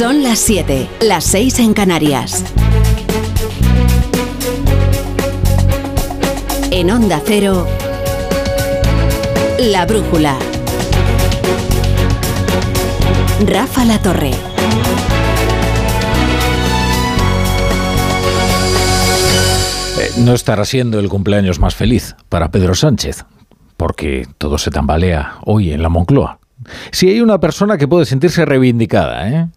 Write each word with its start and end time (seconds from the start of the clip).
Son 0.00 0.22
las 0.22 0.38
7, 0.38 0.88
las 1.02 1.24
6 1.24 1.58
en 1.58 1.74
Canarias. 1.74 2.42
En 6.70 6.90
Onda 6.90 7.20
Cero, 7.22 7.66
La 9.58 9.84
Brújula. 9.84 10.38
Rafa 13.46 13.84
La 13.84 14.00
Torre. 14.00 14.30
Eh, 14.30 14.36
no 20.16 20.32
estará 20.32 20.64
siendo 20.64 20.98
el 20.98 21.10
cumpleaños 21.10 21.58
más 21.58 21.74
feliz 21.74 22.16
para 22.30 22.50
Pedro 22.50 22.74
Sánchez, 22.74 23.26
porque 23.76 24.26
todo 24.38 24.56
se 24.56 24.70
tambalea 24.70 25.34
hoy 25.44 25.72
en 25.72 25.82
la 25.82 25.90
Moncloa. 25.90 26.38
Si 26.90 27.10
hay 27.10 27.20
una 27.20 27.38
persona 27.38 27.76
que 27.76 27.86
puede 27.86 28.06
sentirse 28.06 28.46
reivindicada, 28.46 29.28
¿eh? 29.28 29.48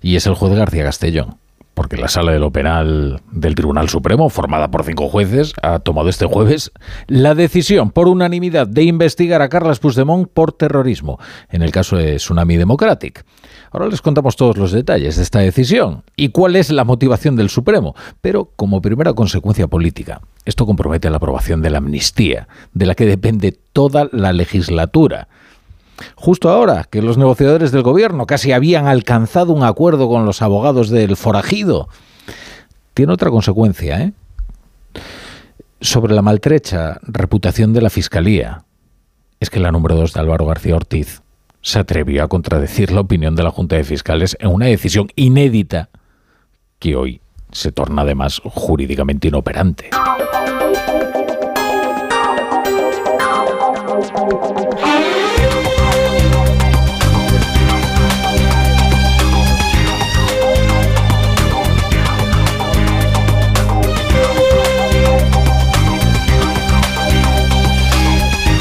Y 0.00 0.16
es 0.16 0.26
el 0.26 0.34
juez 0.34 0.54
García 0.54 0.84
Castellón 0.84 1.36
porque 1.74 1.96
la 1.96 2.08
sala 2.08 2.32
de 2.32 2.38
lo 2.38 2.50
penal 2.50 3.22
del 3.30 3.54
Tribunal 3.54 3.88
Supremo, 3.88 4.28
formada 4.28 4.70
por 4.70 4.84
cinco 4.84 5.08
jueces, 5.08 5.54
ha 5.62 5.78
tomado 5.78 6.08
este 6.08 6.26
jueves 6.26 6.70
la 7.06 7.34
decisión 7.34 7.90
por 7.90 8.08
unanimidad 8.08 8.66
de 8.66 8.82
investigar 8.82 9.42
a 9.42 9.48
Carles 9.48 9.78
Puigdemont 9.78 10.28
por 10.28 10.52
terrorismo, 10.52 11.18
en 11.50 11.62
el 11.62 11.70
caso 11.70 11.96
de 11.96 12.16
Tsunami 12.16 12.56
Democratic. 12.56 13.24
Ahora 13.70 13.88
les 13.88 14.02
contamos 14.02 14.36
todos 14.36 14.58
los 14.58 14.72
detalles 14.72 15.16
de 15.16 15.22
esta 15.22 15.38
decisión 15.38 16.04
y 16.14 16.28
cuál 16.28 16.56
es 16.56 16.70
la 16.70 16.84
motivación 16.84 17.36
del 17.36 17.48
Supremo, 17.48 17.94
pero 18.20 18.50
como 18.54 18.82
primera 18.82 19.14
consecuencia 19.14 19.66
política. 19.66 20.20
Esto 20.44 20.66
compromete 20.66 21.08
la 21.08 21.16
aprobación 21.16 21.62
de 21.62 21.70
la 21.70 21.78
amnistía, 21.78 22.48
de 22.74 22.86
la 22.86 22.94
que 22.94 23.06
depende 23.06 23.58
toda 23.72 24.08
la 24.12 24.32
legislatura 24.34 25.28
justo 26.14 26.48
ahora 26.50 26.84
que 26.90 27.02
los 27.02 27.18
negociadores 27.18 27.72
del 27.72 27.82
gobierno 27.82 28.26
casi 28.26 28.52
habían 28.52 28.86
alcanzado 28.86 29.52
un 29.52 29.62
acuerdo 29.62 30.08
con 30.08 30.24
los 30.24 30.42
abogados 30.42 30.88
del 30.90 31.16
forajido. 31.16 31.88
Tiene 32.94 33.12
otra 33.12 33.30
consecuencia, 33.30 34.00
¿eh? 34.00 34.12
Sobre 35.80 36.14
la 36.14 36.22
maltrecha 36.22 36.98
reputación 37.02 37.72
de 37.72 37.82
la 37.82 37.90
Fiscalía. 37.90 38.64
Es 39.40 39.50
que 39.50 39.60
la 39.60 39.72
número 39.72 39.96
2 39.96 40.12
de 40.12 40.20
Álvaro 40.20 40.46
García 40.46 40.76
Ortiz 40.76 41.22
se 41.62 41.78
atrevió 41.78 42.22
a 42.22 42.28
contradecir 42.28 42.92
la 42.92 43.00
opinión 43.00 43.34
de 43.34 43.42
la 43.42 43.50
Junta 43.50 43.76
de 43.76 43.84
Fiscales 43.84 44.36
en 44.40 44.50
una 44.50 44.66
decisión 44.66 45.08
inédita 45.16 45.90
que 46.78 46.96
hoy 46.96 47.20
se 47.52 47.70
torna 47.70 48.02
además 48.02 48.40
jurídicamente 48.44 49.28
inoperante. 49.28 49.90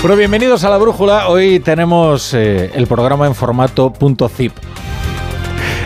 Bueno, 0.01 0.17
bienvenidos 0.17 0.63
a 0.63 0.71
la 0.71 0.79
brújula. 0.79 1.27
Hoy 1.27 1.59
tenemos 1.59 2.33
eh, 2.33 2.71
el 2.73 2.87
programa 2.87 3.27
en 3.27 3.35
formato 3.35 3.93
.zip. 4.35 4.51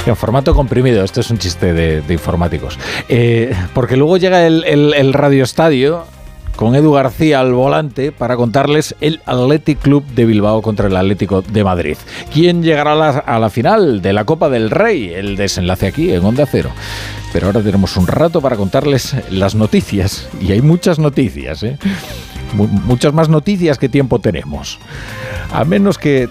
En 0.05 0.15
formato 0.15 0.55
comprimido, 0.55 1.03
esto 1.03 1.19
es 1.19 1.29
un 1.31 1.37
chiste 1.37 1.73
de, 1.73 2.13
informáticos. 2.13 2.79
Eh, 3.09 3.53
porque 3.73 3.97
luego 3.97 4.15
llega 4.15 4.47
el, 4.47 4.63
el, 4.63 5.11
Radio 5.11 5.43
Estadio 5.43 6.05
con 6.55 6.75
Edu 6.75 6.93
García 6.93 7.39
al 7.39 7.53
volante 7.53 8.11
para 8.11 8.35
contarles 8.35 8.95
el 9.01 9.21
Athletic 9.25 9.79
Club 9.79 10.05
de 10.15 10.25
Bilbao 10.25 10.61
contra 10.61 10.87
el 10.87 10.95
Atlético 10.95 11.41
de 11.41 11.63
Madrid. 11.63 11.97
¿Quién 12.33 12.63
llegará 12.63 12.93
a 12.93 13.39
la, 13.39 13.49
final 13.49 14.01
de 14.01 14.13
la 14.13 14.25
Copa 14.25 14.49
del 14.49 14.69
Rey? 14.69 15.13
El 15.13 15.35
desenlace 15.35 15.87
aquí 15.87 16.11
en 16.11 16.23
Onda 16.23 16.45
Cero. 16.45 16.71
Pero 17.33 17.47
ahora 17.47 17.61
tenemos 17.61 17.97
un 17.97 18.07
rato 18.07 18.41
para 18.41 18.55
contarles 18.55 19.15
las 19.29 19.55
noticias. 19.55 20.27
Y 20.39 20.51
hay 20.51 20.61
muchas 20.61 20.99
noticias, 20.99 21.63
¿eh? 21.63 21.77
muchas 22.53 23.13
más 23.13 23.27
noticias 23.27 23.77
que 23.77 23.89
tiempo 23.89 24.19
tenemos. 24.19 24.79
A 25.51 25.65
menos 25.65 25.97
que 25.97 26.29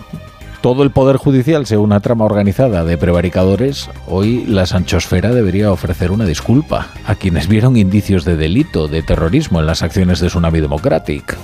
todo 0.65 0.83
el 0.83 0.93
Poder 0.93 1.19
Judicial 1.19 1.67
sea 1.67 1.79
una 1.79 2.01
trama 2.01 2.25
organizada 2.25 2.87
de 2.87 2.97
prevaricadores, 2.97 3.91
hoy 4.07 4.47
la 4.47 4.65
Sanchosfera 4.65 5.31
debería 5.31 5.71
ofrecer 5.71 6.11
una 6.11 6.25
disculpa 6.25 6.89
a 7.05 7.17
quienes 7.17 7.49
vieron 7.49 7.77
indicios 7.77 8.25
de 8.25 8.35
delito, 8.35 8.89
de 8.89 9.03
terrorismo 9.03 9.61
en 9.61 9.67
las 9.67 9.83
acciones 9.83 10.21
de 10.21 10.29
Tsunami 10.29 10.61
Democratic. 10.61 11.37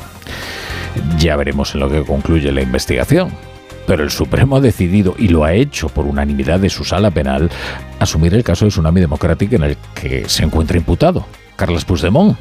Ya 1.19 1.37
veremos 1.37 1.75
en 1.75 1.81
lo 1.81 1.91
que 1.91 2.03
concluye 2.03 2.51
la 2.51 2.63
investigación. 2.63 3.29
Pero 3.87 4.05
el 4.05 4.11
Supremo 4.11 4.57
ha 4.57 4.61
decidido, 4.61 5.15
y 5.19 5.29
lo 5.29 5.45
ha 5.45 5.53
hecho 5.53 5.91
por 5.91 6.07
unanimidad 6.07 6.59
de 6.59 6.71
su 6.71 6.87
sala 6.87 7.11
penal, 7.11 7.51
asumir 7.99 8.33
el 8.33 8.43
caso 8.43 8.65
de 8.65 8.71
Tsunami 8.71 9.03
Democratic 9.03 9.53
en 9.53 9.65
el 9.65 9.77
que 9.95 10.31
se 10.31 10.45
encuentra 10.45 10.79
imputado, 10.79 11.27
Carlos 11.57 11.85
Puigdemont. 11.85 12.39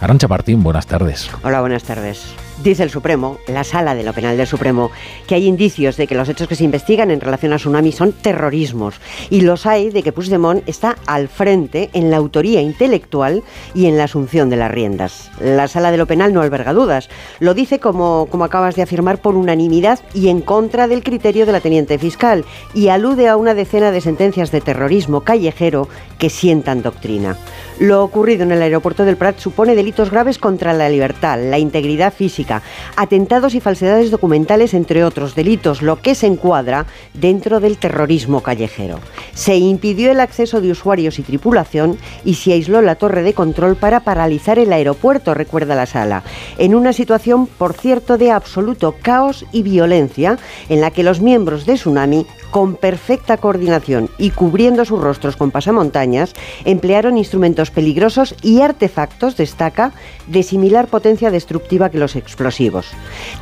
Arancha 0.00 0.28
Martín, 0.28 0.62
buenas 0.62 0.86
tardes. 0.86 1.30
Hola, 1.42 1.62
buenas 1.62 1.84
tardes. 1.84 2.34
Dice 2.62 2.82
el 2.82 2.90
Supremo, 2.90 3.38
la 3.46 3.62
sala 3.62 3.94
de 3.94 4.02
lo 4.02 4.12
penal 4.12 4.36
del 4.36 4.46
Supremo, 4.48 4.90
que 5.28 5.36
hay 5.36 5.46
indicios 5.46 5.96
de 5.96 6.08
que 6.08 6.16
los 6.16 6.28
hechos 6.28 6.48
que 6.48 6.56
se 6.56 6.64
investigan 6.64 7.12
en 7.12 7.20
relación 7.20 7.52
a 7.52 7.56
Tsunami 7.56 7.92
son 7.92 8.12
terrorismos. 8.12 8.96
Y 9.30 9.42
los 9.42 9.64
hay 9.64 9.90
de 9.90 10.02
que 10.02 10.10
Puigdemont 10.10 10.68
está 10.68 10.96
al 11.06 11.28
frente 11.28 11.88
en 11.92 12.10
la 12.10 12.16
autoría 12.16 12.60
intelectual 12.60 13.44
y 13.74 13.86
en 13.86 13.96
la 13.96 14.04
asunción 14.04 14.50
de 14.50 14.56
las 14.56 14.72
riendas. 14.72 15.30
La 15.40 15.68
sala 15.68 15.92
de 15.92 15.98
lo 15.98 16.06
penal 16.06 16.34
no 16.34 16.42
alberga 16.42 16.72
dudas. 16.72 17.08
Lo 17.38 17.54
dice, 17.54 17.78
como, 17.78 18.26
como 18.28 18.44
acabas 18.44 18.74
de 18.74 18.82
afirmar, 18.82 19.22
por 19.22 19.36
unanimidad 19.36 20.00
y 20.12 20.28
en 20.28 20.40
contra 20.40 20.88
del 20.88 21.04
criterio 21.04 21.46
de 21.46 21.52
la 21.52 21.60
teniente 21.60 21.96
fiscal. 21.96 22.44
Y 22.74 22.88
alude 22.88 23.28
a 23.28 23.36
una 23.36 23.54
decena 23.54 23.92
de 23.92 24.00
sentencias 24.00 24.50
de 24.50 24.60
terrorismo 24.60 25.20
callejero 25.20 25.88
que 26.18 26.28
sientan 26.28 26.82
doctrina. 26.82 27.36
Lo 27.78 28.02
ocurrido 28.02 28.42
en 28.42 28.50
el 28.50 28.60
aeropuerto 28.60 29.04
del 29.04 29.16
Prat 29.16 29.38
supone 29.38 29.76
delitos 29.76 30.10
graves 30.10 30.38
contra 30.38 30.72
la 30.72 30.88
libertad, 30.88 31.38
la 31.40 31.60
integridad 31.60 32.12
física, 32.12 32.60
atentados 32.96 33.54
y 33.54 33.60
falsedades 33.60 34.10
documentales, 34.10 34.74
entre 34.74 35.04
otros 35.04 35.36
delitos, 35.36 35.80
lo 35.80 36.02
que 36.02 36.16
se 36.16 36.26
encuadra 36.26 36.86
dentro 37.14 37.60
del 37.60 37.78
terrorismo 37.78 38.42
callejero. 38.42 38.98
Se 39.32 39.56
impidió 39.56 40.10
el 40.10 40.18
acceso 40.18 40.60
de 40.60 40.72
usuarios 40.72 41.20
y 41.20 41.22
tripulación 41.22 41.96
y 42.24 42.34
se 42.34 42.52
aisló 42.52 42.82
la 42.82 42.96
torre 42.96 43.22
de 43.22 43.32
control 43.32 43.76
para 43.76 44.00
paralizar 44.00 44.58
el 44.58 44.72
aeropuerto, 44.72 45.34
recuerda 45.34 45.76
la 45.76 45.86
sala, 45.86 46.24
en 46.58 46.74
una 46.74 46.92
situación, 46.92 47.46
por 47.46 47.74
cierto, 47.74 48.18
de 48.18 48.32
absoluto 48.32 48.96
caos 49.00 49.46
y 49.52 49.62
violencia, 49.62 50.36
en 50.68 50.80
la 50.80 50.90
que 50.90 51.04
los 51.04 51.20
miembros 51.20 51.64
de 51.64 51.74
Tsunami 51.74 52.26
con 52.50 52.74
perfecta 52.76 53.36
coordinación 53.36 54.10
y 54.18 54.30
cubriendo 54.30 54.84
sus 54.84 55.00
rostros 55.00 55.36
con 55.36 55.50
pasamontañas, 55.50 56.34
emplearon 56.64 57.18
instrumentos 57.18 57.70
peligrosos 57.70 58.34
y 58.42 58.60
artefactos, 58.60 59.36
destaca, 59.36 59.92
de 60.28 60.42
similar 60.42 60.86
potencia 60.86 61.30
destructiva 61.30 61.90
que 61.90 61.98
los 61.98 62.16
explosivos. 62.16 62.86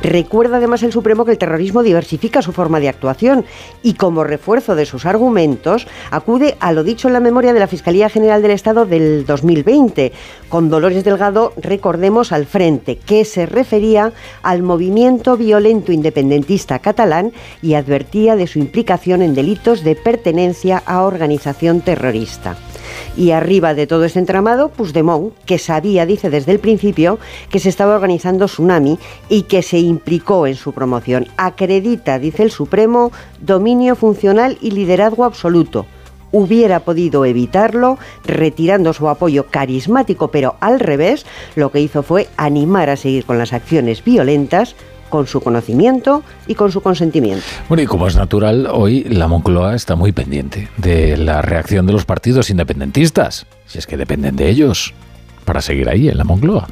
Recuerda 0.01 0.57
además 0.57 0.83
el 0.83 0.91
Supremo 0.91 1.25
que 1.25 1.31
el 1.31 1.37
terrorismo 1.37 1.83
diversifica 1.83 2.41
su 2.41 2.51
forma 2.51 2.79
de 2.79 2.89
actuación 2.89 3.45
y 3.83 3.93
como 3.93 4.23
refuerzo 4.23 4.75
de 4.75 4.85
sus 4.85 5.05
argumentos 5.05 5.87
acude 6.11 6.57
a 6.59 6.71
lo 6.71 6.83
dicho 6.83 7.07
en 7.07 7.13
la 7.13 7.19
memoria 7.19 7.53
de 7.53 7.59
la 7.59 7.67
Fiscalía 7.67 8.09
General 8.09 8.41
del 8.41 8.51
Estado 8.51 8.85
del 8.85 9.25
2020, 9.25 10.11
con 10.49 10.69
Dolores 10.69 11.03
Delgado, 11.03 11.53
recordemos, 11.57 12.31
al 12.31 12.45
frente, 12.45 12.97
que 12.97 13.25
se 13.25 13.45
refería 13.45 14.13
al 14.43 14.63
movimiento 14.63 15.37
violento 15.37 15.91
independentista 15.91 16.79
catalán 16.79 17.31
y 17.61 17.73
advertía 17.73 18.35
de 18.35 18.47
su 18.47 18.59
implicación 18.59 19.21
en 19.21 19.35
delitos 19.35 19.83
de 19.83 19.95
pertenencia 19.95 20.81
a 20.85 21.01
organización 21.01 21.81
terrorista. 21.81 22.57
Y 23.15 23.31
arriba 23.31 23.73
de 23.73 23.87
todo 23.87 24.05
ese 24.05 24.19
entramado, 24.19 24.69
Puigdemont, 24.69 25.33
que 25.45 25.57
sabía, 25.57 26.05
dice 26.05 26.29
desde 26.29 26.51
el 26.51 26.59
principio, 26.59 26.76
que 26.77 27.59
se 27.59 27.69
estaba 27.69 27.95
organizando 27.95 28.45
Tsunami 28.45 28.97
y 29.29 29.43
que 29.43 29.61
se 29.61 29.79
implicó 29.79 30.47
en 30.47 30.55
su 30.55 30.73
promoción. 30.73 31.27
Acredita, 31.37 32.19
dice 32.19 32.43
el 32.43 32.51
Supremo, 32.51 33.11
dominio 33.41 33.95
funcional 33.95 34.57
y 34.61 34.71
liderazgo 34.71 35.25
absoluto 35.25 35.85
hubiera 36.31 36.81
podido 36.81 37.23
evitarlo 37.23 37.97
retirando 38.25 38.91
su 38.91 39.07
apoyo 39.07 39.47
carismático, 39.47 40.29
pero 40.29 40.55
al 40.59 40.79
revés, 40.79 41.25
lo 41.55 41.71
que 41.71 41.79
hizo 41.79 42.03
fue 42.03 42.27
animar 42.35 42.89
a 42.89 42.97
seguir 42.97 43.25
con 43.25 43.37
las 43.37 43.53
acciones 43.53 44.03
violentas 44.03 44.75
con 45.09 45.25
su 45.25 45.41
conocimiento 45.41 46.23
y 46.47 46.55
con 46.55 46.71
su 46.71 46.81
consentimiento. 46.81 47.45
Bueno, 47.69 47.83
y 47.83 47.85
como 47.85 48.07
es 48.07 48.15
natural, 48.15 48.67
hoy 48.71 49.03
la 49.05 49.27
Moncloa 49.27 49.75
está 49.75 49.95
muy 49.95 50.11
pendiente 50.11 50.67
de 50.77 51.17
la 51.17 51.41
reacción 51.41 51.85
de 51.85 51.93
los 51.93 52.05
partidos 52.05 52.49
independentistas, 52.49 53.45
si 53.65 53.79
es 53.79 53.87
que 53.87 53.97
dependen 53.97 54.35
de 54.35 54.49
ellos, 54.49 54.93
para 55.47 55.61
seguir 55.61 55.89
ahí 55.89 56.09
en 56.09 56.17
la 56.17 56.25
Moncloa. 56.25 56.67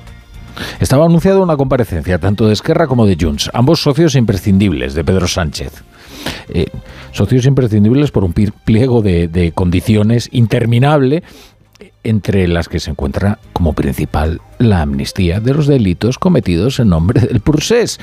Estaba 0.80 1.06
anunciada 1.06 1.40
una 1.40 1.58
comparecencia 1.58 2.20
tanto 2.20 2.46
de 2.48 2.54
Esquerra 2.54 2.88
como 2.88 3.06
de 3.06 3.18
Junts, 3.20 3.50
ambos 3.54 3.82
socios 3.82 4.16
imprescindibles 4.16 4.94
de 4.94 5.04
Pedro 5.04 5.28
Sánchez. 5.28 5.84
Eh, 6.50 6.68
socios 7.12 7.46
imprescindibles 7.46 8.12
por 8.12 8.24
un 8.24 8.34
pliego 8.34 9.02
de, 9.02 9.52
condiciones 9.56 10.30
interminable 10.32 11.24
entre 12.04 12.48
las 12.48 12.68
que 12.68 12.80
se 12.80 12.92
encuentra 12.92 13.40
como 13.54 13.74
principal 13.74 14.42
la 14.60 14.82
amnistía 14.82 15.40
de 15.40 15.54
los 15.54 15.68
delitos 15.68 16.20
cometidos 16.20 16.80
en 16.80 16.90
nombre 16.90 17.22
del 17.22 17.40
Pursés. 17.40 18.00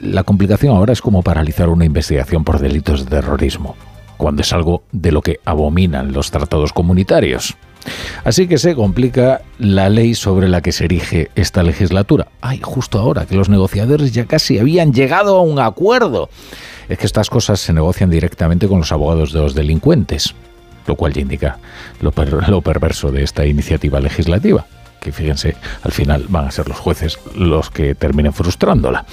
La 0.00 0.24
complicación 0.24 0.76
ahora 0.76 0.92
es 0.92 1.00
como 1.00 1.22
paralizar 1.22 1.68
una 1.68 1.84
investigación 1.84 2.44
por 2.44 2.58
delitos 2.58 3.04
de 3.04 3.10
terrorismo. 3.10 3.76
cuando 4.16 4.40
es 4.40 4.52
algo 4.54 4.82
de 4.92 5.12
lo 5.12 5.20
que 5.20 5.40
abominan 5.44 6.12
los 6.12 6.30
tratados 6.30 6.72
comunitarios. 6.72 7.54
Así 8.24 8.46
que 8.48 8.58
se 8.58 8.74
complica 8.74 9.42
la 9.58 9.88
ley 9.88 10.14
sobre 10.14 10.48
la 10.48 10.60
que 10.60 10.72
se 10.72 10.84
erige 10.84 11.30
esta 11.34 11.62
legislatura. 11.62 12.28
Ay, 12.40 12.60
justo 12.62 12.98
ahora 12.98 13.26
que 13.26 13.36
los 13.36 13.48
negociadores 13.48 14.12
ya 14.12 14.26
casi 14.26 14.58
habían 14.58 14.92
llegado 14.92 15.36
a 15.36 15.42
un 15.42 15.58
acuerdo. 15.58 16.28
Es 16.88 16.98
que 16.98 17.06
estas 17.06 17.30
cosas 17.30 17.60
se 17.60 17.72
negocian 17.72 18.10
directamente 18.10 18.68
con 18.68 18.78
los 18.78 18.92
abogados 18.92 19.32
de 19.32 19.40
los 19.40 19.54
delincuentes, 19.54 20.34
lo 20.86 20.94
cual 20.94 21.12
ya 21.12 21.22
indica 21.22 21.58
lo, 22.00 22.12
lo 22.48 22.60
perverso 22.60 23.10
de 23.10 23.22
esta 23.24 23.44
iniciativa 23.44 24.00
legislativa 24.00 24.66
que 25.00 25.12
fíjense, 25.12 25.56
al 25.82 25.92
final 25.92 26.26
van 26.28 26.46
a 26.46 26.50
ser 26.50 26.68
los 26.68 26.78
jueces 26.78 27.18
los 27.34 27.70
que 27.70 27.94
terminen 27.94 28.32
frustrándola. 28.32 29.04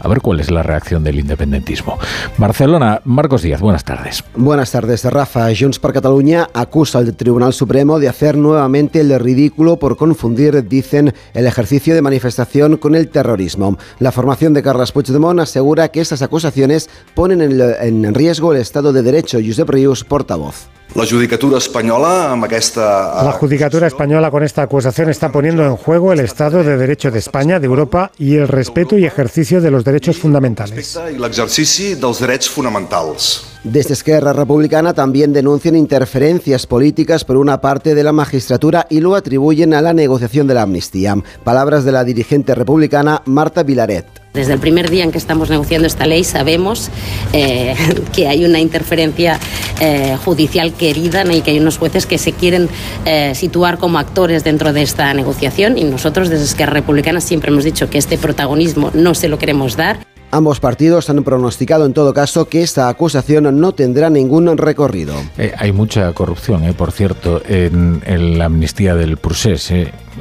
A 0.00 0.08
ver 0.08 0.20
cuál 0.20 0.40
es 0.40 0.50
la 0.50 0.62
reacción 0.62 1.04
del 1.04 1.18
independentismo. 1.18 1.98
Barcelona, 2.38 3.00
Marcos 3.04 3.42
Díaz, 3.42 3.60
buenas 3.60 3.84
tardes. 3.84 4.24
Buenas 4.34 4.70
tardes, 4.70 5.04
Rafa. 5.04 5.48
Junts 5.58 5.78
per 5.78 5.92
Cataluña 5.92 6.48
acusa 6.52 6.98
al 6.98 7.14
Tribunal 7.14 7.52
Supremo 7.52 7.98
de 7.98 8.08
hacer 8.08 8.36
nuevamente 8.36 9.00
el 9.00 9.18
ridículo 9.18 9.78
por 9.78 9.96
confundir, 9.96 10.66
dicen, 10.68 11.14
el 11.34 11.46
ejercicio 11.46 11.94
de 11.94 12.02
manifestación 12.02 12.76
con 12.76 12.94
el 12.94 13.08
terrorismo. 13.08 13.78
La 13.98 14.12
formación 14.12 14.52
de 14.54 14.62
Carles 14.62 14.92
Puigdemont 14.92 15.40
asegura 15.40 15.88
que 15.88 16.00
estas 16.00 16.22
acusaciones 16.22 16.90
ponen 17.14 17.40
en 17.40 18.14
riesgo 18.14 18.52
el 18.52 18.60
Estado 18.60 18.92
de 18.92 19.02
Derecho. 19.02 19.38
Josep 19.44 19.68
Rius, 19.68 20.04
portavoz. 20.04 20.75
La 20.94 21.04
judicatura 21.04 21.58
española 21.58 22.36
La 22.36 23.32
judicatura 23.32 23.86
española 23.86 24.30
con 24.30 24.42
esta 24.42 24.62
acusación 24.62 25.10
está 25.10 25.30
poniendo 25.30 25.64
en 25.64 25.76
juego 25.76 26.12
el 26.12 26.20
Estado 26.20 26.62
de 26.64 26.76
Derecho 26.76 27.10
de 27.10 27.18
España, 27.18 27.60
de 27.60 27.66
Europa 27.66 28.10
y 28.18 28.36
el 28.36 28.48
respeto 28.48 28.96
y 28.96 29.04
ejercicio 29.04 29.60
de 29.60 29.70
los 29.70 29.84
derechos 29.84 30.16
fundamentales. 30.16 30.98
Y 31.12 31.18
l'exercici 31.18 31.94
dels 31.94 32.20
drets 32.20 32.48
fonamentals. 32.48 33.44
Desde 33.64 33.94
Esquerra 33.94 34.32
Republicana 34.32 34.94
también 34.94 35.32
denuncian 35.32 35.74
interferencias 35.74 36.66
políticas 36.66 37.24
por 37.24 37.36
una 37.36 37.60
parte 37.60 37.94
de 37.94 38.04
la 38.04 38.12
magistratura 38.12 38.86
y 38.88 39.00
lo 39.00 39.16
atribuyen 39.16 39.74
a 39.74 39.82
la 39.82 39.92
negociación 39.92 40.46
de 40.46 40.54
la 40.54 40.62
amnistía. 40.62 41.16
Palabras 41.42 41.84
de 41.84 41.92
la 41.92 42.04
dirigente 42.04 42.54
republicana 42.54 43.22
Marta 43.26 43.64
Vilaret. 43.64 44.06
Desde 44.36 44.52
el 44.52 44.58
primer 44.58 44.90
día 44.90 45.02
en 45.02 45.12
que 45.12 45.18
estamos 45.18 45.48
negociando 45.48 45.86
esta 45.86 46.04
ley 46.04 46.22
sabemos 46.22 46.90
eh, 47.32 47.74
que 48.14 48.28
hay 48.28 48.44
una 48.44 48.60
interferencia 48.60 49.40
eh, 49.80 50.18
judicial 50.22 50.74
querida 50.74 51.24
y 51.32 51.40
que 51.40 51.52
hay 51.52 51.58
unos 51.58 51.78
jueces 51.78 52.04
que 52.04 52.18
se 52.18 52.32
quieren 52.32 52.68
eh, 53.06 53.34
situar 53.34 53.78
como 53.78 53.98
actores 53.98 54.44
dentro 54.44 54.74
de 54.74 54.82
esta 54.82 55.14
negociación 55.14 55.78
y 55.78 55.84
nosotros 55.84 56.28
desde 56.28 56.44
Esquerra 56.44 56.74
Republicana 56.74 57.22
siempre 57.22 57.50
hemos 57.50 57.64
dicho 57.64 57.88
que 57.88 57.96
este 57.96 58.18
protagonismo 58.18 58.90
no 58.92 59.14
se 59.14 59.30
lo 59.30 59.38
queremos 59.38 59.74
dar. 59.74 60.00
Ambos 60.30 60.60
partidos 60.60 61.08
han 61.08 61.24
pronosticado 61.24 61.86
en 61.86 61.94
todo 61.94 62.12
caso 62.12 62.46
que 62.46 62.62
esta 62.62 62.90
acusación 62.90 63.58
no 63.58 63.72
tendrá 63.72 64.10
ningún 64.10 64.54
recorrido. 64.58 65.14
hay 65.56 65.72
mucha 65.72 66.12
corrupción, 66.12 66.62
por 66.74 66.92
cierto, 66.92 67.40
en, 67.48 68.02
en, 68.04 68.36
la 68.36 68.46
amnistía 68.46 68.94
del 68.94 69.16
Pursés. 69.16 69.72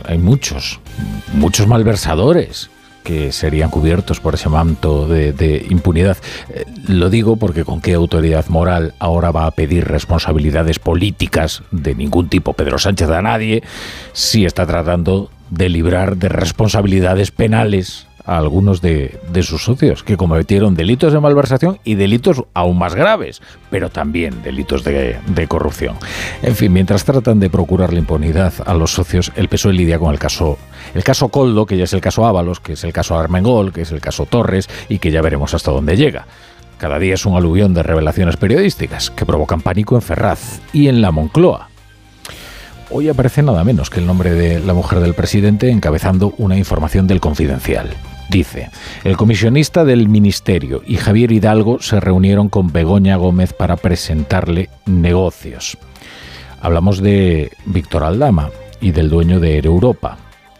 Hay 0.06 0.17
muchos, 0.19 0.79
muchos 1.33 1.67
malversadores 1.67 2.69
que 3.05 3.31
serían 3.31 3.69
cubiertos 3.69 4.19
por 4.19 4.33
ese 4.33 4.49
manto 4.49 5.07
de, 5.07 5.65
impunidad. 5.69 6.17
Eh, 6.49 6.65
lo 6.87 7.09
digo 7.09 7.37
porque 7.37 7.63
con 7.63 7.79
qué 7.79 7.93
autoridad 7.93 8.47
moral 8.47 8.95
ahora 8.99 9.31
va 9.31 9.45
a 9.45 9.51
pedir 9.51 9.85
responsabilidades 9.85 10.79
políticas 10.79 11.63
de 11.71 11.95
ningún 11.95 12.27
tipo 12.27 12.53
Pedro 12.53 12.79
Sánchez 12.79 13.09
a 13.09 13.21
nadie 13.21 13.63
si 14.11 14.45
está 14.45 14.65
tratando 14.65 15.29
de 15.51 15.69
librar 15.69 16.17
de 16.17 16.29
responsabilidades 16.29 17.31
penales 17.31 18.07
a 18.25 18.38
algunos 18.38 18.81
de, 18.81 19.19
sus 19.44 19.63
socios 19.63 20.04
que 20.04 20.18
cometieron 20.18 20.75
delitos 20.75 21.13
de 21.13 21.19
malversación 21.19 21.80
y 21.83 21.95
delitos 21.95 22.44
aún 22.54 22.77
más 22.77 22.95
graves, 22.95 23.42
pero 23.69 23.89
también 23.89 24.42
delitos 24.44 24.83
de, 24.83 25.19
corrupción. 25.48 25.95
En 26.42 26.56
fin, 26.56 26.74
mientras 26.74 27.06
tratan 27.06 27.39
de 27.39 27.50
procurar 27.50 27.94
la 27.94 28.00
impunidad 28.00 28.54
a 28.66 28.74
los 28.74 28.92
socios, 28.92 29.31
el 29.36 29.48
PSOE 29.48 29.74
lidia 29.74 30.00
con 30.00 30.12
el 30.12 30.19
caso, 30.19 30.57
el 30.94 31.04
caso 31.04 31.30
Coldo, 31.30 31.66
que 31.66 31.77
ya 31.77 31.83
es 31.83 31.94
el 31.94 32.01
caso 32.01 32.25
Ábalos, 32.25 32.60
que 32.60 32.74
es 32.74 32.83
el 32.83 32.94
caso 32.94 33.18
Armengol, 33.18 33.72
que 33.72 33.81
es 33.81 33.92
el 33.92 34.01
caso 34.01 34.25
Torres 34.25 34.69
y 34.89 35.00
que 35.00 35.12
ya 35.12 35.22
veremos 35.22 35.54
hasta 35.54 35.72
dónde 35.72 35.98
llega. 35.98 36.25
Cada 36.77 37.00
día 37.00 37.13
es 37.13 37.25
un 37.25 37.36
aluvión 37.36 37.74
de 37.74 37.83
revelaciones 37.83 38.38
periodísticas 38.38 39.10
que 39.12 39.25
provocan 39.25 39.62
pánico 39.62 39.95
en 39.95 40.01
Ferraz 40.01 40.60
y 40.74 40.88
en 40.88 41.01
la 41.01 41.12
Moncloa. 41.12 41.69
Hoy 42.92 43.10
aparece 43.10 43.42
nada 43.42 43.63
menos 43.63 43.89
que 43.89 44.00
el 44.00 44.06
nombre 44.06 44.31
de 44.31 44.60
la 44.60 44.74
mujer 44.74 45.00
del 45.00 45.16
presidente 45.16 45.69
encabezando 45.69 46.33
una 46.38 46.57
información 46.57 47.07
del 47.07 47.19
confidencial. 47.19 47.89
Dice, 48.30 48.69
el 49.04 49.18
comisionista 49.18 49.86
del 49.86 50.10
Ministerio 50.10 50.81
y 50.86 50.98
Javier 50.98 51.31
Hidalgo 51.31 51.80
se 51.80 52.00
reunieron 52.00 52.50
con 52.50 52.72
Begoña 52.72 53.16
Gómez 53.18 53.54
para 53.54 53.77
presentarle 53.77 54.69
negocios. 54.86 55.77
Hablamos 56.60 57.01
de 57.01 57.51
Víctor 57.66 58.04
Aldama 58.04 58.50
y 58.81 58.92
del 58.92 59.10
dueño 59.10 59.39
de 59.39 59.60
Europa, 59.60 60.18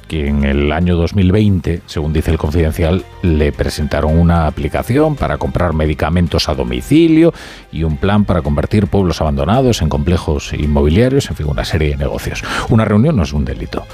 que 0.08 0.28
en 0.28 0.44
el 0.44 0.72
año 0.72 0.96
2020, 0.96 1.82
según 1.88 2.14
dice 2.14 2.30
el 2.30 2.38
confidencial, 2.38 3.04
le 3.24 3.52
presentaron 3.52 4.18
una 4.18 4.46
aplicación 4.46 5.16
para 5.16 5.38
comprar 5.38 5.74
medicamentos 5.74 6.48
a 6.48 6.54
domicilio 6.54 7.34
y 7.72 7.84
un 7.84 7.98
plan 7.98 8.26
para 8.26 8.44
convertir 8.44 8.88
pueblos 8.88 9.22
abandonados 9.22 9.82
en 9.82 9.90
complejos 9.90 10.54
inmobiliarios, 10.54 11.30
en 11.32 11.36
fin, 11.36 11.48
una 11.48 11.66
serie 11.66 11.90
de 11.90 11.98
negocios. 11.98 12.44
Una 12.70 12.86
reunión 12.86 13.16
no 13.16 13.24
es 13.24 13.34
un 13.34 13.46
delito. 13.46 13.86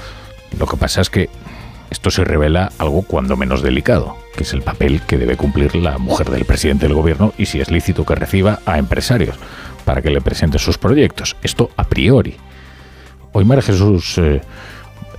Lo 0.58 0.66
que 0.66 0.76
pasa 0.76 1.00
es 1.00 1.08
que 1.08 1.30
esto 1.92 2.10
se 2.10 2.24
revela 2.24 2.72
algo 2.78 3.02
cuando 3.02 3.36
menos 3.36 3.62
delicado, 3.62 4.16
que 4.34 4.44
es 4.44 4.54
el 4.54 4.62
papel 4.62 5.02
que 5.02 5.18
debe 5.18 5.36
cumplir 5.36 5.76
la 5.76 5.98
mujer 5.98 6.30
del 6.30 6.46
presidente 6.46 6.86
del 6.86 6.96
gobierno 6.96 7.34
y 7.36 7.44
si 7.44 7.60
es 7.60 7.70
lícito 7.70 8.06
que 8.06 8.14
reciba 8.14 8.60
a 8.64 8.78
empresarios 8.78 9.36
para 9.84 10.00
que 10.00 10.08
le 10.08 10.22
presente 10.22 10.58
sus 10.58 10.78
proyectos. 10.78 11.36
Esto 11.42 11.68
a 11.76 11.84
priori. 11.84 12.36
Hoy 13.32 13.44
María 13.44 13.60
Jesús 13.60 14.16
eh, 14.16 14.40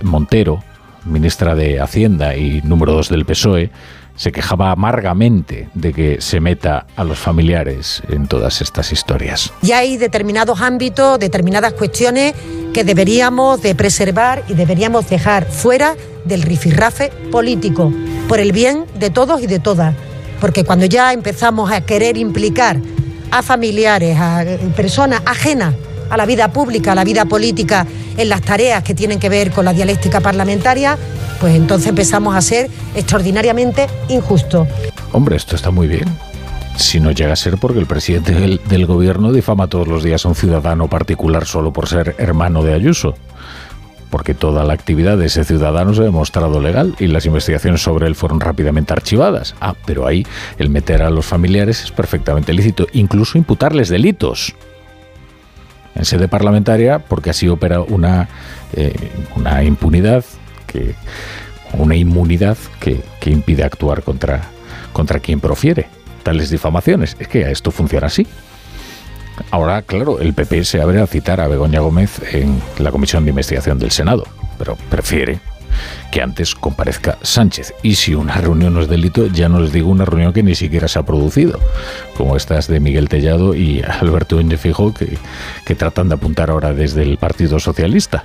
Montero, 0.02 0.64
ministra 1.04 1.54
de 1.54 1.80
Hacienda 1.80 2.36
y 2.36 2.60
número 2.62 2.92
dos 2.92 3.08
del 3.08 3.24
PSOE, 3.24 3.70
se 4.16 4.32
quejaba 4.32 4.70
amargamente 4.70 5.68
de 5.74 5.92
que 5.92 6.20
se 6.20 6.40
meta 6.40 6.86
a 6.96 7.04
los 7.04 7.18
familiares 7.18 8.02
en 8.08 8.26
todas 8.26 8.60
estas 8.60 8.92
historias. 8.92 9.52
Y 9.62 9.72
hay 9.72 9.96
determinados 9.96 10.60
ámbitos, 10.60 11.18
determinadas 11.18 11.72
cuestiones 11.72 12.34
que 12.72 12.84
deberíamos 12.84 13.62
de 13.62 13.74
preservar 13.74 14.44
y 14.48 14.54
deberíamos 14.54 15.08
dejar 15.08 15.46
fuera 15.46 15.96
del 16.24 16.42
rifirrafe 16.42 17.10
político, 17.30 17.92
por 18.28 18.40
el 18.40 18.52
bien 18.52 18.84
de 18.98 19.10
todos 19.10 19.42
y 19.42 19.46
de 19.46 19.58
todas. 19.58 19.94
Porque 20.40 20.64
cuando 20.64 20.86
ya 20.86 21.12
empezamos 21.12 21.70
a 21.70 21.80
querer 21.82 22.16
implicar 22.16 22.78
a 23.30 23.42
familiares, 23.42 24.16
a 24.18 24.44
personas 24.76 25.22
ajenas 25.26 25.74
a 26.10 26.16
la 26.16 26.26
vida 26.26 26.52
pública, 26.52 26.92
a 26.92 26.94
la 26.94 27.04
vida 27.04 27.24
política, 27.24 27.86
en 28.16 28.28
las 28.28 28.42
tareas 28.42 28.82
que 28.82 28.94
tienen 28.94 29.18
que 29.18 29.28
ver 29.28 29.50
con 29.50 29.64
la 29.64 29.72
dialéctica 29.72 30.20
parlamentaria, 30.20 30.96
pues 31.44 31.56
entonces 31.56 31.88
empezamos 31.88 32.34
a 32.34 32.40
ser 32.40 32.70
extraordinariamente 32.94 33.86
injustos. 34.08 34.66
Hombre, 35.12 35.36
esto 35.36 35.56
está 35.56 35.70
muy 35.70 35.86
bien. 35.86 36.06
Si 36.78 37.00
no 37.00 37.10
llega 37.10 37.34
a 37.34 37.36
ser 37.36 37.58
porque 37.58 37.78
el 37.78 37.84
presidente 37.84 38.32
del, 38.32 38.86
gobierno 38.86 39.30
difama 39.30 39.66
todos 39.66 39.86
los 39.86 40.02
días 40.02 40.24
a 40.24 40.28
un 40.28 40.36
ciudadano 40.36 40.88
particular 40.88 41.44
solo 41.44 41.70
por 41.70 41.86
ser 41.86 42.16
hermano 42.16 42.62
de 42.62 42.72
Ayuso. 42.72 43.14
Porque 44.08 44.32
toda 44.32 44.64
la 44.64 44.72
actividad 44.72 45.18
de 45.18 45.26
ese 45.26 45.44
ciudadano 45.44 45.92
se 45.92 46.00
ha 46.00 46.04
demostrado 46.04 46.62
legal 46.62 46.96
y 46.98 47.08
las 47.08 47.26
investigaciones 47.26 47.82
sobre 47.82 48.06
él 48.06 48.14
fueron 48.14 48.40
rápidamente 48.40 48.94
archivadas. 48.94 49.54
Ah, 49.60 49.74
pero 49.84 50.06
ahí 50.06 50.26
el 50.56 50.70
meter 50.70 51.02
a 51.02 51.10
los 51.10 51.26
familiares 51.26 51.84
es 51.84 51.90
perfectamente 51.90 52.54
lícito, 52.54 52.86
incluso 52.94 53.36
imputarles 53.36 53.90
delitos 53.90 54.54
en 55.94 56.06
sede 56.06 56.26
parlamentaria 56.26 57.00
porque 57.00 57.28
así 57.28 57.48
opera 57.48 57.82
una, 57.82 58.30
eh, 58.72 58.94
una 59.36 59.62
impunidad, 59.62 60.24
que, 60.74 60.94
una 61.78 61.96
inmunidad 61.96 62.58
que, 62.80 63.00
que, 63.20 63.30
impide 63.30 63.64
actuar 63.64 64.02
contra, 64.02 64.42
contra 64.92 65.20
quien 65.20 65.40
profiere 65.40 65.86
tales 66.22 66.50
difamaciones. 66.50 67.16
Es 67.20 67.28
que 67.28 67.48
esto 67.50 67.70
funciona 67.70 68.08
así. 68.08 68.26
Ahora, 69.50 69.82
claro, 69.82 70.20
el 70.20 70.34
PP 70.34 70.64
se 70.64 70.80
abre 70.80 71.00
a 71.00 71.06
citar 71.06 71.40
a 71.40 71.48
Begoña 71.48 71.80
Gómez 71.80 72.20
en 72.32 72.60
la 72.78 72.90
Comisión 72.90 73.24
de 73.24 73.30
Investigación 73.30 73.78
del 73.78 73.90
Senado, 73.90 74.24
pero 74.58 74.76
prefiere 74.90 75.38
que 76.12 76.22
antes 76.22 76.54
comparezca 76.54 77.18
Sánchez. 77.22 77.74
Y 77.82 77.96
si 77.96 78.14
una 78.14 78.36
reunión 78.36 78.74
no 78.74 78.80
es 78.80 78.88
delito, 78.88 79.26
ya 79.26 79.48
no 79.48 79.58
les 79.58 79.72
digo 79.72 79.90
una 79.90 80.04
reunión 80.04 80.32
que 80.32 80.44
ni 80.44 80.54
siquiera 80.54 80.86
se 80.86 81.00
ha 81.00 81.02
producido, 81.02 81.58
como 82.16 82.36
estas 82.36 82.68
de 82.68 82.78
Miguel 82.78 83.08
Tellado 83.08 83.54
y 83.54 83.82
Alberto 83.82 84.36
Núñez 84.36 84.60
Fijo, 84.60 84.94
que, 84.94 85.18
que 85.66 85.74
tratan 85.74 86.08
de 86.08 86.14
apuntar 86.14 86.50
ahora 86.50 86.72
desde 86.72 87.02
el 87.02 87.18
Partido 87.18 87.58
Socialista. 87.58 88.24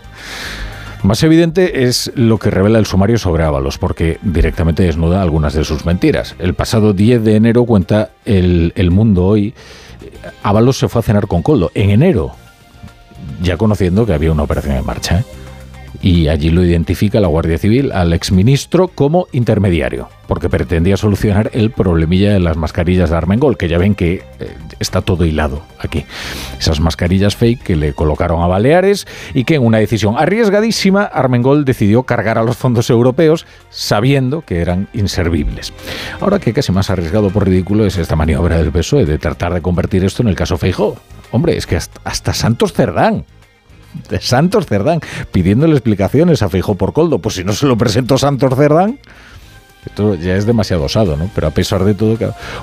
Más 1.04 1.24
evidente 1.24 1.86
es 1.86 2.12
lo 2.16 2.38
que 2.38 2.52
revela 2.52 2.78
el 2.78 2.86
sumario 2.86 3.18
sobre 3.18 3.44
Ábalos, 3.44 3.78
porque 3.78 4.20
directamente 4.22 4.84
desnuda 4.84 5.22
algunas 5.22 5.54
de 5.54 5.64
sus 5.64 5.86
mentiras. 5.86 6.36
El 6.40 6.56
pasado 6.56 6.94
10 6.94 7.24
de 7.24 7.36
enero, 7.36 7.64
cuenta 7.66 8.10
el, 8.26 8.92
Mundo 8.92 9.26
hoy, 9.26 9.54
Ábalos 10.44 10.78
se 10.78 10.90
fue 10.90 11.00
a 11.00 11.04
cenar 11.04 11.28
con 11.28 11.42
Coldo 11.42 11.72
en 11.74 11.92
enero, 11.92 12.34
ya 13.42 13.56
conociendo 13.56 14.06
que 14.06 14.14
había 14.14 14.32
una 14.32 14.44
operación 14.44 14.76
en 14.76 14.86
marcha. 14.86 15.20
¿eh? 15.20 15.24
Y 16.02 16.30
allí 16.30 16.50
lo 16.50 16.64
identifica 16.64 17.20
la 17.20 17.28
Guardia 17.28 17.58
Civil 17.58 17.92
al 17.92 18.14
exministro 18.14 18.88
como 18.88 19.28
intermediario, 19.32 20.10
porque 20.28 20.50
pretendía 20.50 20.98
solucionar 20.98 21.52
el 21.54 21.72
problemilla 21.72 22.32
de 22.32 22.40
las 22.40 22.56
mascarillas 22.56 23.10
de 23.10 23.18
Armengol, 23.18 23.58
que 23.58 23.68
ya 23.68 23.78
ven 23.78 23.96
que 23.96 24.24
eh, 24.40 24.56
está 24.80 25.02
todo 25.02 25.26
hilado 25.26 25.64
aquí. 25.78 26.06
Esas 26.58 26.80
mascarillas 26.80 27.36
fake 27.36 27.64
que 27.64 27.76
le 27.76 27.94
colocaron 27.94 28.42
a 28.42 28.48
Baleares 28.48 29.08
y 29.34 29.44
que 29.44 29.56
en 29.56 29.66
una 29.66 29.80
decisión 29.80 30.16
arriesgadísima 30.18 31.04
Armengol 31.04 31.66
decidió 31.66 32.04
cargar 32.04 32.38
a 32.38 32.44
los 32.44 32.56
fondos 32.56 32.90
europeos 32.90 33.46
sabiendo 33.70 34.42
que 34.42 34.62
eran 34.62 34.88
inservibles. 34.94 35.74
Ahora 36.22 36.40
que 36.40 36.54
casi 36.54 36.72
más 36.72 36.90
arriesgado 36.90 37.30
por 37.30 37.46
ridículo 37.46 37.86
es 37.86 37.98
esta 37.98 38.16
maniobra 38.16 38.58
del 38.58 38.72
PSOE 38.72 39.06
de 39.06 39.18
tratar 39.18 39.54
de 39.54 39.62
convertir 39.62 40.06
esto 40.06 40.22
en 40.22 40.30
el 40.30 40.36
caso 40.36 40.58
Feijó. 40.58 40.96
Hombre, 41.32 41.58
es 41.58 41.68
que 41.68 41.76
hasta, 41.76 42.00
hasta 42.04 42.34
Santos 42.34 42.74
Cerdán 42.74 43.26
de 44.10 44.22
Santos 44.22 44.66
Cerdán, 44.66 45.02
pidiéndole 45.32 45.74
explicaciones 45.74 46.42
a 46.42 46.50
Feijóo 46.50 46.76
por 46.76 46.94
Coldo. 46.94 47.20
Pues 47.20 47.36
si 47.36 47.44
no 47.44 47.54
se 47.54 47.66
lo 47.66 47.78
presentó 47.78 48.18
Santos 48.18 48.56
Cerdán, 48.56 49.00
esto 49.86 50.16
ya 50.16 50.36
es 50.36 50.46
demasiado 50.46 50.84
osado, 50.84 51.16
¿no? 51.18 51.30
Pero 51.34 51.48
a 51.48 51.52
pesar 51.52 51.84
de 51.84 51.94
todo, 51.94 52.18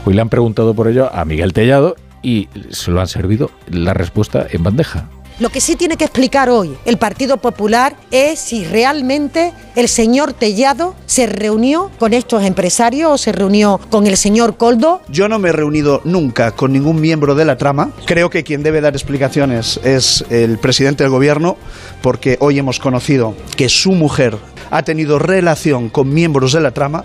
hoy 0.05 0.15
le 0.15 0.21
han 0.21 0.29
preguntado 0.29 0.75
por 0.75 0.89
ello 0.89 1.11
a 1.13 1.25
Miguel 1.25 1.53
Tellado 1.53 1.97
y 2.23 2.49
se 2.71 2.91
lo 2.91 3.01
han 3.01 3.09
servido 3.09 3.51
la 3.69 3.95
respuesta 3.95 4.47
en 4.51 4.63
bandeja. 4.63 5.09
Lo 5.39 5.51
que 5.51 5.61
sí 5.61 5.77
tiene 5.77 5.99
que 5.99 6.05
explicar 6.05 6.49
hoy 6.49 6.79
el 6.87 6.97
Partido 6.97 7.37
Popular 7.37 7.95
es 8.11 8.39
si 8.39 8.65
realmente 8.65 9.53
el 9.75 9.87
señor 9.87 10.33
Tellado 10.33 10.95
se 11.05 11.27
reunió 11.27 11.91
con 11.99 12.15
estos 12.15 12.43
empresarios 12.43 13.13
o 13.13 13.19
se 13.19 13.33
reunió 13.33 13.79
con 13.91 14.07
el 14.07 14.17
señor 14.17 14.57
Coldo. 14.57 15.03
Yo 15.09 15.29
no 15.29 15.39
me 15.39 15.51
he 15.51 15.53
reunido 15.53 16.01
nunca 16.05 16.53
con 16.53 16.73
ningún 16.73 17.03
miembro 17.03 17.35
de 17.35 17.45
la 17.45 17.59
trama. 17.59 17.91
Creo 18.07 18.31
que 18.31 18.45
quien 18.45 18.63
debe 18.63 18.81
dar 18.81 18.95
explicaciones 18.95 19.79
es 19.85 20.25
el 20.31 20.57
presidente 20.57 21.05
del 21.05 21.11
gobierno 21.11 21.59
porque 22.01 22.39
hoy 22.41 22.59
hemos 22.59 22.79
conocido 22.79 23.35
que 23.57 23.69
su 23.69 23.93
mujer 23.93 24.39
ha 24.71 24.85
tenido 24.85 25.19
relación 25.19 25.91
con 25.91 26.15
miembros 26.15 26.53
de 26.55 26.63
la 26.63 26.71
trama. 26.71 27.05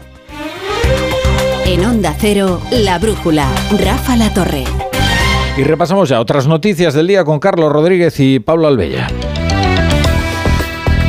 En 1.66 1.84
Onda 1.86 2.16
Cero, 2.18 2.62
La 2.72 2.98
Brújula, 2.98 3.48
Rafa 3.78 4.16
La 4.16 4.34
Torre. 4.34 4.64
Y 5.58 5.64
repasamos 5.64 6.08
ya 6.10 6.22
otras 6.22 6.48
noticias 6.48 6.94
del 6.94 7.08
día 7.08 7.26
con 7.26 7.40
Carlos 7.40 7.72
Rodríguez 7.72 8.20
y 8.20 8.40
Pablo 8.40 8.68
Albella. 8.68 9.08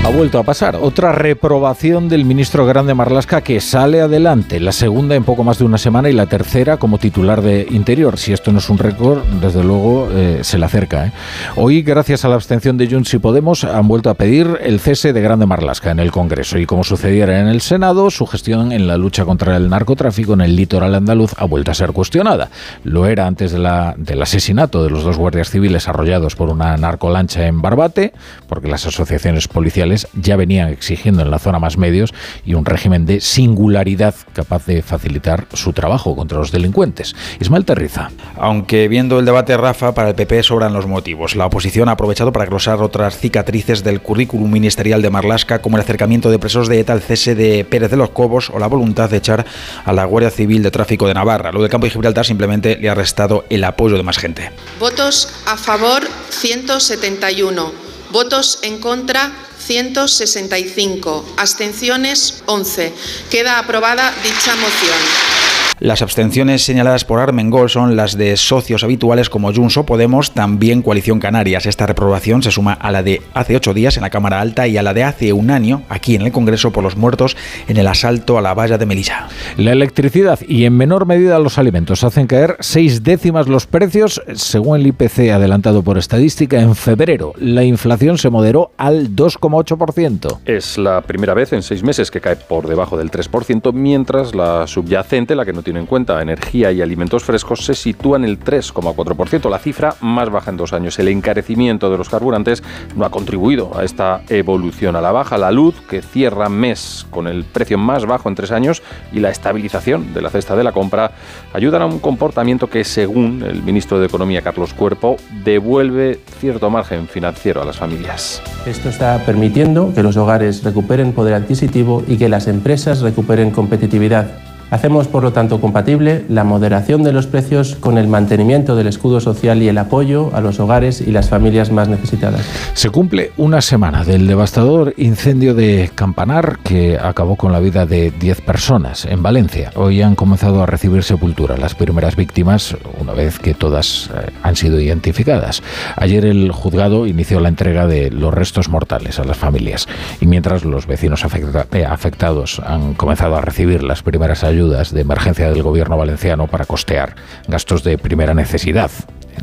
Ha 0.04 0.08
vuelto 0.08 0.40
a 0.40 0.42
pasar 0.42 0.74
otra 0.74 1.12
reprobación 1.12 2.08
del 2.08 2.24
ministro 2.24 2.66
Grande 2.66 2.92
Marlasca 2.92 3.40
que 3.40 3.60
sale 3.60 4.00
adelante, 4.00 4.58
la 4.58 4.72
segunda 4.72 5.14
en 5.14 5.22
poco 5.22 5.44
más 5.44 5.58
de 5.58 5.64
una 5.64 5.78
semana 5.78 6.10
y 6.10 6.12
la 6.12 6.26
tercera 6.26 6.76
como 6.76 6.98
titular 6.98 7.40
de 7.40 7.68
Interior. 7.70 8.18
Si 8.18 8.32
esto 8.32 8.50
no 8.50 8.58
es 8.58 8.68
un 8.68 8.78
récord, 8.78 9.22
desde 9.40 9.62
luego 9.62 10.08
eh, 10.10 10.40
se 10.42 10.58
le 10.58 10.66
acerca. 10.66 11.06
¿eh? 11.06 11.12
Hoy, 11.54 11.82
gracias 11.82 12.24
a 12.24 12.28
la 12.28 12.34
abstención 12.34 12.76
de 12.78 12.88
Junts 12.88 13.14
y 13.14 13.18
Podemos, 13.20 13.62
han 13.62 13.86
vuelto 13.86 14.10
a 14.10 14.14
pedir 14.14 14.58
el 14.62 14.80
cese 14.80 15.12
de 15.12 15.20
Grande 15.22 15.46
Marlasca 15.46 15.92
en 15.92 16.00
el 16.00 16.10
Congreso. 16.10 16.58
Y 16.58 16.66
como 16.66 16.82
sucediera 16.82 17.38
en 17.38 17.46
el 17.46 17.60
Senado, 17.60 18.10
su 18.10 18.26
gestión 18.26 18.72
en 18.72 18.88
la 18.88 18.96
lucha 18.96 19.24
contra 19.24 19.56
el 19.56 19.70
narcotráfico 19.70 20.34
en 20.34 20.40
el 20.40 20.56
litoral 20.56 20.96
andaluz 20.96 21.32
ha 21.36 21.44
vuelto 21.44 21.70
a 21.70 21.74
ser 21.74 21.92
cuestionada. 21.92 22.50
Lo 22.82 23.06
era 23.06 23.28
antes 23.28 23.52
de 23.52 23.60
la, 23.60 23.94
del 23.96 24.20
asesinato 24.20 24.82
de 24.82 24.90
los 24.90 25.04
dos 25.04 25.16
guardias 25.16 25.50
civiles 25.50 25.86
arrollados 25.86 26.34
por 26.34 26.50
una 26.50 26.76
narcolancha 26.76 27.46
en 27.46 27.62
Barbate, 27.62 28.12
porque 28.48 28.66
las 28.66 28.84
asociaciones 28.84 29.46
policiales 29.46 29.91
ya 30.14 30.36
venían 30.36 30.68
exigiendo 30.68 31.22
en 31.22 31.30
la 31.30 31.38
zona 31.38 31.58
más 31.58 31.76
medios 31.76 32.12
y 32.44 32.54
un 32.54 32.64
régimen 32.64 33.06
de 33.06 33.20
singularidad 33.20 34.14
capaz 34.32 34.66
de 34.66 34.82
facilitar 34.82 35.46
su 35.52 35.72
trabajo 35.72 36.16
contra 36.16 36.38
los 36.38 36.52
delincuentes. 36.52 37.14
Ismael 37.40 37.64
Terriza. 37.64 38.10
Aunque 38.36 38.88
viendo 38.88 39.18
el 39.18 39.24
debate 39.24 39.56
Rafa, 39.56 39.94
para 39.94 40.10
el 40.10 40.14
PP 40.14 40.42
sobran 40.42 40.72
los 40.72 40.86
motivos. 40.86 41.36
La 41.36 41.46
oposición 41.46 41.88
ha 41.88 41.92
aprovechado 41.92 42.32
para 42.32 42.46
glosar 42.46 42.82
otras 42.82 43.18
cicatrices 43.18 43.84
del 43.84 44.00
currículum 44.00 44.50
ministerial 44.50 45.02
de 45.02 45.10
Marlasca, 45.10 45.60
como 45.60 45.76
el 45.76 45.82
acercamiento 45.82 46.30
de 46.30 46.38
presos 46.38 46.68
de 46.68 46.80
ETA 46.80 46.92
al 46.92 47.02
cese 47.02 47.34
de 47.34 47.64
Pérez 47.64 47.90
de 47.90 47.96
los 47.96 48.10
Cobos 48.10 48.50
o 48.50 48.58
la 48.58 48.66
voluntad 48.66 49.10
de 49.10 49.18
echar 49.18 49.44
a 49.84 49.92
la 49.92 50.04
Guardia 50.04 50.30
Civil 50.30 50.62
de 50.62 50.70
Tráfico 50.70 51.06
de 51.06 51.14
Navarra. 51.14 51.52
Lo 51.52 51.60
del 51.60 51.70
campo 51.70 51.86
de 51.86 51.90
Gibraltar 51.90 52.24
simplemente 52.24 52.76
le 52.76 52.88
ha 52.88 52.94
restado 52.94 53.44
el 53.50 53.64
apoyo 53.64 53.96
de 53.96 54.02
más 54.02 54.18
gente. 54.18 54.50
Votos 54.78 55.28
a 55.46 55.56
favor 55.56 56.02
171, 56.30 57.72
votos 58.10 58.58
en 58.62 58.78
contra 58.78 59.32
165, 59.66 61.24
abstenciones 61.36 62.42
11. 62.46 62.92
Queda 63.30 63.58
aprobada 63.58 64.12
dicha 64.22 64.54
moción. 64.56 65.71
Las 65.82 66.00
abstenciones 66.00 66.62
señaladas 66.62 67.04
por 67.04 67.18
Armengol 67.18 67.68
son 67.68 67.96
las 67.96 68.16
de 68.16 68.36
socios 68.36 68.84
habituales 68.84 69.28
como 69.28 69.52
Junts 69.52 69.78
o 69.78 69.84
Podemos, 69.84 70.30
también 70.30 70.80
Coalición 70.80 71.18
Canarias. 71.18 71.66
Esta 71.66 71.88
reprobación 71.88 72.40
se 72.40 72.52
suma 72.52 72.74
a 72.74 72.92
la 72.92 73.02
de 73.02 73.20
hace 73.34 73.56
ocho 73.56 73.74
días 73.74 73.96
en 73.96 74.04
la 74.04 74.10
Cámara 74.10 74.40
Alta 74.40 74.68
y 74.68 74.76
a 74.76 74.84
la 74.84 74.94
de 74.94 75.02
hace 75.02 75.32
un 75.32 75.50
año 75.50 75.82
aquí 75.88 76.14
en 76.14 76.22
el 76.22 76.30
Congreso 76.30 76.70
por 76.70 76.84
los 76.84 76.96
muertos 76.96 77.36
en 77.66 77.78
el 77.78 77.88
asalto 77.88 78.38
a 78.38 78.42
la 78.42 78.54
valla 78.54 78.78
de 78.78 78.86
Melilla. 78.86 79.26
La 79.56 79.72
electricidad 79.72 80.38
y 80.46 80.66
en 80.66 80.76
menor 80.76 81.04
medida 81.04 81.40
los 81.40 81.58
alimentos 81.58 82.04
hacen 82.04 82.28
caer 82.28 82.58
seis 82.60 83.02
décimas 83.02 83.48
los 83.48 83.66
precios, 83.66 84.22
según 84.34 84.78
el 84.78 84.86
IPC 84.86 85.32
adelantado 85.32 85.82
por 85.82 85.98
estadística 85.98 86.60
en 86.60 86.76
febrero. 86.76 87.32
La 87.38 87.64
inflación 87.64 88.18
se 88.18 88.30
moderó 88.30 88.70
al 88.76 89.16
2,8%. 89.16 90.42
Es 90.44 90.78
la 90.78 91.00
primera 91.00 91.34
vez 91.34 91.52
en 91.52 91.64
seis 91.64 91.82
meses 91.82 92.12
que 92.12 92.20
cae 92.20 92.36
por 92.36 92.68
debajo 92.68 92.96
del 92.96 93.10
3%, 93.10 93.72
mientras 93.72 94.32
la 94.32 94.68
subyacente, 94.68 95.34
la 95.34 95.44
que 95.44 95.52
no 95.52 95.62
tiene 95.62 95.71
en 95.76 95.86
cuenta 95.86 96.20
energía 96.20 96.72
y 96.72 96.82
alimentos 96.82 97.24
frescos, 97.24 97.64
se 97.64 97.74
sitúa 97.74 98.16
en 98.16 98.24
el 98.24 98.38
3,4%, 98.38 99.50
la 99.50 99.58
cifra 99.58 99.94
más 100.00 100.30
baja 100.30 100.50
en 100.50 100.56
dos 100.56 100.72
años. 100.72 100.98
El 100.98 101.08
encarecimiento 101.08 101.90
de 101.90 101.98
los 101.98 102.08
carburantes 102.08 102.62
no 102.96 103.04
ha 103.04 103.10
contribuido 103.10 103.76
a 103.76 103.84
esta 103.84 104.22
evolución 104.28 104.96
a 104.96 105.00
la 105.00 105.12
baja. 105.12 105.38
La 105.38 105.50
luz, 105.50 105.80
que 105.88 106.02
cierra 106.02 106.48
mes 106.48 107.06
con 107.10 107.26
el 107.26 107.44
precio 107.44 107.78
más 107.78 108.06
bajo 108.06 108.28
en 108.28 108.34
tres 108.34 108.50
años, 108.50 108.82
y 109.12 109.20
la 109.20 109.30
estabilización 109.30 110.14
de 110.14 110.22
la 110.22 110.30
cesta 110.30 110.56
de 110.56 110.64
la 110.64 110.72
compra 110.72 111.12
ayudan 111.52 111.82
a 111.82 111.86
un 111.86 111.98
comportamiento 111.98 112.68
que, 112.68 112.84
según 112.84 113.44
el 113.46 113.62
ministro 113.62 113.98
de 113.98 114.06
Economía 114.06 114.42
Carlos 114.42 114.74
Cuerpo, 114.74 115.16
devuelve 115.44 116.20
cierto 116.40 116.70
margen 116.70 117.08
financiero 117.08 117.62
a 117.62 117.64
las 117.64 117.78
familias. 117.78 118.42
Esto 118.66 118.88
está 118.88 119.24
permitiendo 119.24 119.92
que 119.94 120.02
los 120.02 120.16
hogares 120.16 120.62
recuperen 120.64 121.12
poder 121.12 121.34
adquisitivo 121.34 122.02
y 122.06 122.16
que 122.16 122.28
las 122.28 122.46
empresas 122.48 123.00
recuperen 123.00 123.50
competitividad. 123.50 124.51
Hacemos, 124.72 125.06
por 125.06 125.22
lo 125.22 125.34
tanto, 125.34 125.60
compatible 125.60 126.24
la 126.30 126.44
moderación 126.44 127.02
de 127.02 127.12
los 127.12 127.26
precios 127.26 127.76
con 127.76 127.98
el 127.98 128.08
mantenimiento 128.08 128.74
del 128.74 128.86
escudo 128.86 129.20
social 129.20 129.60
y 129.60 129.68
el 129.68 129.76
apoyo 129.76 130.30
a 130.32 130.40
los 130.40 130.60
hogares 130.60 131.02
y 131.02 131.10
las 131.10 131.28
familias 131.28 131.70
más 131.70 131.88
necesitadas. 131.88 132.40
Se 132.72 132.88
cumple 132.88 133.32
una 133.36 133.60
semana 133.60 134.02
del 134.02 134.26
devastador 134.26 134.94
incendio 134.96 135.52
de 135.54 135.90
Campanar 135.94 136.60
que 136.64 136.98
acabó 136.98 137.36
con 137.36 137.52
la 137.52 137.60
vida 137.60 137.84
de 137.84 138.12
10 138.12 138.40
personas 138.40 139.04
en 139.04 139.22
Valencia. 139.22 139.72
Hoy 139.74 140.00
han 140.00 140.14
comenzado 140.14 140.62
a 140.62 140.66
recibir 140.66 141.02
sepultura 141.02 141.58
las 141.58 141.74
primeras 141.74 142.16
víctimas, 142.16 142.74
una 142.98 143.12
vez 143.12 143.38
que 143.38 143.52
todas 143.52 144.08
eh, 144.14 144.30
han 144.42 144.56
sido 144.56 144.80
identificadas. 144.80 145.62
Ayer 145.96 146.24
el 146.24 146.50
juzgado 146.50 147.06
inició 147.06 147.40
la 147.40 147.50
entrega 147.50 147.86
de 147.86 148.10
los 148.10 148.32
restos 148.32 148.70
mortales 148.70 149.18
a 149.18 149.24
las 149.24 149.36
familias 149.36 149.86
y 150.18 150.26
mientras 150.26 150.64
los 150.64 150.86
vecinos 150.86 151.26
eh, 151.72 151.84
afectados 151.84 152.62
han 152.64 152.94
comenzado 152.94 153.36
a 153.36 153.42
recibir 153.42 153.82
las 153.82 154.02
primeras 154.02 154.44
ayudas, 154.44 154.61
ayudas 154.62 154.94
de 154.94 155.00
emergencia 155.00 155.50
del 155.50 155.62
gobierno 155.64 155.96
valenciano 155.96 156.46
para 156.46 156.64
costear 156.64 157.16
gastos 157.48 157.82
de 157.82 157.98
primera 157.98 158.32
necesidad 158.32 158.92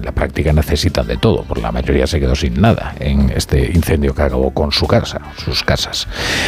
la 0.03 0.11
práctica 0.11 0.53
necesitan 0.53 1.07
de 1.07 1.17
todo, 1.17 1.43
por 1.43 1.59
la 1.59 1.71
mayoría 1.71 2.07
se 2.07 2.19
quedó 2.19 2.35
sin 2.35 2.59
nada 2.59 2.95
en 2.99 3.31
este 3.35 3.71
incendio 3.73 4.13
que 4.13 4.21
acabó 4.21 4.51
con 4.51 4.71
su 4.71 4.87
casa, 4.87 5.21
sus 5.43 5.63
casas. 5.63 6.07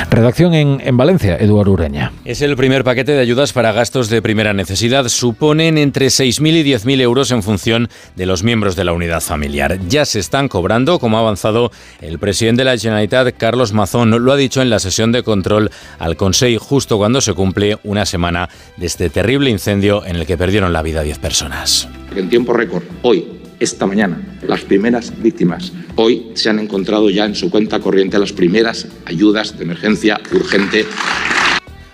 Redacción 0.09 0.53
en, 0.53 0.81
en 0.83 0.97
Valencia, 0.97 1.37
Eduardo 1.37 1.71
Ureña. 1.71 2.11
Es 2.25 2.41
el 2.41 2.55
primer 2.55 2.83
paquete 2.83 3.13
de 3.13 3.19
ayudas 3.19 3.53
para 3.53 3.71
gastos 3.71 4.09
de 4.09 4.21
primera 4.21 4.53
necesidad. 4.53 5.07
Suponen 5.07 5.77
entre 5.77 6.07
6.000 6.07 6.61
y 6.61 6.63
10.000 6.73 7.01
euros 7.01 7.31
en 7.31 7.43
función 7.43 7.89
de 8.15 8.25
los 8.25 8.43
miembros 8.43 8.75
de 8.75 8.83
la 8.83 8.93
unidad 8.93 9.21
familiar. 9.21 9.79
Ya 9.87 10.05
se 10.05 10.19
están 10.19 10.47
cobrando, 10.47 10.99
como 10.99 11.17
ha 11.17 11.21
avanzado 11.21 11.71
el 12.01 12.19
presidente 12.19 12.61
de 12.61 12.65
la 12.65 12.77
Generalitat, 12.77 13.35
Carlos 13.37 13.73
Mazón, 13.73 14.11
lo 14.23 14.31
ha 14.31 14.37
dicho 14.37 14.61
en 14.61 14.69
la 14.69 14.79
sesión 14.79 15.11
de 15.11 15.23
control 15.23 15.71
al 15.99 16.15
Consejo 16.15 16.41
justo 16.59 16.97
cuando 16.97 17.21
se 17.21 17.33
cumple 17.33 17.77
una 17.83 18.05
semana 18.05 18.49
de 18.77 18.85
este 18.85 19.09
terrible 19.09 19.49
incendio 19.49 20.05
en 20.05 20.15
el 20.15 20.25
que 20.25 20.37
perdieron 20.37 20.73
la 20.73 20.81
vida 20.81 21.01
10 21.01 21.19
personas. 21.19 21.87
En 22.15 22.29
tiempo 22.29 22.53
récord, 22.53 22.83
hoy, 23.03 23.40
esta 23.61 23.87
mañana, 23.87 24.21
las 24.45 24.61
primeras 24.61 25.13
víctimas. 25.21 25.71
Hoy 25.95 26.31
se 26.33 26.49
han 26.49 26.59
encontrado 26.59 27.09
ya 27.09 27.25
en 27.25 27.35
su 27.35 27.49
cuenta 27.49 27.79
corriente 27.79 28.19
las 28.19 28.33
primeras 28.33 28.87
ayudas 29.05 29.57
de 29.57 29.63
emergencia 29.63 30.19
urgente 30.33 30.85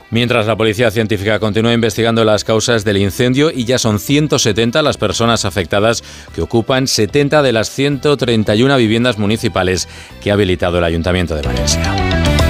Mientras 0.10 0.48
la 0.48 0.56
Policía 0.56 0.90
Científica 0.90 1.40
continúa 1.40 1.74
investigando 1.74 2.24
las 2.24 2.46
causas 2.46 2.86
del 2.86 2.98
incendio 2.98 3.52
y 3.52 3.66
ya 3.66 3.78
son 3.78 4.00
170 4.00 4.82
las 4.82 4.98
personas 4.98 5.44
afectadas 5.44 6.02
que 6.34 6.42
ocupan 6.42 6.88
70 6.88 7.42
de 7.42 7.52
las 7.52 7.70
131 7.70 8.78
viviendas 8.78 9.18
municipales 9.18 9.90
que 10.22 10.32
ha 10.32 10.36
habilitado 10.36 10.78
el 10.78 10.86
Ayuntamiento 10.86 11.36
de 11.36 11.42
Valencia. 11.42 12.47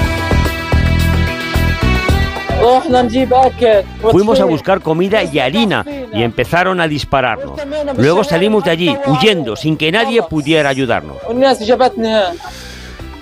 Fuimos 4.10 4.40
a 4.40 4.44
buscar 4.44 4.80
comida 4.80 5.22
y 5.22 5.38
harina 5.38 5.84
y 6.12 6.22
empezaron 6.22 6.80
a 6.80 6.88
dispararnos. 6.88 7.60
Luego 7.96 8.24
salimos 8.24 8.64
de 8.64 8.70
allí 8.70 8.96
huyendo 9.06 9.56
sin 9.56 9.76
que 9.76 9.92
nadie 9.92 10.22
pudiera 10.22 10.68
ayudarnos. 10.68 11.16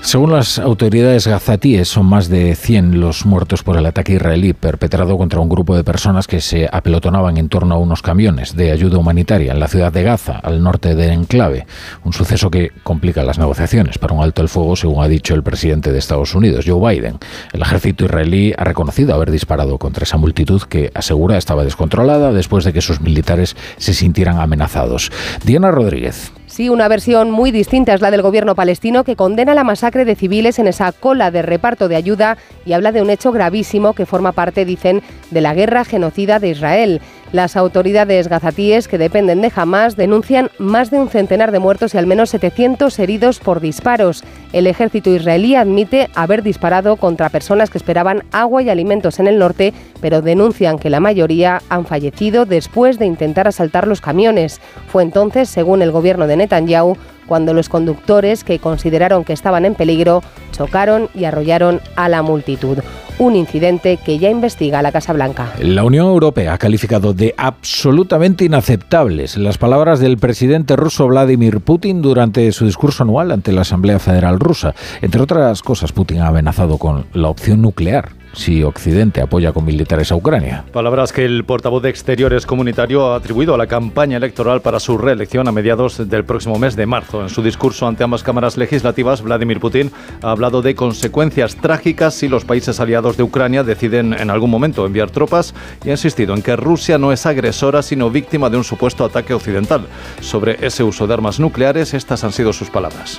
Según 0.00 0.32
las 0.32 0.60
autoridades 0.60 1.26
gazatíes, 1.26 1.88
son 1.88 2.06
más 2.06 2.28
de 2.28 2.54
100 2.54 3.00
los 3.00 3.26
muertos 3.26 3.64
por 3.64 3.76
el 3.76 3.86
ataque 3.86 4.14
israelí 4.14 4.52
perpetrado 4.52 5.18
contra 5.18 5.40
un 5.40 5.48
grupo 5.48 5.76
de 5.76 5.82
personas 5.82 6.28
que 6.28 6.40
se 6.40 6.68
apelotonaban 6.70 7.36
en 7.38 7.48
torno 7.48 7.74
a 7.74 7.78
unos 7.78 8.02
camiones 8.02 8.54
de 8.54 8.70
ayuda 8.70 8.98
humanitaria 8.98 9.52
en 9.52 9.58
la 9.58 9.66
ciudad 9.66 9.92
de 9.92 10.04
Gaza, 10.04 10.38
al 10.38 10.62
norte 10.62 10.94
de 10.94 11.12
Enclave. 11.12 11.66
Un 12.04 12.12
suceso 12.12 12.50
que 12.52 12.70
complica 12.84 13.24
las 13.24 13.38
negociaciones 13.38 13.98
para 13.98 14.14
un 14.14 14.22
alto 14.22 14.42
el 14.42 14.48
fuego, 14.48 14.76
según 14.76 15.02
ha 15.02 15.08
dicho 15.08 15.34
el 15.34 15.42
presidente 15.42 15.90
de 15.90 15.98
Estados 15.98 16.36
Unidos, 16.36 16.64
Joe 16.68 16.94
Biden. 16.94 17.18
El 17.52 17.62
ejército 17.62 18.04
israelí 18.04 18.54
ha 18.56 18.62
reconocido 18.62 19.12
haber 19.12 19.32
disparado 19.32 19.76
contra 19.78 20.04
esa 20.04 20.18
multitud 20.18 20.62
que 20.62 20.92
asegura 20.94 21.36
estaba 21.36 21.64
descontrolada 21.64 22.32
después 22.32 22.64
de 22.64 22.72
que 22.72 22.80
sus 22.80 23.00
militares 23.00 23.56
se 23.76 23.92
sintieran 23.92 24.38
amenazados. 24.38 25.10
Diana 25.44 25.72
Rodríguez. 25.72 26.32
Sí, 26.56 26.70
una 26.70 26.88
versión 26.88 27.30
muy 27.30 27.50
distinta 27.50 27.92
es 27.92 28.00
la 28.00 28.10
del 28.10 28.22
gobierno 28.22 28.54
palestino 28.54 29.04
que 29.04 29.14
condena 29.14 29.52
la 29.52 29.62
masacre 29.62 30.06
de 30.06 30.14
civiles 30.14 30.58
en 30.58 30.68
esa 30.68 30.90
cola 30.90 31.30
de 31.30 31.42
reparto 31.42 31.86
de 31.86 31.96
ayuda 31.96 32.38
y 32.64 32.72
habla 32.72 32.92
de 32.92 33.02
un 33.02 33.10
hecho 33.10 33.30
gravísimo 33.30 33.92
que 33.92 34.06
forma 34.06 34.32
parte, 34.32 34.64
dicen, 34.64 35.02
de 35.30 35.42
la 35.42 35.52
guerra 35.52 35.84
genocida 35.84 36.38
de 36.38 36.48
Israel. 36.48 37.02
Las 37.32 37.56
autoridades 37.56 38.28
gazatíes 38.28 38.86
que 38.86 38.98
dependen 38.98 39.42
de 39.42 39.52
Hamas 39.54 39.96
denuncian 39.96 40.50
más 40.58 40.90
de 40.90 40.98
un 40.98 41.08
centenar 41.08 41.50
de 41.50 41.58
muertos 41.58 41.94
y 41.94 41.98
al 41.98 42.06
menos 42.06 42.30
700 42.30 42.96
heridos 42.98 43.40
por 43.40 43.60
disparos. 43.60 44.22
El 44.52 44.68
ejército 44.68 45.10
israelí 45.10 45.56
admite 45.56 46.08
haber 46.14 46.42
disparado 46.42 46.96
contra 46.96 47.28
personas 47.28 47.68
que 47.68 47.78
esperaban 47.78 48.22
agua 48.30 48.62
y 48.62 48.70
alimentos 48.70 49.18
en 49.18 49.26
el 49.26 49.38
norte, 49.38 49.74
pero 50.00 50.22
denuncian 50.22 50.78
que 50.78 50.88
la 50.88 51.00
mayoría 51.00 51.62
han 51.68 51.84
fallecido 51.84 52.46
después 52.46 52.98
de 52.98 53.06
intentar 53.06 53.48
asaltar 53.48 53.88
los 53.88 54.00
camiones. 54.00 54.60
Fue 54.88 55.02
entonces, 55.02 55.48
según 55.48 55.82
el 55.82 55.90
gobierno 55.90 56.28
de 56.28 56.36
Netanyahu, 56.36 56.96
cuando 57.26 57.54
los 57.54 57.68
conductores, 57.68 58.44
que 58.44 58.58
consideraron 58.58 59.24
que 59.24 59.32
estaban 59.32 59.64
en 59.64 59.74
peligro, 59.74 60.22
chocaron 60.52 61.08
y 61.14 61.24
arrollaron 61.24 61.80
a 61.96 62.08
la 62.08 62.22
multitud. 62.22 62.78
Un 63.18 63.34
incidente 63.34 63.98
que 64.04 64.18
ya 64.18 64.28
investiga 64.28 64.82
la 64.82 64.92
Casa 64.92 65.14
Blanca. 65.14 65.52
La 65.58 65.84
Unión 65.84 66.06
Europea 66.06 66.52
ha 66.52 66.58
calificado 66.58 67.14
de 67.14 67.34
absolutamente 67.38 68.44
inaceptables 68.44 69.38
las 69.38 69.56
palabras 69.56 70.00
del 70.00 70.18
presidente 70.18 70.76
ruso 70.76 71.06
Vladimir 71.06 71.60
Putin 71.60 72.02
durante 72.02 72.52
su 72.52 72.66
discurso 72.66 73.04
anual 73.04 73.32
ante 73.32 73.52
la 73.52 73.62
Asamblea 73.62 73.98
Federal 73.98 74.38
rusa. 74.38 74.74
Entre 75.00 75.22
otras 75.22 75.62
cosas, 75.62 75.92
Putin 75.92 76.20
ha 76.20 76.28
amenazado 76.28 76.76
con 76.76 77.06
la 77.14 77.28
opción 77.28 77.62
nuclear 77.62 78.10
si 78.36 78.62
Occidente 78.62 79.20
apoya 79.20 79.52
con 79.52 79.64
militares 79.64 80.12
a 80.12 80.14
Ucrania. 80.14 80.64
Palabras 80.72 81.12
que 81.12 81.24
el 81.24 81.44
portavoz 81.44 81.82
de 81.82 81.88
Exteriores 81.88 82.46
Comunitario 82.46 83.12
ha 83.12 83.16
atribuido 83.16 83.54
a 83.54 83.58
la 83.58 83.66
campaña 83.66 84.18
electoral 84.18 84.60
para 84.60 84.78
su 84.78 84.98
reelección 84.98 85.48
a 85.48 85.52
mediados 85.52 86.08
del 86.08 86.24
próximo 86.24 86.58
mes 86.58 86.76
de 86.76 86.86
marzo. 86.86 87.22
En 87.22 87.30
su 87.30 87.42
discurso 87.42 87.86
ante 87.86 88.04
ambas 88.04 88.22
cámaras 88.22 88.56
legislativas, 88.56 89.22
Vladimir 89.22 89.58
Putin 89.58 89.90
ha 90.22 90.30
hablado 90.30 90.62
de 90.62 90.74
consecuencias 90.74 91.56
trágicas 91.56 92.14
si 92.14 92.28
los 92.28 92.44
países 92.44 92.78
aliados 92.78 93.16
de 93.16 93.22
Ucrania 93.22 93.64
deciden 93.64 94.12
en 94.12 94.30
algún 94.30 94.50
momento 94.50 94.84
enviar 94.84 95.10
tropas 95.10 95.54
y 95.84 95.88
ha 95.88 95.92
insistido 95.92 96.34
en 96.34 96.42
que 96.42 96.56
Rusia 96.56 96.98
no 96.98 97.12
es 97.12 97.24
agresora 97.26 97.82
sino 97.82 98.10
víctima 98.10 98.50
de 98.50 98.58
un 98.58 98.64
supuesto 98.64 99.04
ataque 99.04 99.32
occidental. 99.32 99.86
Sobre 100.20 100.58
ese 100.64 100.82
uso 100.82 101.06
de 101.06 101.14
armas 101.14 101.40
nucleares, 101.40 101.94
estas 101.94 102.22
han 102.22 102.32
sido 102.32 102.52
sus 102.52 102.68
palabras. 102.68 103.18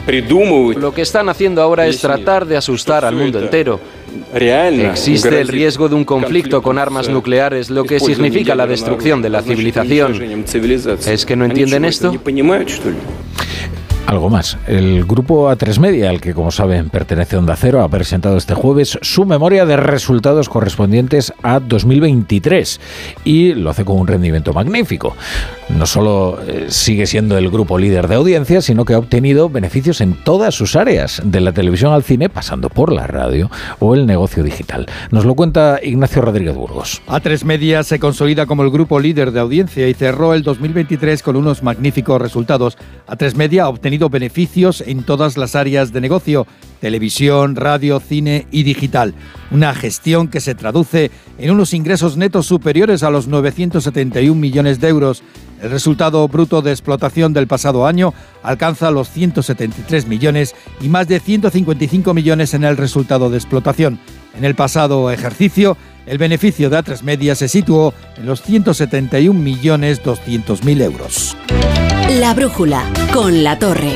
Lo 0.77 0.93
que 0.93 1.01
están 1.01 1.29
haciendo 1.29 1.61
ahora 1.61 1.87
es 1.87 1.99
tratar 1.99 2.45
de 2.45 2.57
asustar 2.57 3.03
al 3.03 3.15
mundo 3.15 3.39
entero. 3.39 3.79
Existe 4.33 5.41
el 5.41 5.47
riesgo 5.47 5.89
de 5.89 5.95
un 5.95 6.05
conflicto 6.05 6.61
con 6.61 6.77
armas 6.77 7.09
nucleares, 7.09 7.69
lo 7.69 7.83
que 7.83 7.99
significa 7.99 8.55
la 8.55 8.67
destrucción 8.67 9.21
de 9.21 9.29
la 9.29 9.41
civilización. 9.41 10.45
¿Es 11.07 11.25
que 11.25 11.35
no 11.35 11.45
entienden 11.45 11.85
esto? 11.85 12.13
Algo 14.07 14.29
más. 14.29 14.57
El 14.67 15.03
grupo 15.03 15.51
A3 15.51 15.79
Media, 15.79 16.09
al 16.09 16.21
que 16.21 16.33
como 16.33 16.49
saben 16.49 16.89
pertenece 16.89 17.35
Onda 17.35 17.57
Cero, 17.57 17.81
ha 17.81 17.89
presentado 17.89 18.37
este 18.37 18.53
jueves 18.53 18.97
su 19.01 19.25
memoria 19.25 19.65
de 19.65 19.75
resultados 19.75 20.47
correspondientes 20.47 21.33
a 21.43 21.59
2023 21.59 22.79
y 23.25 23.53
lo 23.53 23.69
hace 23.69 23.83
con 23.83 23.97
un 23.97 24.07
rendimiento 24.07 24.53
magnífico. 24.53 25.17
No 25.67 25.85
solo 25.85 26.39
eh, 26.47 26.67
sigue 26.69 27.05
siendo 27.05 27.37
el 27.37 27.49
grupo 27.49 27.77
líder 27.77 28.07
de 28.07 28.15
audiencia, 28.15 28.61
sino 28.61 28.85
que 28.85 28.93
ha 28.93 28.97
obtenido 28.97 29.49
beneficios 29.49 29.99
en 29.99 30.13
todas 30.23 30.55
sus 30.55 30.77
áreas, 30.77 31.21
de 31.25 31.41
la 31.41 31.51
televisión 31.51 31.91
al 31.91 32.03
cine, 32.03 32.29
pasando 32.29 32.69
por 32.69 32.93
la 32.93 33.07
radio 33.07 33.51
o 33.79 33.93
el 33.93 34.05
negocio 34.05 34.41
digital. 34.41 34.87
Nos 35.11 35.25
lo 35.25 35.35
cuenta 35.35 35.81
Ignacio 35.83 36.21
Rodríguez 36.21 36.55
Burgos. 36.55 37.01
A3 37.07 37.43
Media 37.43 37.83
se 37.83 37.99
consolida 37.99 38.45
como 38.45 38.63
el 38.63 38.69
grupo 38.69 39.01
líder 39.01 39.33
de 39.33 39.41
audiencia 39.41 39.89
y 39.89 39.93
cerró 39.93 40.33
el 40.33 40.43
2023 40.43 41.21
con 41.21 41.35
unos 41.35 41.61
magníficos 41.61 42.21
resultados. 42.21 42.77
A3 43.09 43.35
Media 43.35 43.63
ha 43.63 43.69
obtenido 43.69 43.96
beneficios 43.97 44.81
en 44.81 45.03
todas 45.03 45.37
las 45.37 45.55
áreas 45.55 45.91
de 45.91 46.01
negocio, 46.01 46.47
televisión, 46.79 47.55
radio, 47.55 47.99
cine 47.99 48.47
y 48.51 48.63
digital. 48.63 49.13
Una 49.51 49.73
gestión 49.73 50.27
que 50.27 50.39
se 50.39 50.55
traduce 50.55 51.11
en 51.37 51.51
unos 51.51 51.73
ingresos 51.73 52.17
netos 52.17 52.45
superiores 52.45 53.03
a 53.03 53.09
los 53.09 53.27
971 53.27 54.39
millones 54.39 54.79
de 54.79 54.87
euros. 54.87 55.23
El 55.61 55.71
resultado 55.71 56.27
bruto 56.27 56.61
de 56.61 56.71
explotación 56.71 57.33
del 57.33 57.47
pasado 57.47 57.87
año 57.87 58.13
alcanza 58.43 58.91
los 58.91 59.09
173 59.09 60.07
millones 60.07 60.55
y 60.79 60.87
más 60.87 61.07
de 61.07 61.19
155 61.19 62.13
millones 62.13 62.53
en 62.53 62.63
el 62.63 62.77
resultado 62.77 63.29
de 63.29 63.37
explotación. 63.37 63.99
En 64.37 64.45
el 64.45 64.53
pasado 64.53 65.11
ejercicio, 65.11 65.75
el 66.07 66.17
beneficio 66.17 66.69
de 66.69 66.77
A3 66.77 67.03
Media 67.03 67.35
se 67.35 67.47
situó 67.47 67.93
en 68.17 68.25
los 68.25 68.41
171 68.41 69.39
millones 69.39 70.03
200 70.03 70.63
mil 70.63 70.81
euros. 70.81 71.37
La 72.09 72.33
brújula 72.33 72.83
con 73.13 73.43
la 73.43 73.59
torre. 73.59 73.91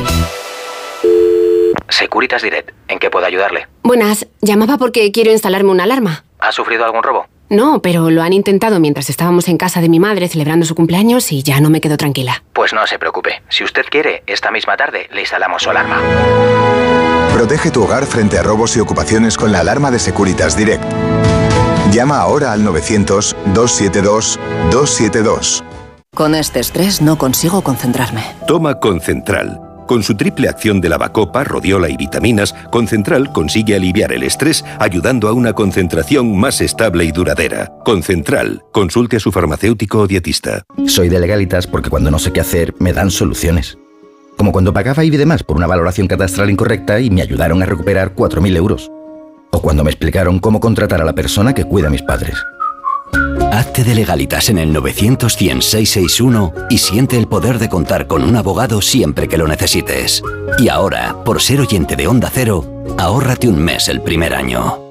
Securitas 1.89 2.41
Direct, 2.41 2.71
¿en 2.87 2.99
qué 2.99 3.09
puedo 3.09 3.25
ayudarle? 3.25 3.67
Buenas, 3.83 4.27
llamaba 4.41 4.77
porque 4.77 5.11
quiero 5.11 5.31
instalarme 5.31 5.71
una 5.71 5.83
alarma. 5.83 6.23
¿Ha 6.39 6.51
sufrido 6.51 6.85
algún 6.85 7.03
robo? 7.03 7.25
No, 7.49 7.81
pero 7.81 8.09
lo 8.09 8.21
han 8.21 8.31
intentado 8.31 8.79
mientras 8.79 9.09
estábamos 9.09 9.49
en 9.49 9.57
casa 9.57 9.81
de 9.81 9.89
mi 9.89 9.99
madre 9.99 10.29
celebrando 10.29 10.65
su 10.65 10.73
cumpleaños 10.73 11.33
y 11.33 11.43
ya 11.43 11.59
no 11.59 11.69
me 11.69 11.81
quedo 11.81 11.97
tranquila. 11.97 12.43
Pues 12.53 12.71
no 12.73 12.87
se 12.87 12.97
preocupe. 12.97 13.41
Si 13.49 13.65
usted 13.65 13.83
quiere, 13.89 14.23
esta 14.25 14.51
misma 14.51 14.77
tarde 14.77 15.09
le 15.11 15.21
instalamos 15.21 15.63
su 15.63 15.69
alarma. 15.69 15.99
Protege 17.33 17.71
tu 17.71 17.83
hogar 17.83 18.05
frente 18.05 18.37
a 18.37 18.43
robos 18.43 18.77
y 18.77 18.79
ocupaciones 18.79 19.37
con 19.37 19.51
la 19.51 19.59
alarma 19.59 19.91
de 19.91 19.99
Securitas 19.99 20.55
Direct. 20.55 20.83
Llama 21.91 22.19
ahora 22.19 22.53
al 22.53 22.65
900-272-272. 22.65 25.63
Con 26.15 26.33
este 26.35 26.61
estrés 26.61 27.01
no 27.01 27.17
consigo 27.17 27.61
concentrarme. 27.61 28.23
Toma 28.47 28.79
Concentral. 28.79 29.59
Con 29.87 30.03
su 30.03 30.15
triple 30.15 30.47
acción 30.47 30.79
de 30.79 30.87
lavacopa, 30.87 31.43
rodiola 31.43 31.89
y 31.89 31.97
vitaminas, 31.97 32.55
Concentral 32.71 33.33
consigue 33.33 33.75
aliviar 33.75 34.13
el 34.13 34.23
estrés 34.23 34.63
ayudando 34.79 35.27
a 35.27 35.33
una 35.33 35.51
concentración 35.51 36.37
más 36.37 36.61
estable 36.61 37.03
y 37.03 37.11
duradera. 37.11 37.69
Concentral. 37.83 38.63
Consulte 38.71 39.17
a 39.17 39.19
su 39.19 39.33
farmacéutico 39.33 39.99
o 39.99 40.07
dietista. 40.07 40.63
Soy 40.87 41.09
de 41.09 41.19
legalitas 41.19 41.67
porque 41.67 41.89
cuando 41.89 42.09
no 42.09 42.19
sé 42.19 42.31
qué 42.31 42.39
hacer 42.39 42.73
me 42.79 42.93
dan 42.93 43.11
soluciones. 43.11 43.77
Como 44.37 44.53
cuando 44.53 44.71
pagaba 44.71 45.03
IBI 45.03 45.17
de 45.17 45.25
más 45.25 45.43
por 45.43 45.57
una 45.57 45.67
valoración 45.67 46.07
catastral 46.07 46.49
incorrecta 46.49 47.01
y 47.01 47.09
me 47.09 47.21
ayudaron 47.21 47.61
a 47.61 47.65
recuperar 47.65 48.15
4.000 48.15 48.55
euros. 48.55 48.89
O 49.51 49.61
cuando 49.61 49.83
me 49.83 49.91
explicaron 49.91 50.39
cómo 50.39 50.59
contratar 50.59 51.01
a 51.01 51.05
la 51.05 51.13
persona 51.13 51.53
que 51.53 51.65
cuida 51.65 51.87
a 51.87 51.91
mis 51.91 52.01
padres. 52.01 52.35
Hazte 53.51 53.83
de 53.83 53.95
legalitas 53.95 54.49
en 54.49 54.57
el 54.57 54.71
900 54.71 55.33
661 55.33 56.53
y 56.69 56.77
siente 56.77 57.17
el 57.17 57.27
poder 57.27 57.59
de 57.59 57.69
contar 57.69 58.07
con 58.07 58.23
un 58.23 58.35
abogado 58.37 58.81
siempre 58.81 59.27
que 59.27 59.37
lo 59.37 59.47
necesites. 59.47 60.23
Y 60.57 60.69
ahora, 60.69 61.17
por 61.25 61.41
ser 61.41 61.59
oyente 61.59 61.95
de 61.95 62.07
Onda 62.07 62.29
Cero, 62.33 62.65
ahórrate 62.97 63.49
un 63.49 63.61
mes 63.61 63.89
el 63.89 64.01
primer 64.01 64.33
año. 64.33 64.90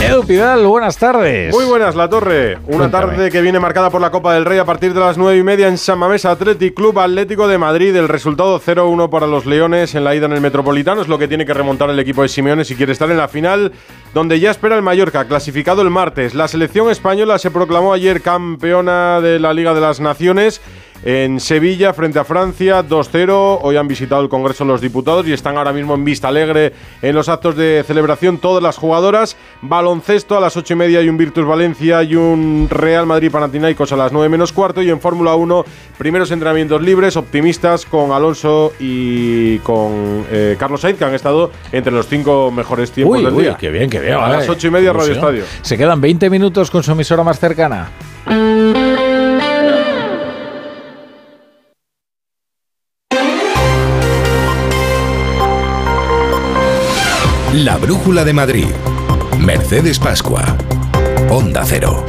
Edu 0.00 0.24
Pidal, 0.24 0.64
buenas 0.66 0.96
tardes. 0.96 1.52
Muy 1.54 1.64
buenas, 1.64 1.94
La 1.96 2.08
Torre. 2.08 2.56
Una 2.66 2.78
Cuéntame. 2.78 2.90
tarde 2.90 3.30
que 3.30 3.40
viene 3.42 3.58
marcada 3.58 3.90
por 3.90 4.00
la 4.00 4.10
Copa 4.10 4.32
del 4.32 4.44
Rey 4.44 4.58
a 4.58 4.64
partir 4.64 4.94
de 4.94 5.00
las 5.00 5.18
9 5.18 5.36
y 5.38 5.42
media 5.42 5.66
en 5.68 5.76
San 5.76 5.98
Mamés 5.98 6.24
Athletic 6.24 6.74
Club 6.74 6.98
Atlético 7.00 7.48
de 7.48 7.58
Madrid. 7.58 7.94
El 7.96 8.08
resultado 8.08 8.60
0-1 8.60 9.10
para 9.10 9.26
los 9.26 9.44
Leones 9.44 9.94
en 9.96 10.04
la 10.04 10.14
ida 10.14 10.26
en 10.26 10.32
el 10.32 10.40
Metropolitano 10.40 11.02
es 11.02 11.08
lo 11.08 11.18
que 11.18 11.26
tiene 11.28 11.44
que 11.44 11.52
remontar 11.52 11.90
el 11.90 11.98
equipo 11.98 12.22
de 12.22 12.28
Simeone 12.28 12.64
si 12.64 12.76
quiere 12.76 12.92
estar 12.92 13.10
en 13.10 13.16
la 13.18 13.28
final 13.28 13.72
donde 14.14 14.40
ya 14.40 14.50
espera 14.50 14.76
el 14.76 14.82
Mallorca, 14.82 15.26
clasificado 15.26 15.82
el 15.82 15.90
martes. 15.90 16.34
La 16.34 16.48
selección 16.48 16.90
española 16.90 17.38
se 17.38 17.50
proclamó 17.50 17.92
ayer 17.92 18.22
campeona 18.22 19.20
de 19.20 19.38
la 19.38 19.52
Liga 19.52 19.74
de 19.74 19.80
las 19.80 20.00
Naciones 20.00 20.60
en 21.04 21.38
Sevilla 21.40 21.92
frente 21.92 22.18
a 22.18 22.24
Francia 22.24 22.84
2-0. 22.86 23.60
Hoy 23.62 23.76
han 23.76 23.88
visitado 23.88 24.22
el 24.22 24.28
Congreso 24.28 24.64
los 24.64 24.80
diputados 24.80 25.26
y 25.26 25.32
están 25.32 25.56
ahora 25.56 25.72
mismo 25.72 25.94
en 25.94 26.04
Vista 26.04 26.28
Alegre 26.28 26.72
en 27.02 27.14
los 27.14 27.28
actos 27.28 27.56
de 27.56 27.84
celebración 27.86 28.38
todas 28.38 28.62
las 28.62 28.76
jugadoras. 28.76 29.36
Baloncesto 29.62 30.36
a 30.36 30.40
las 30.40 30.56
8 30.56 30.74
y 30.74 30.76
media 30.76 30.98
hay 30.98 31.08
un 31.08 31.16
Virtus 31.16 31.46
Valencia 31.46 32.02
y 32.02 32.16
un 32.16 32.68
Real 32.70 33.06
Madrid 33.06 33.30
Panathinaikos 33.30 33.92
a 33.92 33.96
las 33.96 34.12
9 34.12 34.28
menos 34.28 34.52
cuarto. 34.52 34.82
Y 34.82 34.90
en 34.90 35.00
Fórmula 35.00 35.34
1, 35.34 35.64
primeros 35.96 36.30
entrenamientos 36.30 36.82
libres, 36.82 37.16
optimistas 37.16 37.86
con 37.86 38.12
Alonso 38.12 38.72
y 38.80 39.58
con 39.58 40.26
eh, 40.30 40.56
Carlos 40.58 40.80
Sainz, 40.80 40.98
que 40.98 41.04
han 41.04 41.14
estado 41.14 41.50
entre 41.72 41.92
los 41.92 42.08
cinco 42.08 42.50
mejores 42.50 42.90
tiempos 42.90 43.22
del 43.22 43.36
día. 43.36 43.56
Qué 43.56 43.70
bien, 43.70 43.88
qué 43.88 43.97
bien. 44.00 44.14
A 44.14 44.28
las 44.28 44.48
8 44.48 44.66
y 44.66 44.70
media 44.70 44.92
Radio 44.92 45.12
Estadio. 45.12 45.44
Se 45.62 45.76
quedan 45.76 46.00
20 46.00 46.30
minutos 46.30 46.70
con 46.70 46.82
su 46.82 46.92
emisora 46.92 47.22
más 47.22 47.38
cercana. 47.38 47.88
La 57.54 57.76
Brújula 57.76 58.24
de 58.24 58.32
Madrid. 58.32 58.66
Mercedes 59.38 59.98
Pascua. 59.98 60.44
Onda 61.28 61.64
Cero. 61.64 62.04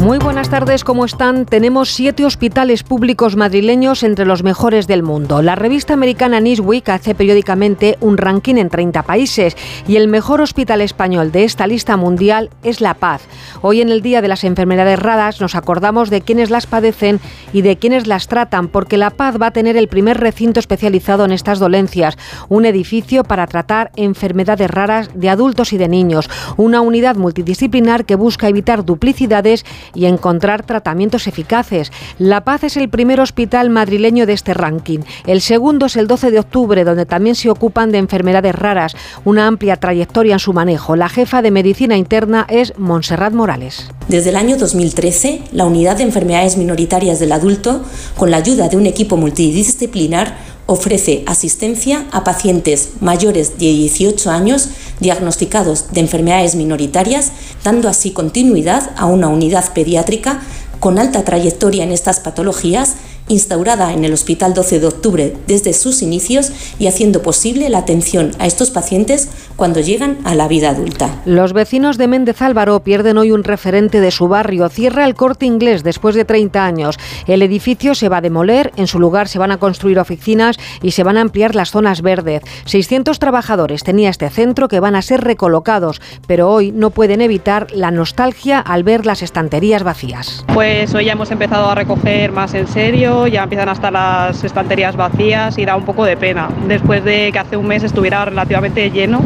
Muy 0.00 0.16
buenas 0.16 0.48
tardes, 0.48 0.82
¿cómo 0.82 1.04
están? 1.04 1.44
Tenemos 1.44 1.90
siete 1.90 2.24
hospitales 2.24 2.84
públicos 2.84 3.36
madrileños 3.36 4.02
entre 4.02 4.24
los 4.24 4.42
mejores 4.42 4.86
del 4.86 5.02
mundo. 5.02 5.42
La 5.42 5.56
revista 5.56 5.92
americana 5.92 6.40
Newsweek 6.40 6.88
hace 6.88 7.14
periódicamente 7.14 7.98
un 8.00 8.16
ranking 8.16 8.54
en 8.54 8.70
30 8.70 9.02
países 9.02 9.58
y 9.86 9.96
el 9.96 10.08
mejor 10.08 10.40
hospital 10.40 10.80
español 10.80 11.32
de 11.32 11.44
esta 11.44 11.66
lista 11.66 11.98
mundial 11.98 12.48
es 12.62 12.80
La 12.80 12.94
Paz. 12.94 13.20
Hoy 13.60 13.82
en 13.82 13.90
el 13.90 14.00
Día 14.00 14.22
de 14.22 14.28
las 14.28 14.42
Enfermedades 14.42 14.98
Raras 14.98 15.38
nos 15.38 15.54
acordamos 15.54 16.08
de 16.08 16.22
quienes 16.22 16.48
las 16.48 16.66
padecen 16.66 17.20
y 17.52 17.60
de 17.60 17.76
quienes 17.76 18.06
las 18.06 18.26
tratan, 18.26 18.68
porque 18.68 18.96
La 18.96 19.10
Paz 19.10 19.36
va 19.38 19.48
a 19.48 19.52
tener 19.52 19.76
el 19.76 19.88
primer 19.88 20.18
recinto 20.18 20.60
especializado 20.60 21.26
en 21.26 21.32
estas 21.32 21.58
dolencias, 21.58 22.16
un 22.48 22.64
edificio 22.64 23.22
para 23.22 23.46
tratar 23.46 23.92
enfermedades 23.96 24.70
raras 24.70 25.10
de 25.14 25.28
adultos 25.28 25.74
y 25.74 25.76
de 25.76 25.88
niños, 25.88 26.30
una 26.56 26.80
unidad 26.80 27.16
multidisciplinar 27.16 28.06
que 28.06 28.14
busca 28.14 28.48
evitar 28.48 28.86
duplicidades 28.86 29.66
y 29.94 30.06
encontrar 30.06 30.64
tratamientos 30.64 31.26
eficaces. 31.26 31.92
La 32.18 32.42
Paz 32.44 32.64
es 32.64 32.76
el 32.76 32.88
primer 32.88 33.20
hospital 33.20 33.70
madrileño 33.70 34.26
de 34.26 34.32
este 34.32 34.54
ranking. 34.54 35.00
El 35.26 35.40
segundo 35.40 35.86
es 35.86 35.96
el 35.96 36.06
12 36.06 36.30
de 36.30 36.38
octubre, 36.38 36.84
donde 36.84 37.06
también 37.06 37.34
se 37.34 37.50
ocupan 37.50 37.92
de 37.92 37.98
enfermedades 37.98 38.54
raras, 38.54 38.96
una 39.24 39.46
amplia 39.46 39.76
trayectoria 39.76 40.34
en 40.34 40.38
su 40.38 40.52
manejo. 40.52 40.96
La 40.96 41.08
jefa 41.08 41.42
de 41.42 41.50
medicina 41.50 41.96
interna 41.96 42.46
es 42.48 42.72
Montserrat 42.78 43.32
Morales. 43.32 43.90
Desde 44.08 44.30
el 44.30 44.36
año 44.36 44.56
2013, 44.56 45.42
la 45.52 45.66
unidad 45.66 45.96
de 45.96 46.02
enfermedades 46.04 46.56
minoritarias 46.56 47.20
del 47.20 47.32
adulto, 47.32 47.82
con 48.16 48.30
la 48.30 48.38
ayuda 48.38 48.68
de 48.68 48.76
un 48.76 48.86
equipo 48.86 49.16
multidisciplinar, 49.16 50.36
ofrece 50.70 51.24
asistencia 51.26 52.06
a 52.12 52.22
pacientes 52.22 52.90
mayores 53.00 53.58
de 53.58 53.66
18 53.66 54.30
años 54.30 54.68
diagnosticados 55.00 55.90
de 55.90 55.98
enfermedades 55.98 56.54
minoritarias, 56.54 57.32
dando 57.64 57.88
así 57.88 58.12
continuidad 58.12 58.92
a 58.96 59.06
una 59.06 59.26
unidad 59.26 59.72
pediátrica 59.72 60.40
con 60.78 61.00
alta 61.00 61.24
trayectoria 61.24 61.82
en 61.82 61.90
estas 61.90 62.20
patologías 62.20 62.94
instaurada 63.30 63.92
en 63.92 64.04
el 64.04 64.12
Hospital 64.12 64.52
12 64.52 64.80
de 64.80 64.86
Octubre 64.86 65.36
desde 65.46 65.72
sus 65.72 66.02
inicios 66.02 66.52
y 66.78 66.86
haciendo 66.86 67.22
posible 67.22 67.70
la 67.70 67.78
atención 67.78 68.32
a 68.38 68.46
estos 68.46 68.70
pacientes 68.70 69.28
cuando 69.56 69.80
llegan 69.80 70.18
a 70.24 70.34
la 70.34 70.48
vida 70.48 70.70
adulta. 70.70 71.22
Los 71.24 71.52
vecinos 71.52 71.96
de 71.98 72.08
Méndez 72.08 72.42
Álvaro 72.42 72.80
pierden 72.80 73.18
hoy 73.18 73.30
un 73.30 73.44
referente 73.44 74.00
de 74.00 74.10
su 74.10 74.28
barrio. 74.28 74.68
Cierra 74.68 75.04
el 75.04 75.14
corte 75.14 75.46
inglés 75.46 75.82
después 75.82 76.14
de 76.14 76.24
30 76.24 76.64
años. 76.64 76.96
El 77.26 77.42
edificio 77.42 77.94
se 77.94 78.08
va 78.08 78.18
a 78.18 78.20
demoler, 78.20 78.72
en 78.76 78.86
su 78.86 78.98
lugar 78.98 79.28
se 79.28 79.38
van 79.38 79.52
a 79.52 79.58
construir 79.58 79.98
oficinas 79.98 80.56
y 80.82 80.90
se 80.90 81.04
van 81.04 81.16
a 81.16 81.20
ampliar 81.20 81.54
las 81.54 81.70
zonas 81.70 82.02
verdes. 82.02 82.42
600 82.64 83.18
trabajadores 83.18 83.82
tenía 83.84 84.10
este 84.10 84.28
centro 84.30 84.68
que 84.68 84.80
van 84.80 84.96
a 84.96 85.02
ser 85.02 85.22
recolocados, 85.22 86.00
pero 86.26 86.50
hoy 86.50 86.72
no 86.72 86.90
pueden 86.90 87.20
evitar 87.20 87.68
la 87.72 87.90
nostalgia 87.90 88.58
al 88.58 88.82
ver 88.82 89.06
las 89.06 89.22
estanterías 89.22 89.82
vacías. 89.82 90.44
Pues 90.52 90.94
hoy 90.94 91.06
ya 91.06 91.12
hemos 91.12 91.30
empezado 91.30 91.68
a 91.68 91.74
recoger 91.74 92.32
más 92.32 92.54
en 92.54 92.66
serio, 92.66 93.19
ya 93.26 93.42
empiezan 93.42 93.68
a 93.68 93.72
estar 93.72 93.92
las 93.92 94.42
estanterías 94.44 94.96
vacías 94.96 95.56
y 95.58 95.64
da 95.64 95.76
un 95.76 95.84
poco 95.84 96.04
de 96.04 96.16
pena, 96.16 96.48
después 96.66 97.04
de 97.04 97.30
que 97.32 97.38
hace 97.38 97.56
un 97.56 97.66
mes 97.66 97.82
estuviera 97.82 98.24
relativamente 98.24 98.90
lleno 98.90 99.20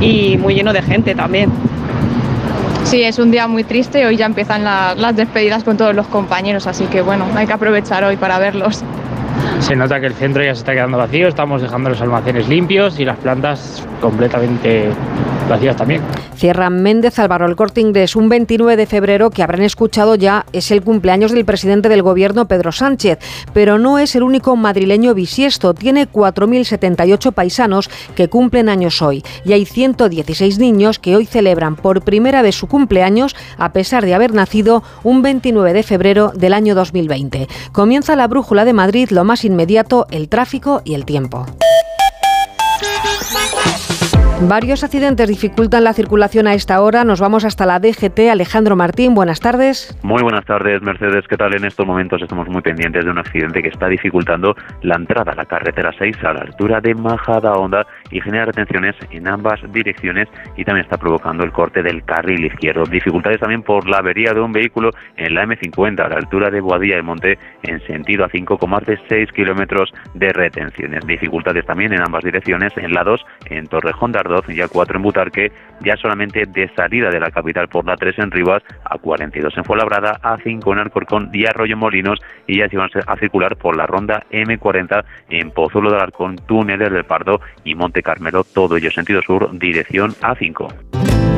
y 0.00 0.36
muy 0.38 0.54
lleno 0.54 0.72
de 0.72 0.82
gente 0.82 1.14
también. 1.14 1.50
Sí, 2.84 3.02
es 3.02 3.18
un 3.18 3.30
día 3.30 3.46
muy 3.46 3.62
triste, 3.64 4.04
hoy 4.06 4.16
ya 4.16 4.26
empiezan 4.26 4.64
la- 4.64 4.94
las 4.96 5.14
despedidas 5.14 5.62
con 5.62 5.76
todos 5.76 5.94
los 5.94 6.06
compañeros, 6.08 6.66
así 6.66 6.84
que 6.86 7.02
bueno, 7.02 7.24
hay 7.36 7.46
que 7.46 7.52
aprovechar 7.52 8.02
hoy 8.04 8.16
para 8.16 8.38
verlos. 8.38 8.82
Se 9.60 9.76
nota 9.76 10.00
que 10.00 10.06
el 10.06 10.14
centro 10.14 10.42
ya 10.42 10.54
se 10.54 10.60
está 10.60 10.72
quedando 10.72 10.98
vacío, 10.98 11.28
estamos 11.28 11.62
dejando 11.62 11.90
los 11.90 12.00
almacenes 12.00 12.48
limpios 12.48 12.98
y 12.98 13.04
las 13.04 13.18
plantas 13.18 13.86
completamente 14.00 14.90
vacías 15.48 15.76
también. 15.76 16.00
Cierra 16.36 16.70
Méndez 16.70 17.18
Álvaro 17.18 17.46
el 17.46 17.56
corte 17.56 17.82
inglés 17.82 18.16
un 18.16 18.28
29 18.30 18.76
de 18.76 18.86
febrero 18.86 19.30
que 19.30 19.42
habrán 19.42 19.62
escuchado 19.62 20.14
ya 20.14 20.46
es 20.52 20.70
el 20.70 20.82
cumpleaños 20.82 21.32
del 21.32 21.44
presidente 21.44 21.90
del 21.90 22.02
gobierno 22.02 22.48
Pedro 22.48 22.72
Sánchez, 22.72 23.18
pero 23.52 23.78
no 23.78 23.98
es 23.98 24.14
el 24.14 24.22
único 24.22 24.56
madrileño 24.56 25.12
bisiesto. 25.12 25.74
Tiene 25.74 26.08
4.078 26.08 27.32
paisanos 27.32 27.90
que 28.14 28.28
cumplen 28.28 28.68
años 28.68 29.02
hoy 29.02 29.22
y 29.44 29.52
hay 29.52 29.66
116 29.66 30.58
niños 30.58 30.98
que 30.98 31.16
hoy 31.16 31.26
celebran 31.26 31.76
por 31.76 32.02
primera 32.02 32.42
vez 32.42 32.54
su 32.54 32.68
cumpleaños 32.68 33.36
a 33.58 33.72
pesar 33.72 34.04
de 34.04 34.14
haber 34.14 34.32
nacido 34.32 34.82
un 35.02 35.22
29 35.22 35.72
de 35.72 35.82
febrero 35.82 36.32
del 36.34 36.54
año 36.54 36.74
2020. 36.74 37.48
Comienza 37.72 38.16
la 38.16 38.28
brújula 38.28 38.64
de 38.64 38.72
Madrid, 38.72 39.10
lo 39.20 39.24
más 39.26 39.44
inmediato, 39.44 40.06
el 40.10 40.30
tráfico 40.30 40.80
y 40.82 40.94
el 40.94 41.04
tiempo. 41.04 41.44
Varios 44.48 44.82
accidentes 44.82 45.28
dificultan 45.28 45.84
la 45.84 45.92
circulación 45.92 46.46
a 46.46 46.54
esta 46.54 46.80
hora. 46.80 47.04
Nos 47.04 47.20
vamos 47.20 47.44
hasta 47.44 47.66
la 47.66 47.78
DGT. 47.78 48.30
Alejandro 48.30 48.74
Martín, 48.74 49.14
buenas 49.14 49.38
tardes. 49.38 49.94
Muy 50.02 50.22
buenas 50.22 50.46
tardes, 50.46 50.80
Mercedes. 50.80 51.28
¿Qué 51.28 51.36
tal? 51.36 51.54
En 51.54 51.66
estos 51.66 51.86
momentos 51.86 52.22
estamos 52.22 52.48
muy 52.48 52.62
pendientes 52.62 53.04
de 53.04 53.10
un 53.10 53.18
accidente 53.18 53.62
que 53.62 53.68
está 53.68 53.88
dificultando 53.88 54.56
la 54.80 54.96
entrada 54.96 55.32
a 55.32 55.34
la 55.34 55.44
carretera 55.44 55.92
6 55.96 56.16
a 56.24 56.32
la 56.32 56.40
altura 56.40 56.80
de 56.80 56.94
Majada 56.94 57.52
Honda 57.52 57.86
y 58.10 58.22
genera 58.22 58.46
retenciones 58.46 58.96
en 59.10 59.28
ambas 59.28 59.60
direcciones 59.74 60.26
y 60.56 60.64
también 60.64 60.86
está 60.86 60.96
provocando 60.96 61.44
el 61.44 61.52
corte 61.52 61.82
del 61.82 62.02
carril 62.04 62.42
izquierdo. 62.46 62.84
Dificultades 62.84 63.40
también 63.40 63.62
por 63.62 63.86
la 63.90 63.98
avería 63.98 64.32
de 64.32 64.40
un 64.40 64.52
vehículo 64.52 64.90
en 65.18 65.34
la 65.34 65.44
M50 65.44 66.00
a 66.00 66.08
la 66.08 66.16
altura 66.16 66.50
de 66.50 66.62
Boadilla 66.62 66.96
de 66.96 67.02
Monte 67.02 67.38
en 67.62 67.78
sentido 67.86 68.26
A5 68.26 68.58
con 68.58 68.70
más 68.70 68.86
de 68.86 68.98
6 69.06 69.32
kilómetros 69.32 69.92
de 70.14 70.32
retenciones. 70.32 71.06
Dificultades 71.06 71.66
también 71.66 71.92
en 71.92 72.00
ambas 72.00 72.24
direcciones 72.24 72.72
en 72.78 72.94
la 72.94 73.04
2 73.04 73.20
en 73.50 73.66
Torrejón 73.66 74.12
de 74.12 74.29
Y 74.48 74.60
A4 74.60 74.96
en 74.96 75.02
Butarque, 75.02 75.52
ya 75.84 75.96
solamente 75.96 76.46
de 76.46 76.68
salida 76.74 77.10
de 77.10 77.20
la 77.20 77.30
capital 77.30 77.68
por 77.68 77.86
la 77.86 77.96
3 77.96 78.18
en 78.18 78.30
Rivas, 78.30 78.62
A42 78.84 79.56
en 79.56 79.64
Fuenlabrada, 79.64 80.20
A5 80.22 80.72
en 80.72 80.78
Alcorcón 80.78 81.30
y 81.32 81.46
Arroyo 81.46 81.76
Molinos 81.76 82.20
y 82.46 82.58
ya 82.58 82.68
se 82.68 82.76
van 82.76 82.90
a 83.06 83.16
circular 83.16 83.56
por 83.56 83.76
la 83.76 83.86
ronda 83.86 84.24
M40 84.30 85.04
en 85.30 85.50
Pozuelo 85.50 85.90
del 85.90 86.00
Arcón, 86.00 86.36
Túneles 86.36 86.92
del 86.92 87.04
Pardo 87.04 87.40
y 87.64 87.74
Monte 87.74 88.02
Carmelo, 88.02 88.44
todo 88.44 88.76
ello 88.76 88.90
sentido 88.90 89.22
sur, 89.22 89.50
dirección 89.58 90.12
A5. 90.12 91.29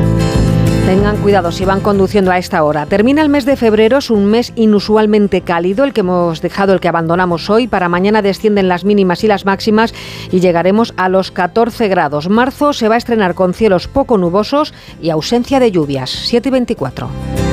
Tengan 0.85 1.15
cuidado 1.17 1.53
si 1.53 1.63
van 1.63 1.79
conduciendo 1.79 2.29
a 2.29 2.37
esta 2.37 2.61
hora. 2.61 2.85
Termina 2.85 3.21
el 3.21 3.29
mes 3.29 3.45
de 3.45 3.55
febrero, 3.55 3.99
es 3.99 4.09
un 4.09 4.25
mes 4.25 4.51
inusualmente 4.57 5.39
cálido, 5.39 5.85
el 5.85 5.93
que 5.93 6.01
hemos 6.01 6.41
dejado, 6.41 6.73
el 6.73 6.81
que 6.81 6.89
abandonamos 6.89 7.49
hoy. 7.49 7.67
Para 7.67 7.87
mañana 7.87 8.21
descienden 8.21 8.67
las 8.67 8.83
mínimas 8.83 9.23
y 9.23 9.27
las 9.27 9.45
máximas 9.45 9.93
y 10.29 10.41
llegaremos 10.41 10.93
a 10.97 11.07
los 11.07 11.31
14 11.31 11.87
grados. 11.87 12.27
Marzo 12.27 12.73
se 12.73 12.89
va 12.89 12.95
a 12.95 12.97
estrenar 12.97 13.33
con 13.33 13.53
cielos 13.53 13.87
poco 13.87 14.17
nubosos 14.17 14.73
y 15.01 15.09
ausencia 15.09 15.61
de 15.61 15.71
lluvias. 15.71 16.09
7 16.09 16.49
y 16.49 16.51
24. 16.51 17.52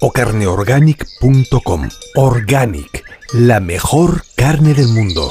o 0.00 0.12
carneorganic.com. 0.12 1.88
Organic, 2.14 3.04
la 3.32 3.60
mejor 3.60 4.22
carne 4.36 4.74
del 4.74 4.88
mundo. 4.88 5.30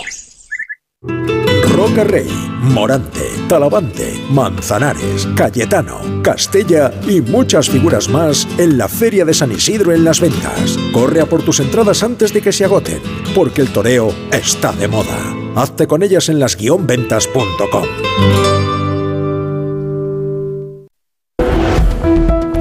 Roca 1.75 2.06
Rey, 2.06 2.30
Morante, 2.62 3.30
Talavante, 3.49 4.13
Manzanares, 4.30 5.28
Cayetano, 5.36 5.99
Castella 6.23 6.91
y 7.06 7.19
muchas 7.19 7.69
figuras 7.69 8.08
más 8.08 8.47
en 8.58 8.78
la 8.78 8.88
Feria 8.88 9.25
de 9.25 9.34
San 9.34 9.51
Isidro 9.51 9.91
en 9.91 10.06
las 10.06 10.21
ventas. 10.21 10.78
Corre 10.93 11.19
a 11.19 11.25
por 11.25 11.43
tus 11.43 11.60
entradas 11.60 12.01
antes 12.01 12.34
de 12.34 12.41
que 12.41 12.54
se 12.54 12.63
agoten, 12.63 13.01
porque 13.36 13.62
el 13.62 13.73
toreo 13.73 14.13
está 14.32 14.71
de 14.71 14.88
moda. 14.88 15.36
Hazte 15.56 15.86
con 15.86 16.01
ellas 16.01 16.30
en 16.30 16.39
las-ventas.com. 16.39 17.84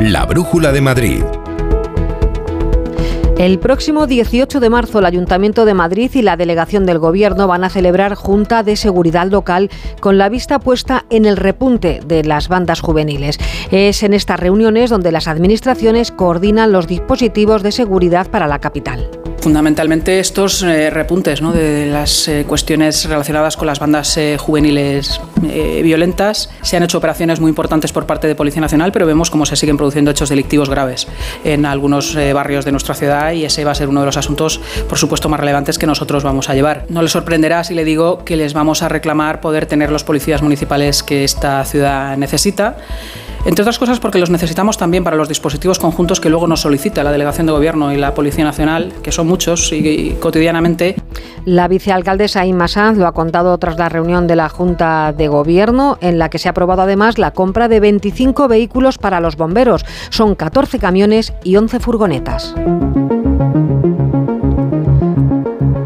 La 0.00 0.26
Brújula 0.26 0.72
de 0.72 0.80
Madrid. 0.80 1.22
El 3.38 3.58
próximo 3.58 4.06
18 4.06 4.60
de 4.60 4.70
marzo 4.70 5.00
el 5.00 5.06
Ayuntamiento 5.06 5.64
de 5.64 5.74
Madrid 5.74 6.08
y 6.14 6.22
la 6.22 6.36
delegación 6.36 6.86
del 6.86 7.00
Gobierno 7.00 7.48
van 7.48 7.64
a 7.64 7.68
celebrar 7.68 8.14
Junta 8.14 8.62
de 8.62 8.76
Seguridad 8.76 9.26
Local 9.26 9.70
con 10.00 10.18
la 10.18 10.28
vista 10.28 10.60
puesta 10.60 11.04
en 11.10 11.24
el 11.24 11.36
repunte 11.36 12.00
de 12.06 12.22
las 12.22 12.46
bandas 12.46 12.80
juveniles. 12.80 13.38
Es 13.72 14.04
en 14.04 14.14
estas 14.14 14.38
reuniones 14.38 14.88
donde 14.88 15.10
las 15.10 15.26
administraciones 15.26 16.12
coordinan 16.12 16.70
los 16.70 16.86
dispositivos 16.86 17.64
de 17.64 17.72
seguridad 17.72 18.30
para 18.30 18.46
la 18.46 18.60
capital 18.60 19.23
fundamentalmente 19.44 20.20
estos 20.20 20.62
eh, 20.62 20.88
repuntes 20.88 21.42
¿no? 21.42 21.52
de 21.52 21.84
las 21.84 22.28
eh, 22.28 22.46
cuestiones 22.48 23.04
relacionadas 23.04 23.58
con 23.58 23.66
las 23.66 23.78
bandas 23.78 24.16
eh, 24.16 24.38
juveniles 24.40 25.20
violentas. 25.82 26.48
Se 26.62 26.78
han 26.78 26.82
hecho 26.82 26.96
operaciones 26.96 27.38
muy 27.38 27.50
importantes 27.50 27.92
por 27.92 28.06
parte 28.06 28.26
de 28.26 28.34
Policía 28.34 28.62
Nacional, 28.62 28.90
pero 28.90 29.04
vemos 29.04 29.30
cómo 29.30 29.44
se 29.44 29.56
siguen 29.56 29.76
produciendo 29.76 30.10
hechos 30.10 30.30
delictivos 30.30 30.70
graves 30.70 31.06
en 31.44 31.66
algunos 31.66 32.16
barrios 32.32 32.64
de 32.64 32.72
nuestra 32.72 32.94
ciudad 32.94 33.32
y 33.32 33.44
ese 33.44 33.62
va 33.62 33.72
a 33.72 33.74
ser 33.74 33.90
uno 33.90 34.00
de 34.00 34.06
los 34.06 34.16
asuntos, 34.16 34.58
por 34.88 34.96
supuesto, 34.96 35.28
más 35.28 35.38
relevantes 35.38 35.78
que 35.78 35.86
nosotros 35.86 36.24
vamos 36.24 36.48
a 36.48 36.54
llevar. 36.54 36.86
No 36.88 37.02
les 37.02 37.12
sorprenderá 37.12 37.62
si 37.62 37.74
le 37.74 37.84
digo 37.84 38.24
que 38.24 38.36
les 38.36 38.54
vamos 38.54 38.82
a 38.82 38.88
reclamar 38.88 39.42
poder 39.42 39.66
tener 39.66 39.92
los 39.92 40.02
policías 40.02 40.40
municipales 40.40 41.02
que 41.02 41.24
esta 41.24 41.62
ciudad 41.66 42.16
necesita. 42.16 42.78
Entre 43.44 43.62
otras 43.62 43.78
cosas 43.78 44.00
porque 44.00 44.18
los 44.18 44.30
necesitamos 44.30 44.78
también 44.78 45.04
para 45.04 45.16
los 45.16 45.28
dispositivos 45.28 45.78
conjuntos 45.78 46.18
que 46.18 46.30
luego 46.30 46.46
nos 46.46 46.60
solicita 46.60 47.04
la 47.04 47.12
Delegación 47.12 47.46
de 47.46 47.52
Gobierno 47.52 47.92
y 47.92 47.96
la 47.98 48.14
Policía 48.14 48.44
Nacional, 48.44 48.92
que 49.02 49.12
son 49.12 49.26
muchos 49.26 49.70
y, 49.72 50.16
cotidianamente. 50.20 50.96
La 51.44 51.68
vicealcaldesa 51.68 52.46
Inma 52.46 52.68
Sanz 52.68 52.96
lo 52.96 53.06
ha 53.06 53.12
contado 53.12 53.56
tras 53.58 53.76
la 53.76 53.90
reunión 53.90 54.26
de 54.26 54.36
la 54.36 54.48
Junta 54.48 55.12
de 55.12 55.28
Gobierno, 55.28 55.98
en 56.00 56.18
la 56.18 56.30
que 56.30 56.38
se 56.38 56.48
ha 56.48 56.52
aprobado 56.52 56.82
además 56.82 57.18
la 57.18 57.32
compra 57.32 57.68
de 57.68 57.80
25 57.80 58.48
vehículos 58.48 58.96
para 58.96 59.20
los 59.20 59.36
bomberos. 59.36 59.84
Son 60.08 60.34
14 60.34 60.78
camiones 60.78 61.34
y 61.44 61.56
11 61.56 61.80
furgonetas. 61.80 62.54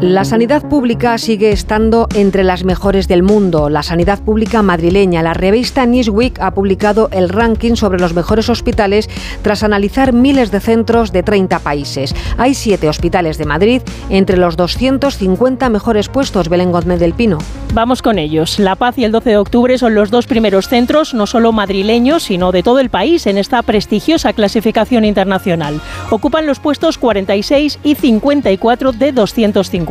La 0.01 0.23
sanidad 0.23 0.63
pública 0.69 1.17
sigue 1.17 1.51
estando 1.51 2.07
entre 2.15 2.45
las 2.45 2.63
mejores 2.63 3.09
del 3.09 3.21
mundo. 3.21 3.69
La 3.69 3.83
sanidad 3.83 4.21
pública 4.21 4.61
madrileña, 4.61 5.21
la 5.21 5.33
revista 5.33 5.85
Newsweek 5.85 6.39
ha 6.39 6.51
publicado 6.51 7.09
el 7.11 7.27
ranking 7.27 7.75
sobre 7.75 7.99
los 7.99 8.13
mejores 8.13 8.47
hospitales 8.47 9.09
tras 9.41 9.61
analizar 9.61 10.13
miles 10.13 10.51
de 10.51 10.61
centros 10.61 11.11
de 11.11 11.21
30 11.21 11.59
países. 11.59 12.15
Hay 12.37 12.53
siete 12.53 12.87
hospitales 12.87 13.37
de 13.37 13.43
Madrid 13.43 13.81
entre 14.09 14.37
los 14.37 14.55
250 14.55 15.67
mejores 15.67 16.07
puestos. 16.07 16.47
Belén 16.47 16.71
Gómez 16.71 17.01
del 17.01 17.13
Pino. 17.13 17.39
Vamos 17.73 18.01
con 18.01 18.19
ellos. 18.19 18.57
La 18.57 18.77
Paz 18.77 18.97
y 18.97 19.03
el 19.03 19.11
12 19.11 19.31
de 19.31 19.37
octubre 19.37 19.77
son 19.77 19.95
los 19.95 20.11
dos 20.11 20.27
primeros 20.27 20.69
centros, 20.69 21.13
no 21.13 21.27
solo 21.27 21.51
madrileños, 21.51 22.23
sino 22.23 22.53
de 22.53 22.63
todo 22.63 22.79
el 22.79 22.89
país, 22.89 23.27
en 23.27 23.37
esta 23.37 23.61
prestigiosa 23.63 24.31
clasificación 24.31 25.03
internacional. 25.03 25.81
Ocupan 26.09 26.47
los 26.47 26.59
puestos 26.59 26.97
46 26.97 27.79
y 27.83 27.95
54 27.95 28.93
de 28.93 29.11
250. 29.11 29.88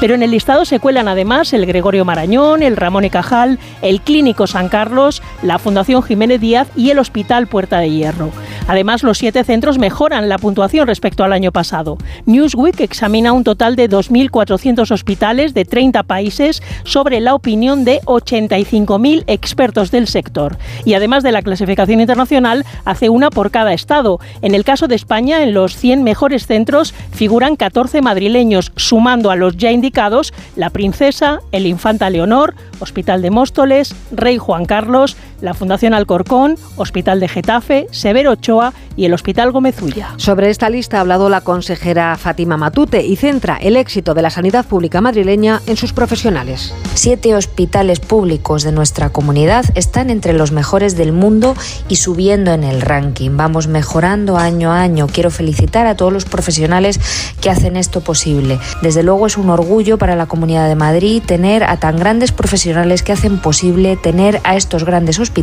Pero 0.00 0.14
en 0.14 0.22
el 0.22 0.30
listado 0.30 0.64
se 0.64 0.78
cuelan 0.78 1.08
además 1.08 1.52
el 1.52 1.66
Gregorio 1.66 2.04
Marañón, 2.04 2.62
el 2.62 2.76
Ramón 2.76 3.04
y 3.04 3.10
Cajal, 3.10 3.58
el 3.82 4.00
Clínico 4.00 4.46
San 4.46 4.68
Carlos, 4.68 5.22
la 5.42 5.58
Fundación 5.58 6.02
Jiménez 6.02 6.40
Díaz 6.40 6.68
y 6.76 6.90
el 6.90 6.98
Hospital 6.98 7.48
Puerta 7.48 7.78
de 7.78 7.90
Hierro. 7.90 8.30
Además, 8.68 9.02
los 9.02 9.18
siete 9.18 9.44
centros 9.44 9.78
mejoran 9.78 10.28
la 10.28 10.38
puntuación 10.38 10.86
respecto 10.86 11.24
al 11.24 11.32
año 11.32 11.52
pasado. 11.52 11.98
Newsweek 12.26 12.80
examina 12.80 13.32
un 13.32 13.44
total 13.44 13.76
de 13.76 13.90
2.400 13.90 14.90
hospitales 14.90 15.52
de 15.52 15.64
30 15.64 16.02
países 16.04 16.62
sobre 16.84 17.20
la 17.20 17.34
opinión 17.34 17.84
de 17.84 18.00
85.000 18.02 19.24
expertos 19.26 19.90
del 19.90 20.06
sector. 20.06 20.56
Y 20.84 20.94
además 20.94 21.22
de 21.22 21.32
la 21.32 21.42
clasificación 21.42 22.00
internacional, 22.00 22.64
hace 22.84 23.08
una 23.08 23.30
por 23.30 23.50
cada 23.50 23.74
estado. 23.74 24.20
En 24.42 24.54
el 24.54 24.64
caso 24.64 24.86
de 24.86 24.94
España, 24.94 25.42
en 25.42 25.54
los 25.54 25.76
100 25.76 26.02
mejores 26.02 26.46
centros 26.46 26.94
figuran 27.12 27.56
14 27.56 28.00
madrileños, 28.00 28.72
sumando 28.76 29.23
a 29.30 29.36
los 29.36 29.56
ya 29.56 29.70
indicados 29.70 30.32
La 30.56 30.70
Princesa, 30.70 31.40
el 31.52 31.66
Infanta 31.66 32.10
Leonor, 32.10 32.54
Hospital 32.80 33.22
de 33.22 33.30
Móstoles, 33.30 33.94
Rey 34.12 34.38
Juan 34.38 34.64
Carlos, 34.64 35.16
la 35.44 35.52
Fundación 35.52 35.92
Alcorcón, 35.92 36.56
Hospital 36.76 37.20
de 37.20 37.28
Getafe, 37.28 37.86
Severo 37.90 38.30
Ochoa 38.30 38.72
y 38.96 39.04
el 39.04 39.12
Hospital 39.12 39.52
Gómezulla. 39.52 40.14
Sobre 40.16 40.48
esta 40.48 40.70
lista 40.70 40.96
ha 40.96 41.00
hablado 41.00 41.28
la 41.28 41.42
consejera 41.42 42.16
Fátima 42.16 42.56
Matute 42.56 43.04
y 43.04 43.16
centra 43.16 43.58
el 43.60 43.76
éxito 43.76 44.14
de 44.14 44.22
la 44.22 44.30
sanidad 44.30 44.64
pública 44.64 45.02
madrileña 45.02 45.60
en 45.66 45.76
sus 45.76 45.92
profesionales. 45.92 46.72
Siete 46.94 47.34
hospitales 47.34 48.00
públicos 48.00 48.62
de 48.62 48.72
nuestra 48.72 49.10
comunidad 49.10 49.66
están 49.74 50.08
entre 50.08 50.32
los 50.32 50.50
mejores 50.50 50.96
del 50.96 51.12
mundo 51.12 51.54
y 51.88 51.96
subiendo 51.96 52.52
en 52.52 52.64
el 52.64 52.80
ranking. 52.80 53.36
Vamos 53.36 53.66
mejorando 53.68 54.38
año 54.38 54.72
a 54.72 54.80
año. 54.80 55.08
Quiero 55.08 55.30
felicitar 55.30 55.86
a 55.86 55.94
todos 55.94 56.12
los 56.12 56.24
profesionales 56.24 56.98
que 57.42 57.50
hacen 57.50 57.76
esto 57.76 58.00
posible. 58.00 58.58
Desde 58.80 59.02
luego 59.02 59.26
es 59.26 59.36
un 59.36 59.50
orgullo 59.50 59.98
para 59.98 60.16
la 60.16 60.24
Comunidad 60.24 60.68
de 60.68 60.74
Madrid 60.74 61.22
tener 61.24 61.64
a 61.64 61.76
tan 61.76 61.98
grandes 61.98 62.32
profesionales 62.32 63.02
que 63.02 63.12
hacen 63.12 63.38
posible 63.38 63.98
tener 63.98 64.40
a 64.44 64.56
estos 64.56 64.84
grandes 64.84 65.18
hospitales 65.18 65.33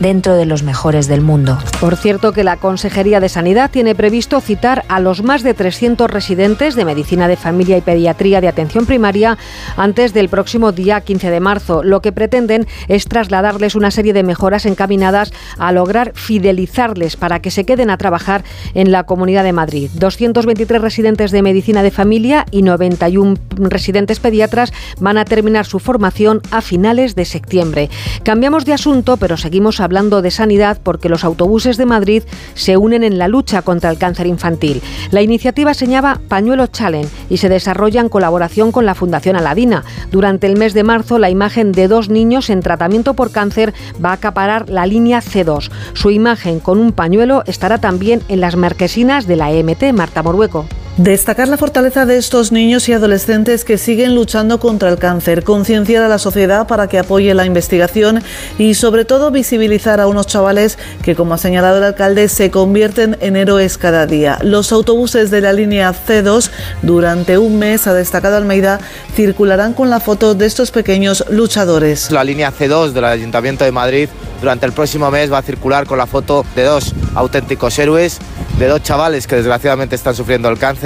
dentro 0.00 0.34
de 0.34 0.46
los 0.46 0.62
mejores 0.62 1.06
del 1.06 1.20
mundo. 1.20 1.58
Por 1.80 1.96
cierto 1.96 2.32
que 2.32 2.44
la 2.44 2.56
Consejería 2.56 3.20
de 3.20 3.28
Sanidad 3.28 3.70
tiene 3.70 3.94
previsto 3.94 4.40
citar 4.40 4.84
a 4.88 5.00
los 5.00 5.22
más 5.22 5.42
de 5.42 5.54
300 5.54 6.10
residentes 6.10 6.74
de 6.74 6.84
Medicina 6.84 7.28
de 7.28 7.36
Familia 7.36 7.76
y 7.76 7.80
Pediatría 7.80 8.40
de 8.40 8.48
Atención 8.48 8.86
Primaria 8.86 9.38
antes 9.76 10.12
del 10.12 10.28
próximo 10.28 10.72
día 10.72 11.00
15 11.00 11.30
de 11.30 11.40
marzo. 11.40 11.82
Lo 11.82 12.00
que 12.00 12.12
pretenden 12.12 12.66
es 12.88 13.06
trasladarles 13.06 13.74
una 13.74 13.90
serie 13.90 14.12
de 14.12 14.22
mejoras 14.22 14.66
encaminadas 14.66 15.32
a 15.58 15.72
lograr 15.72 16.12
fidelizarles 16.14 17.16
para 17.16 17.40
que 17.40 17.50
se 17.50 17.64
queden 17.64 17.90
a 17.90 17.98
trabajar 17.98 18.44
en 18.74 18.92
la 18.92 19.04
Comunidad 19.04 19.44
de 19.44 19.52
Madrid. 19.52 19.90
223 19.94 20.80
residentes 20.80 21.30
de 21.30 21.42
Medicina 21.42 21.82
de 21.82 21.90
Familia 21.90 22.46
y 22.50 22.62
91 22.62 23.36
residentes 23.56 24.20
pediatras 24.20 24.72
van 25.00 25.18
a 25.18 25.24
terminar 25.24 25.66
su 25.66 25.78
formación 25.78 26.40
a 26.50 26.60
finales 26.60 27.14
de 27.14 27.24
septiembre. 27.24 27.90
Cambiamos 28.22 28.64
de 28.64 28.72
asunto, 28.72 29.01
pero 29.02 29.36
seguimos 29.36 29.80
hablando 29.80 30.22
de 30.22 30.30
sanidad 30.30 30.78
porque 30.82 31.08
los 31.08 31.24
autobuses 31.24 31.76
de 31.76 31.86
Madrid 31.86 32.22
se 32.54 32.76
unen 32.76 33.02
en 33.02 33.18
la 33.18 33.28
lucha 33.28 33.62
contra 33.62 33.90
el 33.90 33.98
cáncer 33.98 34.26
infantil. 34.26 34.82
La 35.10 35.22
iniciativa 35.22 35.74
se 35.74 35.86
llama 35.86 36.20
Pañuelo 36.28 36.66
Challenge 36.66 37.08
y 37.28 37.38
se 37.38 37.48
desarrolla 37.48 38.00
en 38.00 38.08
colaboración 38.08 38.72
con 38.72 38.86
la 38.86 38.94
Fundación 38.94 39.36
Aladina. 39.36 39.84
Durante 40.10 40.46
el 40.46 40.56
mes 40.56 40.74
de 40.74 40.84
marzo, 40.84 41.18
la 41.18 41.30
imagen 41.30 41.72
de 41.72 41.88
dos 41.88 42.08
niños 42.08 42.50
en 42.50 42.60
tratamiento 42.60 43.14
por 43.14 43.32
cáncer 43.32 43.74
va 44.02 44.10
a 44.10 44.14
acaparar 44.14 44.68
la 44.68 44.86
línea 44.86 45.20
C2. 45.20 45.70
Su 45.94 46.10
imagen 46.10 46.60
con 46.60 46.78
un 46.78 46.92
pañuelo 46.92 47.42
estará 47.46 47.78
también 47.78 48.22
en 48.28 48.40
las 48.40 48.56
marquesinas 48.56 49.26
de 49.26 49.36
la 49.36 49.50
EMT, 49.50 49.92
Marta 49.92 50.22
Morueco. 50.22 50.66
Destacar 50.98 51.48
la 51.48 51.56
fortaleza 51.56 52.04
de 52.04 52.18
estos 52.18 52.52
niños 52.52 52.86
y 52.86 52.92
adolescentes 52.92 53.64
que 53.64 53.78
siguen 53.78 54.14
luchando 54.14 54.60
contra 54.60 54.90
el 54.90 54.98
cáncer, 54.98 55.42
concienciar 55.42 56.02
a 56.02 56.08
la 56.08 56.18
sociedad 56.18 56.66
para 56.66 56.86
que 56.86 56.98
apoye 56.98 57.32
la 57.32 57.46
investigación 57.46 58.22
y 58.58 58.74
sobre 58.74 59.06
todo 59.06 59.30
visibilizar 59.30 60.02
a 60.02 60.06
unos 60.06 60.26
chavales 60.26 60.78
que, 61.02 61.14
como 61.14 61.32
ha 61.32 61.38
señalado 61.38 61.78
el 61.78 61.84
alcalde, 61.84 62.28
se 62.28 62.50
convierten 62.50 63.16
en 63.22 63.36
héroes 63.36 63.78
cada 63.78 64.04
día. 64.04 64.38
Los 64.42 64.70
autobuses 64.70 65.30
de 65.30 65.40
la 65.40 65.54
línea 65.54 65.94
C2 65.94 66.50
durante 66.82 67.38
un 67.38 67.58
mes, 67.58 67.86
ha 67.86 67.94
destacado 67.94 68.36
Almeida, 68.36 68.78
circularán 69.16 69.72
con 69.72 69.88
la 69.88 69.98
foto 69.98 70.34
de 70.34 70.44
estos 70.44 70.70
pequeños 70.72 71.24
luchadores. 71.30 72.10
La 72.10 72.22
línea 72.22 72.52
C2 72.52 72.90
del 72.92 73.06
Ayuntamiento 73.06 73.64
de 73.64 73.72
Madrid 73.72 74.10
durante 74.42 74.66
el 74.66 74.72
próximo 74.72 75.10
mes 75.10 75.32
va 75.32 75.38
a 75.38 75.42
circular 75.42 75.86
con 75.86 75.96
la 75.96 76.06
foto 76.06 76.44
de 76.54 76.64
dos 76.64 76.92
auténticos 77.14 77.78
héroes 77.78 78.18
de 78.58 78.68
dos 78.68 78.82
chavales 78.82 79.26
que 79.26 79.36
desgraciadamente 79.36 79.96
están 79.96 80.14
sufriendo 80.14 80.48
el 80.48 80.58
cáncer, 80.58 80.81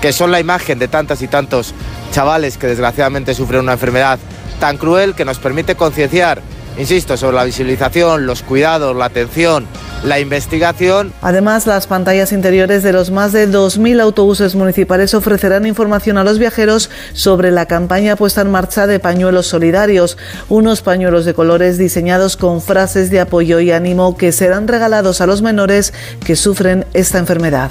que 0.00 0.12
son 0.12 0.30
la 0.30 0.40
imagen 0.40 0.78
de 0.78 0.88
tantas 0.88 1.22
y 1.22 1.28
tantos 1.28 1.74
chavales 2.12 2.58
que 2.58 2.66
desgraciadamente 2.66 3.34
sufren 3.34 3.60
una 3.60 3.72
enfermedad 3.72 4.18
tan 4.60 4.76
cruel 4.76 5.14
que 5.14 5.24
nos 5.24 5.38
permite 5.38 5.74
concienciar, 5.74 6.40
insisto, 6.78 7.16
sobre 7.16 7.36
la 7.36 7.44
visibilización, 7.44 8.26
los 8.26 8.42
cuidados, 8.42 8.96
la 8.96 9.06
atención 9.06 9.66
la 10.04 10.18
investigación. 10.18 11.12
Además, 11.22 11.66
las 11.66 11.86
pantallas 11.86 12.32
interiores 12.32 12.82
de 12.82 12.92
los 12.92 13.10
más 13.10 13.32
de 13.32 13.48
2.000 13.48 14.00
autobuses 14.00 14.54
municipales 14.54 15.14
ofrecerán 15.14 15.66
información 15.66 16.18
a 16.18 16.24
los 16.24 16.38
viajeros 16.38 16.90
sobre 17.12 17.50
la 17.50 17.66
campaña 17.66 18.16
puesta 18.16 18.40
en 18.40 18.50
marcha 18.50 18.86
de 18.86 19.00
pañuelos 19.00 19.46
solidarios, 19.46 20.18
unos 20.48 20.82
pañuelos 20.82 21.24
de 21.24 21.34
colores 21.34 21.78
diseñados 21.78 22.36
con 22.36 22.60
frases 22.60 23.10
de 23.10 23.20
apoyo 23.20 23.60
y 23.60 23.70
ánimo 23.70 24.16
que 24.16 24.32
serán 24.32 24.68
regalados 24.68 25.20
a 25.20 25.26
los 25.26 25.42
menores 25.42 25.92
que 26.24 26.36
sufren 26.36 26.84
esta 26.92 27.18
enfermedad. 27.18 27.70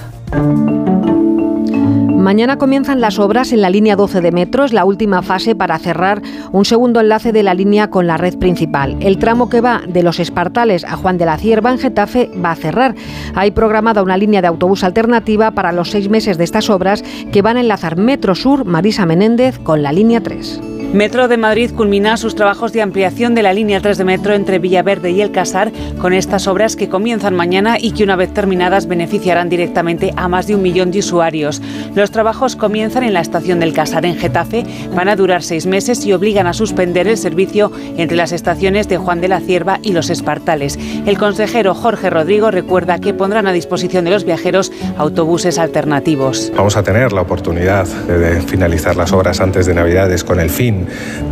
Mañana 2.21 2.59
comienzan 2.59 3.01
las 3.01 3.17
obras 3.17 3.51
en 3.51 3.61
la 3.61 3.71
línea 3.71 3.95
12 3.95 4.21
de 4.21 4.31
metro, 4.31 4.63
es 4.63 4.73
la 4.73 4.85
última 4.85 5.23
fase 5.23 5.55
para 5.55 5.79
cerrar 5.79 6.21
un 6.51 6.65
segundo 6.65 6.99
enlace 6.99 7.31
de 7.31 7.41
la 7.41 7.55
línea 7.55 7.89
con 7.89 8.05
la 8.05 8.15
red 8.15 8.37
principal. 8.37 8.95
El 8.99 9.17
tramo 9.17 9.49
que 9.49 9.59
va 9.59 9.81
de 9.87 10.03
los 10.03 10.19
Espartales 10.19 10.83
a 10.83 10.97
Juan 10.97 11.17
de 11.17 11.25
la 11.25 11.39
Cierva 11.39 11.71
en 11.71 11.79
Getafe 11.79 12.29
va 12.43 12.51
a 12.51 12.55
cerrar. 12.55 12.93
Hay 13.33 13.49
programada 13.49 14.03
una 14.03 14.17
línea 14.17 14.41
de 14.41 14.47
autobús 14.47 14.83
alternativa 14.83 15.49
para 15.49 15.71
los 15.71 15.89
seis 15.89 16.09
meses 16.09 16.37
de 16.37 16.43
estas 16.43 16.69
obras 16.69 17.03
que 17.31 17.41
van 17.41 17.57
a 17.57 17.61
enlazar 17.61 17.97
Metro 17.97 18.35
Sur 18.35 18.65
Marisa 18.65 19.07
Menéndez 19.07 19.57
con 19.57 19.81
la 19.81 19.91
línea 19.91 20.21
3. 20.21 20.80
Metro 20.93 21.29
de 21.29 21.37
Madrid 21.37 21.71
culmina 21.71 22.17
sus 22.17 22.35
trabajos 22.35 22.73
de 22.73 22.81
ampliación 22.81 23.33
de 23.33 23.43
la 23.43 23.53
línea 23.53 23.79
3 23.79 23.97
de 23.97 24.03
metro 24.03 24.33
entre 24.33 24.59
Villaverde 24.59 25.11
y 25.11 25.21
El 25.21 25.31
Casar 25.31 25.71
con 25.99 26.11
estas 26.11 26.47
obras 26.47 26.75
que 26.75 26.89
comienzan 26.89 27.33
mañana 27.33 27.77
y 27.79 27.91
que 27.93 28.03
una 28.03 28.17
vez 28.17 28.33
terminadas 28.33 28.87
beneficiarán 28.87 29.47
directamente 29.47 30.11
a 30.17 30.27
más 30.27 30.47
de 30.47 30.55
un 30.55 30.61
millón 30.61 30.91
de 30.91 30.99
usuarios. 30.99 31.61
Los 31.95 32.11
trabajos 32.11 32.57
comienzan 32.57 33.03
en 33.03 33.13
la 33.13 33.21
estación 33.21 33.61
del 33.61 33.71
Casar 33.71 34.05
en 34.05 34.17
Getafe, 34.17 34.65
van 34.93 35.07
a 35.07 35.15
durar 35.15 35.43
seis 35.43 35.65
meses 35.65 36.05
y 36.05 36.11
obligan 36.11 36.45
a 36.45 36.51
suspender 36.51 37.07
el 37.07 37.17
servicio 37.17 37.71
entre 37.95 38.17
las 38.17 38.33
estaciones 38.33 38.89
de 38.89 38.97
Juan 38.97 39.21
de 39.21 39.29
la 39.29 39.39
Cierva 39.39 39.79
y 39.81 39.93
Los 39.93 40.09
Espartales. 40.09 40.77
El 41.05 41.17
consejero 41.17 41.73
Jorge 41.73 42.09
Rodrigo 42.09 42.51
recuerda 42.51 42.99
que 42.99 43.13
pondrán 43.13 43.47
a 43.47 43.53
disposición 43.53 44.03
de 44.03 44.11
los 44.11 44.25
viajeros 44.25 44.73
autobuses 44.97 45.57
alternativos. 45.57 46.51
Vamos 46.53 46.75
a 46.75 46.83
tener 46.83 47.13
la 47.13 47.21
oportunidad 47.21 47.87
de 47.87 48.41
finalizar 48.41 48.97
las 48.97 49.13
obras 49.13 49.39
antes 49.39 49.65
de 49.65 49.73
Navidades 49.73 50.25
con 50.25 50.41
el 50.41 50.49
fin 50.49 50.80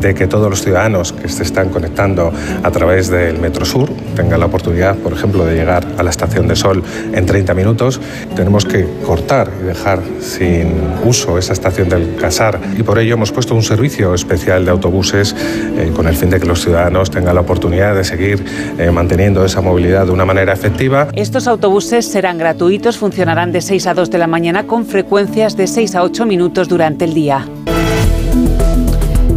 de 0.01 0.13
que 0.13 0.27
todos 0.27 0.49
los 0.49 0.61
ciudadanos 0.61 1.13
que 1.13 1.27
se 1.29 1.43
están 1.43 1.69
conectando 1.69 2.31
a 2.63 2.71
través 2.71 3.09
del 3.09 3.39
Metro 3.39 3.65
Sur 3.65 3.89
tengan 4.15 4.39
la 4.39 4.47
oportunidad, 4.47 4.95
por 4.97 5.13
ejemplo, 5.13 5.45
de 5.45 5.55
llegar 5.55 5.85
a 5.97 6.03
la 6.03 6.09
Estación 6.09 6.47
de 6.47 6.55
Sol 6.55 6.83
en 7.13 7.25
30 7.25 7.53
minutos. 7.53 7.99
Tenemos 8.35 8.65
que 8.65 8.87
cortar 9.05 9.51
y 9.61 9.65
dejar 9.65 9.99
sin 10.19 10.73
uso 11.05 11.37
esa 11.37 11.53
estación 11.53 11.89
del 11.89 12.15
Casar 12.15 12.59
y 12.77 12.83
por 12.83 12.99
ello 12.99 13.13
hemos 13.13 13.31
puesto 13.31 13.55
un 13.55 13.63
servicio 13.63 14.13
especial 14.13 14.65
de 14.65 14.71
autobuses 14.71 15.35
eh, 15.77 15.91
con 15.95 16.07
el 16.07 16.15
fin 16.15 16.29
de 16.29 16.39
que 16.39 16.45
los 16.45 16.61
ciudadanos 16.61 17.11
tengan 17.11 17.35
la 17.35 17.41
oportunidad 17.41 17.95
de 17.95 18.03
seguir 18.03 18.43
eh, 18.77 18.91
manteniendo 18.91 19.43
esa 19.45 19.61
movilidad 19.61 20.05
de 20.05 20.11
una 20.11 20.25
manera 20.25 20.53
efectiva. 20.53 21.07
Estos 21.13 21.47
autobuses 21.47 22.05
serán 22.05 22.37
gratuitos, 22.37 22.97
funcionarán 22.97 23.51
de 23.51 23.61
6 23.61 23.87
a 23.87 23.93
2 23.93 24.09
de 24.09 24.17
la 24.17 24.27
mañana 24.27 24.67
con 24.67 24.85
frecuencias 24.85 25.55
de 25.57 25.67
6 25.67 25.95
a 25.95 26.03
8 26.03 26.25
minutos 26.25 26.67
durante 26.67 27.05
el 27.05 27.13
día. 27.13 27.45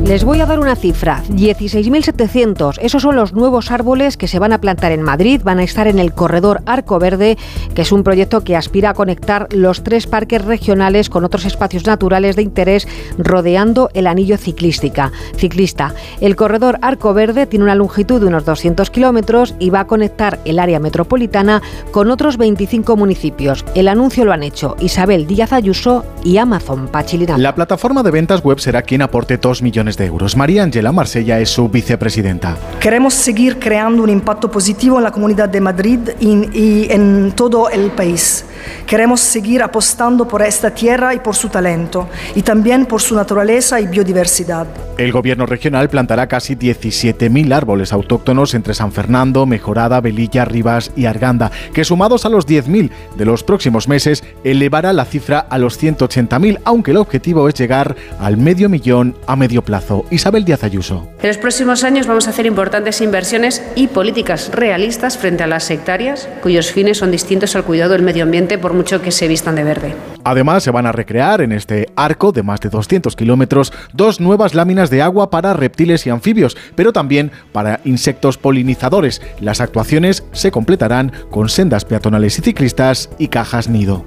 Les 0.04 0.24
voy 0.24 0.40
a 0.40 0.46
dar 0.46 0.58
una 0.58 0.74
cifra, 0.74 1.22
16.700. 1.30 2.78
Esos 2.82 3.02
son 3.02 3.14
los 3.14 3.34
nuevos 3.34 3.70
árboles 3.70 4.16
que 4.16 4.26
se 4.26 4.40
van 4.40 4.52
a 4.52 4.60
plantar 4.60 4.90
en 4.90 5.00
Madrid, 5.00 5.40
van 5.44 5.60
a 5.60 5.62
estar 5.62 5.86
en 5.86 6.00
el 6.00 6.12
corredor 6.12 6.60
Arco 6.66 6.98
Verde, 6.98 7.38
que 7.72 7.82
es 7.82 7.92
un 7.92 8.02
proyecto 8.02 8.42
que 8.42 8.56
aspira 8.56 8.90
a 8.90 8.94
conectar 8.94 9.46
los 9.52 9.84
tres 9.84 10.08
parques 10.08 10.44
regionales 10.44 11.08
con 11.08 11.24
otros 11.24 11.44
espacios 11.44 11.86
naturales 11.86 12.34
de 12.34 12.42
interés 12.42 12.88
rodeando 13.16 13.90
el 13.94 14.08
anillo 14.08 14.36
ciclística, 14.38 15.12
ciclista. 15.36 15.94
El 16.20 16.34
corredor 16.34 16.80
Arco 16.82 17.14
Verde 17.14 17.46
tiene 17.46 17.64
una 17.64 17.76
longitud 17.76 18.20
de 18.20 18.26
unos 18.26 18.44
200 18.44 18.90
kilómetros 18.90 19.54
y 19.60 19.70
va 19.70 19.80
a 19.80 19.86
conectar 19.86 20.40
el 20.44 20.58
área 20.58 20.80
metropolitana 20.80 21.62
con 21.92 22.10
otros 22.10 22.38
25 22.38 22.96
municipios. 22.96 23.64
El 23.76 23.86
anuncio 23.86 24.24
lo 24.24 24.32
han 24.32 24.42
hecho 24.42 24.74
Isabel 24.80 25.28
Díaz 25.28 25.52
Ayuso 25.52 26.04
y 26.24 26.38
Amazon 26.38 26.88
Pachilina. 26.88 27.38
La 27.38 27.54
plataforma 27.54 28.02
de 28.02 28.10
ventas 28.10 28.42
web 28.42 28.58
será 28.58 28.82
quien 28.82 29.02
aporte 29.02 29.36
2 29.36 29.62
millones 29.62 29.91
de 29.96 30.06
euros. 30.06 30.36
María 30.36 30.62
Ángela 30.62 30.92
Marsella 30.92 31.40
es 31.40 31.50
su 31.50 31.68
vicepresidenta. 31.68 32.56
Queremos 32.80 33.14
seguir 33.14 33.58
creando 33.58 34.02
un 34.02 34.10
impacto 34.10 34.50
positivo 34.50 34.98
en 34.98 35.04
la 35.04 35.10
Comunidad 35.10 35.48
de 35.48 35.60
Madrid 35.60 35.98
y, 36.20 36.86
en 36.90 37.32
todo 37.34 37.68
el 37.68 37.90
país. 37.90 38.44
Queremos 38.86 39.20
seguir 39.20 39.62
apostando 39.62 40.26
por 40.28 40.42
esta 40.42 40.70
tierra 40.72 41.14
y 41.14 41.18
por 41.18 41.34
su 41.34 41.48
talento, 41.48 42.08
y 42.34 42.42
también 42.42 42.86
por 42.86 43.00
su 43.00 43.14
naturaleza 43.14 43.80
y 43.80 43.86
biodiversidad. 43.86 44.66
El 44.98 45.12
gobierno 45.12 45.46
regional 45.46 45.88
plantará 45.88 46.28
casi 46.28 46.54
17.000 46.54 47.52
árboles 47.52 47.92
autóctonos 47.92 48.54
entre 48.54 48.74
San 48.74 48.92
Fernando, 48.92 49.46
Mejorada, 49.46 50.00
Velilla, 50.00 50.44
Rivas 50.44 50.92
y 50.94 51.06
Arganda, 51.06 51.50
que 51.72 51.84
sumados 51.84 52.24
a 52.24 52.28
los 52.28 52.46
10.000 52.46 52.90
de 53.16 53.24
los 53.24 53.42
próximos 53.42 53.88
meses 53.88 54.22
elevará 54.44 54.92
la 54.92 55.04
cifra 55.04 55.40
a 55.40 55.58
los 55.58 55.82
180.000, 55.82 56.60
aunque 56.64 56.92
el 56.92 56.98
objetivo 56.98 57.48
es 57.48 57.54
llegar 57.54 57.96
al 58.20 58.36
medio 58.36 58.68
millón 58.68 59.16
a 59.26 59.36
medio 59.36 59.62
plazo. 59.62 59.81
Isabel 60.10 60.44
Díaz 60.44 60.64
Ayuso. 60.64 61.08
En 61.20 61.28
los 61.28 61.38
próximos 61.38 61.84
años 61.84 62.06
vamos 62.06 62.26
a 62.26 62.30
hacer 62.30 62.46
importantes 62.46 63.00
inversiones 63.00 63.62
y 63.74 63.88
políticas 63.88 64.50
realistas 64.52 65.18
frente 65.18 65.42
a 65.42 65.46
las 65.46 65.64
sectarias, 65.64 66.28
cuyos 66.42 66.72
fines 66.72 66.98
son 66.98 67.10
distintos 67.10 67.56
al 67.56 67.64
cuidado 67.64 67.92
del 67.92 68.02
medio 68.02 68.24
ambiente 68.24 68.58
por 68.58 68.74
mucho 68.74 69.02
que 69.02 69.10
se 69.10 69.28
vistan 69.28 69.54
de 69.56 69.64
verde. 69.64 69.94
Además, 70.24 70.62
se 70.62 70.70
van 70.70 70.86
a 70.86 70.92
recrear 70.92 71.40
en 71.40 71.52
este 71.52 71.88
arco 71.96 72.32
de 72.32 72.42
más 72.42 72.60
de 72.60 72.68
200 72.68 73.16
kilómetros 73.16 73.72
dos 73.92 74.20
nuevas 74.20 74.54
láminas 74.54 74.90
de 74.90 75.02
agua 75.02 75.30
para 75.30 75.52
reptiles 75.52 76.06
y 76.06 76.10
anfibios, 76.10 76.56
pero 76.74 76.92
también 76.92 77.32
para 77.52 77.80
insectos 77.84 78.38
polinizadores. 78.38 79.20
Las 79.40 79.60
actuaciones 79.60 80.24
se 80.32 80.50
completarán 80.50 81.12
con 81.30 81.48
sendas 81.48 81.84
peatonales 81.84 82.38
y 82.38 82.42
ciclistas 82.42 83.10
y 83.18 83.28
cajas 83.28 83.68
nido. 83.68 84.04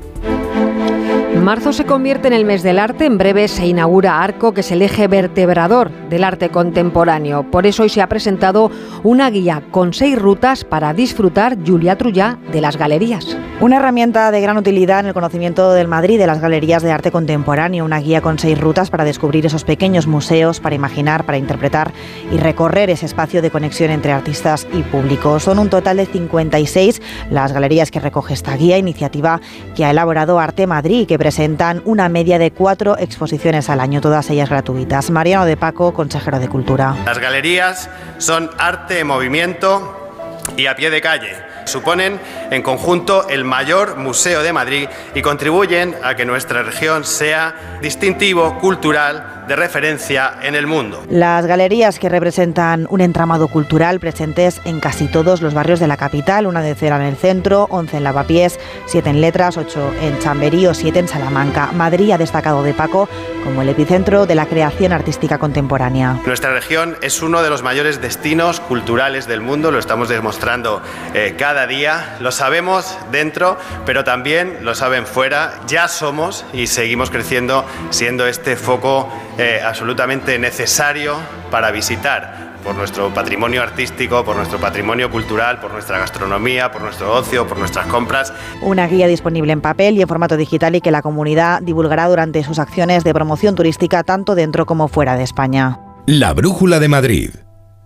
Marzo 1.42 1.74
se 1.74 1.86
convierte 1.86 2.28
en 2.28 2.34
el 2.34 2.44
mes 2.44 2.64
del 2.64 2.80
arte, 2.80 3.06
en 3.06 3.20
breve 3.20 3.48
se 3.48 3.68
inaugura 3.68 4.24
Arco, 4.24 4.54
que 4.54 4.62
es 4.62 4.72
el 4.72 4.82
eje 4.82 5.08
vertebrador 5.08 5.92
del 6.10 6.24
arte 6.24 6.50
contemporáneo. 6.50 7.50
Por 7.52 7.68
eso 7.68 7.84
hoy 7.84 7.90
se 7.90 8.02
ha 8.02 8.10
presentado 8.10 8.72
una 9.04 9.30
guía 9.30 9.62
con 9.70 9.94
seis 9.94 10.20
rutas 10.20 10.64
para 10.64 10.94
disfrutar, 10.94 11.58
Julia 11.64 11.98
Trullá, 11.98 12.40
de 12.52 12.62
las 12.62 12.78
galerías. 12.78 13.38
Una 13.62 13.78
herramienta 13.78 14.32
de 14.32 14.42
gran 14.42 14.58
utilidad 14.58 15.00
en 15.00 15.06
el 15.08 15.14
conocimiento 15.14 15.72
del 15.72 15.88
Madrid 15.88 16.18
de 16.18 16.28
las 16.28 16.42
galerías 16.42 16.84
de 16.84 16.92
arte 16.92 17.12
contemporáneo, 17.12 17.86
una 17.86 18.00
guía 18.00 18.22
con 18.22 18.38
seis 18.38 18.60
rutas 18.60 18.90
para 18.90 19.06
descubrir 19.06 19.46
esos 19.46 19.64
pequeños 19.64 20.08
museos, 20.08 20.60
para 20.60 20.76
imaginar, 20.76 21.26
para 21.26 21.38
interpretar 21.38 21.94
y 22.32 22.38
recorrer 22.38 22.90
ese 22.90 23.06
espacio 23.06 23.42
de 23.42 23.52
conexión 23.52 23.92
entre 23.92 24.12
artistas 24.12 24.68
y 24.74 24.82
público. 24.82 25.40
Son 25.40 25.60
un 25.60 25.70
total 25.70 25.98
de 25.98 26.06
56 26.06 27.02
las 27.30 27.54
galerías 27.54 27.92
que 27.92 28.00
recoge 28.00 28.34
esta 28.34 28.58
guía, 28.58 28.78
iniciativa 28.78 29.40
que 29.74 29.86
ha 29.86 29.92
elaborado 29.92 30.40
Arte 30.40 30.68
Madrid, 30.68 31.08
que 31.08 31.18
presentan 31.26 31.82
una 31.86 32.08
media 32.08 32.38
de 32.38 32.52
cuatro 32.52 33.00
exposiciones 33.00 33.72
al 33.72 33.80
año, 33.80 34.00
todas 34.00 34.30
ellas 34.30 34.48
gratuitas. 34.48 35.10
Mariano 35.10 35.48
de 35.48 35.58
Paco, 35.58 35.92
consejero 35.92 36.38
de 36.38 36.48
Cultura. 36.48 36.96
Las 37.04 37.18
galerías 37.18 37.90
son 38.20 38.52
arte 38.60 39.00
en 39.00 39.08
movimiento 39.08 40.12
y 40.56 40.68
a 40.68 40.76
pie 40.76 40.92
de 40.92 41.02
calle. 41.02 41.36
Suponen 41.66 42.20
en 42.52 42.62
conjunto 42.62 43.28
el 43.28 43.44
mayor 43.44 43.98
museo 43.98 44.44
de 44.44 44.54
Madrid 44.54 44.88
y 45.16 45.24
contribuyen 45.24 45.96
a 46.04 46.16
que 46.16 46.26
nuestra 46.26 46.62
región 46.62 47.04
sea 47.04 47.80
distintivo, 47.82 48.60
cultural, 48.60 49.35
de 49.48 49.56
referencia 49.56 50.34
en 50.42 50.56
el 50.56 50.68
mundo. 50.68 51.04
Las 51.10 51.46
galerías 51.46 52.00
que 52.00 52.10
representan 52.10 52.88
un 52.90 53.02
entramado 53.02 53.48
cultural 53.48 54.00
presentes 54.00 54.62
en 54.66 54.80
casi 54.80 55.08
todos 55.08 55.42
los 55.42 55.54
barrios 55.54 55.80
de 55.80 55.88
la 55.88 55.98
capital, 55.98 56.48
una 56.48 56.62
de 56.62 56.76
cera 56.76 56.96
en 56.98 57.04
el 57.04 57.16
centro, 57.16 57.68
11 57.70 57.98
en 57.98 58.04
Lavapiés, 58.04 58.60
7 58.88 59.10
en 59.10 59.22
Letras, 59.22 59.58
8 59.58 59.94
en 60.02 60.20
Chamberí 60.20 60.68
o 60.68 60.74
7 60.74 61.00
en 61.00 61.08
Salamanca. 61.08 61.72
Madrid 61.74 62.12
ha 62.12 62.18
destacado 62.18 62.64
de 62.64 62.74
Paco 62.74 63.08
como 63.44 63.62
el 63.62 63.70
epicentro 63.70 64.26
de 64.26 64.36
la 64.36 64.48
creación 64.48 64.92
artística 64.92 65.38
contemporánea. 65.38 66.20
Nuestra 66.26 66.52
región 66.52 66.98
es 67.02 67.22
uno 67.22 67.44
de 67.44 67.50
los 67.50 67.62
mayores 67.62 68.02
destinos 68.02 68.60
culturales 68.60 69.28
del 69.28 69.42
mundo, 69.42 69.72
lo 69.72 69.80
estamos 69.80 70.10
demostrando 70.10 70.82
eh, 71.14 71.36
cada 71.38 71.68
día, 71.68 72.18
lo 72.20 72.32
sabemos 72.32 72.98
dentro, 73.12 73.58
pero 73.86 74.04
también 74.04 74.58
lo 74.62 74.74
saben 74.74 75.06
fuera, 75.06 75.62
ya 75.68 75.88
somos 75.88 76.46
y 76.54 76.68
seguimos 76.68 77.12
creciendo 77.12 77.66
siendo 77.92 78.28
este 78.28 78.56
foco 78.56 79.08
eh, 79.38 79.60
absolutamente 79.64 80.40
necesario 80.40 81.18
para 81.52 81.72
visitar 81.72 82.56
por 82.64 82.76
nuestro 82.76 83.14
patrimonio 83.14 83.62
artístico, 83.62 84.26
por 84.26 84.36
nuestro 84.36 84.60
patrimonio 84.60 85.12
cultural, 85.12 85.60
por 85.60 85.72
nuestra 85.72 86.00
gastronomía, 86.00 86.72
por 86.72 86.82
nuestro 86.82 87.14
ocio, 87.14 87.48
por 87.48 87.60
nuestras 87.60 87.86
compras. 87.86 88.34
Una 88.62 88.88
guía 88.88 89.08
disponible 89.08 89.54
en 89.54 89.62
papel 89.62 89.98
y 89.98 90.02
en 90.02 90.08
formato 90.08 90.36
digital 90.36 90.76
y 90.76 90.82
que 90.82 90.90
la 90.90 91.04
comunidad 91.04 91.62
divulgará 91.62 92.08
durante 92.08 92.44
sus 92.44 92.58
acciones 92.58 93.04
de 93.04 93.14
promoción 93.14 93.54
turística 93.54 94.04
tanto 94.04 94.34
dentro 94.34 94.66
como 94.66 94.88
fuera 94.88 95.16
de 95.16 95.24
España. 95.24 95.80
La 96.08 96.34
Brújula 96.34 96.80
de 96.80 96.88
Madrid. 96.88 97.30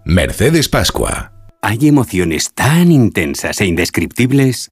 Mercedes 0.05 0.69
Pascua. 0.69 1.33
Hay 1.61 1.89
emociones 1.89 2.53
tan 2.53 2.89
intensas 2.89 3.59
e 3.59 3.65
indescriptibles 3.65 4.71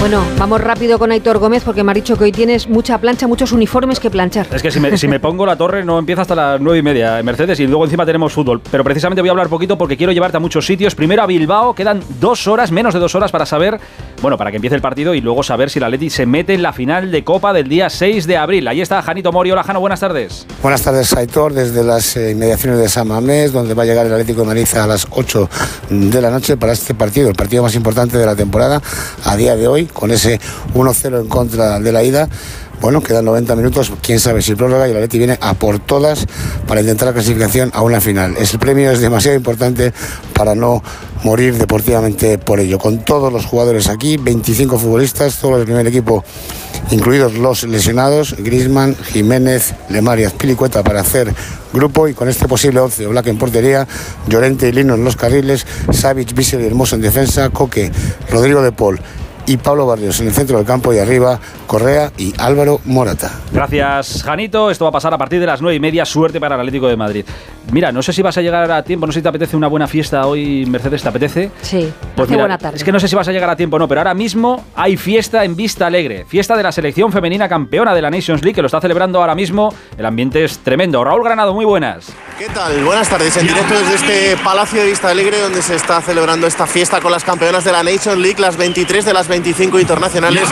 Bueno, 0.00 0.24
vamos 0.38 0.60
rápido 0.60 0.96
con 0.96 1.10
Aitor 1.10 1.38
Gómez 1.38 1.64
porque 1.64 1.82
me 1.82 1.90
ha 1.90 1.94
dicho 1.94 2.16
que 2.16 2.24
hoy 2.24 2.32
tienes 2.32 2.68
mucha 2.68 2.98
plancha, 2.98 3.26
muchos 3.26 3.50
uniformes 3.50 3.98
que 3.98 4.10
planchar. 4.10 4.46
Es 4.52 4.62
que 4.62 4.70
si 4.70 4.78
me, 4.78 4.96
si 4.96 5.08
me 5.08 5.18
pongo 5.18 5.44
la 5.44 5.56
torre 5.56 5.84
no 5.84 5.98
empieza 5.98 6.22
hasta 6.22 6.36
las 6.36 6.60
nueve 6.60 6.78
y 6.78 6.82
media 6.82 7.18
en 7.18 7.26
Mercedes 7.26 7.58
y 7.58 7.66
luego 7.66 7.84
encima 7.84 8.06
tenemos 8.06 8.32
fútbol. 8.32 8.60
Pero 8.70 8.84
precisamente 8.84 9.20
voy 9.20 9.28
a 9.28 9.32
hablar 9.32 9.48
poquito 9.48 9.76
porque 9.76 9.96
quiero 9.96 10.12
llevarte 10.12 10.36
a 10.36 10.40
muchos 10.40 10.64
sitios. 10.64 10.94
Primero 10.94 11.22
a 11.22 11.26
Bilbao, 11.26 11.74
quedan 11.74 12.00
dos 12.20 12.46
horas, 12.46 12.70
menos 12.70 12.94
de 12.94 13.00
dos 13.00 13.16
horas 13.16 13.32
para 13.32 13.44
saber, 13.44 13.80
bueno, 14.22 14.38
para 14.38 14.50
que 14.52 14.56
empiece 14.56 14.76
el 14.76 14.82
partido 14.82 15.14
y 15.14 15.20
luego 15.20 15.42
saber 15.42 15.68
si 15.68 15.80
la 15.80 15.86
Atleti 15.86 16.10
se 16.10 16.26
mete 16.26 16.54
en 16.54 16.62
la 16.62 16.72
final 16.72 17.10
de 17.10 17.24
Copa 17.24 17.52
del 17.52 17.68
día 17.68 17.90
6 17.90 18.26
de 18.28 18.36
abril. 18.36 18.68
Ahí 18.68 18.80
está 18.80 19.02
Janito 19.02 19.32
Mori. 19.32 19.50
Hola 19.50 19.64
Jano, 19.64 19.80
buenas 19.80 19.98
tardes. 19.98 20.46
Buenas 20.62 20.82
tardes 20.82 21.12
Aitor, 21.14 21.52
desde 21.52 21.82
las 21.82 22.16
eh, 22.16 22.30
inmediaciones 22.30 22.78
de 22.78 22.88
San 22.88 23.08
Mamés, 23.08 23.52
donde 23.52 23.74
va 23.74 23.82
a 23.82 23.86
llegar 23.86 24.06
el 24.06 24.12
Atlético 24.12 24.42
de 24.42 24.46
Madrid 24.46 24.68
a 24.76 24.86
las 24.86 25.08
8 25.10 25.48
de 25.90 26.22
la 26.22 26.30
noche 26.30 26.56
para 26.56 26.72
este 26.72 26.94
partido, 26.94 27.28
el 27.28 27.34
partido 27.34 27.64
más 27.64 27.74
importante 27.74 28.16
de 28.16 28.24
la 28.24 28.36
temporada 28.36 28.80
a 29.24 29.36
día 29.36 29.56
de 29.56 29.66
hoy, 29.66 29.87
con 29.92 30.10
ese 30.10 30.40
1-0 30.74 31.20
en 31.20 31.28
contra 31.28 31.80
de 31.80 31.92
la 31.92 32.02
ida. 32.02 32.28
Bueno, 32.80 33.02
quedan 33.02 33.24
90 33.24 33.56
minutos, 33.56 33.92
quién 34.02 34.20
sabe 34.20 34.40
si 34.40 34.54
prórroga 34.54 34.88
y 34.88 34.94
la 34.94 35.00
Leti 35.00 35.18
viene 35.18 35.36
a 35.40 35.54
por 35.54 35.80
todas 35.80 36.26
para 36.68 36.80
intentar 36.80 37.08
la 37.08 37.14
clasificación 37.14 37.72
a 37.74 37.82
una 37.82 38.00
final. 38.00 38.36
El 38.38 38.58
premio 38.60 38.92
es 38.92 39.00
demasiado 39.00 39.36
importante 39.36 39.92
para 40.32 40.54
no 40.54 40.82
morir 41.24 41.58
deportivamente 41.58 42.38
por 42.38 42.60
ello. 42.60 42.78
Con 42.78 43.04
todos 43.04 43.32
los 43.32 43.46
jugadores 43.46 43.88
aquí, 43.88 44.16
25 44.16 44.78
futbolistas, 44.78 45.38
todos 45.38 45.52
los 45.52 45.60
del 45.60 45.66
primer 45.66 45.88
equipo, 45.88 46.24
incluidos 46.92 47.34
los 47.34 47.64
lesionados, 47.64 48.36
Grisman, 48.38 48.94
Jiménez, 48.94 49.74
Lemar 49.88 50.20
y 50.20 50.24
Azpilicueta 50.24 50.84
para 50.84 51.00
hacer 51.00 51.34
grupo 51.72 52.06
y 52.06 52.14
con 52.14 52.28
este 52.28 52.46
posible 52.46 52.78
11, 52.78 53.08
Black 53.08 53.26
en 53.26 53.38
portería, 53.38 53.88
Llorente 54.28 54.68
y 54.68 54.72
Lino 54.72 54.94
en 54.94 55.04
los 55.04 55.16
carriles, 55.16 55.66
Savic, 55.92 56.32
Bissell 56.32 56.62
y 56.62 56.66
Hermoso 56.66 56.94
en 56.94 57.02
defensa, 57.02 57.50
Coque, 57.50 57.90
Rodrigo 58.30 58.62
de 58.62 58.70
Paul 58.70 59.00
y 59.48 59.56
Pablo 59.56 59.86
Barrios 59.86 60.20
en 60.20 60.28
el 60.28 60.32
centro 60.34 60.58
del 60.58 60.66
campo 60.66 60.92
y 60.92 60.98
arriba 60.98 61.40
Correa 61.66 62.12
y 62.18 62.34
Álvaro 62.38 62.80
Morata. 62.84 63.30
Gracias, 63.50 64.22
Janito. 64.22 64.70
Esto 64.70 64.84
va 64.84 64.90
a 64.90 64.92
pasar 64.92 65.12
a 65.14 65.18
partir 65.18 65.40
de 65.40 65.46
las 65.46 65.62
nueve 65.62 65.74
y 65.76 65.80
media. 65.80 66.04
Suerte 66.04 66.38
para 66.38 66.54
el 66.54 66.60
Atlético 66.60 66.86
de 66.86 66.96
Madrid. 66.96 67.24
Mira, 67.72 67.92
no 67.92 68.02
sé 68.02 68.12
si 68.12 68.22
vas 68.22 68.36
a 68.38 68.42
llegar 68.42 68.70
a 68.70 68.82
tiempo, 68.82 69.06
no 69.06 69.12
sé 69.12 69.18
si 69.18 69.22
te 69.22 69.28
apetece 69.28 69.54
una 69.56 69.68
buena 69.68 69.86
fiesta 69.86 70.26
hoy, 70.26 70.64
Mercedes, 70.66 71.02
¿te 71.02 71.08
apetece? 71.08 71.50
Sí, 71.60 71.92
Pues 72.16 72.28
mira, 72.30 72.42
buena 72.42 72.56
tarde. 72.56 72.76
Es 72.78 72.84
que 72.84 72.92
no 72.92 72.98
sé 73.00 73.08
si 73.08 73.14
vas 73.16 73.28
a 73.28 73.32
llegar 73.32 73.50
a 73.50 73.56
tiempo 73.56 73.76
o 73.76 73.78
no, 73.78 73.86
pero 73.88 74.00
ahora 74.00 74.14
mismo 74.14 74.64
hay 74.74 74.96
fiesta 74.96 75.44
en 75.44 75.54
Vista 75.54 75.86
Alegre. 75.86 76.24
Fiesta 76.26 76.56
de 76.56 76.62
la 76.62 76.72
selección 76.72 77.12
femenina 77.12 77.46
campeona 77.48 77.94
de 77.94 78.00
la 78.00 78.10
Nations 78.10 78.42
League, 78.42 78.54
que 78.54 78.62
lo 78.62 78.66
está 78.66 78.80
celebrando 78.80 79.20
ahora 79.20 79.34
mismo. 79.34 79.72
El 79.98 80.06
ambiente 80.06 80.44
es 80.44 80.58
tremendo. 80.60 81.04
Raúl 81.04 81.22
Granado, 81.22 81.52
muy 81.52 81.66
buenas. 81.66 82.06
¿Qué 82.38 82.46
tal? 82.46 82.82
Buenas 82.84 83.08
tardes. 83.08 83.36
En 83.36 83.46
directo 83.46 83.74
desde 83.78 83.94
este 83.94 84.36
Palacio 84.42 84.80
de 84.80 84.86
Vista 84.86 85.10
Alegre, 85.10 85.38
donde 85.40 85.60
se 85.60 85.74
está 85.74 86.00
celebrando 86.00 86.46
esta 86.46 86.66
fiesta 86.66 87.00
con 87.00 87.12
las 87.12 87.24
campeonas 87.24 87.64
de 87.64 87.72
la 87.72 87.82
Nations 87.82 88.18
League, 88.18 88.40
las 88.40 88.56
23 88.56 89.04
de 89.04 89.12
las 89.12 89.28
25 89.38 89.78
internacionales, 89.78 90.48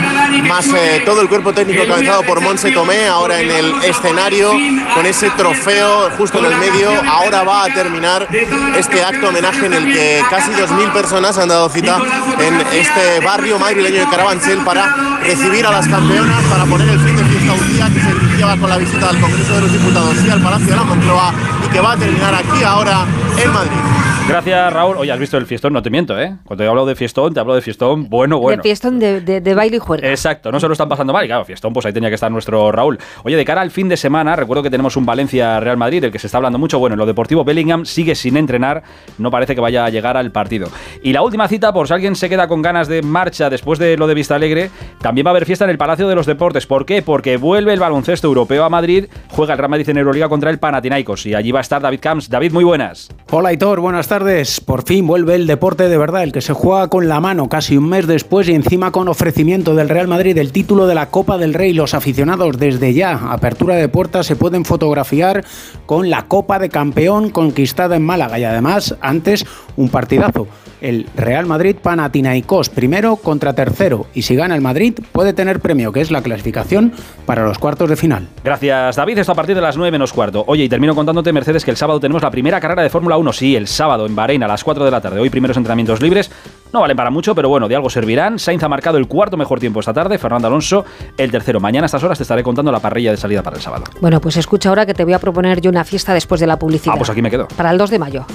más 0.47 0.65
eh, 0.67 1.01
todo 1.05 1.19
el 1.19 1.27
cuerpo 1.27 1.51
técnico 1.51 1.83
encabezado 1.83 2.23
por 2.23 2.39
Monse 2.39 2.71
Tomé, 2.71 3.05
ahora 3.07 3.41
en 3.41 3.51
el 3.51 3.83
escenario, 3.83 4.53
con 4.95 5.05
ese 5.05 5.29
trofeo 5.31 6.09
justo 6.17 6.39
en 6.39 6.45
el 6.45 6.55
medio. 6.57 6.89
Ahora 7.05 7.43
va 7.43 7.65
a 7.65 7.73
terminar 7.73 8.29
este 8.77 9.03
acto 9.03 9.27
homenaje 9.27 9.65
en 9.65 9.73
el 9.73 9.91
que 9.91 10.23
casi 10.29 10.51
2.000 10.51 10.93
personas 10.93 11.37
han 11.37 11.49
dado 11.49 11.67
cita 11.67 11.99
en 12.39 12.61
este 12.71 13.19
barrio 13.25 13.59
madrileño 13.59 13.99
de 13.99 14.09
Carabanchel 14.09 14.59
para 14.59 15.19
recibir 15.21 15.65
a 15.65 15.71
las 15.71 15.85
campeonas, 15.85 16.41
para 16.45 16.63
poner 16.63 16.87
el 16.87 16.99
fin 16.99 17.17
de 17.17 17.25
fiesta 17.25 17.53
un 17.53 17.73
día 17.73 17.89
que 17.93 17.99
se 17.99 18.09
iniciaba 18.09 18.55
con 18.55 18.69
la 18.69 18.77
visita 18.77 19.09
al 19.09 19.19
Congreso 19.19 19.53
de 19.53 19.61
los 19.61 19.73
Diputados 19.73 20.15
y 20.25 20.29
al 20.29 20.41
Palacio 20.41 20.67
de 20.67 20.75
la 20.77 20.83
Moncloa 20.83 21.33
y 21.65 21.73
que 21.73 21.81
va 21.81 21.91
a 21.91 21.97
terminar 21.97 22.35
aquí 22.35 22.63
ahora 22.63 23.05
en 23.37 23.51
Madrid. 23.51 23.96
Gracias, 24.27 24.73
Raúl. 24.73 24.97
Oye, 24.97 25.09
has 25.11 25.19
visto 25.19 25.37
el 25.37 25.45
fiestón, 25.45 25.71
no 25.71 25.81
te 25.81 25.89
miento, 25.89 26.19
¿eh? 26.19 26.35
Cuando 26.43 26.61
yo 26.63 26.69
hablo 26.71 26.85
de 26.85 26.95
fiestón, 26.95 27.33
te 27.33 27.39
hablo 27.39 27.55
de 27.55 27.61
fiestón 27.61 28.09
bueno, 28.09 28.39
bueno. 28.39 28.57
De 28.61 28.63
fiestón 28.67 28.99
de, 28.99 29.21
de- 29.21 29.39
de 29.39 29.55
baile 29.55 29.77
y 29.77 29.79
juerga. 29.79 30.09
Exacto, 30.09 30.51
no 30.51 30.59
se 30.59 30.67
lo 30.67 30.73
están 30.73 30.89
pasando 30.89 31.13
mal. 31.13 31.23
Y 31.23 31.27
claro, 31.29 31.45
fiestón, 31.45 31.71
pues 31.71 31.85
ahí 31.85 31.93
tenía 31.93 32.09
que 32.09 32.15
estar 32.15 32.29
nuestro 32.29 32.69
Raúl. 32.73 32.99
Oye, 33.23 33.37
de 33.37 33.45
cara 33.45 33.61
al 33.61 33.71
fin 33.71 33.87
de 33.87 33.95
semana, 33.95 34.35
recuerdo 34.35 34.63
que 34.63 34.69
tenemos 34.69 34.97
un 34.97 35.05
Valencia-Real 35.05 35.77
Madrid, 35.77 36.01
del 36.01 36.11
que 36.11 36.19
se 36.19 36.27
está 36.27 36.37
hablando 36.39 36.59
mucho. 36.59 36.77
Bueno, 36.77 36.95
en 36.95 36.99
lo 36.99 37.05
deportivo, 37.05 37.45
Bellingham 37.45 37.85
sigue 37.85 38.15
sin 38.15 38.35
entrenar, 38.35 38.83
no 39.17 39.31
parece 39.31 39.55
que 39.55 39.61
vaya 39.61 39.85
a 39.85 39.89
llegar 39.89 40.17
al 40.17 40.29
partido. 40.31 40.67
Y 41.03 41.13
la 41.13 41.21
última 41.21 41.47
cita, 41.47 41.71
por 41.71 41.87
si 41.87 41.93
alguien 41.93 42.15
se 42.17 42.27
queda 42.27 42.49
con 42.49 42.61
ganas 42.61 42.89
de 42.89 43.01
marcha 43.03 43.49
después 43.49 43.79
de 43.79 43.95
lo 43.95 44.07
de 44.07 44.13
Vista 44.13 44.35
Alegre, 44.35 44.71
también 45.01 45.25
va 45.25 45.29
a 45.29 45.33
haber 45.33 45.45
fiesta 45.45 45.63
en 45.63 45.71
el 45.71 45.77
Palacio 45.77 46.05
de 46.09 46.15
los 46.15 46.25
Deportes. 46.25 46.67
¿Por 46.67 46.85
qué? 46.85 47.01
Porque 47.01 47.37
vuelve 47.37 47.71
el 47.71 47.79
baloncesto 47.79 48.27
europeo 48.27 48.65
a 48.65 48.69
Madrid, 48.69 49.05
juega 49.29 49.53
el 49.53 49.57
Real 49.59 49.69
Madrid 49.69 49.89
en 49.89 49.97
Euroliga 49.99 50.27
contra 50.27 50.49
el 50.51 50.59
Panathinaikos. 50.59 51.25
Y 51.27 51.33
allí 51.33 51.53
va 51.53 51.59
a 51.59 51.61
estar 51.61 51.81
David 51.81 51.99
Camps. 52.01 52.29
David, 52.29 52.51
muy 52.51 52.65
buenas. 52.65 53.07
Hola 53.31 53.53
Hitor, 53.53 53.79
buenas 53.79 54.05
tardes. 54.05 54.16
Por 54.65 54.83
fin 54.83 55.05
vuelve 55.05 55.35
el 55.35 55.47
deporte 55.47 55.89
de 55.89 55.97
verdad, 55.97 56.23
el 56.23 56.31
que 56.31 56.41
se 56.41 56.53
juega 56.53 56.87
con 56.87 57.07
la 57.07 57.19
mano 57.19 57.49
casi 57.49 57.77
un 57.77 57.87
mes 57.89 58.07
después 58.07 58.49
y 58.49 58.53
encima 58.53 58.91
con 58.91 59.07
ofrecimiento 59.07 59.75
del 59.75 59.89
Real 59.89 60.07
Madrid 60.07 60.33
del 60.33 60.51
título 60.51 60.87
de 60.87 60.95
la 60.95 61.09
Copa 61.09 61.37
del 61.37 61.53
Rey. 61.53 61.73
Los 61.73 61.93
aficionados 61.93 62.57
desde 62.57 62.93
ya, 62.93 63.31
apertura 63.31 63.75
de 63.75 63.89
puertas, 63.89 64.25
se 64.25 64.35
pueden 64.35 64.65
fotografiar 64.65 65.45
con 65.85 66.09
la 66.09 66.23
Copa 66.23 66.57
de 66.57 66.69
Campeón 66.69 67.29
conquistada 67.29 67.95
en 67.95 68.05
Málaga 68.05 68.39
y 68.39 68.43
además 68.43 68.95
antes 69.01 69.45
un 69.75 69.89
partidazo. 69.89 70.47
El 70.79 71.07
Real 71.15 71.47
Madrid 71.47 71.75
Panathinaikos, 71.81 72.69
primero 72.69 73.15
contra 73.15 73.53
tercero. 73.53 74.05
Y 74.13 74.21
si 74.21 74.35
gana 74.35 74.53
el 74.53 74.61
Madrid, 74.61 74.93
puede 75.11 75.33
tener 75.33 75.59
premio, 75.59 75.91
que 75.91 76.01
es 76.01 76.11
la 76.11 76.21
clasificación 76.21 76.93
para 77.25 77.43
los 77.45 77.57
cuartos 77.57 77.89
de 77.89 77.95
final. 77.95 78.27
Gracias, 78.43 78.95
David. 78.95 79.17
Esto 79.17 79.31
a 79.31 79.35
partir 79.35 79.55
de 79.55 79.61
las 79.61 79.75
9 79.75 79.91
menos 79.91 80.13
cuarto. 80.13 80.43
Oye, 80.45 80.65
y 80.65 80.69
termino 80.69 80.93
contándote, 80.93 81.33
Mercedes, 81.33 81.65
que 81.65 81.71
el 81.71 81.77
sábado 81.77 81.99
tenemos 81.99 82.21
la 82.21 82.29
primera 82.29 82.59
carrera 82.59 82.83
de 82.83 82.91
Fórmula 82.91 83.17
1. 83.17 83.33
Sí, 83.33 83.55
el 83.55 83.67
sábado 83.67 84.06
en 84.07 84.15
Bahrein 84.15 84.41
a 84.43 84.47
las 84.47 84.63
4 84.63 84.83
de 84.83 84.91
la 84.91 84.99
tarde. 84.99 85.19
Hoy 85.19 85.29
primeros 85.29 85.55
entrenamientos 85.57 86.01
libres. 86.01 86.31
No 86.73 86.81
valen 86.81 86.97
para 86.97 87.09
mucho, 87.09 87.35
pero 87.35 87.49
bueno, 87.49 87.67
de 87.67 87.75
algo 87.75 87.89
servirán. 87.89 88.39
Sainz 88.39 88.63
ha 88.63 88.67
marcado 88.69 88.97
el 88.97 89.07
cuarto 89.07 89.37
mejor 89.37 89.59
tiempo 89.59 89.79
esta 89.79 89.93
tarde. 89.93 90.17
Fernando 90.17 90.47
Alonso 90.47 90.83
el 91.17 91.31
tercero. 91.31 91.59
Mañana 91.59 91.85
a 91.85 91.87
estas 91.87 92.03
horas 92.03 92.17
te 92.17 92.23
estaré 92.23 92.43
contando 92.43 92.71
la 92.71 92.79
parrilla 92.79 93.11
de 93.11 93.17
salida 93.17 93.43
para 93.43 93.57
el 93.57 93.61
sábado. 93.61 93.83
Bueno, 94.01 94.19
pues 94.19 94.37
escucha 94.37 94.69
ahora 94.69 94.85
que 94.85 94.93
te 94.93 95.03
voy 95.03 95.13
a 95.13 95.19
proponer 95.19 95.61
yo 95.61 95.69
una 95.69 95.83
fiesta 95.83 96.13
después 96.13 96.41
de 96.41 96.47
la 96.47 96.57
publicidad. 96.57 96.93
Ah, 96.95 96.97
pues 96.97 97.09
aquí 97.09 97.21
me 97.21 97.29
quedo. 97.29 97.47
Para 97.49 97.71
el 97.71 97.77
2 97.77 97.89
de 97.89 97.99
mayo. 97.99 98.25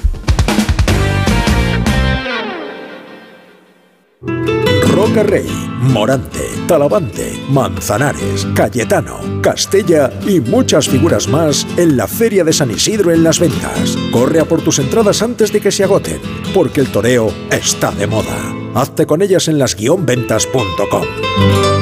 Roca 5.03 5.25
Rey, 5.25 5.49
Morante, 5.81 6.49
Talavante, 6.69 7.37
Manzanares, 7.49 8.47
Cayetano, 8.55 9.19
Castella 9.43 10.13
y 10.29 10.39
muchas 10.39 10.89
figuras 10.89 11.27
más 11.27 11.67
en 11.77 11.97
la 11.97 12.07
Feria 12.07 12.45
de 12.45 12.53
San 12.53 12.71
Isidro 12.71 13.11
en 13.11 13.25
las 13.25 13.41
ventas. 13.41 13.99
Corre 14.13 14.39
a 14.39 14.45
por 14.45 14.63
tus 14.63 14.79
entradas 14.79 15.21
antes 15.21 15.53
de 15.53 15.61
que 15.61 15.73
se 15.73 15.83
agoten, 15.83 16.21
porque 16.55 16.81
el 16.81 16.93
toreo 16.93 17.35
está 17.51 17.91
de 17.91 18.07
moda. 18.07 18.55
Hazte 18.77 19.05
con 19.05 19.23
ellas 19.23 19.49
en 19.49 19.59
las-ventas.com. 19.59 21.82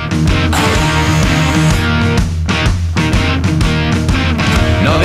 No 0.11 0.90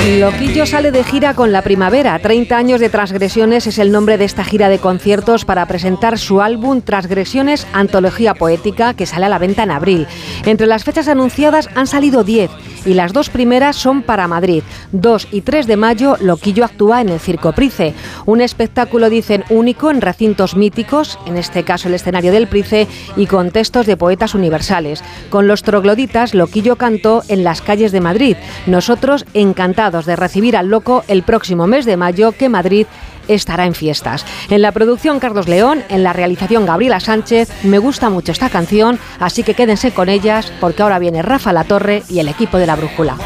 Loquillo 0.05 0.65
sale 0.65 0.91
de 0.91 1.03
gira 1.03 1.33
con 1.33 1.51
la 1.51 1.63
primavera. 1.63 2.17
30 2.19 2.55
años 2.55 2.79
de 2.79 2.89
transgresiones 2.89 3.67
es 3.67 3.77
el 3.77 3.91
nombre 3.91 4.17
de 4.17 4.25
esta 4.25 4.43
gira 4.43 4.69
de 4.69 4.79
conciertos 4.79 5.43
para 5.43 5.65
presentar 5.65 6.17
su 6.17 6.41
álbum 6.41 6.81
Transgresiones 6.81 7.67
Antología 7.73 8.33
Poética 8.33 8.93
que 8.93 9.05
sale 9.05 9.25
a 9.25 9.29
la 9.29 9.39
venta 9.39 9.63
en 9.63 9.71
abril. 9.71 10.07
Entre 10.45 10.67
las 10.67 10.85
fechas 10.85 11.07
anunciadas 11.07 11.69
han 11.75 11.87
salido 11.87 12.23
10 12.23 12.49
y 12.85 12.93
las 12.93 13.11
dos 13.11 13.29
primeras 13.29 13.75
son 13.75 14.01
para 14.01 14.29
Madrid. 14.29 14.63
2 14.93 15.27
y 15.31 15.41
3 15.41 15.67
de 15.67 15.75
mayo 15.75 16.15
Loquillo 16.21 16.63
actúa 16.63 17.01
en 17.01 17.09
el 17.09 17.19
Circo 17.19 17.51
Price, 17.51 17.93
un 18.25 18.39
espectáculo 18.39 19.09
dicen 19.09 19.43
único 19.49 19.91
en 19.91 19.99
recintos 19.99 20.55
míticos, 20.55 21.19
en 21.25 21.35
este 21.35 21.63
caso 21.63 21.89
el 21.89 21.95
escenario 21.95 22.31
del 22.31 22.47
Price 22.47 22.87
y 23.17 23.25
con 23.25 23.51
textos 23.51 23.85
de 23.85 23.97
poetas 23.97 24.35
universales. 24.35 25.03
Con 25.29 25.47
los 25.47 25.63
trogloditas 25.63 26.33
Loquillo 26.33 26.77
cantó 26.77 27.23
en 27.27 27.43
las 27.43 27.61
calles 27.61 27.91
de 27.91 27.99
Madrid. 27.99 28.37
Nosotros 28.67 29.25
encantados 29.33 29.86
de 29.91 30.15
recibir 30.15 30.57
al 30.57 30.67
loco 30.67 31.03
el 31.07 31.23
próximo 31.23 31.65
mes 31.65 31.85
de 31.85 31.97
mayo 31.97 32.33
que 32.33 32.49
Madrid 32.49 32.87
estará 33.27 33.65
en 33.65 33.73
fiestas. 33.73 34.25
En 34.49 34.61
la 34.61 34.71
producción 34.71 35.19
Carlos 35.19 35.47
León, 35.47 35.83
en 35.89 36.03
la 36.03 36.13
realización 36.13 36.65
Gabriela 36.65 36.99
Sánchez, 36.99 37.49
me 37.63 37.79
gusta 37.79 38.09
mucho 38.09 38.31
esta 38.31 38.49
canción, 38.49 38.99
así 39.19 39.43
que 39.43 39.53
quédense 39.53 39.91
con 39.91 40.09
ellas 40.09 40.51
porque 40.59 40.83
ahora 40.83 40.99
viene 40.99 41.21
Rafa 41.21 41.53
La 41.53 41.63
Torre 41.63 42.03
y 42.09 42.19
el 42.19 42.27
equipo 42.27 42.57
de 42.57 42.67
la 42.67 42.75
brújula. 42.75 43.17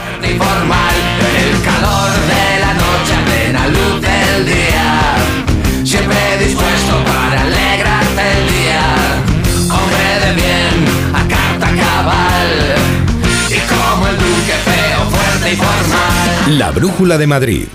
La 16.57 16.69
Brújula 16.71 17.17
de 17.17 17.27
Madrid. 17.27 17.67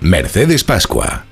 Mercedes 0.00 0.62
Pascua. 0.62 1.24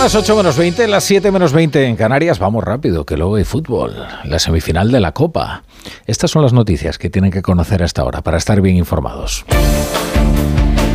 Las 0.00 0.14
8 0.14 0.34
menos 0.34 0.56
20, 0.56 0.88
las 0.88 1.04
7 1.04 1.30
menos 1.30 1.52
20 1.52 1.84
en 1.84 1.94
Canarias. 1.94 2.38
Vamos 2.38 2.64
rápido, 2.64 3.04
que 3.04 3.18
luego 3.18 3.36
hay 3.36 3.44
fútbol. 3.44 3.94
La 4.24 4.38
semifinal 4.38 4.90
de 4.90 4.98
la 4.98 5.12
Copa. 5.12 5.62
Estas 6.06 6.30
son 6.30 6.40
las 6.42 6.54
noticias 6.54 6.96
que 6.96 7.10
tienen 7.10 7.30
que 7.30 7.42
conocer 7.42 7.82
hasta 7.82 8.00
ahora 8.00 8.22
para 8.22 8.38
estar 8.38 8.62
bien 8.62 8.78
informados. 8.78 9.44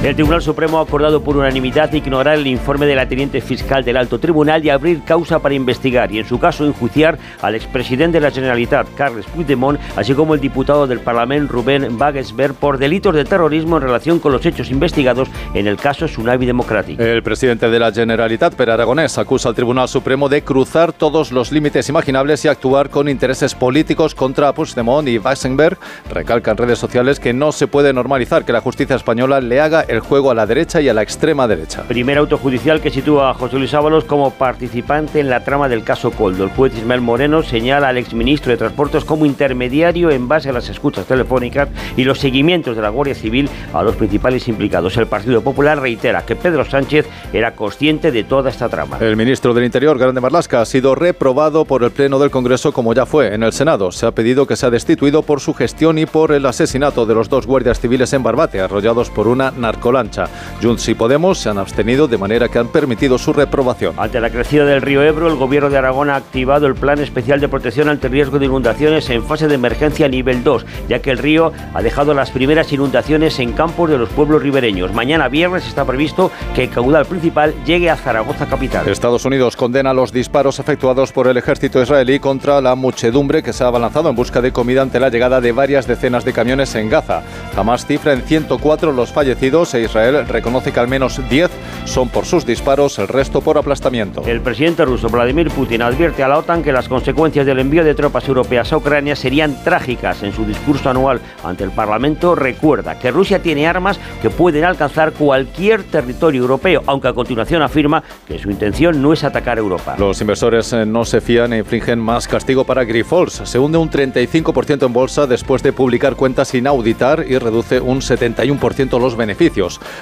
El 0.05 0.13
Tribunal 0.13 0.43
Supremo 0.43 0.77
ha 0.77 0.83
acordado 0.83 1.23
por 1.23 1.35
unanimidad 1.35 1.91
ignorar 1.91 2.35
el 2.37 2.45
informe 2.45 2.85
de 2.85 2.93
la 2.93 3.07
teniente 3.07 3.41
fiscal 3.41 3.83
del 3.83 3.97
Alto 3.97 4.19
Tribunal 4.19 4.63
y 4.63 4.69
abrir 4.69 5.01
causa 5.03 5.39
para 5.39 5.55
investigar 5.55 6.11
y, 6.11 6.19
en 6.19 6.27
su 6.27 6.37
caso, 6.37 6.63
enjuiciar 6.63 7.17
al 7.41 7.55
expresidente 7.55 8.19
de 8.19 8.21
la 8.21 8.29
Generalitat, 8.29 8.85
Carles 8.93 9.25
Puigdemont, 9.25 9.79
así 9.95 10.13
como 10.13 10.35
el 10.35 10.39
diputado 10.39 10.85
del 10.85 10.99
Parlamento, 10.99 11.53
Rubén 11.53 11.97
Wagensberg, 11.99 12.53
por 12.53 12.77
delitos 12.77 13.15
de 13.15 13.25
terrorismo 13.25 13.77
en 13.77 13.81
relación 13.81 14.19
con 14.19 14.31
los 14.31 14.45
hechos 14.45 14.69
investigados 14.69 15.27
en 15.55 15.65
el 15.65 15.75
caso 15.75 16.05
Tsunami 16.05 16.45
Democratic. 16.45 16.99
El 16.99 17.23
presidente 17.23 17.67
de 17.71 17.79
la 17.79 17.91
Generalitat, 17.91 18.53
Per 18.53 18.69
Aragonés, 18.69 19.17
acusa 19.17 19.49
al 19.49 19.55
Tribunal 19.55 19.87
Supremo 19.87 20.29
de 20.29 20.43
cruzar 20.43 20.93
todos 20.93 21.31
los 21.31 21.51
límites 21.51 21.89
imaginables 21.89 22.45
y 22.45 22.47
actuar 22.47 22.91
con 22.91 23.09
intereses 23.09 23.55
políticos 23.55 24.13
contra 24.13 24.53
Puigdemont 24.53 25.07
y 25.07 25.17
Wagensberg. 25.17 25.79
Recalca 26.13 26.51
en 26.51 26.57
redes 26.57 26.77
sociales 26.77 27.19
que 27.19 27.33
no 27.33 27.51
se 27.51 27.65
puede 27.65 27.91
normalizar 27.91 28.45
que 28.45 28.53
la 28.53 28.61
justicia 28.61 28.95
española 28.95 29.41
le 29.41 29.59
haga 29.59 29.81
el 29.94 29.94
juego 29.99 30.31
a 30.31 30.35
la 30.35 30.45
derecha 30.45 30.81
y 30.81 30.89
a 30.89 30.93
la 30.93 31.01
extrema 31.01 31.47
derecha. 31.47 31.83
Primer 31.83 32.17
autojudicial 32.17 32.81
que 32.81 32.91
sitúa 32.91 33.29
a 33.29 33.33
José 33.33 33.57
Luis 33.57 33.73
Ábalos 33.73 34.03
como 34.03 34.31
participante 34.31 35.19
en 35.19 35.29
la 35.29 35.43
trama 35.43 35.69
del 35.69 35.83
caso 35.83 36.11
Coldo. 36.11 36.43
El 36.43 36.49
juez 36.51 36.75
Ismael 36.77 37.01
Moreno 37.01 37.43
señala 37.43 37.89
al 37.89 37.97
exministro 37.97 38.51
de 38.51 38.57
Transportes 38.57 39.05
como 39.05 39.25
intermediario 39.25 40.11
en 40.11 40.27
base 40.27 40.49
a 40.49 40.53
las 40.53 40.69
escuchas 40.69 41.05
telefónicas 41.05 41.69
y 41.95 42.03
los 42.03 42.19
seguimientos 42.19 42.75
de 42.75 42.81
la 42.81 42.89
Guardia 42.89 43.15
Civil 43.15 43.49
a 43.73 43.83
los 43.83 43.95
principales 43.95 44.47
implicados. 44.47 44.97
El 44.97 45.07
Partido 45.07 45.41
Popular 45.41 45.79
reitera 45.79 46.25
que 46.25 46.35
Pedro 46.35 46.65
Sánchez 46.65 47.05
era 47.33 47.55
consciente 47.55 48.11
de 48.11 48.23
toda 48.23 48.49
esta 48.49 48.69
trama. 48.69 48.97
El 48.99 49.17
ministro 49.17 49.53
del 49.53 49.65
Interior, 49.65 49.97
Grande 49.97 50.21
Marlasca, 50.21 50.61
ha 50.61 50.65
sido 50.65 50.95
reprobado 50.95 51.65
por 51.65 51.83
el 51.83 51.91
Pleno 51.91 52.19
del 52.19 52.31
Congreso 52.31 52.71
como 52.71 52.93
ya 52.93 53.05
fue 53.05 53.33
en 53.33 53.43
el 53.43 53.53
Senado. 53.53 53.91
Se 53.91 54.05
ha 54.05 54.11
pedido 54.11 54.47
que 54.47 54.55
sea 54.55 54.69
destituido 54.69 55.21
por 55.21 55.41
su 55.41 55.53
gestión 55.53 55.97
y 55.97 56.05
por 56.05 56.31
el 56.31 56.45
asesinato 56.45 57.05
de 57.05 57.15
los 57.15 57.29
dos 57.29 57.45
guardias 57.45 57.79
civiles 57.79 58.13
en 58.13 58.23
Barbate, 58.23 58.61
arrollados 58.61 59.09
por 59.09 59.27
una 59.27 59.51
narcolancha. 59.75 60.27
Junts 60.61 60.87
y 60.89 60.95
Podemos 60.95 61.37
se 61.37 61.49
han 61.49 61.57
abstenido 61.57 62.07
de 62.07 62.17
manera 62.17 62.47
que 62.49 62.59
han 62.59 62.67
permitido 62.67 63.17
su 63.17 63.33
reprobación. 63.33 63.95
Ante 63.97 64.19
la 64.19 64.29
crecida 64.29 64.65
del 64.65 64.81
río 64.81 65.03
Ebro, 65.03 65.27
el 65.27 65.35
gobierno 65.35 65.69
de 65.69 65.77
Aragón 65.77 66.09
ha 66.09 66.15
activado 66.15 66.67
el 66.67 66.75
Plan 66.75 66.99
Especial 66.99 67.39
de 67.39 67.49
Protección 67.49 67.89
ante 67.89 68.07
riesgo 68.07 68.39
de 68.39 68.45
inundaciones 68.45 69.09
en 69.09 69.23
fase 69.23 69.47
de 69.47 69.55
emergencia 69.55 70.07
nivel 70.07 70.43
2, 70.43 70.65
ya 70.87 70.99
que 70.99 71.11
el 71.11 71.17
río 71.17 71.51
ha 71.73 71.81
dejado 71.81 72.13
las 72.13 72.31
primeras 72.31 72.71
inundaciones 72.71 73.39
en 73.39 73.53
campos 73.53 73.89
de 73.89 73.97
los 73.97 74.09
pueblos 74.09 74.41
ribereños. 74.41 74.93
Mañana 74.93 75.27
viernes 75.27 75.67
está 75.67 75.85
previsto 75.85 76.31
que 76.53 76.63
el 76.63 76.69
caudal 76.69 77.05
principal 77.05 77.53
llegue 77.65 77.89
a 77.89 77.97
Zaragoza 77.97 78.45
capital. 78.45 78.87
Estados 78.87 79.25
Unidos 79.25 79.55
condena 79.55 79.93
los 79.93 80.11
disparos 80.11 80.59
efectuados 80.59 81.11
por 81.11 81.27
el 81.27 81.37
ejército 81.37 81.81
israelí 81.81 82.19
contra 82.19 82.61
la 82.61 82.75
muchedumbre 82.75 83.43
que 83.43 83.53
se 83.53 83.63
ha 83.63 83.67
abalanzado 83.67 84.09
en 84.09 84.15
busca 84.15 84.41
de 84.41 84.51
comida 84.51 84.81
ante 84.81 84.99
la 84.99 85.09
llegada 85.09 85.41
de 85.41 85.51
varias 85.51 85.87
decenas 85.87 86.23
de 86.23 86.33
camiones 86.33 86.73
en 86.75 86.89
Gaza. 86.89 87.23
Jamás 87.55 87.85
cifra 87.85 88.13
en 88.13 88.21
104 88.21 88.91
los 88.91 89.11
fallecidos 89.11 89.64
e 89.73 89.81
Israel 89.81 90.27
reconoce 90.27 90.71
que 90.71 90.79
al 90.79 90.87
menos 90.87 91.21
10 91.29 91.49
son 91.85 92.09
por 92.09 92.25
sus 92.25 92.45
disparos, 92.45 92.99
el 92.99 93.07
resto 93.07 93.41
por 93.41 93.57
aplastamiento. 93.57 94.23
El 94.25 94.41
presidente 94.41 94.85
ruso 94.85 95.09
Vladimir 95.09 95.49
Putin 95.49 95.81
advierte 95.81 96.23
a 96.23 96.27
la 96.27 96.37
OTAN 96.37 96.63
que 96.63 96.71
las 96.71 96.87
consecuencias 96.87 97.45
del 97.45 97.59
envío 97.59 97.83
de 97.83 97.95
tropas 97.95 98.27
europeas 98.27 98.71
a 98.71 98.77
Ucrania 98.77 99.15
serían 99.15 99.63
trágicas. 99.63 100.23
En 100.23 100.33
su 100.33 100.45
discurso 100.45 100.89
anual 100.89 101.21
ante 101.43 101.63
el 101.63 101.71
Parlamento 101.71 102.35
recuerda 102.35 102.99
que 102.99 103.11
Rusia 103.11 103.41
tiene 103.41 103.67
armas 103.67 103.99
que 104.21 104.29
pueden 104.29 104.63
alcanzar 104.65 105.13
cualquier 105.13 105.83
territorio 105.83 106.41
europeo, 106.41 106.83
aunque 106.85 107.07
a 107.07 107.13
continuación 107.13 107.61
afirma 107.61 108.03
que 108.27 108.39
su 108.39 108.51
intención 108.51 109.01
no 109.01 109.13
es 109.13 109.23
atacar 109.23 109.57
Europa. 109.57 109.95
Los 109.97 110.19
inversores 110.21 110.73
eh, 110.73 110.85
no 110.85 111.05
se 111.05 111.21
fían 111.21 111.53
e 111.53 111.59
infringen 111.59 111.99
más 111.99 112.27
castigo 112.27 112.63
para 112.63 112.83
Grifols. 112.83 113.41
Se 113.45 113.59
hunde 113.59 113.77
un 113.77 113.89
35% 113.89 114.85
en 114.85 114.93
bolsa 114.93 115.27
después 115.27 115.63
de 115.63 115.73
publicar 115.73 116.15
cuentas 116.15 116.49
sin 116.49 116.67
auditar 116.67 117.25
y 117.27 117.37
reduce 117.37 117.79
un 117.79 118.01
71% 118.01 118.99
los 118.99 119.15
beneficios. 119.15 119.54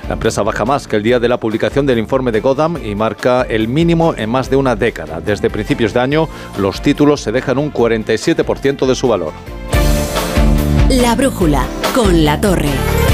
La 0.07 0.13
empresa 0.13 0.41
baja 0.41 0.65
más 0.65 0.87
que 0.87 0.95
el 0.95 1.03
día 1.03 1.19
de 1.19 1.29
la 1.29 1.37
publicación 1.37 1.85
del 1.85 1.99
informe 1.99 2.31
de 2.31 2.41
Godam 2.41 2.77
y 2.83 2.95
marca 2.95 3.43
el 3.43 3.67
mínimo 3.67 4.15
en 4.17 4.29
más 4.29 4.49
de 4.49 4.55
una 4.55 4.75
década. 4.75 5.21
Desde 5.21 5.49
principios 5.49 5.93
de 5.93 5.99
año, 5.99 6.27
los 6.57 6.81
títulos 6.81 7.21
se 7.21 7.31
dejan 7.31 7.59
un 7.59 7.71
47% 7.71 8.87
de 8.87 8.95
su 8.95 9.07
valor. 9.07 9.33
La 10.89 11.13
brújula 11.15 11.65
con 11.93 12.25
la 12.25 12.41
torre. 12.41 13.12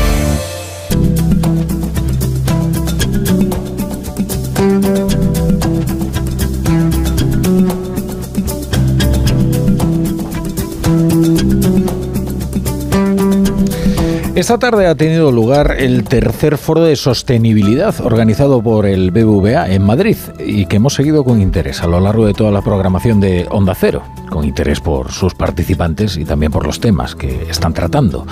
Esta 14.39 14.57
tarde 14.57 14.87
ha 14.87 14.95
tenido 14.95 15.33
lugar 15.33 15.75
el 15.79 16.05
tercer 16.05 16.57
foro 16.57 16.85
de 16.85 16.95
sostenibilidad 16.95 17.99
organizado 17.99 18.63
por 18.63 18.85
el 18.85 19.11
BBVA 19.11 19.67
en 19.67 19.83
Madrid 19.83 20.15
y 20.39 20.65
que 20.65 20.77
hemos 20.77 20.93
seguido 20.93 21.25
con 21.25 21.41
interés 21.41 21.83
a 21.83 21.87
lo 21.87 21.99
largo 21.99 22.25
de 22.25 22.33
toda 22.33 22.49
la 22.49 22.61
programación 22.61 23.19
de 23.19 23.47
Onda 23.51 23.75
Cero, 23.75 24.01
con 24.29 24.45
interés 24.45 24.79
por 24.79 25.11
sus 25.11 25.35
participantes 25.35 26.15
y 26.15 26.23
también 26.23 26.53
por 26.53 26.65
los 26.65 26.79
temas 26.79 27.15
que 27.15 27.49
están 27.49 27.73
tratando. 27.73 28.25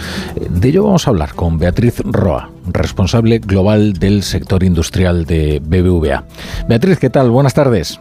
De 0.50 0.70
ello 0.70 0.86
vamos 0.86 1.06
a 1.06 1.10
hablar 1.10 1.34
con 1.34 1.60
Beatriz 1.60 2.00
Roa, 2.06 2.52
responsable 2.72 3.40
global 3.40 3.92
del 3.92 4.24
sector 4.24 4.64
industrial 4.64 5.26
de 5.26 5.60
BBVA. 5.62 6.24
Beatriz, 6.70 7.00
¿qué 7.00 7.10
tal? 7.10 7.32
Buenas 7.32 7.54
tardes. 7.54 8.00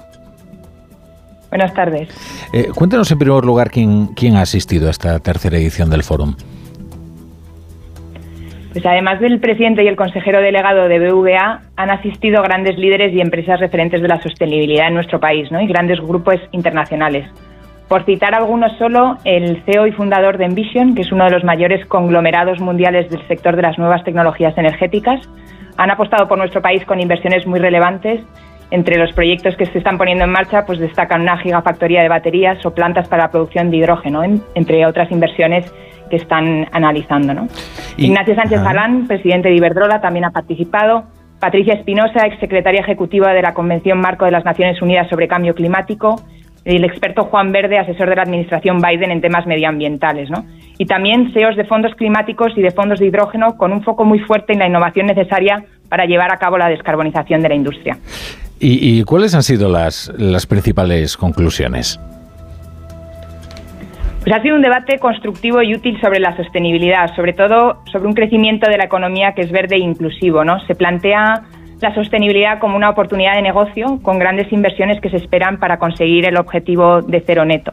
Buenas 1.50 1.74
tardes. 1.74 2.09
Eh, 2.52 2.68
cuéntanos 2.72 3.11
en 3.11 3.18
primer 3.18 3.44
lugar 3.44 3.72
quién, 3.72 4.07
quién 4.14 4.36
ha 4.36 4.42
asistido 4.42 4.86
a 4.86 4.92
esta 4.92 5.18
tercera 5.18 5.59
edición 5.59 5.90
del 5.90 6.04
foro. 6.04 6.36
Pues 8.76 8.84
además 8.84 9.20
del 9.20 9.40
presidente 9.40 9.82
y 9.82 9.88
el 9.88 9.96
consejero 9.96 10.42
delegado 10.42 10.86
de 10.86 10.98
BVA, 10.98 11.62
han 11.76 11.90
asistido 11.90 12.42
grandes 12.42 12.76
líderes 12.76 13.10
y 13.14 13.22
empresas 13.22 13.58
referentes 13.58 14.02
de 14.02 14.08
la 14.08 14.20
sostenibilidad 14.20 14.88
en 14.88 14.92
nuestro 14.92 15.18
país 15.18 15.50
¿no? 15.50 15.62
y 15.62 15.66
grandes 15.66 15.98
grupos 15.98 16.34
internacionales. 16.52 17.26
Por 17.88 18.04
citar 18.04 18.34
algunos 18.34 18.76
solo, 18.76 19.16
el 19.24 19.62
CEO 19.64 19.86
y 19.86 19.92
fundador 19.92 20.36
de 20.36 20.44
Envision, 20.44 20.94
que 20.94 21.00
es 21.00 21.10
uno 21.10 21.24
de 21.24 21.30
los 21.30 21.42
mayores 21.42 21.86
conglomerados 21.86 22.60
mundiales 22.60 23.08
del 23.08 23.26
sector 23.28 23.56
de 23.56 23.62
las 23.62 23.78
nuevas 23.78 24.04
tecnologías 24.04 24.58
energéticas, 24.58 25.26
han 25.78 25.90
apostado 25.90 26.28
por 26.28 26.36
nuestro 26.36 26.60
país 26.60 26.84
con 26.84 27.00
inversiones 27.00 27.46
muy 27.46 27.60
relevantes. 27.60 28.20
Entre 28.70 28.98
los 28.98 29.10
proyectos 29.14 29.56
que 29.56 29.64
se 29.64 29.78
están 29.78 29.96
poniendo 29.96 30.24
en 30.24 30.32
marcha, 30.32 30.66
pues 30.66 30.80
destacan 30.80 31.22
una 31.22 31.38
gigafactoría 31.38 32.02
de 32.02 32.10
baterías 32.10 32.58
o 32.66 32.74
plantas 32.74 33.08
para 33.08 33.22
la 33.22 33.30
producción 33.30 33.70
de 33.70 33.78
hidrógeno, 33.78 34.22
entre 34.22 34.84
otras 34.84 35.10
inversiones 35.10 35.72
que 36.09 36.16
están 36.16 36.68
analizando. 36.72 37.34
¿no? 37.34 37.48
Ignacio 37.96 38.34
Sánchez 38.34 38.62
Galán, 38.62 39.07
presidente 39.07 39.48
de 39.48 39.57
Iberdrola, 39.57 40.00
también 40.00 40.24
ha 40.24 40.30
participado. 40.30 41.04
Patricia 41.40 41.74
Espinosa, 41.74 42.26
exsecretaria 42.26 42.80
ejecutiva 42.80 43.32
de 43.32 43.42
la 43.42 43.52
Convención 43.52 44.00
Marco 44.00 44.24
de 44.24 44.30
las 44.30 44.44
Naciones 44.44 44.80
Unidas 44.80 45.09
sobre 45.09 45.28
Cambio 45.28 45.54
Climático. 45.54 46.20
El 46.64 46.84
experto 46.84 47.24
Juan 47.24 47.52
Verde, 47.52 47.78
asesor 47.78 48.09
de 48.09 48.16
la 48.16 48.22
administración 48.22 48.80
Biden 48.80 49.11
en 49.11 49.20
temas 49.20 49.46
medioambientales. 49.46 50.30
¿no? 50.30 50.44
Y 50.78 50.86
también 50.86 51.32
CEOs 51.32 51.57
de 51.57 51.64
fondos 51.64 51.94
climáticos 51.94 52.52
y 52.57 52.62
de 52.62 52.70
fondos 52.70 52.98
de 52.98 53.07
hidrógeno 53.07 53.57
con 53.57 53.72
un 53.72 53.82
foco 53.82 54.04
muy 54.04 54.18
fuerte 54.20 54.54
en 54.54 54.59
la 54.59 54.66
innovación 54.66 55.07
necesaria 55.07 55.64
para 55.88 56.07
llevar 56.07 56.32
a 56.32 56.38
cabo 56.38 56.59
la 56.59 56.68
descarbonización 56.68 57.42
de 57.42 57.48
la 57.50 57.54
industria. 57.54 57.98
¿Y, 58.59 58.98
y 58.98 59.04
cuáles 59.04 59.34
han 59.34 59.42
sido 59.42 59.68
las, 59.68 60.11
las 60.16 60.46
principales 60.46 61.16
conclusiones? 61.16 62.00
Pues 64.26 64.36
ha 64.36 64.42
sido 64.42 64.56
un 64.56 64.62
debate 64.62 64.98
constructivo 64.98 65.62
y 65.62 65.72
útil 65.72 66.00
sobre 66.00 66.18
la 66.18 66.36
sostenibilidad, 66.36 67.14
sobre 67.14 67.32
todo 67.32 67.84
sobre 67.92 68.08
un 68.08 68.14
crecimiento 68.14 68.68
de 68.68 68.76
la 68.76 68.86
economía 68.86 69.34
que 69.36 69.42
es 69.42 69.52
verde 69.52 69.76
e 69.76 69.78
inclusivo. 69.78 70.42
¿no? 70.42 70.58
Se 70.66 70.74
plantea 70.74 71.44
la 71.80 71.94
sostenibilidad 71.94 72.58
como 72.58 72.74
una 72.74 72.90
oportunidad 72.90 73.36
de 73.36 73.42
negocio 73.42 74.00
con 74.02 74.18
grandes 74.18 74.52
inversiones 74.52 75.00
que 75.00 75.10
se 75.10 75.18
esperan 75.18 75.60
para 75.60 75.78
conseguir 75.78 76.26
el 76.26 76.38
objetivo 76.38 77.02
de 77.02 77.22
cero 77.24 77.44
neto. 77.44 77.72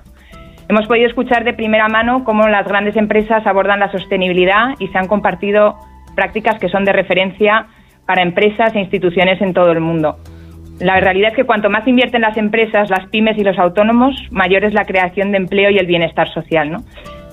Hemos 0.70 0.86
podido 0.86 1.08
escuchar 1.08 1.44
de 1.44 1.54
primera 1.54 1.88
mano 1.88 2.24
cómo 2.24 2.48
las 2.48 2.68
grandes 2.68 2.98
empresas 2.98 3.48
abordan 3.48 3.80
la 3.80 3.92
sostenibilidad 3.92 4.76
y 4.78 4.90
se 4.90 4.98
han 5.00 5.08
compartido 5.08 5.80
prácticas 6.16 6.60
que 6.60 6.70
son 6.70 6.86
de 6.86 6.94
referencia 6.94 7.66
para 8.06 8.22
empresas 8.22 8.76
e 8.76 8.80
instituciones 8.80 9.42
en 9.42 9.56
todo 9.56 9.72
el 9.72 9.80
mundo. 9.80 10.18
La 10.80 11.00
realidad 11.00 11.30
es 11.32 11.36
que 11.36 11.44
cuanto 11.44 11.70
más 11.70 11.88
invierten 11.88 12.22
las 12.22 12.36
empresas, 12.38 12.90
las 12.90 13.08
pymes 13.10 13.38
y 13.38 13.44
los 13.44 13.58
autónomos, 13.60 14.16
mayor 14.32 14.64
es 14.64 14.74
la 14.74 14.86
creación 14.86 15.32
de 15.32 15.38
empleo 15.38 15.70
y 15.70 15.78
el 15.78 15.86
bienestar 15.86 16.32
social. 16.34 16.78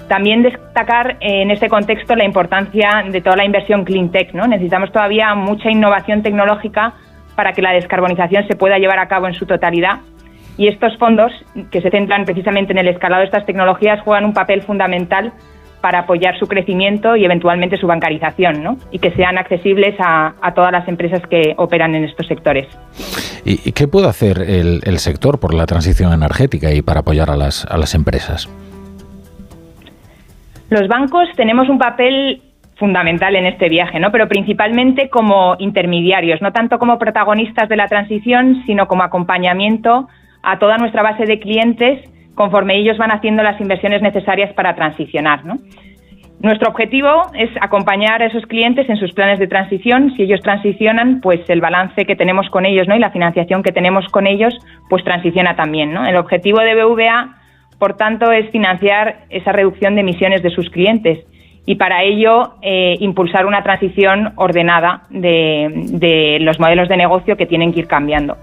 También 0.09 0.43
destacar 0.43 1.17
en 1.21 1.51
este 1.51 1.69
contexto 1.69 2.17
la 2.17 2.25
importancia 2.25 3.05
de 3.11 3.21
toda 3.21 3.37
la 3.37 3.45
inversión 3.45 3.85
clean 3.85 4.11
tech. 4.11 4.35
¿no? 4.35 4.47
Necesitamos 4.47 4.93
todavía 4.93 5.35
mucha 5.35 5.71
innovación 5.71 6.23
tecnológica 6.23 6.95
para 7.37 7.53
que 7.53 7.63
la 7.63 7.73
descarbonización 7.73 8.47
se 8.47 8.57
pueda 8.57 8.79
llevar 8.79 8.99
a 8.99 9.09
cabo 9.09 9.27
en 9.27 9.35
su 9.35 9.47
totalidad. 9.47 10.01
Y 10.59 10.69
estos 10.69 10.99
fondos, 10.99 11.33
que 11.71 11.81
se 11.81 11.91
centran 11.91 12.25
precisamente 12.25 12.73
en 12.73 12.79
el 12.79 12.89
escalado 12.89 13.21
de 13.21 13.27
estas 13.27 13.47
tecnologías, 13.47 14.01
juegan 14.03 14.27
un 14.27 14.35
papel 14.35 14.63
fundamental 14.63 15.33
para 15.81 16.01
apoyar 16.01 16.39
su 16.39 16.47
crecimiento 16.47 17.17
y 17.17 17.25
eventualmente 17.25 17.77
su 17.77 17.87
bancarización, 17.87 18.63
¿no? 18.63 18.77
y 18.91 18.99
que 18.99 19.11
sean 19.13 19.39
accesibles 19.39 19.95
a, 19.99 20.35
a, 20.41 20.55
todas 20.55 20.73
las 20.73 20.87
empresas 20.89 21.23
que 21.27 21.55
operan 21.57 21.95
en 21.95 22.05
estos 22.05 22.27
sectores. 22.27 22.67
¿Y, 23.45 23.73
qué 23.73 23.89
puede 23.89 24.09
hacer 24.09 24.39
el, 24.43 24.81
el, 24.85 24.99
sector 24.99 25.41
por 25.41 25.55
la 25.55 25.67
transición 25.67 26.13
energética 26.13 26.73
y 26.73 26.83
para 26.83 27.01
apoyar 27.01 27.31
a 27.31 27.37
las, 27.37 27.65
a 27.65 27.79
las 27.79 27.95
empresas? 27.95 28.49
Los 30.69 30.87
bancos 30.89 31.29
tenemos 31.37 31.69
un 31.69 31.79
papel 31.79 32.43
fundamental 32.77 33.37
en 33.37 33.47
este 33.47 33.69
viaje, 33.69 33.99
¿no? 34.01 34.11
pero 34.11 34.29
principalmente 34.29 35.11
como 35.11 35.57
intermediarios, 35.59 36.41
no 36.41 36.53
tanto 36.53 36.79
como 36.79 36.99
protagonistas 36.99 37.69
de 37.69 37.77
la 37.77 37.89
transición, 37.89 38.63
sino 38.67 38.87
como 38.89 39.03
acompañamiento 39.03 40.09
a 40.43 40.59
toda 40.59 40.79
nuestra 40.79 41.03
base 41.03 41.27
de 41.27 41.39
clientes 41.39 42.01
conforme 42.41 42.79
ellos 42.79 42.97
van 42.97 43.11
haciendo 43.11 43.43
las 43.43 43.61
inversiones 43.61 44.01
necesarias 44.01 44.51
para 44.55 44.75
transicionar. 44.75 45.43
Nuestro 46.41 46.71
objetivo 46.71 47.21
es 47.35 47.51
acompañar 47.61 48.23
a 48.23 48.29
esos 48.29 48.47
clientes 48.47 48.89
en 48.89 48.97
sus 48.97 49.13
planes 49.13 49.39
de 49.39 49.47
transición. 49.47 50.15
Si 50.17 50.23
ellos 50.23 50.41
transicionan, 50.41 51.21
pues 51.21 51.41
el 51.51 51.61
balance 51.61 52.07
que 52.07 52.17
tenemos 52.17 52.49
con 52.49 52.65
ellos 52.65 52.87
y 52.89 52.99
la 52.99 53.11
financiación 53.11 53.63
que 53.63 53.73
tenemos 53.73 54.07
con 54.07 54.27
ellos, 54.27 54.57
pues 54.89 55.05
transiciona 55.05 55.55
también. 55.55 55.95
El 55.95 56.17
objetivo 56.17 56.61
de 56.61 56.83
BVA, 56.83 57.37
por 57.79 57.99
tanto, 57.99 58.33
es 58.33 58.51
financiar 58.51 59.27
esa 59.29 59.53
reducción 59.53 59.95
de 59.95 60.01
emisiones 60.01 60.43
de 60.43 60.49
sus 60.49 60.71
clientes 60.71 61.19
y 61.67 61.75
para 61.75 62.05
ello 62.05 62.55
eh, 62.63 62.97
impulsar 63.01 63.45
una 63.45 63.63
transición 63.63 64.33
ordenada 64.37 65.03
de, 65.11 65.71
de 65.93 66.39
los 66.41 66.59
modelos 66.59 66.89
de 66.89 66.97
negocio 66.97 67.37
que 67.37 67.45
tienen 67.45 67.75
que 67.75 67.81
ir 67.81 67.87
cambiando 67.87 68.39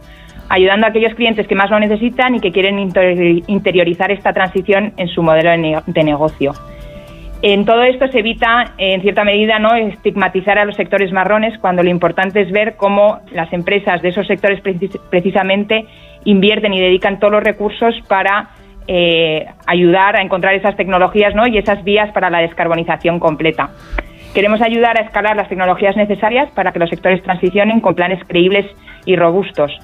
ayudando 0.50 0.86
a 0.86 0.90
aquellos 0.90 1.14
clientes 1.16 1.48
que 1.48 1.56
más 1.56 1.70
lo 1.70 1.80
necesitan 1.80 2.36
y 2.36 2.40
que 2.40 2.52
quieren 2.52 2.80
interiorizar 2.80 4.12
esta 4.12 4.34
transición 4.34 4.94
en 4.98 5.08
su 5.08 5.22
modelo 5.22 5.52
de, 5.86 6.04
negocio. 6.04 6.54
En 7.42 7.66
todo 7.66 7.84
esto 7.84 8.08
se 8.08 8.20
evita, 8.20 8.74
en 8.78 9.02
cierta 9.02 9.24
medida, 9.24 9.60
no 9.60 9.76
estigmatizar 9.76 10.58
a 10.58 10.66
los 10.66 10.76
sectores 10.76 11.12
marrones 11.12 11.58
cuando 11.60 11.84
lo 11.84 11.90
importante 11.90 12.42
es 12.42 12.52
ver 12.52 12.76
cómo 12.78 13.20
las 13.32 13.52
empresas 13.54 14.02
de 14.02 14.10
esos 14.10 14.26
sectores 14.26 14.62
precisamente 15.10 15.86
invierten 16.24 16.74
y 16.74 16.82
dedican 16.82 17.20
todos 17.20 17.34
los 17.34 17.44
recursos 17.44 17.94
para 18.08 18.50
eh, 18.88 19.46
ayudar 19.68 20.16
a 20.16 20.22
encontrar 20.22 20.56
esas 20.56 20.76
tecnologías 20.76 21.36
¿no? 21.36 21.46
y 21.46 21.58
esas 21.58 21.84
vías 21.84 22.12
para 22.12 22.30
la 22.30 22.40
descarbonización 22.40 23.20
completa. 23.20 23.70
Queremos 24.34 24.62
ayudar 24.62 24.98
a 24.98 25.04
escalar 25.04 25.36
las 25.36 25.50
tecnologías 25.50 25.96
necesarias 25.96 26.50
para 26.52 26.72
que 26.72 26.80
los 26.80 26.90
sectores 26.90 27.22
transicionen 27.22 27.82
con 27.82 27.96
planes 27.96 28.20
creíbles 28.28 28.66
y 29.06 29.16
robustos. 29.16 29.78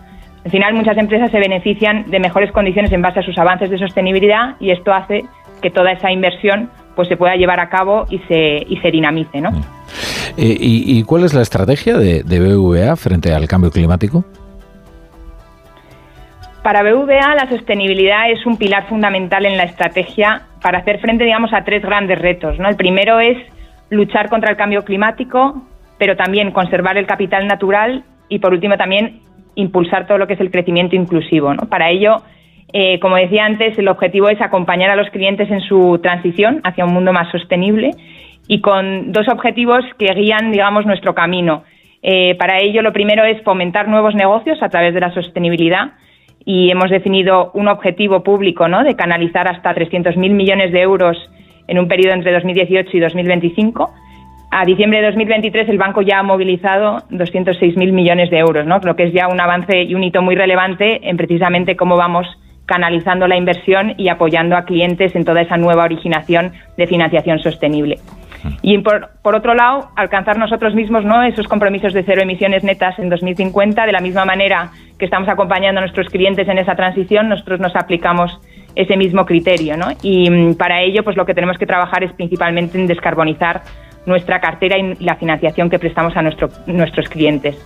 Al 0.45 0.51
final, 0.51 0.73
muchas 0.73 0.97
empresas 0.97 1.31
se 1.31 1.39
benefician 1.39 2.09
de 2.09 2.19
mejores 2.19 2.51
condiciones 2.51 2.91
en 2.91 3.01
base 3.01 3.19
a 3.19 3.23
sus 3.23 3.37
avances 3.37 3.69
de 3.69 3.77
sostenibilidad 3.77 4.55
y 4.59 4.71
esto 4.71 4.93
hace 4.93 5.23
que 5.61 5.71
toda 5.71 5.91
esa 5.93 6.11
inversión 6.11 6.69
pues 6.95 7.07
se 7.07 7.17
pueda 7.17 7.35
llevar 7.35 7.59
a 7.59 7.69
cabo 7.69 8.05
y 8.09 8.19
se, 8.19 8.63
y 8.67 8.77
se 8.77 8.91
dinamice. 8.91 9.41
¿no? 9.41 9.49
Eh, 10.37 10.57
¿Y, 10.59 10.99
¿Y, 10.99 11.03
cuál 11.03 11.23
es 11.23 11.33
la 11.33 11.41
estrategia 11.41 11.97
de, 11.97 12.23
de 12.23 12.39
BVA 12.39 12.95
frente 12.95 13.33
al 13.33 13.47
cambio 13.47 13.71
climático? 13.71 14.25
Para 16.61 16.81
BVA 16.81 17.35
la 17.35 17.49
sostenibilidad 17.49 18.31
es 18.31 18.45
un 18.45 18.57
pilar 18.57 18.87
fundamental 18.87 19.45
en 19.45 19.57
la 19.57 19.63
estrategia 19.63 20.43
para 20.61 20.79
hacer 20.79 20.99
frente, 20.99 21.25
digamos, 21.25 21.53
a 21.53 21.63
tres 21.63 21.81
grandes 21.81 22.19
retos. 22.19 22.57
¿no? 22.57 22.69
El 22.69 22.75
primero 22.75 23.19
es 23.19 23.37
luchar 23.89 24.29
contra 24.29 24.49
el 24.49 24.57
cambio 24.57 24.83
climático, 24.83 25.61
pero 25.97 26.15
también 26.15 26.51
conservar 26.51 26.97
el 26.97 27.05
capital 27.05 27.47
natural 27.47 28.03
y, 28.29 28.39
por 28.39 28.53
último, 28.53 28.77
también 28.77 29.19
impulsar 29.55 30.07
todo 30.07 30.17
lo 30.17 30.27
que 30.27 30.33
es 30.33 30.39
el 30.39 30.51
crecimiento 30.51 30.95
inclusivo. 30.95 31.53
Para 31.69 31.89
ello, 31.89 32.17
eh, 32.71 32.99
como 32.99 33.17
decía 33.17 33.45
antes, 33.45 33.77
el 33.77 33.87
objetivo 33.87 34.29
es 34.29 34.41
acompañar 34.41 34.89
a 34.89 34.95
los 34.95 35.09
clientes 35.09 35.49
en 35.51 35.61
su 35.61 35.99
transición 36.01 36.61
hacia 36.63 36.85
un 36.85 36.93
mundo 36.93 37.13
más 37.13 37.31
sostenible 37.31 37.91
y 38.47 38.61
con 38.61 39.11
dos 39.11 39.27
objetivos 39.29 39.83
que 39.97 40.13
guían, 40.13 40.51
digamos, 40.51 40.85
nuestro 40.85 41.13
camino. 41.13 41.63
Eh, 42.01 42.35
para 42.35 42.59
ello, 42.59 42.81
lo 42.81 42.91
primero 42.91 43.23
es 43.23 43.41
fomentar 43.43 43.87
nuevos 43.87 44.15
negocios 44.15 44.61
a 44.61 44.69
través 44.69 44.93
de 44.93 44.99
la 44.99 45.13
sostenibilidad 45.13 45.93
y 46.45 46.69
hemos 46.71 46.89
definido 46.89 47.51
un 47.53 47.67
objetivo 47.67 48.23
público 48.23 48.67
¿no? 48.67 48.83
de 48.83 48.95
canalizar 48.95 49.47
hasta 49.47 49.73
300.000 49.73 50.15
millones 50.31 50.71
de 50.73 50.81
euros 50.81 51.17
en 51.67 51.79
un 51.79 51.87
periodo 51.87 52.13
entre 52.13 52.33
2018 52.33 52.89
y 52.97 52.99
2025 52.99 53.93
a 54.53 54.65
diciembre 54.65 55.01
de 55.01 55.07
2023 55.07 55.67
el 55.69 55.77
banco 55.79 56.01
ya 56.01 56.19
ha 56.19 56.23
movilizado 56.23 56.97
206.000 57.09 57.91
millones 57.91 58.29
de 58.29 58.37
euros, 58.37 58.65
¿no? 58.67 58.77
Lo 58.79 58.95
que 58.95 59.05
es 59.05 59.13
ya 59.13 59.27
un 59.27 59.41
avance 59.41 59.81
y 59.81 59.95
un 59.95 60.03
hito 60.03 60.21
muy 60.21 60.35
relevante 60.35 61.09
en 61.09 61.17
precisamente 61.17 61.75
cómo 61.75 61.97
vamos 61.97 62.27
canalizando 62.65 63.27
la 63.27 63.35
inversión 63.35 63.95
y 63.97 64.09
apoyando 64.09 64.55
a 64.55 64.63
clientes 64.63 65.15
en 65.15 65.25
toda 65.25 65.41
esa 65.41 65.57
nueva 65.57 65.83
originación 65.83 66.53
de 66.77 66.87
financiación 66.87 67.39
sostenible. 67.39 67.95
Y 68.61 68.77
por, 68.79 69.09
por, 69.21 69.35
otro 69.35 69.53
lado, 69.55 69.89
alcanzar 69.95 70.37
nosotros 70.37 70.75
mismos 70.75 71.03
¿no? 71.03 71.23
esos 71.23 71.47
compromisos 71.47 71.93
de 71.93 72.03
cero 72.03 72.21
emisiones 72.21 72.63
netas 72.63 72.99
en 72.99 73.09
2050, 73.09 73.85
de 73.85 73.91
la 73.91 74.01
misma 74.01 74.25
manera 74.25 74.69
que 74.99 75.05
estamos 75.05 75.29
acompañando 75.29 75.79
a 75.79 75.81
nuestros 75.81 76.07
clientes 76.07 76.47
en 76.47 76.57
esa 76.57 76.75
transición, 76.75 77.29
nosotros 77.29 77.59
nos 77.59 77.75
aplicamos 77.75 78.39
ese 78.75 78.97
mismo 78.97 79.25
criterio. 79.25 79.77
¿no? 79.77 79.87
Y 80.01 80.29
mm, 80.29 80.55
para 80.55 80.81
ello, 80.81 81.03
pues 81.03 81.15
lo 81.15 81.25
que 81.25 81.33
tenemos 81.33 81.57
que 81.57 81.65
trabajar 81.65 82.03
es 82.03 82.11
principalmente 82.13 82.77
en 82.77 82.87
descarbonizar 82.87 83.61
nuestra 84.05 84.39
cartera 84.39 84.77
y 84.77 84.95
la 85.03 85.15
financiación 85.15 85.69
que 85.69 85.79
prestamos 85.79 86.15
a 86.17 86.21
nuestro, 86.21 86.49
nuestros 86.67 87.07
clientes. 87.09 87.57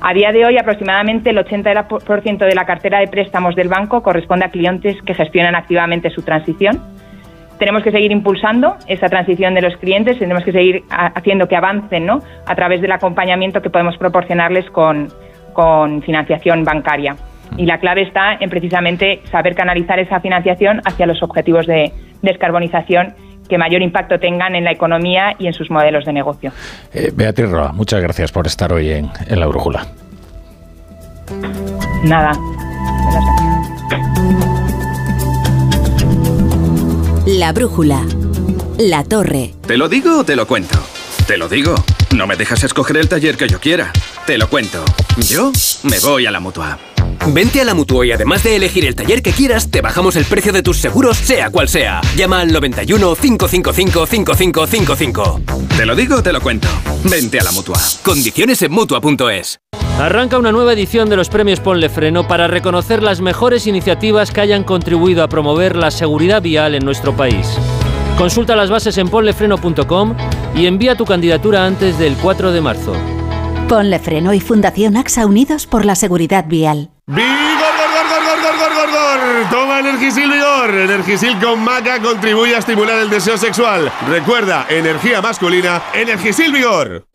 A 0.00 0.12
día 0.12 0.32
de 0.32 0.44
hoy, 0.44 0.58
aproximadamente 0.58 1.30
el 1.30 1.38
80% 1.38 2.38
de 2.38 2.54
la 2.54 2.64
cartera 2.64 3.00
de 3.00 3.08
préstamos 3.08 3.54
del 3.54 3.68
banco 3.68 4.02
corresponde 4.02 4.44
a 4.44 4.50
clientes 4.50 4.96
que 5.02 5.14
gestionan 5.14 5.54
activamente 5.54 6.10
su 6.10 6.22
transición. 6.22 6.80
Tenemos 7.58 7.82
que 7.82 7.90
seguir 7.90 8.12
impulsando 8.12 8.76
esa 8.86 9.08
transición 9.08 9.54
de 9.54 9.62
los 9.62 9.76
clientes, 9.78 10.18
tenemos 10.18 10.44
que 10.44 10.52
seguir 10.52 10.84
haciendo 10.90 11.48
que 11.48 11.56
avancen 11.56 12.04
¿no? 12.04 12.20
a 12.46 12.54
través 12.54 12.82
del 12.82 12.92
acompañamiento 12.92 13.62
que 13.62 13.70
podemos 13.70 13.96
proporcionarles 13.96 14.68
con, 14.70 15.08
con 15.54 16.02
financiación 16.02 16.64
bancaria. 16.64 17.16
Y 17.56 17.64
la 17.64 17.78
clave 17.78 18.02
está 18.02 18.36
en 18.38 18.50
precisamente 18.50 19.22
saber 19.30 19.54
canalizar 19.54 19.98
esa 19.98 20.20
financiación 20.20 20.82
hacia 20.84 21.06
los 21.06 21.22
objetivos 21.22 21.66
de 21.66 21.92
descarbonización 22.20 23.14
que 23.46 23.58
mayor 23.58 23.82
impacto 23.82 24.18
tengan 24.18 24.54
en 24.54 24.64
la 24.64 24.72
economía 24.72 25.34
y 25.38 25.46
en 25.46 25.52
sus 25.52 25.70
modelos 25.70 26.04
de 26.04 26.12
negocio. 26.12 26.52
Eh, 26.92 27.12
Beatriz 27.14 27.50
Roa, 27.50 27.72
muchas 27.72 28.00
gracias 28.02 28.32
por 28.32 28.46
estar 28.46 28.72
hoy 28.72 28.90
en, 28.90 29.10
en 29.28 29.40
La 29.40 29.46
Brújula. 29.46 29.86
Nada. 32.04 32.32
La 37.26 37.52
Brújula. 37.52 38.02
La 38.78 39.02
Torre. 39.04 39.52
¿Te 39.66 39.76
lo 39.76 39.88
digo 39.88 40.20
o 40.20 40.24
te 40.24 40.36
lo 40.36 40.46
cuento? 40.46 40.78
Te 41.26 41.36
lo 41.36 41.48
digo. 41.48 41.74
No 42.14 42.26
me 42.26 42.36
dejas 42.36 42.62
escoger 42.62 42.96
el 42.98 43.08
taller 43.08 43.36
que 43.36 43.48
yo 43.48 43.58
quiera. 43.58 43.90
Te 44.26 44.38
lo 44.38 44.48
cuento. 44.48 44.84
Yo 45.16 45.50
me 45.82 45.98
voy 45.98 46.26
a 46.26 46.30
la 46.30 46.40
mutua. 46.40 46.78
Vente 47.28 47.60
a 47.60 47.64
la 47.64 47.74
Mutua 47.74 48.06
y 48.06 48.12
además 48.12 48.42
de 48.42 48.56
elegir 48.56 48.84
el 48.84 48.94
taller 48.94 49.22
que 49.22 49.32
quieras, 49.32 49.70
te 49.70 49.80
bajamos 49.80 50.16
el 50.16 50.24
precio 50.24 50.52
de 50.52 50.62
tus 50.62 50.78
seguros, 50.78 51.16
sea 51.16 51.50
cual 51.50 51.68
sea. 51.68 52.00
Llama 52.16 52.40
al 52.40 52.52
91 52.52 53.14
555 53.14 54.06
5555. 54.06 55.40
Te 55.76 55.86
lo 55.86 55.96
digo, 55.96 56.22
te 56.22 56.32
lo 56.32 56.40
cuento. 56.40 56.68
Vente 57.04 57.40
a 57.40 57.44
la 57.44 57.52
Mutua. 57.52 57.78
Condiciones 58.02 58.62
en 58.62 58.72
Mutua.es. 58.72 59.58
Arranca 59.98 60.38
una 60.38 60.52
nueva 60.52 60.74
edición 60.74 61.08
de 61.08 61.16
los 61.16 61.30
premios 61.30 61.60
Ponle 61.60 61.88
Freno 61.88 62.28
para 62.28 62.48
reconocer 62.48 63.02
las 63.02 63.22
mejores 63.22 63.66
iniciativas 63.66 64.30
que 64.30 64.42
hayan 64.42 64.62
contribuido 64.62 65.22
a 65.22 65.28
promover 65.28 65.74
la 65.74 65.90
seguridad 65.90 66.42
vial 66.42 66.74
en 66.74 66.84
nuestro 66.84 67.16
país. 67.16 67.46
Consulta 68.18 68.56
las 68.56 68.70
bases 68.70 68.98
en 68.98 69.08
ponlefreno.com 69.08 70.14
y 70.54 70.66
envía 70.66 70.96
tu 70.96 71.04
candidatura 71.04 71.66
antes 71.66 71.98
del 71.98 72.14
4 72.16 72.52
de 72.52 72.60
marzo. 72.60 73.15
Ponle 73.68 73.98
Freno 73.98 74.32
y 74.32 74.38
Fundación 74.38 74.96
AXA 74.96 75.26
Unidos 75.26 75.66
por 75.66 75.84
la 75.84 75.96
Seguridad 75.96 76.44
Vial. 76.46 76.88
¡Vigor, 77.08 77.26
gor, 77.26 77.90
gor, 77.92 78.22
gor, 78.22 78.40
gor, 78.40 78.58
gor, 78.58 78.74
gor, 78.74 78.90
gor! 78.92 79.50
Toma 79.50 79.80
Energisil 79.80 80.30
Vigor. 80.30 80.70
Energisil 80.70 81.36
con 81.40 81.64
maca 81.64 82.00
contribuye 82.00 82.54
a 82.54 82.58
estimular 82.58 82.96
el 83.00 83.10
deseo 83.10 83.36
sexual. 83.36 83.90
Recuerda, 84.08 84.66
energía 84.68 85.20
masculina, 85.20 85.82
Energisil 85.94 86.52
Vigor. 86.52 87.06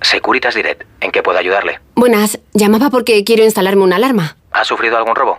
Securitas 0.00 0.54
Direct, 0.54 0.84
¿en 1.02 1.10
qué 1.10 1.22
puedo 1.22 1.38
ayudarle? 1.38 1.80
Buenas, 1.94 2.38
llamaba 2.54 2.88
porque 2.88 3.22
quiero 3.22 3.44
instalarme 3.44 3.82
una 3.82 3.96
alarma. 3.96 4.38
¿Ha 4.52 4.64
sufrido 4.64 4.96
algún 4.96 5.16
robo? 5.16 5.38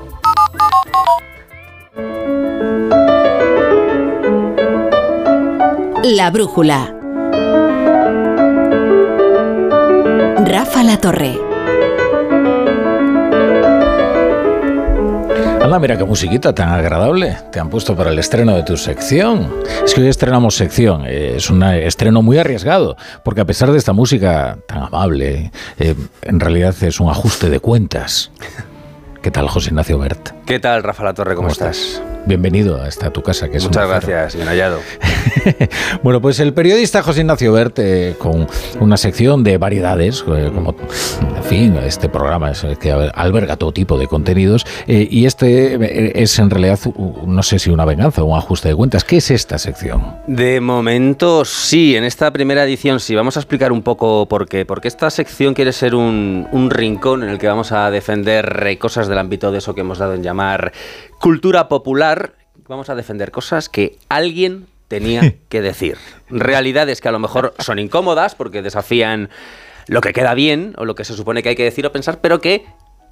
La 6.03 6.31
brújula. 6.31 6.95
Rafa 10.45 10.83
La 10.83 10.97
Torre. 10.97 11.37
Anda, 15.61 15.79
mira 15.79 15.97
qué 15.97 16.05
musiquita 16.05 16.55
tan 16.55 16.69
agradable 16.69 17.37
te 17.51 17.59
han 17.59 17.69
puesto 17.69 17.95
para 17.95 18.11
el 18.11 18.19
estreno 18.19 18.55
de 18.55 18.63
tu 18.63 18.77
sección. 18.77 19.53
Es 19.85 19.93
que 19.93 20.01
hoy 20.01 20.07
estrenamos 20.07 20.55
sección, 20.55 21.05
eh, 21.05 21.35
es 21.35 21.49
un 21.49 21.61
estreno 21.63 22.21
muy 22.21 22.37
arriesgado, 22.37 22.95
porque 23.23 23.41
a 23.41 23.45
pesar 23.45 23.71
de 23.71 23.77
esta 23.77 23.93
música 23.93 24.57
tan 24.65 24.83
amable, 24.83 25.51
eh, 25.77 25.95
en 26.21 26.39
realidad 26.39 26.73
es 26.81 26.99
un 26.99 27.09
ajuste 27.09 27.49
de 27.49 27.59
cuentas. 27.59 28.31
¿Qué 29.21 29.29
tal, 29.29 29.47
José 29.47 29.69
Ignacio 29.69 29.99
Bert? 29.99 30.29
¿Qué 30.47 30.59
tal, 30.59 30.81
Rafa 30.81 31.03
La 31.03 31.13
Torre? 31.13 31.35
¿Cómo, 31.35 31.49
estás? 31.49 32.01
Bienvenido 32.25 32.81
a 32.81 32.87
esta 32.87 33.11
tu 33.11 33.21
casa, 33.21 33.49
que 33.49 33.57
es 33.57 33.63
Muchas 33.63 33.87
gracias, 33.87 34.35
bien 34.35 34.47
hallado. 34.47 34.79
Bueno, 36.03 36.21
pues 36.21 36.39
el 36.39 36.53
periodista 36.53 37.03
José 37.03 37.21
Ignacio 37.21 37.53
Bert, 37.53 37.77
eh, 37.79 38.15
con 38.17 38.47
una 38.79 38.97
sección 38.97 39.43
de 39.43 39.57
variedades, 39.57 40.23
eh, 40.27 40.51
como, 40.53 40.75
en 41.35 41.43
fin, 41.43 41.77
este 41.77 42.09
programa 42.09 42.51
es 42.51 42.63
el 42.63 42.77
que 42.77 42.91
alberga 42.91 43.55
todo 43.55 43.71
tipo 43.71 43.97
de 43.97 44.07
contenidos, 44.07 44.65
eh, 44.87 45.07
y 45.09 45.25
este 45.25 46.21
es 46.21 46.37
en 46.39 46.49
realidad, 46.49 46.79
no 47.25 47.43
sé 47.43 47.59
si 47.59 47.69
una 47.69 47.85
venganza 47.85 48.23
o 48.23 48.25
un 48.25 48.37
ajuste 48.37 48.69
de 48.69 48.75
cuentas. 48.75 49.03
¿Qué 49.03 49.17
es 49.17 49.31
esta 49.31 49.57
sección? 49.57 50.15
De 50.27 50.59
momento 50.59 51.45
sí, 51.45 51.95
en 51.95 52.03
esta 52.03 52.31
primera 52.31 52.63
edición 52.63 52.99
sí. 52.99 53.15
Vamos 53.15 53.37
a 53.37 53.39
explicar 53.39 53.71
un 53.71 53.83
poco 53.83 54.27
por 54.27 54.47
qué. 54.47 54.65
Porque 54.65 54.87
esta 54.87 55.09
sección 55.09 55.53
quiere 55.53 55.71
ser 55.73 55.95
un, 55.95 56.47
un 56.51 56.69
rincón 56.71 57.23
en 57.23 57.29
el 57.29 57.37
que 57.37 57.47
vamos 57.47 57.71
a 57.71 57.89
defender 57.91 58.77
cosas 58.79 59.07
del 59.11 59.19
ámbito 59.19 59.51
de 59.51 59.59
eso 59.59 59.75
que 59.75 59.81
hemos 59.81 59.99
dado 59.99 60.15
en 60.15 60.23
llamar 60.23 60.71
cultura 61.19 61.67
popular. 61.69 62.33
Vamos 62.67 62.89
a 62.89 62.95
defender 62.95 63.29
cosas 63.31 63.69
que 63.69 63.97
alguien 64.09 64.65
tenía 64.87 65.35
que 65.49 65.61
decir. 65.61 65.97
Realidades 66.29 66.99
que 67.01 67.07
a 67.09 67.11
lo 67.11 67.19
mejor 67.19 67.53
son 67.59 67.77
incómodas 67.77 68.33
porque 68.33 68.61
desafían 68.63 69.29
lo 69.87 70.01
que 70.01 70.13
queda 70.13 70.33
bien 70.33 70.73
o 70.77 70.85
lo 70.85 70.95
que 70.95 71.03
se 71.05 71.13
supone 71.13 71.43
que 71.43 71.49
hay 71.49 71.55
que 71.55 71.63
decir 71.63 71.85
o 71.85 71.91
pensar, 71.91 72.19
pero 72.21 72.39
que 72.41 72.65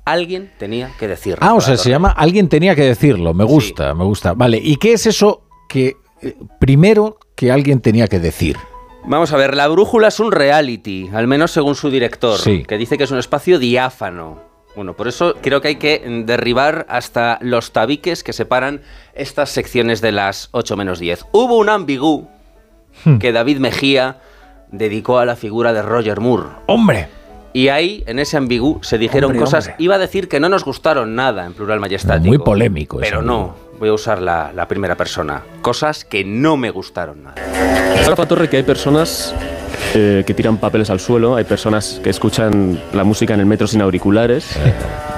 alguien 0.06 0.52
tenía 0.58 0.92
que 0.98 1.08
decir. 1.08 1.38
Ah, 1.42 1.54
o 1.54 1.62
sea, 1.62 1.78
se 1.78 1.90
llama 1.90 2.10
Alguien 2.10 2.50
tenía 2.50 2.76
que 2.76 2.84
decirlo. 2.84 3.34
Me 3.34 3.44
gusta, 3.44 3.94
me 3.94 4.04
gusta. 4.06 4.34
Vale, 4.34 4.60
¿y 4.62 4.78
qué 4.78 4.94
es 4.94 5.06
eso 5.06 5.44
que 5.68 5.98
eh, 6.22 6.36
primero 6.60 7.18
que 7.36 7.52
alguien 7.52 7.80
tenía 7.82 8.08
que 8.08 8.20
decir? 8.20 8.58
Vamos 9.06 9.32
a 9.32 9.38
ver, 9.38 9.56
La 9.56 9.68
Brújula 9.68 10.10
es 10.10 10.20
un 10.20 10.32
reality, 10.32 11.10
al 11.14 11.26
menos 11.28 11.52
según 11.52 11.76
su 11.76 11.90
director, 11.90 12.38
Sí. 12.38 12.64
que 12.68 12.78
dice 12.78 12.98
que 12.98 13.06
es 13.06 13.12
un 13.12 13.18
espacio 13.18 13.58
diáfano. 13.58 14.49
Bueno, 14.80 14.94
por 14.94 15.10
eso 15.10 15.36
creo 15.42 15.60
que 15.60 15.68
hay 15.68 15.76
que 15.76 16.02
derribar 16.26 16.86
hasta 16.88 17.38
los 17.42 17.74
tabiques 17.74 18.24
que 18.24 18.32
separan 18.32 18.80
estas 19.14 19.50
secciones 19.50 20.00
de 20.00 20.14
las 20.14 20.48
8 20.54 20.78
menos 20.78 21.00
10. 21.00 21.26
Hubo 21.34 21.58
un 21.58 21.68
ambigú 21.68 22.30
que 23.20 23.34
David 23.34 23.58
Mejía 23.58 24.22
dedicó 24.72 25.20
a 25.20 25.26
la 25.26 25.36
figura 25.36 25.74
de 25.74 25.82
Roger 25.82 26.22
Moore. 26.22 26.48
¡Hombre! 26.68 27.10
Y 27.52 27.68
ahí, 27.68 28.06
en 28.08 28.20
ese 28.20 28.38
ambigú, 28.38 28.80
se 28.82 28.98
dijeron 28.98 29.32
Hombre, 29.32 29.42
cosas, 29.42 29.66
hombre. 29.66 29.84
iba 29.84 29.96
a 29.96 30.00
decir 30.00 30.30
que 30.30 30.40
no 30.40 30.48
nos 30.48 30.64
gustaron 30.64 31.14
nada 31.14 31.46
en 31.46 31.54
plural 31.56 31.82
majestático. 31.82 32.30
Muy 32.30 32.38
polémico 32.38 33.00
Pero 33.02 33.22
no, 33.22 33.56
voy 33.80 33.90
a 33.90 33.94
usar 33.94 34.22
la, 34.22 34.54
la 34.56 34.66
primera 34.70 34.96
persona. 34.96 35.44
Cosas 35.62 36.06
que 36.06 36.24
no 36.24 36.56
me 36.56 36.72
gustaron 36.72 37.22
nada. 37.24 37.36
Rafa 38.08 38.26
Torre 38.26 38.50
que 38.50 38.56
hay 38.56 38.64
personas 38.64 39.36
eh, 39.96 40.24
que 40.26 40.34
tiran 40.34 40.58
papeles 40.58 40.90
al 40.90 41.00
suelo, 41.00 41.36
hay 41.36 41.44
personas 41.44 42.00
que 42.04 42.10
escuchan 42.10 42.80
la 42.94 43.04
música 43.04 43.34
en 43.34 43.40
el 43.40 43.46
metro 43.46 43.68
sin 43.68 43.82
auriculares, 43.82 44.58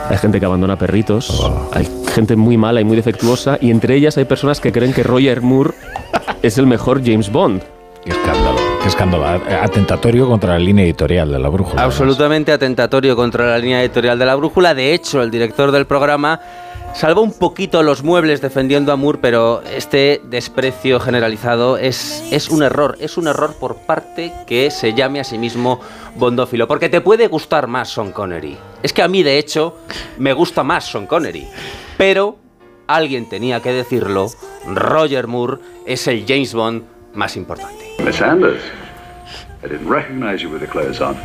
hay 0.09 0.17
gente 0.17 0.39
que 0.39 0.45
abandona 0.45 0.77
perritos, 0.77 1.49
hay 1.73 1.87
gente 2.13 2.35
muy 2.35 2.57
mala 2.57 2.81
y 2.81 2.83
muy 2.83 2.95
defectuosa, 2.95 3.57
y 3.59 3.71
entre 3.71 3.95
ellas 3.95 4.17
hay 4.17 4.25
personas 4.25 4.59
que 4.59 4.71
creen 4.71 4.93
que 4.93 5.03
Roger 5.03 5.41
Moore 5.41 5.71
es 6.41 6.57
el 6.57 6.67
mejor 6.67 7.01
James 7.03 7.31
Bond. 7.31 7.61
Qué 8.03 8.09
escándalo, 8.09 8.57
qué 8.81 8.87
escándalo. 8.87 9.25
Atentatorio 9.61 10.27
contra 10.27 10.53
la 10.53 10.59
línea 10.59 10.85
editorial 10.85 11.31
de 11.31 11.37
la 11.37 11.49
brújula. 11.49 11.83
Absolutamente 11.83 12.51
atentatorio 12.51 13.15
contra 13.15 13.45
la 13.47 13.59
línea 13.59 13.81
editorial 13.81 14.17
de 14.17 14.25
la 14.25 14.35
brújula. 14.35 14.73
De 14.73 14.93
hecho, 14.93 15.21
el 15.21 15.29
director 15.29 15.71
del 15.71 15.85
programa 15.85 16.39
salvó 16.93 17.21
un 17.21 17.33
poquito 17.33 17.83
los 17.83 18.03
muebles 18.03 18.41
defendiendo 18.41 18.91
a 18.91 18.95
Moore, 18.95 19.19
pero 19.21 19.61
este 19.63 20.21
desprecio 20.25 20.99
generalizado 20.99 21.77
es, 21.77 22.23
es 22.31 22.49
un 22.49 22.63
error. 22.63 22.97
Es 22.99 23.17
un 23.17 23.27
error 23.27 23.55
por 23.59 23.77
parte 23.77 24.31
que 24.47 24.71
se 24.71 24.93
llame 24.93 25.19
a 25.19 25.23
sí 25.23 25.37
mismo 25.37 25.79
bondófilo. 26.15 26.67
Porque 26.67 26.89
te 26.89 27.01
puede 27.01 27.27
gustar 27.27 27.67
más 27.67 27.89
Sean 27.89 28.11
Connery. 28.11 28.57
Es 28.83 28.93
que 28.93 29.01
a 29.01 29.07
mí, 29.07 29.23
de 29.23 29.37
hecho, 29.37 29.77
me 30.17 30.33
gusta 30.33 30.63
más 30.63 30.89
Sean 30.89 31.07
Connery. 31.07 31.47
Pero 31.97 32.37
alguien 32.87 33.29
tenía 33.29 33.61
que 33.61 33.71
decirlo. 33.71 34.27
Roger 34.67 35.27
Moore 35.27 35.57
es 35.85 36.07
el 36.07 36.25
James 36.27 36.53
Bond 36.53 36.83
más 37.13 37.35
importante. 37.35 37.85
Miss 38.03 38.21
Anders, 38.21 38.61
I 39.63 39.67
didn't 39.67 39.89
recognize 39.89 40.41
you 40.41 40.49
with 40.49 40.59
the 40.59 40.67
clothes 40.67 41.01
on. 41.01 41.15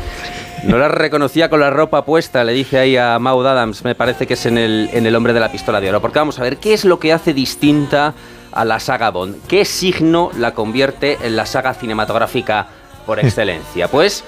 No 0.66 0.78
la 0.78 0.88
reconocía 0.88 1.48
con 1.48 1.60
la 1.60 1.70
ropa 1.70 2.04
puesta, 2.04 2.42
le 2.42 2.52
dije 2.52 2.78
ahí 2.78 2.96
a 2.96 3.18
Maud 3.20 3.46
Adams, 3.46 3.84
me 3.84 3.94
parece 3.94 4.26
que 4.26 4.34
es 4.34 4.46
en 4.46 4.58
el, 4.58 4.90
en 4.92 5.06
el 5.06 5.14
hombre 5.14 5.32
de 5.32 5.38
la 5.38 5.52
pistola 5.52 5.80
de 5.80 5.88
oro. 5.90 6.00
Porque 6.00 6.18
vamos 6.18 6.40
a 6.40 6.42
ver, 6.42 6.56
¿qué 6.56 6.74
es 6.74 6.84
lo 6.84 6.98
que 6.98 7.12
hace 7.12 7.32
distinta 7.32 8.14
a 8.50 8.64
la 8.64 8.80
saga 8.80 9.10
Bond? 9.10 9.46
¿Qué 9.46 9.64
signo 9.64 10.30
la 10.36 10.54
convierte 10.54 11.18
en 11.22 11.36
la 11.36 11.46
saga 11.46 11.72
cinematográfica 11.72 12.66
por 13.06 13.20
excelencia? 13.24 13.86
Pues 13.88 14.24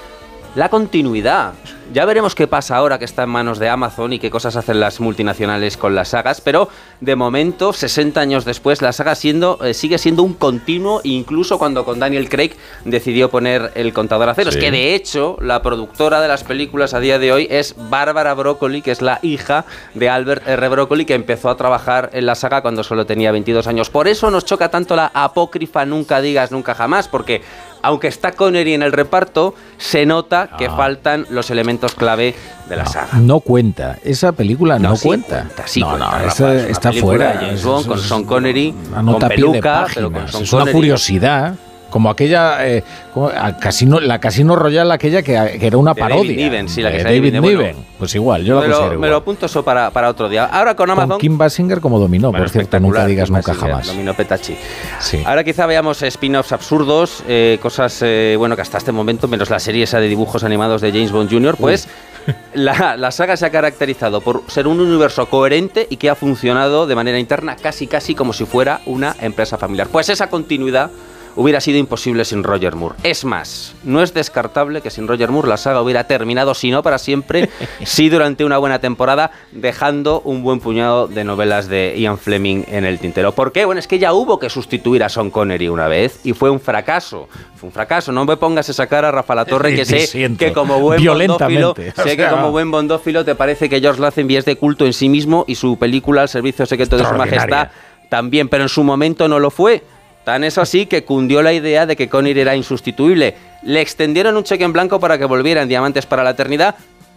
la 0.54 0.68
continuidad. 0.68 1.54
Ya 1.90 2.04
veremos 2.04 2.34
qué 2.34 2.46
pasa 2.46 2.76
ahora 2.76 2.98
que 2.98 3.06
está 3.06 3.22
en 3.22 3.30
manos 3.30 3.58
de 3.58 3.70
Amazon 3.70 4.12
y 4.12 4.18
qué 4.18 4.28
cosas 4.30 4.56
hacen 4.56 4.78
las 4.78 5.00
multinacionales 5.00 5.78
con 5.78 5.94
las 5.94 6.08
sagas, 6.08 6.42
pero 6.42 6.68
de 7.00 7.16
momento, 7.16 7.72
60 7.72 8.20
años 8.20 8.44
después, 8.44 8.82
la 8.82 8.92
saga 8.92 9.14
siendo, 9.14 9.58
eh, 9.64 9.72
sigue 9.72 9.96
siendo 9.96 10.22
un 10.22 10.34
continuo, 10.34 11.00
incluso 11.02 11.58
cuando 11.58 11.86
con 11.86 11.98
Daniel 11.98 12.28
Craig 12.28 12.50
decidió 12.84 13.30
poner 13.30 13.72
el 13.74 13.94
contador 13.94 14.28
a 14.28 14.34
ceros, 14.34 14.54
Sí. 14.54 14.60
que 14.60 14.70
de 14.70 14.94
hecho 14.94 15.38
la 15.40 15.62
productora 15.62 16.20
de 16.20 16.28
las 16.28 16.44
películas 16.44 16.92
a 16.92 17.00
día 17.00 17.18
de 17.18 17.32
hoy 17.32 17.48
es 17.50 17.74
Bárbara 17.88 18.34
Broccoli, 18.34 18.82
que 18.82 18.90
es 18.90 19.00
la 19.00 19.18
hija 19.22 19.64
de 19.94 20.10
Albert 20.10 20.46
R. 20.46 20.68
Broccoli, 20.68 21.06
que 21.06 21.14
empezó 21.14 21.48
a 21.48 21.56
trabajar 21.56 22.10
en 22.12 22.26
la 22.26 22.34
saga 22.34 22.60
cuando 22.60 22.84
solo 22.84 23.06
tenía 23.06 23.32
22 23.32 23.66
años. 23.66 23.88
Por 23.88 24.08
eso 24.08 24.30
nos 24.30 24.44
choca 24.44 24.68
tanto 24.70 24.94
la 24.94 25.10
apócrifa 25.14 25.86
Nunca 25.86 26.20
digas 26.20 26.52
nunca 26.52 26.74
jamás, 26.74 27.08
porque 27.08 27.40
aunque 27.88 28.06
está 28.08 28.32
Connery 28.32 28.74
en 28.74 28.82
el 28.82 28.92
reparto, 28.92 29.54
se 29.78 30.04
nota 30.04 30.50
que 30.58 30.66
Ah. 30.66 30.76
faltan 30.76 31.24
los 31.30 31.50
elementos 31.50 31.94
clave 31.94 32.34
de 32.68 32.76
la 32.76 32.84
saga. 32.84 33.18
No 33.18 33.40
cuenta. 33.40 33.98
Esa 34.04 34.32
película 34.32 34.78
no, 34.78 34.90
No, 34.90 34.96
sí 34.96 35.08
cuenta. 35.08 35.46
sí 35.64 35.80
no, 35.80 35.88
cuenta, 35.90 36.18
no, 36.18 36.26
esa 36.28 36.44
una 36.44 36.54
está 36.68 36.92
fuera. 36.92 37.32
James 37.40 37.54
Es- 37.60 37.64
Bond 37.64 37.86
con 37.86 37.98
Sean 37.98 38.24
Connery, 38.24 38.74
con 38.94 39.28
peluca, 39.28 39.86
pero 39.94 40.12
con 40.12 40.28
Sean 40.28 40.42
Es 40.42 40.52
una 40.52 40.60
Connery. 40.60 40.76
curiosidad. 40.76 41.54
Como 41.90 42.10
aquella, 42.10 42.66
eh, 42.66 42.84
como 43.14 43.30
Casino, 43.60 43.98
la 44.00 44.18
Casino 44.18 44.56
Royale, 44.56 44.92
aquella 44.92 45.22
que, 45.22 45.58
que 45.58 45.66
era 45.66 45.78
una 45.78 45.94
De 45.94 46.00
parodia. 46.00 46.22
David 46.22 46.36
Niven, 46.36 46.68
sí, 46.68 46.82
la 46.82 46.90
que 46.90 46.98
de 46.98 47.04
David 47.04 47.40
Niven. 47.40 47.76
Pues 47.98 48.14
igual, 48.14 48.44
yo 48.44 48.56
la 48.56 48.60
me, 48.60 48.66
considero 48.66 48.88
lo, 48.88 48.94
igual. 48.94 48.98
me 49.00 49.08
lo 49.08 49.16
apunto 49.16 49.46
eso 49.46 49.64
para, 49.64 49.90
para 49.90 50.08
otro 50.10 50.28
día. 50.28 50.44
Ahora 50.44 50.76
con 50.76 50.88
Con 50.88 50.98
Amazon... 50.98 51.18
Kim 51.18 51.38
Basinger 51.38 51.80
como 51.80 51.98
dominó, 51.98 52.30
Bueno, 52.30 52.44
por 52.44 52.50
cierto, 52.50 52.78
nunca 52.78 53.06
digas 53.06 53.30
nunca 53.30 53.52
Basinger, 53.52 53.70
jamás. 53.70 53.86
Dominó 53.86 54.14
Petachi. 54.14 54.56
Sí. 55.00 55.22
Ahora 55.24 55.42
quizá 55.44 55.66
veamos 55.66 56.02
spin-offs 56.02 56.52
absurdos, 56.52 57.24
eh, 57.26 57.58
cosas 57.60 58.00
eh, 58.02 58.34
bueno 58.38 58.54
que 58.54 58.62
hasta 58.62 58.78
este 58.78 58.92
momento, 58.92 59.26
menos 59.28 59.50
la 59.50 59.58
serie 59.58 59.84
esa 59.84 59.98
de 60.00 60.08
dibujos 60.08 60.44
animados 60.44 60.80
de 60.80 60.92
James 60.92 61.10
Bond 61.10 61.30
Jr., 61.30 61.56
pues 61.58 61.88
la, 62.54 62.96
la 62.96 63.10
saga 63.10 63.36
se 63.36 63.46
ha 63.46 63.50
caracterizado 63.50 64.20
por 64.20 64.42
ser 64.48 64.66
un 64.66 64.80
universo 64.80 65.26
coherente 65.26 65.86
y 65.90 65.96
que 65.96 66.10
ha 66.10 66.14
funcionado 66.14 66.86
de 66.86 66.94
manera 66.94 67.18
interna 67.18 67.56
casi 67.56 67.86
casi 67.86 68.14
como 68.14 68.32
si 68.32 68.44
fuera 68.44 68.80
una 68.86 69.16
empresa 69.20 69.58
familiar. 69.58 69.88
Pues 69.88 70.08
esa 70.08 70.28
continuidad 70.28 70.90
hubiera 71.38 71.60
sido 71.60 71.78
imposible 71.78 72.24
sin 72.24 72.42
Roger 72.42 72.74
Moore. 72.74 72.96
Es 73.04 73.24
más, 73.24 73.74
no 73.84 74.02
es 74.02 74.12
descartable 74.12 74.80
que 74.80 74.90
sin 74.90 75.06
Roger 75.06 75.30
Moore 75.30 75.48
la 75.48 75.56
saga 75.56 75.80
hubiera 75.80 76.04
terminado, 76.04 76.52
si 76.52 76.72
no 76.72 76.82
para 76.82 76.98
siempre, 76.98 77.48
sí 77.84 78.08
durante 78.08 78.44
una 78.44 78.58
buena 78.58 78.80
temporada, 78.80 79.30
dejando 79.52 80.20
un 80.22 80.42
buen 80.42 80.58
puñado 80.58 81.06
de 81.06 81.22
novelas 81.22 81.68
de 81.68 81.94
Ian 81.96 82.18
Fleming 82.18 82.64
en 82.66 82.84
el 82.84 82.98
tintero. 82.98 83.32
¿Por 83.32 83.52
qué? 83.52 83.64
Bueno, 83.64 83.78
es 83.78 83.86
que 83.86 84.00
ya 84.00 84.12
hubo 84.12 84.40
que 84.40 84.50
sustituir 84.50 85.04
a 85.04 85.08
Sean 85.08 85.30
Connery 85.30 85.68
una 85.68 85.86
vez 85.86 86.20
y 86.24 86.32
fue 86.32 86.50
un 86.50 86.58
fracaso. 86.58 87.28
Fue 87.54 87.68
un 87.68 87.72
fracaso. 87.72 88.10
No 88.10 88.24
me 88.24 88.36
pongas 88.36 88.68
esa 88.68 88.88
cara, 88.88 89.12
Rafa 89.12 89.36
La 89.36 89.44
Torre, 89.44 89.74
que 89.76 89.84
sé 89.84 90.34
que 90.36 90.52
como 90.52 90.80
buen 90.80 91.04
bondófilo. 91.04 91.70
O 91.70 92.02
sé 92.02 92.16
que 92.16 92.26
como 92.26 92.50
buen 92.50 92.70
bondófilo 92.72 93.24
te 93.24 93.36
parece 93.36 93.68
que 93.68 93.80
George 93.80 94.00
Lazenby 94.00 94.36
es 94.36 94.44
de 94.44 94.56
culto 94.56 94.84
en 94.86 94.92
sí 94.92 95.08
mismo 95.08 95.44
y 95.46 95.54
su 95.54 95.78
película 95.78 96.22
El 96.22 96.28
servicio 96.28 96.66
secreto 96.66 96.96
de 96.96 97.04
su 97.04 97.14
majestad 97.14 97.68
también, 98.08 98.48
pero 98.48 98.64
en 98.64 98.68
su 98.68 98.82
momento 98.82 99.28
no 99.28 99.38
lo 99.38 99.50
fue. 99.50 99.84
Tan 100.28 100.44
es 100.44 100.58
así 100.58 100.84
que 100.84 101.04
cundió 101.04 101.40
la 101.40 101.54
idea 101.54 101.86
de 101.86 101.96
que 101.96 102.10
Connery 102.10 102.40
era 102.40 102.54
insustituible. 102.54 103.34
Le 103.62 103.80
extendieron 103.80 104.36
un 104.36 104.44
cheque 104.44 104.62
en 104.62 104.74
blanco 104.74 105.00
para 105.00 105.16
que 105.16 105.24
volviera 105.24 105.62
en 105.62 105.68
Diamantes 105.68 106.04
para 106.04 106.22
la 106.22 106.32
Eternidad. 106.32 106.74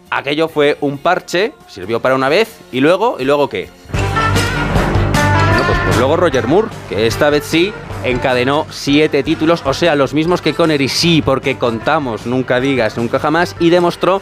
Aquello 0.09 0.47
fue 0.47 0.77
un 0.79 0.97
parche, 0.97 1.51
sirvió 1.67 1.99
para 1.99 2.15
una 2.15 2.29
vez, 2.29 2.57
y 2.71 2.79
luego, 2.79 3.17
¿y 3.19 3.25
luego 3.25 3.49
qué? 3.49 3.67
Bueno, 3.91 5.63
pues, 5.67 5.77
pues 5.87 5.97
luego 5.97 6.15
Roger 6.15 6.47
Moore, 6.47 6.69
que 6.87 7.05
esta 7.05 7.29
vez 7.29 7.43
sí 7.43 7.73
encadenó 8.05 8.65
siete 8.69 9.23
títulos, 9.23 9.61
o 9.65 9.73
sea, 9.73 9.97
los 9.97 10.13
mismos 10.13 10.41
que 10.41 10.53
Connery, 10.53 10.87
sí, 10.87 11.21
porque 11.21 11.57
contamos, 11.57 12.25
nunca 12.25 12.61
digas, 12.61 12.95
nunca 12.95 13.19
jamás, 13.19 13.57
y 13.59 13.71
demostró 13.71 14.21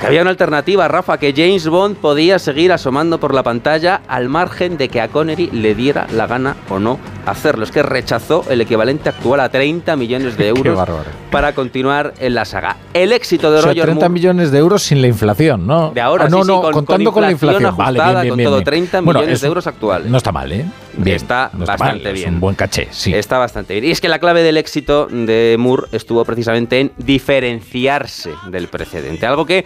que 0.00 0.06
había 0.06 0.22
una 0.22 0.30
alternativa, 0.30 0.88
Rafa, 0.88 1.18
que 1.18 1.32
James 1.36 1.68
Bond 1.68 1.96
podía 1.96 2.38
seguir 2.38 2.72
asomando 2.72 3.20
por 3.20 3.34
la 3.34 3.42
pantalla 3.42 4.00
al 4.08 4.28
margen 4.30 4.78
de 4.78 4.88
que 4.88 5.00
a 5.00 5.08
Connery 5.08 5.50
le 5.52 5.74
diera 5.74 6.06
la 6.12 6.26
gana 6.26 6.56
o 6.70 6.78
no 6.78 6.98
hacerlo. 7.26 7.64
Es 7.64 7.70
que 7.70 7.82
rechazó 7.82 8.44
el 8.48 8.62
equivalente 8.62 9.10
actual 9.10 9.40
a 9.40 9.50
30 9.50 9.94
millones 9.96 10.36
de 10.38 10.48
euros 10.56 10.88
para 11.30 11.54
continuar 11.54 12.14
en 12.18 12.34
la 12.34 12.44
saga. 12.46 12.76
El 12.94 13.12
éxito 13.12 13.50
de 13.52 13.58
O 13.58 13.62
sea, 13.62 13.70
Roger 13.72 13.84
30 13.84 14.00
Moore... 14.00 14.08
millones 14.12 14.50
de 14.50 14.58
euros 14.58 14.82
sin 14.82 15.02
la 15.02 15.06
inflación, 15.08 15.66
¿no? 15.66 15.90
De 15.90 16.00
ahora, 16.00 16.24
Ah, 16.24 16.28
no, 16.30 16.38
sí, 16.38 16.42
sí, 16.44 16.48
no, 16.48 16.62
con- 16.62 16.72
contando 16.72 17.10
con 17.12 17.14
con, 17.14 17.22
la 17.24 17.30
inflación 17.32 17.62
inflación. 17.62 17.76
Vale, 17.86 17.98
ajustada, 17.98 18.22
bien, 18.22 18.36
bien, 18.36 18.44
con 18.46 18.50
todo, 18.52 18.56
bien. 18.56 18.64
30 18.64 19.00
Bueno, 19.02 19.20
millones 19.20 19.34
es- 19.36 19.40
de 19.42 19.48
euros 19.48 19.66
actuales. 19.66 20.10
No 20.10 20.16
está 20.16 20.32
mal, 20.32 20.50
¿eh? 20.50 20.64
Bien, 20.96 21.16
Está 21.16 21.50
no 21.52 21.66
bastante 21.66 22.04
mal, 22.04 22.12
bien. 22.14 22.28
Es 22.28 22.34
un 22.34 22.40
buen 22.40 22.56
caché, 22.56 22.88
sí. 22.90 23.14
Está 23.14 23.38
bastante 23.38 23.74
bien. 23.74 23.84
Y 23.84 23.90
es 23.90 24.00
que 24.00 24.08
la 24.08 24.18
clave 24.18 24.42
del 24.42 24.56
éxito 24.56 25.06
de 25.10 25.56
Moore 25.58 25.84
estuvo 25.92 26.24
precisamente 26.24 26.80
en 26.80 26.92
diferenciarse 26.96 28.30
del 28.48 28.68
precedente. 28.68 29.26
Algo 29.26 29.46
que 29.46 29.64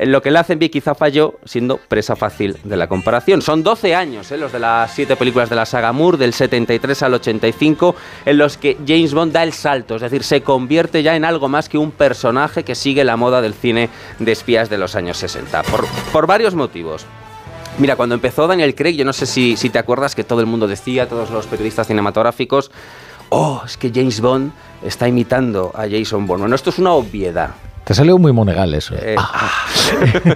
lo 0.00 0.22
que 0.22 0.30
Lazenby 0.30 0.68
quizá 0.68 0.94
falló 0.94 1.38
siendo 1.44 1.76
presa 1.76 2.16
fácil 2.16 2.56
de 2.64 2.76
la 2.76 2.88
comparación. 2.88 3.42
Son 3.42 3.62
12 3.62 3.94
años 3.94 4.30
¿eh? 4.32 4.36
los 4.36 4.52
de 4.52 4.58
las 4.58 4.92
siete 4.92 5.16
películas 5.16 5.50
de 5.50 5.56
la 5.56 5.66
saga 5.66 5.92
Moore, 5.92 6.18
del 6.18 6.32
73 6.32 7.02
al 7.02 7.14
85, 7.14 7.94
en 8.24 8.38
los 8.38 8.56
que 8.56 8.76
James 8.86 9.14
Bond 9.14 9.32
da 9.32 9.42
el 9.42 9.52
salto, 9.52 9.96
es 9.96 10.02
decir, 10.02 10.24
se 10.24 10.42
convierte 10.42 11.02
ya 11.02 11.16
en 11.16 11.24
algo 11.24 11.48
más 11.48 11.68
que 11.68 11.78
un 11.78 11.90
personaje 11.90 12.64
que 12.64 12.74
sigue 12.74 13.04
la 13.04 13.16
moda 13.16 13.40
del 13.40 13.54
cine 13.54 13.88
de 14.18 14.32
espías 14.32 14.68
de 14.68 14.78
los 14.78 14.96
años 14.96 15.18
60, 15.18 15.62
por, 15.64 15.86
por 16.12 16.26
varios 16.26 16.54
motivos. 16.54 17.06
Mira, 17.78 17.96
cuando 17.96 18.14
empezó 18.14 18.46
Daniel 18.46 18.74
Craig, 18.74 18.94
yo 18.94 19.04
no 19.04 19.12
sé 19.12 19.26
si, 19.26 19.56
si 19.56 19.68
te 19.68 19.78
acuerdas 19.78 20.14
que 20.14 20.22
todo 20.22 20.40
el 20.40 20.46
mundo 20.46 20.68
decía, 20.68 21.08
todos 21.08 21.30
los 21.30 21.46
periodistas 21.46 21.88
cinematográficos, 21.88 22.70
oh, 23.30 23.62
es 23.66 23.76
que 23.76 23.90
James 23.92 24.20
Bond 24.20 24.52
está 24.84 25.08
imitando 25.08 25.72
a 25.74 25.88
Jason 25.88 26.26
Bourne. 26.26 26.42
Bueno, 26.42 26.54
esto 26.54 26.70
es 26.70 26.78
una 26.78 26.92
obviedad. 26.92 27.50
Te 27.84 27.92
salió 27.94 28.16
muy 28.18 28.32
monegal 28.32 28.72
eso. 28.74 28.94
Eh, 28.98 29.14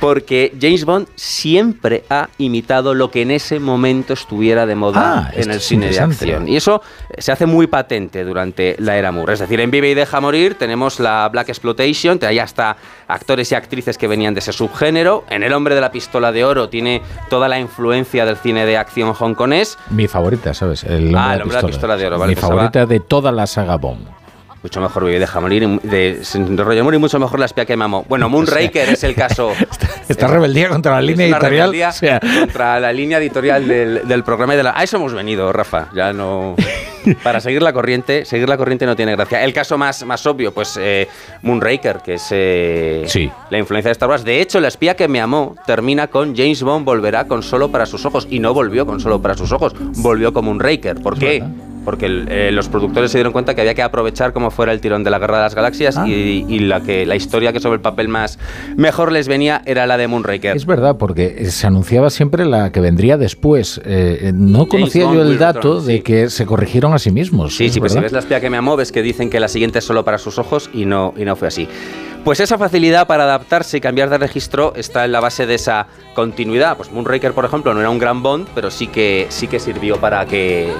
porque 0.00 0.52
James 0.60 0.84
Bond 0.84 1.06
siempre 1.14 2.04
ha 2.10 2.28
imitado 2.38 2.94
lo 2.94 3.10
que 3.10 3.22
en 3.22 3.30
ese 3.30 3.60
momento 3.60 4.12
estuviera 4.12 4.66
de 4.66 4.74
moda 4.74 5.28
Ah, 5.28 5.30
en 5.34 5.50
el 5.50 5.60
cine 5.60 5.88
de 5.90 6.00
acción. 6.00 6.48
Y 6.48 6.56
eso 6.56 6.82
se 7.18 7.32
hace 7.32 7.46
muy 7.46 7.66
patente 7.66 8.24
durante 8.24 8.76
la 8.78 8.96
era 8.96 9.12
Moore. 9.12 9.34
Es 9.34 9.38
decir, 9.40 9.60
en 9.60 9.70
Vive 9.70 9.90
y 9.90 9.94
Deja 9.94 10.20
Morir 10.20 10.56
tenemos 10.58 11.00
la 11.00 11.28
Black 11.28 11.48
Exploitation, 11.48 12.18
hay 12.22 12.38
hasta 12.38 12.76
actores 13.08 13.50
y 13.52 13.54
actrices 13.54 13.96
que 13.98 14.08
venían 14.08 14.34
de 14.34 14.40
ese 14.40 14.52
subgénero. 14.52 15.24
En 15.30 15.42
El 15.42 15.52
Hombre 15.52 15.74
de 15.74 15.80
la 15.80 15.92
Pistola 15.92 16.32
de 16.32 16.44
Oro 16.44 16.68
tiene 16.68 17.02
toda 17.30 17.48
la 17.48 17.58
influencia 17.58 18.24
del 18.24 18.36
cine 18.36 18.66
de 18.66 18.76
acción 18.76 19.14
hongkonés. 19.18 19.78
Mi 19.90 20.08
favorita, 20.08 20.54
¿sabes? 20.54 20.84
El 20.84 21.14
Ah, 21.16 21.34
el 21.34 21.42
hombre 21.42 21.56
de 21.56 21.62
la 21.62 21.68
pistola 21.68 21.96
de 21.96 22.06
oro, 22.06 22.18
vale, 22.18 22.30
Mi 22.30 22.34
pensaba- 22.34 22.54
favorita 22.54 22.86
de 22.86 23.00
toda 23.00 23.30
la 23.32 23.46
saga 23.46 23.76
Bond. 23.76 24.06
Mucho 24.62 24.80
mejor 24.80 25.04
Vive 25.04 25.18
Deja 25.18 25.40
Morir 25.40 25.66
de, 25.82 26.20
de 26.22 26.82
Moore 26.82 26.96
y 26.96 27.00
mucho 27.00 27.18
mejor 27.18 27.40
La 27.40 27.46
espía 27.46 27.64
que 27.66 27.76
me 27.76 27.84
amó. 27.84 28.04
Bueno, 28.08 28.28
Moonraker 28.28 28.90
es 28.90 29.02
el 29.04 29.14
caso... 29.14 29.52
Esta 30.08 30.26
rebeldía 30.28 30.68
contra 30.68 30.92
la 30.92 31.00
línea 31.02 31.26
editorial. 31.26 31.50
rebeldía 31.50 31.88
o 31.88 31.92
sea, 31.92 32.20
contra 32.20 32.78
la 32.78 32.92
línea 32.92 33.18
editorial 33.18 33.66
del, 33.66 34.06
del 34.06 34.22
programa 34.24 34.54
y 34.54 34.56
de 34.58 34.62
la. 34.64 34.74
A 34.76 34.82
eso 34.82 34.96
hemos 34.98 35.14
venido, 35.14 35.52
Rafa. 35.52 35.88
Ya 35.94 36.12
no. 36.12 36.54
Para 37.22 37.40
seguir 37.40 37.62
la 37.62 37.72
corriente, 37.72 38.24
seguir 38.24 38.48
la 38.48 38.56
corriente 38.58 38.84
no 38.84 38.94
tiene 38.94 39.12
gracia. 39.16 39.42
El 39.42 39.52
caso 39.54 39.78
más, 39.78 40.04
más 40.04 40.26
obvio, 40.26 40.52
pues 40.52 40.78
eh, 40.80 41.08
Moonraker, 41.42 42.00
que 42.04 42.14
es 42.14 42.28
eh, 42.30 43.04
Sí. 43.06 43.30
la 43.50 43.58
influencia 43.58 43.88
de 43.88 43.92
Star 43.92 44.08
Wars. 44.10 44.22
De 44.24 44.40
hecho, 44.40 44.60
la 44.60 44.68
espía 44.68 44.94
que 44.96 45.08
me 45.08 45.20
amó 45.20 45.56
termina 45.66 46.08
con 46.08 46.36
James 46.36 46.62
Bond 46.62 46.84
volverá 46.84 47.26
con 47.26 47.42
solo 47.42 47.70
para 47.70 47.86
sus 47.86 48.04
ojos. 48.04 48.26
Y 48.28 48.38
no 48.38 48.52
volvió 48.52 48.84
con 48.86 49.00
solo 49.00 49.22
para 49.22 49.34
sus 49.34 49.50
ojos, 49.52 49.72
volvió 50.02 50.32
como 50.32 50.50
Moonraker. 50.50 51.00
¿Por 51.00 51.18
qué? 51.18 51.42
Porque 51.84 52.06
el- 52.06 52.26
eh, 52.30 52.52
los 52.52 52.68
productores 52.68 53.10
se 53.10 53.18
dieron 53.18 53.32
cuenta 53.32 53.54
que 53.54 53.60
había 53.60 53.74
que 53.74 53.82
aprovechar 53.82 54.32
como 54.32 54.50
fuera 54.50 54.72
el 54.72 54.80
tirón 54.80 55.02
de 55.04 55.10
la 55.10 55.18
Guerra 55.18 55.38
de 55.38 55.42
las 55.44 55.54
Galaxias 55.54 55.96
Ah. 55.96 56.06
y, 56.06 56.44
y 56.48 56.58
la 56.60 56.80
que 56.80 57.04
la 57.06 57.16
historia 57.16 57.52
que 57.52 57.60
sobre 57.60 57.76
el 57.76 57.80
papel 57.80 58.08
más 58.08 58.38
mejor 58.76 59.10
les 59.12 59.26
venía 59.28 59.62
era 59.66 59.86
la 59.86 59.96
de 59.96 60.06
Moonraker. 60.08 60.56
es 60.56 60.66
verdad, 60.66 60.96
porque 60.98 61.46
se 61.50 61.66
anunciaba 61.66 62.10
siempre 62.10 62.44
la 62.44 62.70
que 62.72 62.80
vendría 62.80 63.16
después. 63.16 63.80
Eh, 63.84 64.32
no 64.34 64.66
conocía 64.68 65.02
yo 65.12 65.22
el 65.22 65.38
dato 65.38 65.58
return, 65.60 65.86
de 65.86 65.96
sí. 65.96 66.02
que 66.02 66.30
se 66.30 66.46
corrigieron 66.46 66.92
a 66.94 66.98
sí 66.98 67.10
mismos. 67.10 67.56
Sí, 67.56 67.66
¿es 67.66 67.72
sí, 67.74 67.80
pues 67.80 67.92
si 67.92 68.00
ves 68.00 68.12
la 68.12 68.20
espía 68.20 68.40
que 68.40 68.48
me 68.50 68.56
amó, 68.56 68.76
ves 68.76 68.92
que 68.92 69.02
dicen 69.02 69.28
que 69.30 69.40
la 69.40 69.48
siguiente 69.48 69.80
es 69.80 69.84
solo 69.84 70.04
para 70.04 70.18
sus 70.18 70.38
ojos 70.38 70.70
y 70.72 70.84
no, 70.84 71.14
y 71.16 71.24
no 71.24 71.34
fue 71.36 71.48
así. 71.48 71.66
Pues 72.24 72.38
esa 72.38 72.56
facilidad 72.56 73.08
para 73.08 73.24
adaptarse 73.24 73.78
y 73.78 73.80
cambiar 73.80 74.08
de 74.08 74.16
registro 74.16 74.74
está 74.76 75.04
en 75.04 75.10
la 75.10 75.18
base 75.18 75.44
de 75.44 75.56
esa 75.56 75.88
continuidad. 76.14 76.76
Pues 76.76 76.92
Moonraker, 76.92 77.32
por 77.32 77.44
ejemplo, 77.44 77.74
no 77.74 77.80
era 77.80 77.90
un 77.90 77.98
gran 77.98 78.22
Bond, 78.22 78.46
pero 78.54 78.70
sí 78.70 78.86
que, 78.86 79.26
sí 79.28 79.48
que 79.48 79.58
sirvió 79.58 79.96
para 79.96 80.24
que 80.26 80.68
eh, 80.68 80.72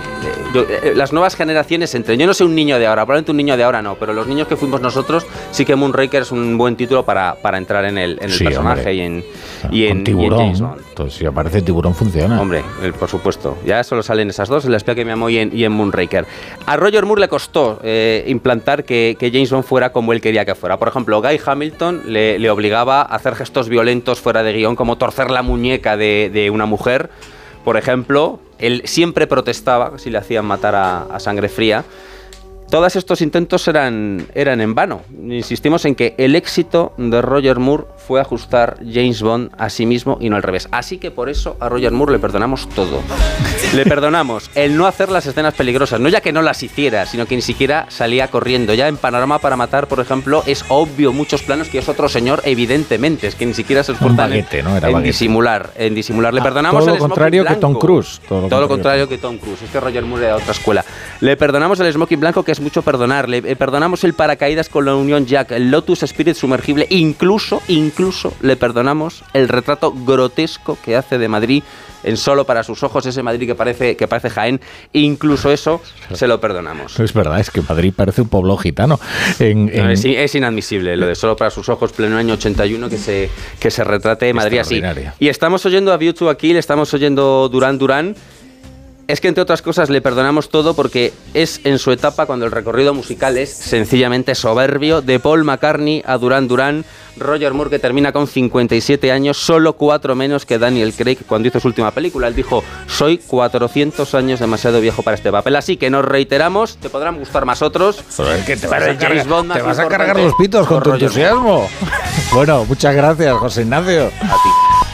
yo- 0.55 0.63
eh, 0.63 0.93
las 0.95 1.13
nuevas 1.13 1.35
generaciones 1.35 1.93
entren. 1.97 2.21
Yo 2.21 2.29
no 2.29 2.35
soy 2.35 2.47
un 2.47 2.55
niño 2.55 2.79
de 2.79 2.87
ahora, 2.87 3.03
probablemente 3.05 3.33
un 3.33 3.39
niño 3.39 3.57
de 3.57 3.65
ahora 3.65 3.83
no, 3.83 3.97
pero 3.97 4.13
los 4.13 4.29
niños 4.29 4.47
que 4.47 4.55
fuimos 4.57 4.81
nosotros, 4.81 5.27
sí 5.51 5.65
que 5.65 5.75
Moonraker 5.75 6.23
es 6.23 6.31
un 6.31 6.57
buen 6.57 6.77
título 6.77 7.05
para, 7.05 7.35
para 7.35 7.59
entrar 7.59 7.87
en 7.87 7.99
el, 7.99 8.19
en 8.21 8.25
el 8.31 8.33
Sí, 8.33 8.45
personaje 8.45 8.81
hombre. 8.81 8.95
y 8.95 9.01
en, 9.01 9.25
y 9.65 9.65
en, 9.65 9.73
y 9.73 9.87
en 9.87 10.05
tiburón. 10.05 10.39
James 10.39 10.61
Bond. 10.61 10.81
Entonces, 10.91 11.19
si 11.19 11.27
aparece 11.27 11.61
tiburón, 11.63 11.95
funciona. 11.95 12.41
Hombre, 12.41 12.63
el- 12.85 12.93
por 12.95 13.09
supuesto. 13.09 13.59
Ya 13.67 13.83
solo 13.83 14.05
salen 14.05 14.31
esas 14.31 14.49
dos, 14.49 14.65
en 14.65 14.71
La 14.71 14.77
espía 14.77 14.95
que 14.95 15.05
me 15.05 15.11
amó 15.13 15.29
y 15.29 15.39
en, 15.39 15.51
y 15.57 15.65
en 15.65 15.73
Moonraker. 15.73 16.25
A 16.67 16.77
Roger 16.77 17.05
Moore 17.05 17.23
le 17.23 17.29
costó 17.29 17.81
eh, 17.83 18.23
implantar 18.29 18.85
que, 18.85 19.17
que 19.19 19.33
James 19.33 19.51
Bond 19.51 19.65
fuera 19.65 19.91
como 19.91 20.13
él 20.13 20.21
quería 20.21 20.45
que 20.45 20.55
fuera. 20.55 20.79
Por 20.79 20.87
ejemplo, 20.87 21.21
Guy 21.21 21.32
Hamilton 21.45 22.03
le, 22.07 22.51
obligaba 22.51 23.01
a 23.03 23.15
hacer 23.15 23.35
gestos 23.35 23.69
violentos 23.69 24.21
fuera 24.21 24.43
de 24.43 24.53
guion, 24.53 24.77
como 24.77 24.99
torcer 24.99 25.31
la 25.31 25.43
muñeca 25.43 25.97
de, 25.97 26.51
una 26.53 26.67
mujer. 26.67 27.11
Por 27.65 27.77
ejemplo, 27.77 28.41
él 28.59 28.83
siempre 28.85 29.27
protestaba 29.27 29.99
si 29.99 30.11
le 30.11 30.19
hacían 30.19 30.45
matar 30.45 30.75
a 30.75 31.21
sangre 31.21 31.49
fría. 31.49 31.85
Todos 32.73 32.97
estos 32.97 33.21
intentos 33.21 33.69
eran, 33.69 34.27
eran 34.35 34.63
en 34.63 34.75
vano. 34.75 35.03
Insistimos 35.29 35.85
en 35.85 35.95
que 35.95 36.15
el 36.17 36.35
éxito 36.35 36.95
de 36.97 37.21
Roger 37.21 37.59
Moore 37.59 37.85
fue 37.99 38.19
ajustar 38.19 38.79
James 38.91 39.21
Bond 39.21 39.51
a 39.59 39.69
sí 39.69 39.85
mismo 39.85 40.17
y 40.23 40.31
no 40.31 40.37
al 40.37 40.43
revés. 40.43 40.69
Así 40.71 40.97
que 40.97 41.11
por 41.11 41.29
eso 41.29 41.55
a 41.61 41.69
Roger 41.69 41.93
Moore 41.93 42.13
le 42.13 42.19
perdonamos 42.19 42.67
todo. 42.71 43.03
Le 43.75 43.85
perdonamos 43.85 44.51
el 44.55 44.75
no 44.75 44.87
hacer 44.87 45.11
las 45.11 45.27
escenas 45.27 45.53
peligrosas, 45.53 46.01
no 46.01 46.09
ya 46.09 46.23
que 46.23 46.33
no 46.33 46.41
las 46.41 46.63
hiciera, 46.63 47.05
sino 47.05 47.27
que 47.27 47.37
ni 47.37 47.43
siquiera 47.43 47.85
salía 47.91 48.29
corriendo. 48.29 48.73
Ya 48.73 48.89
en 48.89 48.97
Panorama 48.97 49.39
para 49.39 49.55
Matar, 49.57 49.87
por 49.87 50.01
ejemplo, 50.01 50.43
es 50.47 50.65
obvio 50.69 51.13
muchos 51.13 51.43
planos 51.43 51.69
que 51.69 51.77
es 51.77 51.91
otro 51.91 52.09
señor, 52.09 52.41
evidentemente, 52.47 53.27
es 53.27 53.35
que 53.35 53.45
ni 53.45 53.53
siquiera 53.53 53.85
se 53.85 53.93
esfuerza 53.93 54.25
en, 54.35 54.65
¿no? 54.65 54.79
En 54.99 55.03
disimular. 55.03 55.73
En 55.77 55.95
disimular. 55.95 56.33
Le 56.33 56.41
Ah, 56.41 56.45
perdonamos 56.45 56.81
todo 56.81 56.89
lo 56.89 56.95
el 56.95 57.01
contrario 57.01 57.45
que 57.45 57.57
Tom. 57.57 57.75
Cruise, 57.79 58.19
todo 58.27 58.41
lo 58.41 58.49
Todo 58.49 58.67
contrario. 58.67 58.69
contrario 58.69 59.09
que 59.11 59.19
Tom 59.19 59.37
Cruise. 59.37 59.61
Es 59.61 59.71
que 59.71 59.79
Roger 59.79 60.05
Moore 60.07 60.25
era 60.25 60.37
de 60.37 60.41
otra 60.43 60.53
escuela. 60.53 60.83
Le 61.21 61.37
perdonamos 61.37 61.79
el 61.81 61.93
smoking 61.93 62.19
blanco, 62.19 62.43
que 62.43 62.53
es 62.53 62.62
mucho 62.63 62.83
perdonar. 62.83 63.29
Le 63.29 63.39
eh, 63.39 63.57
perdonamos 63.57 64.05
el 64.05 64.15
paracaídas 64.15 64.69
con 64.69 64.85
la 64.85 64.95
Unión 64.95 65.27
Jack, 65.27 65.53
el 65.53 65.71
Lotus 65.71 66.03
Spirit 66.05 66.35
sumergible. 66.37 66.87
Incluso, 66.91 67.61
incluso 67.69 68.33
le 68.41 68.57
perdonamos 68.57 69.25
el 69.35 69.49
retrato 69.49 69.93
grotesco 69.93 70.79
que 70.85 70.97
hace 70.97 71.19
de 71.19 71.29
Madrid 71.29 71.63
en 72.05 72.17
solo 72.17 72.45
para 72.45 72.65
sus 72.65 72.83
ojos, 72.83 73.07
ese 73.07 73.23
Madrid 73.23 73.47
que 73.47 73.55
parece, 73.55 73.97
que 73.97 74.09
parece 74.09 74.29
Jaén. 74.31 74.61
Incluso 74.93 75.53
eso 75.53 75.81
se 76.13 76.27
lo 76.27 76.41
perdonamos. 76.41 76.99
Es 76.99 77.13
verdad, 77.13 77.39
es 77.39 77.51
que 77.51 77.63
Madrid 77.63 77.93
parece 77.95 78.23
un 78.23 78.29
pueblo 78.29 78.57
gitano. 78.57 78.99
En, 79.39 79.67
No, 79.67 79.73
en- 79.73 79.91
es, 79.91 80.05
es 80.05 80.35
inadmisible 80.35 80.97
lo 80.97 81.07
de 81.07 81.15
solo 81.15 81.37
para 81.37 81.51
sus 81.51 81.69
ojos, 81.69 81.93
pleno 81.93 82.17
año 82.17 82.35
81, 82.35 82.89
que 82.89 82.99
se, 82.99 83.31
que 83.61 83.71
se 83.71 83.85
retrate 83.85 84.33
Madrid 84.35 84.59
así. 84.59 84.83
Y 85.21 85.29
estamos 85.29 85.65
oyendo 85.65 85.93
a 85.93 85.97
View 85.97 86.13
to 86.13 86.29
aquí, 86.29 86.53
le 86.53 86.59
estamos 86.59 86.93
oyendo 86.95 87.49
Durán 87.49 87.79
Durán. 87.79 88.17
Es 89.13 89.21
que 89.21 89.29
entre 89.29 89.43
otras 89.43 89.61
cosas 89.61 89.91
le 89.91 90.01
perdonamos 90.01 90.49
todo 90.49 90.73
porque 90.73 91.13
es 91.35 91.61
en 91.65 91.79
su 91.79 91.93
etapa 91.93 92.25
cuando 92.25 92.47
el 92.47 92.51
recorrido 92.51 92.95
musical 92.95 93.37
es 93.37 93.53
sencillamente 93.53 94.35
soberbio, 94.35 95.03
de 95.03 95.21
Paul 95.21 95.45
McCartney 95.45 96.03
a 96.07 96.17
Durán 96.17 96.49
Durán, 96.49 96.87
Roger 97.19 97.53
Moore 97.53 97.69
que 97.69 97.79
termina 97.79 98.11
con 98.13 98.27
57 98.27 99.13
años, 99.13 99.37
solo 99.37 99.75
cuatro 99.75 100.15
menos 100.15 100.47
que 100.47 100.59
Daniel 100.59 100.95
Craig 100.95 101.19
cuando 101.27 101.49
hizo 101.49 101.61
su 101.61 101.69
última 101.69 101.91
película. 101.91 102.27
Él 102.27 102.35
dijo, 102.35 102.65
soy 102.87 103.19
400 103.19 104.15
años 104.15 104.41
demasiado 104.41 104.81
viejo 104.81 105.03
para 105.03 105.15
este 105.15 105.31
papel. 105.31 105.57
Así 105.57 105.77
que 105.77 105.91
nos 105.91 106.07
reiteramos, 106.07 106.79
te 106.79 106.89
podrán 106.89 107.19
gustar 107.19 107.45
más 107.45 107.61
otros. 107.61 108.03
Joder, 108.17 108.43
que 108.47 108.57
te 108.57 108.67
vas, 108.67 108.81
pero 108.81 108.93
a 108.93 108.97
cargar, 108.97 109.29
Bond 109.29 109.49
más 109.49 109.59
te 109.59 109.63
vas 109.63 109.79
a 109.79 109.83
importante 109.83 110.07
cargar 110.07 110.25
los 110.25 110.35
pitos 110.37 110.67
con 110.67 110.81
con 110.81 110.85
tu 110.85 110.91
Roger 111.07 111.35
Moore. 111.35 111.65
entusiasmo. 111.67 111.69
Bueno, 112.33 112.65
muchas 112.65 112.95
gracias, 112.95 113.37
José 113.37 113.61
Ignacio. 113.61 114.11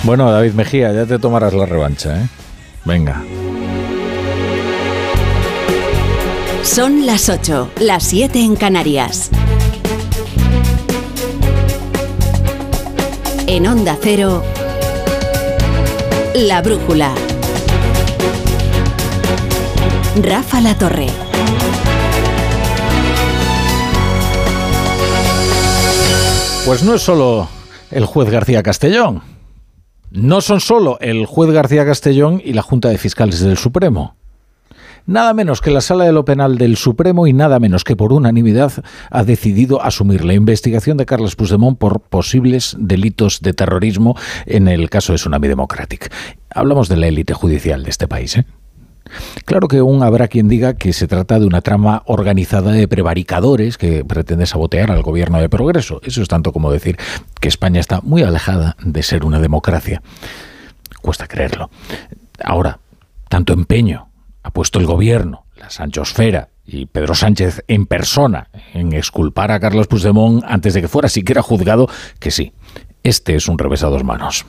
Bueno, 0.02 0.28
David 0.32 0.54
Mejía, 0.54 0.92
ya 0.92 1.06
te 1.06 1.20
tomarás 1.20 1.54
la 1.54 1.66
revancha, 1.66 2.20
¿eh? 2.20 2.26
Venga. 2.84 3.22
Son 6.68 7.06
las 7.06 7.30
8, 7.30 7.70
las 7.80 8.04
7 8.04 8.40
en 8.40 8.54
Canarias. 8.54 9.30
En 13.46 13.66
Onda 13.66 13.96
Cero, 14.00 14.44
La 16.34 16.60
Brújula. 16.60 17.14
Rafa 20.22 20.60
La 20.60 20.76
Torre. 20.76 21.06
Pues 26.66 26.82
no 26.82 26.94
es 26.94 27.02
solo 27.02 27.48
el 27.90 28.04
juez 28.04 28.28
García 28.28 28.62
Castellón. 28.62 29.22
No 30.10 30.42
son 30.42 30.60
solo 30.60 30.98
el 31.00 31.24
juez 31.24 31.50
García 31.50 31.86
Castellón 31.86 32.42
y 32.44 32.52
la 32.52 32.62
Junta 32.62 32.90
de 32.90 32.98
Fiscales 32.98 33.40
del 33.40 33.56
Supremo. 33.56 34.17
Nada 35.08 35.32
menos 35.32 35.62
que 35.62 35.70
la 35.70 35.80
Sala 35.80 36.04
de 36.04 36.12
lo 36.12 36.26
Penal 36.26 36.58
del 36.58 36.76
Supremo 36.76 37.26
y 37.26 37.32
nada 37.32 37.58
menos 37.58 37.82
que 37.82 37.96
por 37.96 38.12
unanimidad 38.12 38.72
ha 39.10 39.24
decidido 39.24 39.82
asumir 39.82 40.22
la 40.22 40.34
investigación 40.34 40.98
de 40.98 41.06
Carles 41.06 41.34
Puigdemont 41.34 41.78
por 41.78 42.00
posibles 42.00 42.76
delitos 42.78 43.40
de 43.40 43.54
terrorismo 43.54 44.16
en 44.44 44.68
el 44.68 44.90
caso 44.90 45.12
de 45.12 45.16
Tsunami 45.16 45.48
Democratic. 45.48 46.12
Hablamos 46.50 46.90
de 46.90 46.98
la 46.98 47.06
élite 47.06 47.32
judicial 47.32 47.84
de 47.84 47.88
este 47.88 48.06
país, 48.06 48.36
¿eh? 48.36 48.44
Claro 49.46 49.66
que 49.66 49.78
aún 49.78 50.02
habrá 50.02 50.28
quien 50.28 50.46
diga 50.46 50.74
que 50.74 50.92
se 50.92 51.08
trata 51.08 51.38
de 51.38 51.46
una 51.46 51.62
trama 51.62 52.02
organizada 52.04 52.72
de 52.72 52.86
prevaricadores 52.86 53.78
que 53.78 54.04
pretende 54.04 54.44
sabotear 54.44 54.90
al 54.90 55.02
gobierno 55.02 55.40
de 55.40 55.48
progreso. 55.48 56.02
Eso 56.04 56.20
es 56.20 56.28
tanto 56.28 56.52
como 56.52 56.70
decir 56.70 56.98
que 57.40 57.48
España 57.48 57.80
está 57.80 58.02
muy 58.02 58.24
alejada 58.24 58.76
de 58.84 59.02
ser 59.02 59.24
una 59.24 59.40
democracia. 59.40 60.02
Cuesta 61.00 61.26
creerlo. 61.26 61.70
Ahora, 62.44 62.78
tanto 63.30 63.54
empeño 63.54 64.07
ha 64.48 64.50
puesto 64.50 64.78
el 64.78 64.86
gobierno, 64.86 65.44
la 65.56 65.68
Sanchosfera 65.68 66.48
y 66.64 66.86
Pedro 66.86 67.14
Sánchez 67.14 67.64
en 67.68 67.84
persona 67.84 68.48
en 68.72 68.94
exculpar 68.94 69.52
a 69.52 69.60
Carlos 69.60 69.88
Puigdemont 69.88 70.42
antes 70.46 70.72
de 70.72 70.80
que 70.80 70.88
fuera 70.88 71.10
siquiera 71.10 71.42
juzgado 71.42 71.86
que 72.18 72.30
sí. 72.30 72.54
Este 73.02 73.36
es 73.36 73.46
un 73.46 73.58
revés 73.58 73.84
a 73.84 73.88
dos 73.88 74.04
manos. 74.04 74.46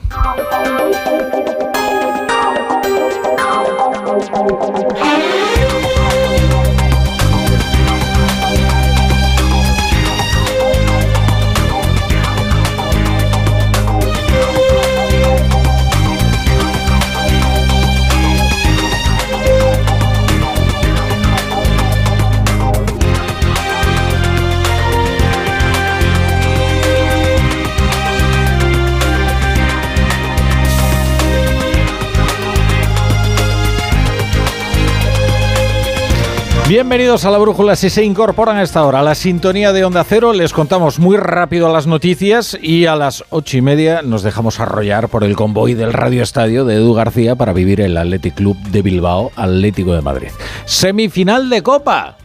Bienvenidos 36.70 37.24
a 37.24 37.32
la 37.32 37.38
Brújula. 37.38 37.74
Si 37.74 37.90
se 37.90 38.04
incorporan 38.04 38.56
a 38.56 38.62
esta 38.62 38.84
hora 38.84 39.00
a 39.00 39.02
la 39.02 39.16
sintonía 39.16 39.72
de 39.72 39.84
Onda 39.84 40.04
Cero, 40.04 40.32
les 40.32 40.52
contamos 40.52 41.00
muy 41.00 41.16
rápido 41.16 41.68
las 41.68 41.88
noticias 41.88 42.56
y 42.62 42.86
a 42.86 42.94
las 42.94 43.24
ocho 43.30 43.56
y 43.56 43.60
media 43.60 44.02
nos 44.02 44.22
dejamos 44.22 44.60
arrollar 44.60 45.08
por 45.08 45.24
el 45.24 45.34
convoy 45.34 45.74
del 45.74 45.92
Radio 45.92 46.22
Estadio 46.22 46.64
de 46.64 46.76
Edu 46.76 46.94
García 46.94 47.34
para 47.34 47.52
vivir 47.52 47.80
el 47.80 47.96
Athletic 47.96 48.36
Club 48.36 48.56
de 48.68 48.82
Bilbao, 48.82 49.32
Atlético 49.34 49.94
de 49.94 50.00
Madrid. 50.00 50.28
Semifinal 50.64 51.50
de 51.50 51.60
Copa. 51.60 52.16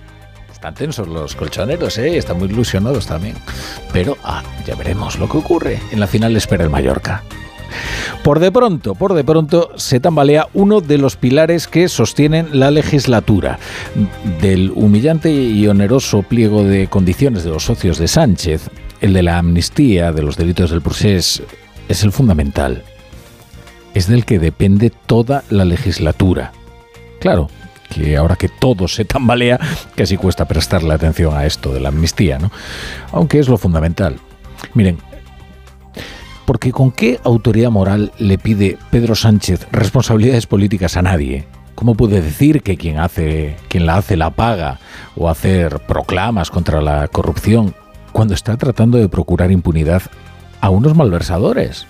Están 0.53 0.75
tensos 0.75 1.07
los 1.07 1.35
colchoneros, 1.35 1.97
¿eh? 1.97 2.15
Están 2.15 2.37
muy 2.37 2.47
ilusionados 2.47 3.07
también. 3.07 3.33
Pero, 3.93 4.15
ah, 4.23 4.43
ya 4.63 4.75
veremos 4.75 5.17
lo 5.17 5.27
que 5.27 5.37
ocurre. 5.37 5.79
En 5.91 5.99
la 5.99 6.05
final 6.05 6.35
espera 6.35 6.63
el 6.63 6.69
Mallorca. 6.69 7.23
Por 8.23 8.39
de 8.39 8.51
pronto, 8.51 8.95
por 8.95 9.13
de 9.13 9.23
pronto 9.23 9.71
se 9.75 9.99
tambalea 9.99 10.47
uno 10.53 10.81
de 10.81 10.97
los 10.97 11.15
pilares 11.15 11.67
que 11.67 11.89
sostienen 11.89 12.59
la 12.59 12.71
legislatura. 12.71 13.59
Del 14.41 14.71
humillante 14.73 15.31
y 15.31 15.67
oneroso 15.67 16.23
pliego 16.23 16.63
de 16.63 16.87
condiciones 16.87 17.43
de 17.43 17.51
los 17.51 17.63
socios 17.63 17.97
de 17.97 18.07
Sánchez, 18.07 18.69
el 19.01 19.13
de 19.13 19.23
la 19.23 19.37
amnistía 19.37 20.11
de 20.11 20.23
los 20.23 20.37
delitos 20.37 20.71
del 20.71 20.81
procés 20.81 21.43
es 21.87 22.03
el 22.03 22.11
fundamental. 22.11 22.83
Es 23.93 24.07
del 24.07 24.25
que 24.25 24.39
depende 24.39 24.91
toda 25.05 25.43
la 25.49 25.65
legislatura. 25.65 26.51
Claro, 27.19 27.49
que 27.89 28.17
ahora 28.17 28.35
que 28.35 28.49
todo 28.49 28.87
se 28.87 29.05
tambalea, 29.05 29.59
casi 29.95 30.17
cuesta 30.17 30.45
prestarle 30.45 30.93
atención 30.93 31.35
a 31.35 31.45
esto 31.45 31.73
de 31.73 31.79
la 31.79 31.89
amnistía, 31.89 32.39
¿no? 32.39 32.51
Aunque 33.11 33.39
es 33.39 33.47
lo 33.47 33.57
fundamental. 33.57 34.17
Miren, 34.73 34.97
porque 36.45 36.71
¿con 36.71 36.91
qué 36.91 37.19
autoridad 37.23 37.71
moral 37.71 38.11
le 38.17 38.37
pide 38.37 38.77
Pedro 38.91 39.15
Sánchez 39.15 39.67
responsabilidades 39.71 40.45
políticas 40.45 40.95
a 40.95 41.01
nadie? 41.01 41.45
¿Cómo 41.73 41.95
puede 41.95 42.21
decir 42.21 42.61
que 42.61 42.77
quien, 42.77 42.99
hace, 42.99 43.57
quien 43.67 43.85
la 43.85 43.97
hace 43.97 44.15
la 44.15 44.29
paga 44.29 44.79
o 45.17 45.29
hacer 45.29 45.79
proclamas 45.81 46.49
contra 46.49 46.81
la 46.81 47.07
corrupción 47.09 47.75
cuando 48.13 48.33
está 48.33 48.55
tratando 48.55 48.97
de 48.97 49.09
procurar 49.09 49.51
impunidad 49.51 50.03
a 50.61 50.69
unos 50.69 50.95
malversadores? 50.95 51.85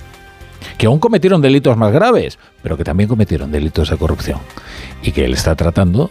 Que 0.79 0.87
aún 0.87 0.99
cometieron 0.99 1.41
delitos 1.41 1.77
más 1.77 1.91
graves, 1.91 2.39
pero 2.63 2.77
que 2.77 2.83
también 2.83 3.07
cometieron 3.07 3.51
delitos 3.51 3.91
de 3.91 3.97
corrupción. 3.97 4.39
Y 5.03 5.11
que 5.11 5.25
él 5.25 5.33
está 5.33 5.55
tratando 5.55 6.09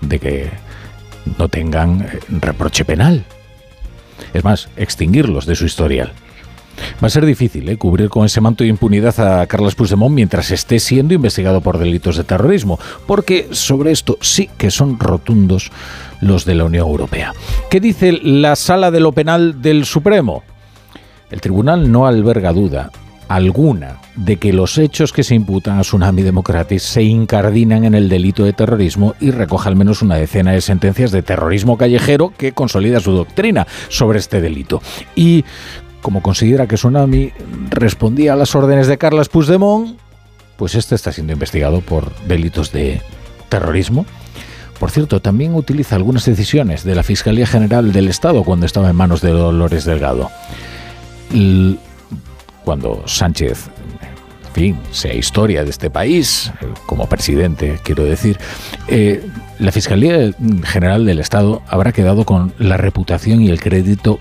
de 0.00 0.18
que 0.18 0.50
no 1.38 1.48
tengan 1.48 2.02
eh, 2.02 2.20
reproche 2.30 2.86
penal. 2.86 3.24
Es 4.32 4.44
más, 4.44 4.68
extinguirlos 4.76 5.44
de 5.44 5.56
su 5.56 5.66
historial. 5.66 6.12
Va 7.02 7.06
a 7.06 7.10
ser 7.10 7.24
difícil 7.24 7.68
¿eh? 7.68 7.76
cubrir 7.76 8.08
con 8.08 8.26
ese 8.26 8.40
manto 8.40 8.64
de 8.64 8.70
impunidad 8.70 9.18
a 9.20 9.46
Carles 9.46 9.74
Puigdemont 9.74 10.14
mientras 10.14 10.50
esté 10.50 10.78
siendo 10.78 11.14
investigado 11.14 11.60
por 11.60 11.78
delitos 11.78 12.16
de 12.16 12.24
terrorismo, 12.24 12.78
porque 13.06 13.48
sobre 13.52 13.92
esto 13.92 14.18
sí 14.20 14.50
que 14.58 14.70
son 14.70 14.98
rotundos 14.98 15.70
los 16.20 16.44
de 16.44 16.54
la 16.54 16.64
Unión 16.64 16.86
Europea. 16.86 17.32
¿Qué 17.70 17.80
dice 17.80 18.12
la 18.12 18.56
Sala 18.56 18.90
de 18.90 19.00
lo 19.00 19.12
Penal 19.12 19.62
del 19.62 19.84
Supremo? 19.84 20.42
El 21.30 21.40
tribunal 21.40 21.90
no 21.90 22.06
alberga 22.06 22.52
duda 22.52 22.90
alguna 23.30 23.98
de 24.16 24.38
que 24.38 24.52
los 24.52 24.76
hechos 24.76 25.12
que 25.12 25.22
se 25.22 25.36
imputan 25.36 25.78
a 25.78 25.82
Tsunami 25.82 26.22
Democratis 26.22 26.82
se 26.82 27.04
incardinan 27.04 27.84
en 27.84 27.94
el 27.94 28.08
delito 28.08 28.44
de 28.44 28.52
terrorismo 28.52 29.14
y 29.20 29.30
recoge 29.30 29.68
al 29.68 29.76
menos 29.76 30.02
una 30.02 30.16
decena 30.16 30.50
de 30.50 30.60
sentencias 30.60 31.12
de 31.12 31.22
terrorismo 31.22 31.78
callejero 31.78 32.32
que 32.36 32.50
consolida 32.50 32.98
su 32.98 33.12
doctrina 33.12 33.68
sobre 33.88 34.18
este 34.18 34.40
delito. 34.40 34.82
Y 35.14 35.44
como 36.02 36.22
considera 36.22 36.66
que 36.66 36.76
Tsunami 36.76 37.32
respondía 37.68 38.32
a 38.32 38.36
las 38.36 38.54
órdenes 38.54 38.86
de 38.86 38.98
Carles 38.98 39.28
Puigdemont, 39.28 39.98
pues 40.56 40.74
este 40.74 40.94
está 40.94 41.12
siendo 41.12 41.32
investigado 41.32 41.80
por 41.80 42.14
delitos 42.26 42.72
de 42.72 43.00
terrorismo. 43.48 44.06
Por 44.78 44.90
cierto, 44.90 45.20
también 45.20 45.54
utiliza 45.54 45.96
algunas 45.96 46.24
decisiones 46.24 46.84
de 46.84 46.94
la 46.94 47.02
Fiscalía 47.02 47.46
General 47.46 47.92
del 47.92 48.08
Estado 48.08 48.44
cuando 48.44 48.64
estaba 48.64 48.88
en 48.88 48.96
manos 48.96 49.20
de 49.20 49.30
Dolores 49.30 49.84
Delgado. 49.84 50.30
Cuando 52.64 53.02
Sánchez, 53.06 53.68
en 54.48 54.52
fin, 54.54 54.80
sea 54.90 55.14
historia 55.14 55.64
de 55.64 55.70
este 55.70 55.90
país, 55.90 56.50
eh, 56.60 56.66
como 56.86 57.08
presidente, 57.08 57.78
quiero 57.82 58.04
decir, 58.04 58.38
eh, 58.88 59.22
la 59.58 59.70
Fiscalía 59.70 60.32
General 60.64 61.04
del 61.04 61.20
Estado 61.20 61.62
habrá 61.68 61.92
quedado 61.92 62.24
con 62.24 62.54
la 62.58 62.76
reputación 62.78 63.42
y 63.42 63.50
el 63.50 63.60
crédito 63.60 64.18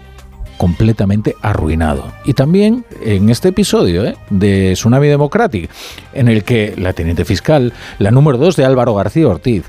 completamente 0.60 1.38
arruinado. 1.42 2.12
Y 2.26 2.34
también 2.34 2.84
en 3.02 3.30
este 3.30 3.48
episodio 3.48 4.04
¿eh? 4.06 4.18
de 4.30 4.74
Tsunami 4.74 5.08
Democratic, 5.08 5.70
en 6.12 6.28
el 6.28 6.44
que 6.44 6.74
la 6.78 6.92
teniente 6.92 7.24
fiscal, 7.24 7.72
la 7.98 8.12
número 8.12 8.38
2 8.38 8.58
de 8.58 8.66
Álvaro 8.66 8.94
García 8.94 9.30
Ortiz, 9.30 9.64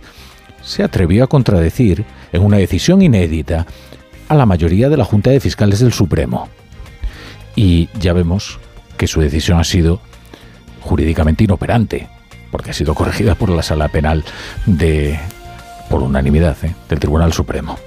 se 0.63 0.83
atrevió 0.83 1.23
a 1.23 1.29
contradecir 1.29 2.05
en 2.33 2.43
una 2.43 2.57
decisión 2.57 3.03
inédita 3.03 3.67
a 4.29 4.35
la 4.35 4.47
mayoría 4.47 4.89
de 4.89 4.97
la 4.97 5.05
Junta 5.05 5.31
de 5.31 5.39
Fiscales 5.39 5.79
del 5.79 5.93
Supremo. 5.93 6.49
Y 7.55 7.89
ya 8.01 8.13
vemos 8.13 8.59
que 8.97 9.07
su 9.07 9.21
decisión 9.21 9.61
ha 9.61 9.65
sido 9.65 10.01
jurídicamente 10.81 11.45
inoperante, 11.45 12.09
porque 12.51 12.71
ha 12.71 12.75
sido 12.75 12.97
corregida 12.97 13.37
por 13.37 13.51
la 13.51 13.63
Sala 13.63 13.87
Penal 13.87 14.25
de 14.67 15.21
por 15.89 16.03
unanimidad 16.03 16.57
¿eh? 16.65 16.75
del 16.89 16.99
Tribunal 16.99 17.33
Supremo. 17.33 17.79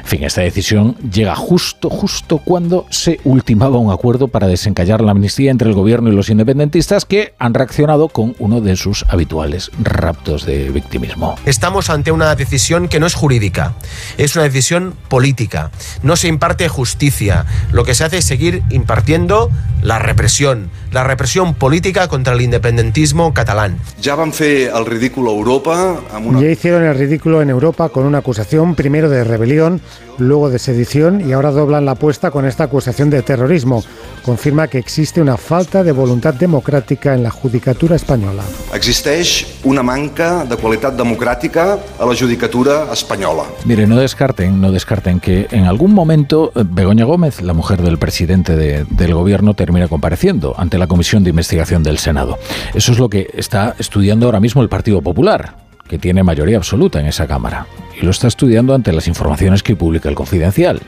En 0.00 0.06
fin, 0.06 0.24
esta 0.24 0.40
decisión 0.40 0.96
llega 0.96 1.34
justo, 1.36 1.90
justo 1.90 2.38
cuando 2.38 2.86
se 2.90 3.20
ultimaba 3.24 3.78
un 3.78 3.92
acuerdo 3.92 4.28
para 4.28 4.46
desencallar 4.46 5.00
la 5.00 5.12
amnistía 5.12 5.50
entre 5.50 5.68
el 5.68 5.74
gobierno 5.74 6.10
y 6.10 6.16
los 6.16 6.30
independentistas 6.30 7.04
que 7.04 7.34
han 7.38 7.54
reaccionado 7.54 8.08
con 8.08 8.34
uno 8.38 8.60
de 8.60 8.76
sus 8.76 9.04
habituales 9.08 9.70
raptos 9.82 10.46
de 10.46 10.70
victimismo. 10.70 11.36
Estamos 11.46 11.90
ante 11.90 12.12
una 12.12 12.34
decisión 12.34 12.88
que 12.88 13.00
no 13.00 13.06
es 13.06 13.14
jurídica, 13.14 13.74
es 14.18 14.34
una 14.36 14.44
decisión 14.44 14.94
política. 15.08 15.70
No 16.02 16.16
se 16.16 16.28
imparte 16.28 16.68
justicia, 16.68 17.46
lo 17.72 17.84
que 17.84 17.94
se 17.94 18.04
hace 18.04 18.18
es 18.18 18.24
seguir 18.24 18.62
impartiendo 18.70 19.50
la 19.82 19.98
represión, 19.98 20.70
la 20.92 21.04
represión 21.04 21.54
política 21.54 22.08
contra 22.08 22.34
el 22.34 22.40
independentismo 22.40 23.32
catalán. 23.32 23.78
Ja 24.02 24.16
van 24.18 24.32
fer 24.32 24.70
el 24.74 24.86
ridícul 24.86 25.28
a 25.28 25.34
Europa 25.34 25.76
amb 26.12 26.26
una... 26.26 26.40
Ya 26.40 26.50
hicieron 26.50 26.84
el 26.84 26.96
ridículo 26.96 27.42
en 27.42 27.50
Europa 27.50 27.88
con 27.88 28.04
una 28.04 28.18
acusación 28.18 28.74
primero 28.74 29.08
de 29.08 29.24
rebelión, 29.24 29.80
luego 30.18 30.50
de 30.50 30.58
sedición 30.58 31.26
y 31.26 31.32
ahora 31.32 31.50
doblan 31.50 31.84
la 31.84 31.92
apuesta 31.92 32.30
con 32.30 32.46
esta 32.46 32.64
acusación 32.64 33.10
de 33.10 33.22
terrorismo. 33.22 33.84
Confirma 34.30 34.68
que 34.68 34.78
existe 34.78 35.20
una 35.20 35.36
falta 35.36 35.82
de 35.82 35.90
voluntad 35.90 36.32
democrática 36.34 37.14
en 37.14 37.24
la 37.24 37.30
judicatura 37.30 37.96
española. 37.96 38.44
Existeix 38.72 39.44
una 39.64 39.82
manca 39.82 40.44
de 40.46 40.54
qualitat 40.56 40.94
democràtica 40.94 41.64
a 41.98 42.06
la 42.06 42.14
judicatura 42.14 42.86
espanyola. 42.92 43.42
Mire, 43.64 43.88
no 43.88 43.96
descarten, 43.98 44.60
no 44.60 44.70
descarten 44.70 45.18
que 45.18 45.48
en 45.50 45.64
algún 45.64 45.92
momento 45.92 46.52
eh, 46.54 46.62
Begoña 46.64 47.04
Gómez, 47.06 47.42
la 47.42 47.54
mujer 47.54 47.82
del 47.82 47.98
presidente 47.98 48.54
de- 48.54 48.84
del 48.88 49.14
gobierno, 49.14 49.54
termine 49.54 49.88
compareciendo 49.88 50.54
ante 50.56 50.78
la 50.78 50.86
Comisión 50.86 51.24
de 51.24 51.30
Investigación 51.30 51.82
del 51.82 51.98
Senado. 51.98 52.38
Eso 52.72 52.92
es 52.92 53.00
lo 53.00 53.08
que 53.08 53.30
está 53.34 53.74
estudiando 53.80 54.26
ahora 54.26 54.38
mismo 54.38 54.62
el 54.62 54.68
Partido 54.68 55.02
Popular, 55.02 55.56
que 55.88 55.98
tiene 55.98 56.22
mayoría 56.22 56.56
absoluta 56.58 57.00
en 57.00 57.06
esa 57.06 57.26
Cámara. 57.26 57.66
Y 58.00 58.04
lo 58.04 58.12
está 58.12 58.28
estudiando 58.28 58.74
ante 58.76 58.92
las 58.92 59.08
informaciones 59.08 59.64
que 59.64 59.74
publica 59.74 60.08
el 60.08 60.14
Confidencial, 60.14 60.80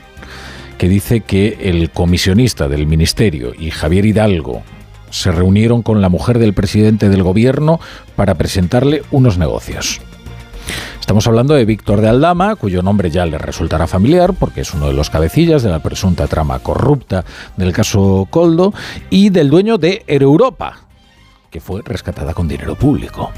que 0.77 0.89
dice 0.89 1.21
que 1.21 1.57
el 1.61 1.89
comisionista 1.89 2.67
del 2.67 2.87
Ministerio 2.87 3.53
y 3.57 3.71
Javier 3.71 4.05
Hidalgo 4.05 4.63
se 5.09 5.31
reunieron 5.31 5.83
con 5.83 6.01
la 6.01 6.09
mujer 6.09 6.39
del 6.39 6.53
presidente 6.53 7.09
del 7.09 7.23
gobierno 7.23 7.79
para 8.15 8.35
presentarle 8.35 9.03
unos 9.11 9.37
negocios. 9.37 10.01
Estamos 10.99 11.27
hablando 11.27 11.53
de 11.53 11.65
Víctor 11.65 11.99
de 12.01 12.07
Aldama, 12.07 12.55
cuyo 12.55 12.81
nombre 12.81 13.11
ya 13.11 13.25
le 13.25 13.37
resultará 13.37 13.87
familiar 13.87 14.33
porque 14.33 14.61
es 14.61 14.73
uno 14.73 14.87
de 14.87 14.93
los 14.93 15.09
cabecillas 15.09 15.61
de 15.61 15.69
la 15.69 15.79
presunta 15.79 16.27
trama 16.27 16.59
corrupta 16.59 17.25
del 17.57 17.73
caso 17.73 18.25
Coldo, 18.29 18.73
y 19.09 19.29
del 19.29 19.49
dueño 19.49 19.77
de 19.77 20.03
Europa, 20.07 20.79
que 21.51 21.59
fue 21.59 21.81
rescatada 21.83 22.33
con 22.33 22.47
dinero 22.47 22.75
público. 22.75 23.31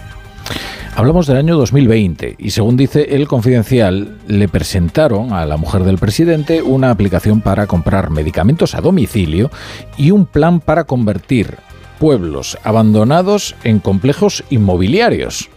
Hablamos 0.98 1.28
del 1.28 1.36
año 1.36 1.58
2020 1.58 2.38
y 2.40 2.52
según 2.52 2.78
dice 2.78 3.16
el 3.18 3.28
confidencial, 3.28 4.18
le 4.28 4.48
presentaron 4.48 5.34
a 5.34 5.46
la 5.46 5.58
mujer 5.58 5.84
del 5.84 5.98
presidente 5.98 6.62
una 6.62 6.90
aplicación 6.90 7.42
para 7.42 7.68
comprar 7.68 8.12
medicamentos 8.12 8.76
a 8.76 8.82
domicilio 8.82 9.52
y 9.98 10.12
un 10.12 10.26
plan 10.26 10.62
para 10.62 10.86
convertir 10.86 11.58
pueblos 12.00 12.58
abandonados 12.64 13.58
en 13.66 13.80
complejos 13.80 14.46
inmobiliarios. 14.50 15.50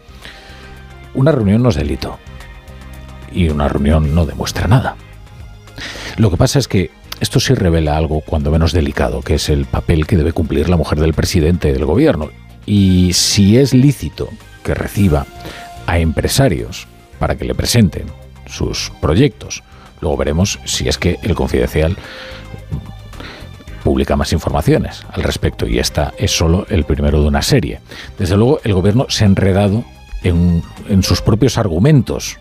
Una 1.14 1.30
reunión 1.30 1.62
no 1.62 1.68
es 1.68 1.76
delito 1.76 2.18
y 3.32 3.48
una 3.48 3.68
reunión 3.68 4.16
no 4.16 4.26
demuestra 4.26 4.66
nada. 4.66 4.96
Lo 6.16 6.32
que 6.32 6.36
pasa 6.36 6.58
es 6.58 6.66
que 6.66 6.90
esto 7.20 7.38
sí 7.38 7.54
revela 7.54 7.96
algo 7.96 8.22
cuando 8.22 8.50
menos 8.50 8.72
delicado, 8.72 9.20
que 9.20 9.34
es 9.34 9.48
el 9.50 9.66
papel 9.66 10.04
que 10.04 10.16
debe 10.16 10.32
cumplir 10.32 10.68
la 10.68 10.76
mujer 10.76 10.98
del 10.98 11.14
presidente 11.14 11.72
del 11.72 11.84
gobierno. 11.84 12.28
Y 12.66 13.12
si 13.12 13.56
es 13.56 13.72
lícito 13.72 14.30
que 14.62 14.74
reciba 14.74 15.26
a 15.86 15.98
empresarios 15.98 16.86
para 17.18 17.36
que 17.36 17.44
le 17.44 17.54
presenten 17.54 18.06
sus 18.46 18.92
proyectos, 19.00 19.62
luego 20.00 20.16
veremos 20.16 20.58
si 20.64 20.88
es 20.88 20.98
que 20.98 21.18
el 21.22 21.34
confidencial 21.34 21.96
publica 23.82 24.16
más 24.16 24.32
informaciones 24.32 25.04
al 25.10 25.22
respecto 25.22 25.66
y 25.66 25.78
esta 25.78 26.12
es 26.18 26.30
solo 26.30 26.66
el 26.68 26.84
primero 26.84 27.22
de 27.22 27.28
una 27.28 27.42
serie. 27.42 27.80
Desde 28.18 28.36
luego 28.36 28.60
el 28.64 28.74
gobierno 28.74 29.06
se 29.08 29.24
ha 29.24 29.26
enredado 29.26 29.84
en, 30.22 30.62
sus 31.02 31.22
propios 31.22 31.58
argumentos 31.58 32.36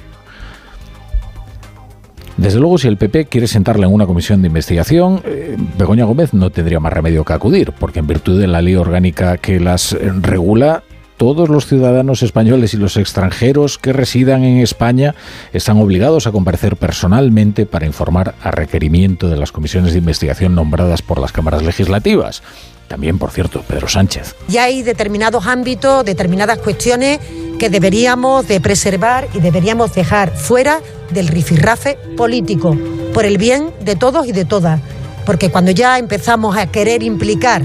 desde 2.37 2.59
luego, 2.59 2.77
si 2.77 2.87
el 2.87 2.97
PP 2.97 3.25
quiere 3.25 3.47
sentarla 3.47 3.87
en 3.87 3.93
una 3.93 4.05
comisión 4.05 4.43
de 4.43 4.47
investigación, 4.47 5.21
eh, 5.25 5.57
Begoña 5.75 6.05
Gómez 6.05 6.35
no 6.35 6.51
tendría 6.51 6.79
más 6.79 6.93
remedio 6.93 7.25
que 7.25 7.33
acudir, 7.33 7.71
porque 7.71 7.97
en 7.97 8.05
virtud 8.05 8.39
de 8.39 8.45
la 8.45 8.61
ley 8.61 8.75
orgánica 8.75 9.37
que 9.37 9.59
las 9.59 9.93
eh, 9.93 10.11
regula, 10.21 10.83
todos 11.17 11.49
los 11.49 11.65
ciudadanos 11.65 12.21
españoles 12.23 12.73
y 12.73 12.77
los 12.77 12.95
extranjeros 12.95 13.77
que 13.77 13.91
residan 13.91 14.43
en 14.43 14.59
España 14.59 15.15
están 15.51 15.77
obligados 15.77 16.27
a 16.27 16.31
comparecer 16.31 16.77
personalmente 16.77 17.65
para 17.65 17.87
informar 17.87 18.35
a 18.41 18.51
requerimiento 18.51 19.27
de 19.27 19.37
las 19.37 19.51
comisiones 19.51 19.93
de 19.93 19.99
investigación 19.99 20.55
nombradas 20.55 21.01
por 21.01 21.19
las 21.19 21.31
cámaras 21.31 21.63
legislativas. 21.63 22.43
También, 22.87 23.17
por 23.17 23.31
cierto, 23.31 23.63
Pedro 23.67 23.89
Sánchez. 23.89 24.35
Y 24.47 24.57
hay 24.57 24.81
determinados 24.83 25.45
ámbitos, 25.45 26.05
determinadas 26.05 26.59
cuestiones 26.59 27.19
que 27.59 27.69
deberíamos 27.69 28.47
de 28.47 28.61
preservar 28.61 29.27
y 29.33 29.39
deberíamos 29.39 29.93
dejar 29.93 30.31
fuera 30.31 30.79
del 31.11 31.27
rifirrafe 31.27 31.97
político, 32.15 32.77
por 33.13 33.25
el 33.25 33.37
bien 33.37 33.71
de 33.81 33.95
todos 33.95 34.27
y 34.27 34.31
de 34.31 34.45
todas. 34.45 34.79
Porque 35.25 35.49
cuando 35.49 35.71
ya 35.71 35.97
empezamos 35.97 36.55
a 36.55 36.67
querer 36.67 37.03
implicar 37.03 37.63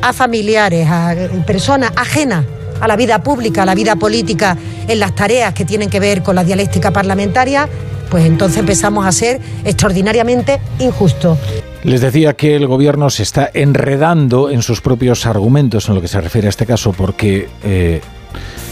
a 0.00 0.12
familiares, 0.12 0.88
a 0.88 1.14
personas 1.44 1.92
ajenas 1.96 2.46
a 2.82 2.88
la 2.88 2.96
vida 2.96 3.22
pública, 3.22 3.62
a 3.62 3.66
la 3.66 3.76
vida 3.76 3.94
política, 3.94 4.58
en 4.88 4.98
las 4.98 5.14
tareas 5.14 5.54
que 5.54 5.64
tienen 5.64 5.88
que 5.88 6.00
ver 6.00 6.24
con 6.24 6.34
la 6.34 6.42
dialéctica 6.42 6.90
parlamentaria, 6.90 7.68
pues 8.10 8.26
entonces 8.26 8.58
empezamos 8.58 9.06
a 9.06 9.12
ser 9.12 9.40
extraordinariamente 9.64 10.60
injustos. 10.80 11.38
Les 11.84 12.00
decía 12.00 12.34
que 12.34 12.56
el 12.56 12.66
gobierno 12.66 13.08
se 13.08 13.22
está 13.22 13.48
enredando 13.54 14.50
en 14.50 14.62
sus 14.62 14.80
propios 14.80 15.26
argumentos 15.26 15.88
en 15.88 15.94
lo 15.94 16.00
que 16.00 16.08
se 16.08 16.20
refiere 16.20 16.48
a 16.48 16.50
este 16.50 16.66
caso, 16.66 16.92
porque, 16.92 17.48
eh, 17.62 18.00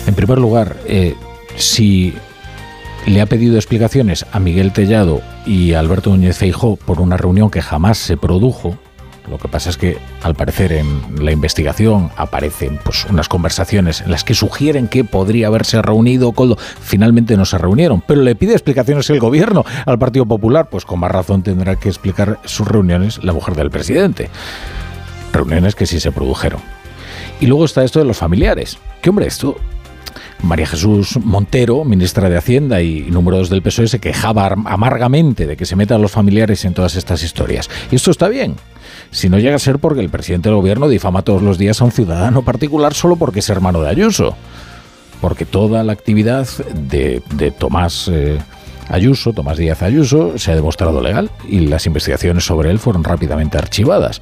en 0.09 0.15
primer 0.15 0.39
lugar, 0.39 0.77
eh, 0.87 1.15
si 1.57 2.13
le 3.07 3.21
ha 3.21 3.27
pedido 3.27 3.55
explicaciones 3.55 4.27
a 4.33 4.41
Miguel 4.41 4.73
Tellado 4.73 5.23
y 5.47 5.73
a 5.75 5.79
Alberto 5.79 6.11
Núñez 6.11 6.37
Feijó 6.37 6.75
por 6.75 7.01
una 7.01 7.17
reunión 7.17 7.49
que 7.49 7.63
jamás 7.63 7.97
se 7.99 8.17
produjo, 8.17 8.77
lo 9.29 9.39
que 9.39 9.49
pasa 9.49 9.71
es 9.71 9.77
que, 9.77 9.99
al 10.23 10.35
parecer, 10.35 10.73
en 10.73 11.25
la 11.25 11.33
investigación 11.33 12.11
aparecen 12.17 12.79
pues, 12.83 13.05
unas 13.07 13.29
conversaciones 13.29 14.01
en 14.01 14.11
las 14.11 14.25
que 14.25 14.35
sugieren 14.35 14.89
que 14.89 15.05
podría 15.05 15.49
haberse 15.49 15.81
reunido 15.83 16.33
Coldo. 16.33 16.57
Finalmente 16.57 17.37
no 17.37 17.45
se 17.45 17.59
reunieron, 17.59 18.03
pero 18.07 18.23
le 18.23 18.35
pide 18.35 18.53
explicaciones 18.53 19.09
el 19.11 19.21
gobierno 19.21 19.65
al 19.87 19.99
Partido 19.99 20.27
Popular. 20.27 20.69
Pues 20.69 20.85
con 20.85 21.01
más 21.01 21.11
razón 21.11 21.43
tendrá 21.43 21.77
que 21.77 21.89
explicar 21.89 22.39
sus 22.45 22.67
reuniones 22.67 23.23
la 23.23 23.33
mujer 23.33 23.55
del 23.55 23.71
presidente. 23.71 24.31
Reuniones 25.33 25.75
que 25.75 25.87
sí 25.87 26.01
se 26.01 26.13
produjeron. 26.13 26.61
Y 27.41 27.47
luego 27.47 27.65
está 27.65 27.85
esto 27.85 27.99
de 27.99 28.05
los 28.05 28.19
familiares. 28.19 28.79
Que 29.01 29.11
hombre, 29.11 29.27
esto 29.27 29.57
María 30.43 30.67
Jesús 30.67 31.19
Montero, 31.23 31.85
ministra 31.85 32.29
de 32.29 32.37
Hacienda 32.37 32.83
y 32.83 33.03
número 33.11 33.39
2 33.39 33.51
del 33.51 33.63
PSOE, 33.63 33.89
se 33.89 33.99
quejaba 33.99 34.47
amargamente 34.47 35.47
de 35.47 35.57
que 35.57 35.67
se 35.67 35.77
metan 35.77 36.03
los 36.03 36.13
familiares 36.13 36.65
en 36.65 36.75
todas 36.75 36.97
estas 36.97 37.23
historias. 37.23 37.69
Y 37.91 37.97
esto 37.97 38.11
está 38.11 38.29
bien. 38.29 38.57
si 39.11 39.29
no 39.29 39.39
llega 39.39 39.57
a 39.57 39.59
ser 39.59 39.79
porque 39.79 40.01
el 40.01 40.11
presidente 40.11 40.49
del 40.49 40.57
gobierno 40.57 40.89
difama 40.89 41.23
todos 41.23 41.43
los 41.43 41.59
días 41.59 41.81
a 41.81 41.85
un 41.85 41.93
ciudadano 41.93 42.43
particular 42.43 42.95
solo 42.95 43.17
porque 43.17 43.41
es 43.41 43.49
hermano 43.51 43.83
de 43.83 43.89
Ayuso. 43.89 44.37
Porque 45.21 45.45
toda 45.45 45.85
la 45.85 45.93
actividad 45.93 46.49
de, 46.75 47.23
de 47.35 47.51
Tomás 47.51 48.09
eh, 48.11 48.39
Ayuso, 48.91 49.33
Tomás 49.33 49.57
Díaz 49.57 49.83
Ayuso, 49.83 50.37
se 50.37 50.51
ha 50.51 50.57
demostrado 50.57 51.01
legal 51.01 51.31
y 51.49 51.61
las 51.61 51.87
investigaciones 51.87 52.45
sobre 52.45 52.71
él 52.71 52.79
fueron 52.79 53.05
rápidamente 53.05 53.57
archivadas. 53.57 54.21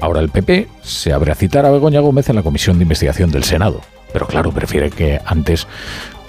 Ahora 0.00 0.20
el 0.20 0.30
PP 0.30 0.68
se 0.82 1.12
abre 1.12 1.32
a 1.32 1.34
citar 1.34 1.66
a 1.66 1.70
Begoña 1.70 2.00
Gómez 2.00 2.28
en 2.28 2.36
la 2.36 2.42
Comisión 2.42 2.78
de 2.78 2.82
Investigación 2.82 3.30
del 3.30 3.44
Senado. 3.44 3.80
Pero 4.12 4.26
claro, 4.26 4.52
prefiere 4.52 4.90
que 4.90 5.20
antes 5.24 5.66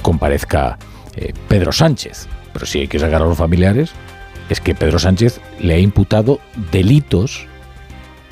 comparezca 0.01 0.77
eh, 1.15 1.34
Pedro 1.47 1.72
Sánchez. 1.72 2.27
Pero 2.53 2.65
si 2.65 2.80
hay 2.80 2.88
que 2.88 2.99
sacar 2.99 3.22
a 3.22 3.26
los 3.26 3.38
familiares, 3.38 3.91
es 4.49 4.61
que 4.61 4.76
Pedro 4.76 4.99
Sánchez 4.99 5.41
le 5.60 5.76
ha 5.76 5.80
imputado 5.80 6.39
delitos 6.72 7.47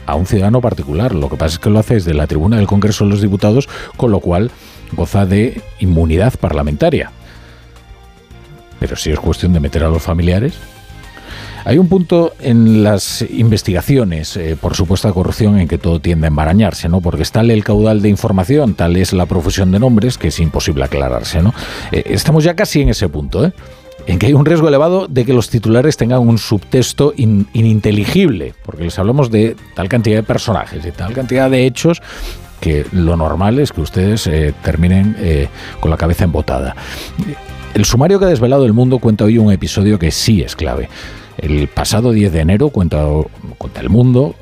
a 0.05 0.15
un 0.15 0.25
ciudadano 0.25 0.61
particular. 0.61 1.13
Lo 1.15 1.29
que 1.29 1.37
pasa 1.37 1.55
es 1.55 1.59
que 1.59 1.69
lo 1.69 1.79
hace 1.79 1.95
desde 1.95 2.13
la 2.13 2.27
tribuna 2.27 2.57
del 2.57 2.67
Congreso 2.67 3.05
de 3.05 3.11
los 3.11 3.21
Diputados, 3.21 3.69
con 3.97 4.11
lo 4.11 4.19
cual 4.19 4.51
goza 4.91 5.25
de 5.25 5.61
inmunidad 5.79 6.33
parlamentaria. 6.39 7.11
Pero 8.79 8.95
si 8.95 9.11
es 9.11 9.19
cuestión 9.19 9.53
de 9.53 9.59
meter 9.59 9.83
a 9.83 9.89
los 9.89 10.01
familiares, 10.01 10.57
hay 11.65 11.77
un 11.77 11.87
punto 11.87 12.33
en 12.39 12.83
las 12.83 13.21
investigaciones 13.21 14.35
eh, 14.37 14.57
por 14.59 14.75
supuesta 14.75 15.11
corrupción 15.11 15.59
en 15.59 15.67
que 15.67 15.77
todo 15.77 15.99
tiende 15.99 16.27
a 16.27 16.29
embarañarse, 16.29 16.89
¿no? 16.89 17.01
Porque 17.01 17.23
está 17.23 17.41
el 17.41 17.63
caudal 17.63 18.01
de 18.01 18.09
información, 18.09 18.73
tal 18.73 18.97
es 18.97 19.13
la 19.13 19.25
profusión 19.25 19.71
de 19.71 19.79
nombres 19.79 20.17
que 20.17 20.29
es 20.29 20.39
imposible 20.39 20.83
aclararse, 20.83 21.41
¿no? 21.41 21.53
Eh, 21.91 22.03
estamos 22.07 22.43
ya 22.43 22.55
casi 22.55 22.81
en 22.81 22.89
ese 22.89 23.09
punto, 23.09 23.45
¿eh? 23.45 23.53
en 24.07 24.17
que 24.17 24.27
hay 24.27 24.33
un 24.33 24.45
riesgo 24.45 24.67
elevado 24.67 25.07
de 25.07 25.25
que 25.25 25.33
los 25.33 25.49
titulares 25.49 25.97
tengan 25.97 26.19
un 26.19 26.39
subtexto 26.39 27.13
ininteligible, 27.15 28.55
porque 28.65 28.85
les 28.85 28.97
hablamos 28.97 29.29
de 29.29 29.55
tal 29.75 29.89
cantidad 29.89 30.15
de 30.15 30.23
personajes 30.23 30.83
y 30.85 30.91
tal 30.91 31.13
cantidad 31.13 31.51
de 31.51 31.67
hechos 31.67 32.01
que 32.59 32.85
lo 32.91 33.15
normal 33.15 33.59
es 33.59 33.71
que 33.71 33.81
ustedes 33.81 34.25
eh, 34.27 34.53
terminen 34.63 35.15
con 35.79 35.89
la 35.91 35.97
cabeza 35.97 36.23
embotada. 36.23 36.75
El 37.73 37.85
sumario 37.85 38.19
que 38.19 38.25
ha 38.25 38.29
desvelado 38.29 38.65
el 38.65 38.73
mundo 38.73 38.99
cuenta 38.99 39.23
hoy 39.23 39.37
un 39.37 39.51
episodio 39.51 39.97
que 39.97 40.11
sí 40.11 40.41
es 40.41 40.55
clave. 40.55 40.89
El 41.41 41.67
pasado 41.67 42.11
10 42.11 42.31
de 42.31 42.39
enero, 42.39 42.69
cuenta, 42.69 43.03
el 43.79 43.89
mundo, 43.89 44.35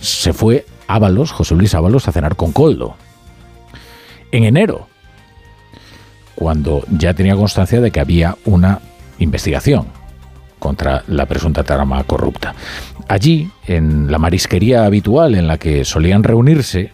se 0.00 0.32
fue 0.32 0.66
Ábalos, 0.86 1.32
José 1.32 1.54
Luis 1.54 1.74
Ábalos, 1.74 2.06
a 2.06 2.12
cenar 2.12 2.36
con 2.36 2.52
Coldo. 2.52 2.96
En 4.30 4.44
enero, 4.44 4.88
cuando 6.34 6.84
ya 6.90 7.14
tenía 7.14 7.34
constancia 7.34 7.80
de 7.80 7.90
que 7.90 8.00
había 8.00 8.36
una 8.44 8.80
investigación 9.18 9.86
contra 10.58 11.02
la 11.06 11.26
presunta 11.26 11.64
trama 11.64 12.02
corrupta. 12.04 12.54
Allí, 13.08 13.50
en 13.66 14.10
la 14.10 14.18
marisquería 14.18 14.84
habitual 14.84 15.34
en 15.34 15.46
la 15.46 15.56
que 15.56 15.84
solían 15.84 16.24
reunirse, 16.24 16.92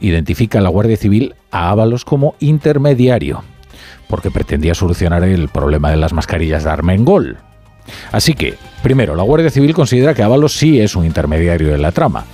identifica 0.00 0.60
la 0.60 0.68
Guardia 0.68 0.96
Civil 0.96 1.34
a 1.50 1.70
Ábalos 1.70 2.04
como 2.04 2.34
intermediario, 2.40 3.42
porque 4.08 4.30
pretendía 4.30 4.74
solucionar 4.74 5.22
el 5.24 5.48
problema 5.48 5.90
de 5.90 5.96
las 5.96 6.12
mascarillas 6.12 6.64
de 6.64 6.70
Armengol, 6.70 7.38
Así 8.12 8.34
que, 8.34 8.56
primero, 8.82 9.14
la 9.14 9.22
Guardia 9.22 9.50
Civil 9.50 9.74
considera 9.74 10.14
que 10.14 10.22
Ábalos 10.22 10.56
sí 10.56 10.80
es 10.80 10.96
un 10.96 11.04
intermediario 11.04 11.70
de 11.70 11.78
la 11.78 11.92
trama, 11.92 12.24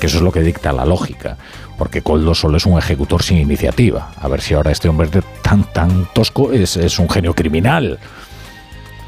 que 0.00 0.06
eso 0.06 0.18
es 0.18 0.22
lo 0.22 0.32
que 0.32 0.40
dicta 0.40 0.72
la 0.72 0.84
lógica, 0.84 1.36
porque 1.78 2.02
Coldo 2.02 2.34
solo 2.34 2.56
es 2.56 2.66
un 2.66 2.78
ejecutor 2.78 3.22
sin 3.22 3.38
iniciativa. 3.38 4.12
A 4.20 4.28
ver 4.28 4.40
si 4.40 4.54
ahora 4.54 4.70
este 4.70 4.88
hombre 4.88 5.08
tan, 5.42 5.64
tan 5.64 6.06
tosco 6.12 6.52
es, 6.52 6.76
es 6.76 6.98
un 6.98 7.08
genio 7.08 7.34
criminal. 7.34 7.98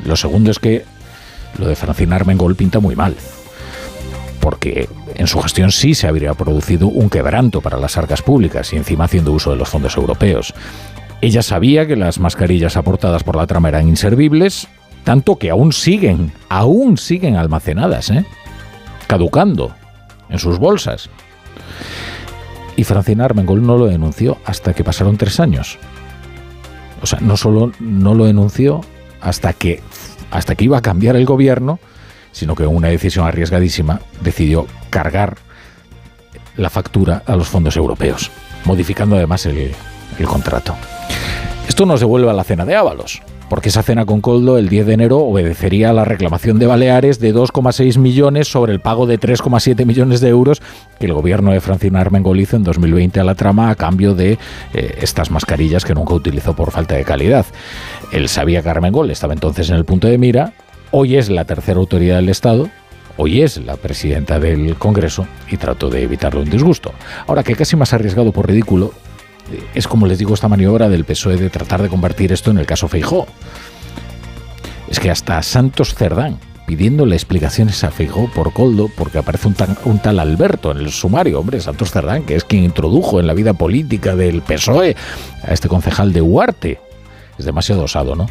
Lo 0.05 0.16
segundo 0.16 0.51
es 0.51 0.59
que 0.59 0.85
lo 1.59 1.66
de 1.66 1.77
Francina 1.77 2.16
Armengol 2.16 2.56
pinta 2.56 2.81
muy 2.81 2.97
mal, 2.97 3.14
porque 4.40 4.89
en 5.14 5.27
su 5.27 5.40
gestión 5.40 5.70
sí 5.70 5.94
se 5.94 6.09
habría 6.09 6.35
producido 6.35 6.89
un 6.89 7.10
quebranto 7.10 7.60
para 7.60 7.78
las 7.78 7.97
arcas 7.97 8.23
públicas 8.23 8.73
y 8.73 8.77
encima 8.77 9.05
haciendo 9.05 9.32
uso 9.32 9.51
de 9.51 9.56
los 9.56 9.69
fondos 9.69 9.97
europeos. 9.97 10.55
Ella 11.20 11.43
sabía 11.43 11.86
que 11.86 11.94
las 11.94 12.19
mascarillas 12.19 12.77
aportadas 12.77 13.23
por 13.23 13.36
la 13.36 13.47
trama 13.47 13.69
eran 13.69 13.89
inservibles 13.89 14.66
tanto 15.04 15.36
que 15.36 15.50
aún 15.50 15.72
siguen, 15.72 16.32
aún 16.48 16.96
siguen 16.96 17.36
almacenadas, 17.36 18.10
¿eh? 18.10 18.24
caducando 19.06 19.74
en 20.28 20.38
sus 20.38 20.58
bolsas. 20.58 21.10
Y 22.76 22.84
Francina 22.84 23.24
Armengol 23.24 23.64
no 23.64 23.76
lo 23.76 23.86
denunció 23.86 24.38
hasta 24.44 24.72
que 24.72 24.84
pasaron 24.84 25.16
tres 25.16 25.40
años. 25.40 25.78
O 27.02 27.06
sea, 27.06 27.20
no 27.20 27.36
solo 27.36 27.72
no 27.80 28.14
lo 28.14 28.24
denunció 28.24 28.80
hasta 29.20 29.52
que, 29.52 29.82
hasta 30.30 30.54
que 30.54 30.64
iba 30.64 30.78
a 30.78 30.82
cambiar 30.82 31.16
el 31.16 31.26
gobierno, 31.26 31.80
sino 32.30 32.54
que 32.54 32.66
una 32.66 32.88
decisión 32.88 33.26
arriesgadísima 33.26 34.00
decidió 34.22 34.66
cargar 34.88 35.36
la 36.56 36.70
factura 36.70 37.22
a 37.26 37.36
los 37.36 37.48
fondos 37.48 37.76
europeos, 37.76 38.30
modificando 38.64 39.16
además 39.16 39.44
el, 39.46 39.72
el 40.18 40.26
contrato. 40.26 40.74
Esto 41.68 41.86
nos 41.86 42.00
devuelve 42.00 42.30
a 42.30 42.34
la 42.34 42.44
cena 42.44 42.64
de 42.64 42.76
Ábalos 42.76 43.22
porque 43.52 43.68
esa 43.68 43.82
cena 43.82 44.06
con 44.06 44.22
Coldo 44.22 44.56
el 44.56 44.70
10 44.70 44.86
de 44.86 44.94
enero 44.94 45.18
obedecería 45.18 45.90
a 45.90 45.92
la 45.92 46.06
reclamación 46.06 46.58
de 46.58 46.66
Baleares 46.66 47.20
de 47.20 47.34
2,6 47.34 47.98
millones 47.98 48.48
sobre 48.48 48.72
el 48.72 48.80
pago 48.80 49.04
de 49.04 49.20
3,7 49.20 49.84
millones 49.84 50.22
de 50.22 50.30
euros 50.30 50.62
que 50.98 51.04
el 51.04 51.12
gobierno 51.12 51.52
de 51.52 51.60
Francina 51.60 52.00
Armengol 52.00 52.40
hizo 52.40 52.56
en 52.56 52.64
2020 52.64 53.20
a 53.20 53.24
la 53.24 53.34
trama 53.34 53.68
a 53.68 53.74
cambio 53.74 54.14
de 54.14 54.38
eh, 54.72 54.94
estas 55.02 55.30
mascarillas 55.30 55.84
que 55.84 55.92
nunca 55.92 56.14
utilizó 56.14 56.56
por 56.56 56.70
falta 56.70 56.94
de 56.94 57.04
calidad. 57.04 57.44
Él 58.10 58.30
sabía 58.30 58.62
que 58.62 58.70
Armengol 58.70 59.10
estaba 59.10 59.34
entonces 59.34 59.68
en 59.68 59.76
el 59.76 59.84
punto 59.84 60.08
de 60.08 60.16
mira, 60.16 60.54
hoy 60.90 61.16
es 61.16 61.28
la 61.28 61.44
tercera 61.44 61.78
autoridad 61.78 62.16
del 62.16 62.30
Estado, 62.30 62.70
hoy 63.18 63.42
es 63.42 63.58
la 63.58 63.76
presidenta 63.76 64.40
del 64.40 64.76
Congreso 64.76 65.26
y 65.50 65.58
trató 65.58 65.90
de 65.90 66.02
evitarle 66.02 66.40
un 66.40 66.48
disgusto. 66.48 66.94
Ahora 67.26 67.42
que 67.42 67.54
casi 67.54 67.76
más 67.76 67.92
arriesgado 67.92 68.32
por 68.32 68.48
ridículo, 68.48 68.94
es 69.74 69.86
como 69.89 70.06
les 70.06 70.19
digo 70.19 70.35
esta 70.35 70.48
maniobra 70.48 70.89
del 70.89 71.05
PSOE 71.05 71.36
de 71.36 71.51
tratar 71.51 71.82
de 71.82 71.89
convertir 71.89 72.32
esto 72.32 72.51
en 72.51 72.59
el 72.59 72.66
caso 72.66 72.89
Feijó. 72.89 73.27
Es 74.89 75.01
que 75.01 75.10
hasta 75.10 75.43
Santos 75.43 75.94
Cerdán 75.94 76.39
pidiéndole 76.66 77.16
explicaciones 77.16 77.82
a 77.85 77.90
Feijó 77.90 78.31
por 78.35 78.52
Coldo 78.52 78.89
porque 78.97 79.19
aparece 79.19 79.48
un, 79.48 79.56
un, 79.85 79.98
tal 79.98 80.19
Alberto 80.20 80.70
en 80.70 80.78
el 80.78 80.90
sumario, 80.90 81.40
hombre, 81.40 81.60
Santos 81.60 81.90
Cerdán, 81.90 82.24
que 82.24 82.36
es 82.36 82.44
quien 82.44 82.64
introdujo 82.64 83.20
en 83.20 83.27
la 83.27 83.35
vida 83.35 83.52
política 83.52 84.16
del 84.16 84.43
PSOE 84.43 84.97
a 85.43 85.52
este 85.52 85.69
concejal 85.69 86.12
de 86.12 86.20
Huarte. 86.20 86.81
Es 87.39 87.44
demasiado 87.44 87.85
osado, 87.85 88.14
¿no? 88.14 88.27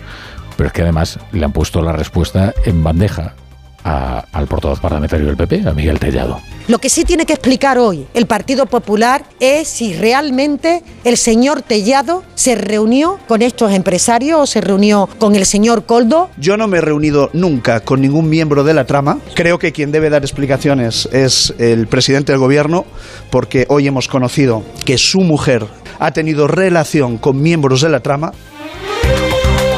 Pero 0.55 0.67
es 0.67 0.73
que 0.73 0.81
además 0.81 1.19
le 1.31 1.43
han 1.43 1.51
puesto 1.51 1.81
la 1.81 1.91
respuesta 1.91 2.53
en 2.65 2.83
bandeja 2.83 3.35
al 3.83 4.47
portavoz 4.47 4.79
parlamentario 4.79 5.25
del 5.27 5.37
PP, 5.37 5.67
a 5.67 5.73
Miguel 5.73 5.99
Tellado. 5.99 6.39
Lo 6.67 6.77
que 6.77 6.89
sí 6.89 7.03
tiene 7.03 7.25
que 7.25 7.33
explicar 7.33 7.77
hoy 7.77 8.05
el 8.13 8.27
Partido 8.27 8.65
Popular 8.65 9.25
es 9.39 9.67
si 9.67 9.93
realmente 9.93 10.83
el 11.03 11.17
señor 11.17 11.63
Tellado 11.63 12.23
se 12.35 12.55
reunió 12.55 13.19
con 13.27 13.41
estos 13.41 13.71
empresarios 13.71 14.39
o 14.39 14.45
se 14.45 14.61
reunió 14.61 15.09
con 15.17 15.35
el 15.35 15.45
señor 15.45 15.85
Coldo. 15.85 16.29
Yo 16.37 16.57
no 16.57 16.67
me 16.67 16.77
he 16.77 16.81
reunido 16.81 17.29
nunca 17.33 17.79
con 17.79 18.01
ningún 18.01 18.29
miembro 18.29 18.63
de 18.63 18.73
la 18.73 18.85
trama. 18.85 19.19
Creo 19.33 19.59
que 19.59 19.71
quien 19.71 19.91
debe 19.91 20.09
dar 20.09 20.21
explicaciones 20.21 21.09
es 21.11 21.53
el 21.57 21.87
presidente 21.87 22.31
del 22.31 22.39
gobierno, 22.39 22.85
porque 23.31 23.65
hoy 23.69 23.87
hemos 23.87 24.07
conocido 24.07 24.63
que 24.85 24.97
su 24.97 25.21
mujer 25.21 25.65
ha 25.99 26.11
tenido 26.11 26.47
relación 26.47 27.17
con 27.17 27.41
miembros 27.41 27.81
de 27.81 27.89
la 27.89 27.99
trama. 27.99 28.31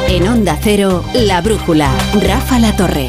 En 0.08 0.28
Onda 0.28 0.58
Cero, 0.62 1.02
La 1.14 1.40
Brújula, 1.40 1.90
Rafa 2.22 2.58
La 2.58 2.76
Torre. 2.76 3.08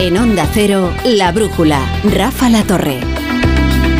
En 0.00 0.16
Onda 0.16 0.48
Cero, 0.50 0.90
La 1.04 1.30
Brújula, 1.30 1.78
Rafa 2.04 2.48
La 2.48 2.62
Torre. 2.62 3.00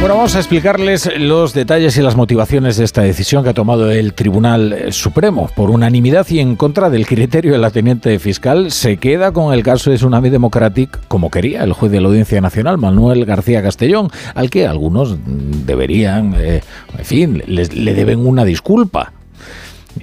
Bueno, 0.00 0.14
vamos 0.14 0.34
a 0.34 0.38
explicarles 0.38 1.10
los 1.18 1.52
detalles 1.52 1.94
y 1.98 2.00
las 2.00 2.16
motivaciones 2.16 2.78
de 2.78 2.84
esta 2.84 3.02
decisión 3.02 3.44
que 3.44 3.50
ha 3.50 3.54
tomado 3.54 3.90
el 3.90 4.14
Tribunal 4.14 4.94
Supremo. 4.94 5.50
Por 5.54 5.68
unanimidad 5.68 6.26
y 6.30 6.38
en 6.38 6.56
contra 6.56 6.88
del 6.88 7.06
criterio 7.06 7.52
de 7.52 7.58
la 7.58 7.70
teniente 7.70 8.18
fiscal, 8.18 8.70
se 8.70 8.96
queda 8.96 9.32
con 9.32 9.52
el 9.52 9.62
caso 9.62 9.90
de 9.90 9.96
Tsunami 9.96 10.30
Democratic 10.30 11.06
como 11.06 11.30
quería 11.30 11.64
el 11.64 11.74
juez 11.74 11.92
de 11.92 12.00
la 12.00 12.08
Audiencia 12.08 12.40
Nacional, 12.40 12.78
Manuel 12.78 13.26
García 13.26 13.62
Castellón, 13.62 14.08
al 14.34 14.48
que 14.48 14.66
algunos 14.66 15.18
deberían, 15.66 16.34
eh, 16.38 16.62
en 16.96 17.04
fin, 17.04 17.42
le 17.46 17.94
deben 17.94 18.26
una 18.26 18.46
disculpa 18.46 19.12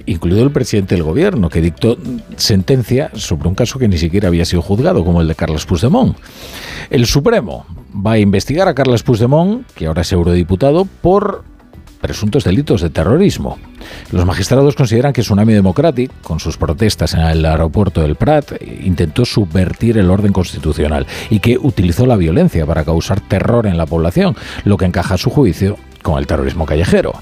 incluido 0.08 0.42
el 0.42 0.50
presidente 0.50 0.94
del 0.94 1.04
gobierno, 1.04 1.48
que 1.48 1.60
dictó 1.60 1.96
sentencia 2.36 3.10
sobre 3.14 3.48
un 3.48 3.54
caso 3.54 3.78
que 3.78 3.88
ni 3.88 3.98
siquiera 3.98 4.28
había 4.28 4.44
sido 4.44 4.62
juzgado, 4.62 5.04
como 5.04 5.20
el 5.20 5.28
de 5.28 5.34
Carlos 5.34 5.66
Puigdemont. 5.66 6.16
El 6.90 7.06
Supremo 7.06 7.66
va 7.94 8.12
a 8.12 8.18
investigar 8.18 8.68
a 8.68 8.74
Carlos 8.74 9.02
Puigdemont, 9.02 9.66
que 9.72 9.86
ahora 9.86 10.02
es 10.02 10.12
eurodiputado, 10.12 10.86
por 11.02 11.44
presuntos 12.00 12.44
delitos 12.44 12.80
de 12.80 12.90
terrorismo. 12.90 13.58
Los 14.12 14.24
magistrados 14.24 14.74
consideran 14.74 15.12
que 15.12 15.22
Tsunami 15.22 15.52
Democratic, 15.52 16.10
con 16.22 16.40
sus 16.40 16.56
protestas 16.56 17.14
en 17.14 17.20
el 17.20 17.44
aeropuerto 17.44 18.00
del 18.00 18.16
Prat, 18.16 18.52
intentó 18.82 19.24
subvertir 19.24 19.98
el 19.98 20.10
orden 20.10 20.32
constitucional 20.32 21.06
y 21.30 21.40
que 21.40 21.58
utilizó 21.58 22.06
la 22.06 22.16
violencia 22.16 22.66
para 22.66 22.84
causar 22.84 23.20
terror 23.20 23.66
en 23.66 23.76
la 23.76 23.86
población, 23.86 24.36
lo 24.64 24.76
que 24.76 24.86
encaja 24.86 25.14
a 25.14 25.18
su 25.18 25.30
juicio 25.30 25.76
con 26.02 26.18
el 26.18 26.26
terrorismo 26.26 26.66
callejero. 26.66 27.14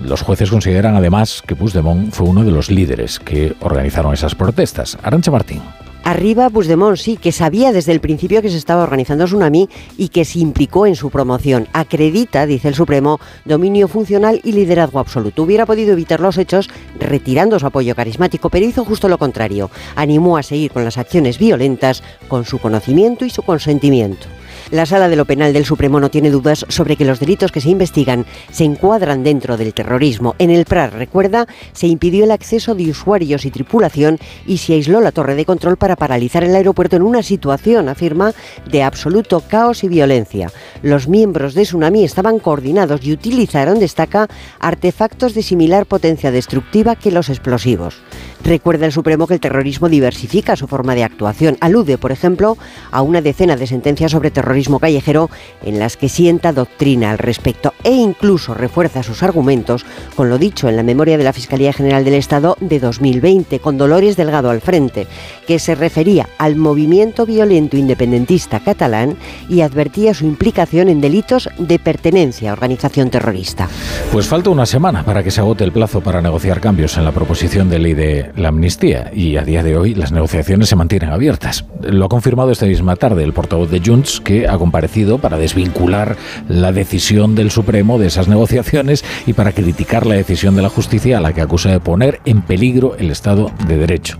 Los 0.00 0.22
jueces 0.22 0.50
consideran 0.50 0.96
además 0.96 1.42
que 1.46 1.54
Puigdemont 1.54 2.12
fue 2.12 2.26
uno 2.26 2.44
de 2.44 2.50
los 2.50 2.70
líderes 2.70 3.18
que 3.18 3.54
organizaron 3.60 4.14
esas 4.14 4.34
protestas. 4.34 4.96
Arancha 5.02 5.30
Martín. 5.30 5.60
Arriba 6.04 6.50
Puigdemont, 6.50 6.96
sí, 6.96 7.16
que 7.16 7.30
sabía 7.30 7.70
desde 7.70 7.92
el 7.92 8.00
principio 8.00 8.42
que 8.42 8.50
se 8.50 8.56
estaba 8.56 8.82
organizando 8.82 9.26
Tsunami 9.26 9.68
y 9.96 10.08
que 10.08 10.24
se 10.24 10.40
implicó 10.40 10.86
en 10.86 10.96
su 10.96 11.10
promoción. 11.10 11.68
Acredita, 11.72 12.44
dice 12.44 12.68
el 12.68 12.74
Supremo, 12.74 13.20
dominio 13.44 13.86
funcional 13.86 14.40
y 14.42 14.50
liderazgo 14.50 14.98
absoluto. 14.98 15.44
Hubiera 15.44 15.64
podido 15.64 15.92
evitar 15.92 16.18
los 16.18 16.38
hechos 16.38 16.68
retirando 16.98 17.58
su 17.60 17.66
apoyo 17.66 17.94
carismático, 17.94 18.50
pero 18.50 18.66
hizo 18.66 18.84
justo 18.84 19.08
lo 19.08 19.18
contrario. 19.18 19.70
Animó 19.94 20.36
a 20.36 20.42
seguir 20.42 20.72
con 20.72 20.84
las 20.84 20.98
acciones 20.98 21.38
violentas 21.38 22.02
con 22.26 22.44
su 22.44 22.58
conocimiento 22.58 23.24
y 23.24 23.30
su 23.30 23.42
consentimiento. 23.42 24.26
La 24.72 24.86
Sala 24.86 25.10
de 25.10 25.16
lo 25.16 25.26
Penal 25.26 25.52
del 25.52 25.66
Supremo 25.66 26.00
no 26.00 26.10
tiene 26.10 26.30
dudas 26.30 26.64
sobre 26.70 26.96
que 26.96 27.04
los 27.04 27.20
delitos 27.20 27.52
que 27.52 27.60
se 27.60 27.68
investigan 27.68 28.24
se 28.50 28.64
encuadran 28.64 29.22
dentro 29.22 29.58
del 29.58 29.74
terrorismo. 29.74 30.34
En 30.38 30.50
el 30.50 30.64
PRAR, 30.64 30.94
recuerda, 30.94 31.46
se 31.74 31.88
impidió 31.88 32.24
el 32.24 32.30
acceso 32.30 32.74
de 32.74 32.88
usuarios 32.88 33.44
y 33.44 33.50
tripulación 33.50 34.18
y 34.46 34.56
se 34.56 34.72
aisló 34.72 35.02
la 35.02 35.12
torre 35.12 35.34
de 35.34 35.44
control 35.44 35.76
para 35.76 35.94
paralizar 35.94 36.42
el 36.42 36.56
aeropuerto 36.56 36.96
en 36.96 37.02
una 37.02 37.22
situación, 37.22 37.90
afirma, 37.90 38.32
de 38.70 38.82
absoluto 38.82 39.42
caos 39.46 39.84
y 39.84 39.88
violencia. 39.88 40.50
Los 40.80 41.06
miembros 41.06 41.52
de 41.52 41.64
Tsunami 41.64 42.04
estaban 42.04 42.38
coordinados 42.38 43.04
y 43.04 43.12
utilizaron, 43.12 43.78
destaca, 43.78 44.26
artefactos 44.58 45.34
de 45.34 45.42
similar 45.42 45.84
potencia 45.84 46.30
destructiva 46.30 46.96
que 46.96 47.10
los 47.10 47.28
explosivos. 47.28 48.00
Recuerda 48.44 48.86
el 48.86 48.92
Supremo 48.92 49.26
que 49.26 49.34
el 49.34 49.40
terrorismo 49.40 49.88
diversifica 49.88 50.56
su 50.56 50.66
forma 50.66 50.94
de 50.94 51.04
actuación. 51.04 51.56
Alude, 51.60 51.96
por 51.96 52.10
ejemplo, 52.10 52.58
a 52.90 53.02
una 53.02 53.20
decena 53.20 53.56
de 53.56 53.66
sentencias 53.66 54.10
sobre 54.10 54.30
terrorismo 54.32 54.80
callejero 54.80 55.30
en 55.62 55.78
las 55.78 55.96
que 55.96 56.08
sienta 56.08 56.52
doctrina 56.52 57.12
al 57.12 57.18
respecto 57.18 57.72
e 57.84 57.92
incluso 57.92 58.54
refuerza 58.54 59.02
sus 59.02 59.22
argumentos 59.22 59.86
con 60.16 60.28
lo 60.28 60.38
dicho 60.38 60.68
en 60.68 60.76
la 60.76 60.82
memoria 60.82 61.18
de 61.18 61.24
la 61.24 61.32
Fiscalía 61.32 61.72
General 61.72 62.04
del 62.04 62.14
Estado 62.14 62.56
de 62.60 62.80
2020, 62.80 63.60
con 63.60 63.78
Dolores 63.78 64.16
Delgado 64.16 64.50
al 64.50 64.60
frente, 64.60 65.06
que 65.46 65.58
se 65.58 65.74
refería 65.74 66.28
al 66.38 66.56
movimiento 66.56 67.26
violento 67.26 67.76
independentista 67.76 68.60
catalán 68.60 69.16
y 69.48 69.60
advertía 69.60 70.14
su 70.14 70.24
implicación 70.24 70.88
en 70.88 71.00
delitos 71.00 71.48
de 71.58 71.78
pertenencia 71.78 72.50
a 72.50 72.52
organización 72.54 73.10
terrorista. 73.10 73.68
Pues 74.10 74.26
falta 74.26 74.50
una 74.50 74.66
semana 74.66 75.04
para 75.04 75.22
que 75.22 75.30
se 75.30 75.40
agote 75.40 75.64
el 75.64 75.72
plazo 75.72 76.00
para 76.00 76.20
negociar 76.20 76.60
cambios 76.60 76.96
en 76.96 77.04
la 77.04 77.12
proposición 77.12 77.70
de 77.70 77.78
ley 77.78 77.94
de 77.94 78.31
la 78.36 78.48
amnistía 78.48 79.10
y 79.14 79.36
a 79.36 79.42
día 79.42 79.62
de 79.62 79.76
hoy 79.76 79.94
las 79.94 80.12
negociaciones 80.12 80.68
se 80.68 80.76
mantienen 80.76 81.10
abiertas. 81.10 81.64
Lo 81.82 82.06
ha 82.06 82.08
confirmado 82.08 82.50
esta 82.50 82.66
misma 82.66 82.96
tarde 82.96 83.24
el 83.24 83.32
portavoz 83.32 83.70
de 83.70 83.80
Junts 83.84 84.20
que 84.20 84.48
ha 84.48 84.58
comparecido 84.58 85.18
para 85.18 85.36
desvincular 85.36 86.16
la 86.48 86.72
decisión 86.72 87.34
del 87.34 87.50
Supremo 87.50 87.98
de 87.98 88.06
esas 88.06 88.28
negociaciones 88.28 89.04
y 89.26 89.32
para 89.32 89.52
criticar 89.52 90.06
la 90.06 90.14
decisión 90.14 90.56
de 90.56 90.62
la 90.62 90.68
justicia 90.68 91.18
a 91.18 91.20
la 91.20 91.32
que 91.32 91.40
acusa 91.40 91.70
de 91.70 91.80
poner 91.80 92.20
en 92.24 92.42
peligro 92.42 92.96
el 92.96 93.10
Estado 93.10 93.50
de 93.66 93.76
Derecho. 93.76 94.18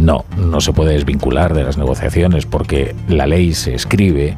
No, 0.00 0.24
no 0.36 0.60
se 0.60 0.72
puede 0.72 0.94
desvincular 0.94 1.54
de 1.54 1.64
las 1.64 1.76
negociaciones 1.76 2.46
porque 2.46 2.94
la 3.08 3.26
ley 3.26 3.54
se 3.54 3.74
escribe 3.74 4.36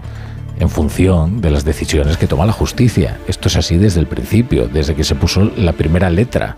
en 0.59 0.69
función 0.69 1.41
de 1.41 1.51
las 1.51 1.65
decisiones 1.65 2.17
que 2.17 2.27
toma 2.27 2.47
la 2.47 2.53
justicia. 2.53 3.19
Esto 3.27 3.49
es 3.49 3.57
así 3.57 3.79
desde 3.79 4.01
el 4.01 4.07
principio, 4.07 4.69
desde 4.69 4.95
que 4.95 5.05
se 5.05 5.15
puso 5.15 5.51
la 5.57 5.73
primera 5.73 6.11
letra. 6.11 6.57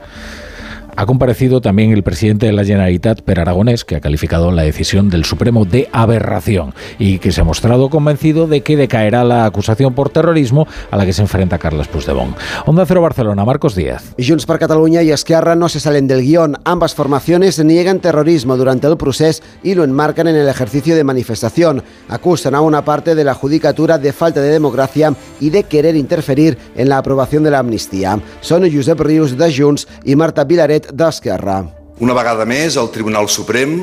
Ha 0.96 1.06
comparecido 1.06 1.60
también 1.60 1.90
el 1.90 2.04
presidente 2.04 2.46
de 2.46 2.52
la 2.52 2.64
Generalitat, 2.64 3.22
Per 3.22 3.40
Aragonés, 3.40 3.84
que 3.84 3.96
ha 3.96 4.00
calificado 4.00 4.52
la 4.52 4.62
decisión 4.62 5.10
del 5.10 5.24
Supremo 5.24 5.64
de 5.64 5.88
aberración 5.92 6.72
y 7.00 7.18
que 7.18 7.32
se 7.32 7.40
ha 7.40 7.44
mostrado 7.44 7.90
convencido 7.90 8.46
de 8.46 8.60
que 8.60 8.76
decaerá 8.76 9.24
la 9.24 9.44
acusación 9.44 9.94
por 9.94 10.10
terrorismo 10.10 10.68
a 10.92 10.96
la 10.96 11.04
que 11.04 11.12
se 11.12 11.22
enfrenta 11.22 11.58
Carles 11.58 11.88
Puigdemont. 11.88 12.36
Onda 12.66 12.86
Cero 12.86 13.02
Barcelona, 13.02 13.44
Marcos 13.44 13.74
Díaz. 13.74 14.14
Junts 14.18 14.46
per 14.46 14.60
Cataluña 14.60 15.02
y 15.02 15.10
Esquerra 15.10 15.56
no 15.56 15.68
se 15.68 15.80
salen 15.80 16.06
del 16.06 16.22
guion. 16.22 16.58
Ambas 16.64 16.94
formaciones 16.94 17.62
niegan 17.64 17.98
terrorismo 17.98 18.56
durante 18.56 18.86
el 18.86 18.96
proceso 18.96 19.42
y 19.64 19.74
lo 19.74 19.82
enmarcan 19.82 20.28
en 20.28 20.36
el 20.36 20.48
ejercicio 20.48 20.94
de 20.94 21.02
manifestación. 21.02 21.82
Acusan 22.08 22.54
a 22.54 22.60
una 22.60 22.84
parte 22.84 23.16
de 23.16 23.24
la 23.24 23.34
judicatura 23.34 23.98
de 23.98 24.12
falta 24.12 24.40
de 24.40 24.50
democracia 24.50 25.12
y 25.40 25.50
de 25.50 25.64
querer 25.64 25.96
interferir 25.96 26.56
en 26.76 26.88
la 26.88 26.98
aprobación 26.98 27.42
de 27.42 27.50
la 27.50 27.58
amnistía. 27.58 28.20
Son 28.40 28.62
Josep 28.70 29.00
Rius 29.00 29.36
de 29.36 29.52
Junts 29.52 29.88
y 30.04 30.14
Marta 30.14 30.44
Vilaret 30.44 30.83
d'Esquerra. 30.92 31.62
Una 32.04 32.16
vegada 32.16 32.44
més, 32.48 32.76
el 32.80 32.90
Tribunal 32.90 33.30
Suprem 33.30 33.78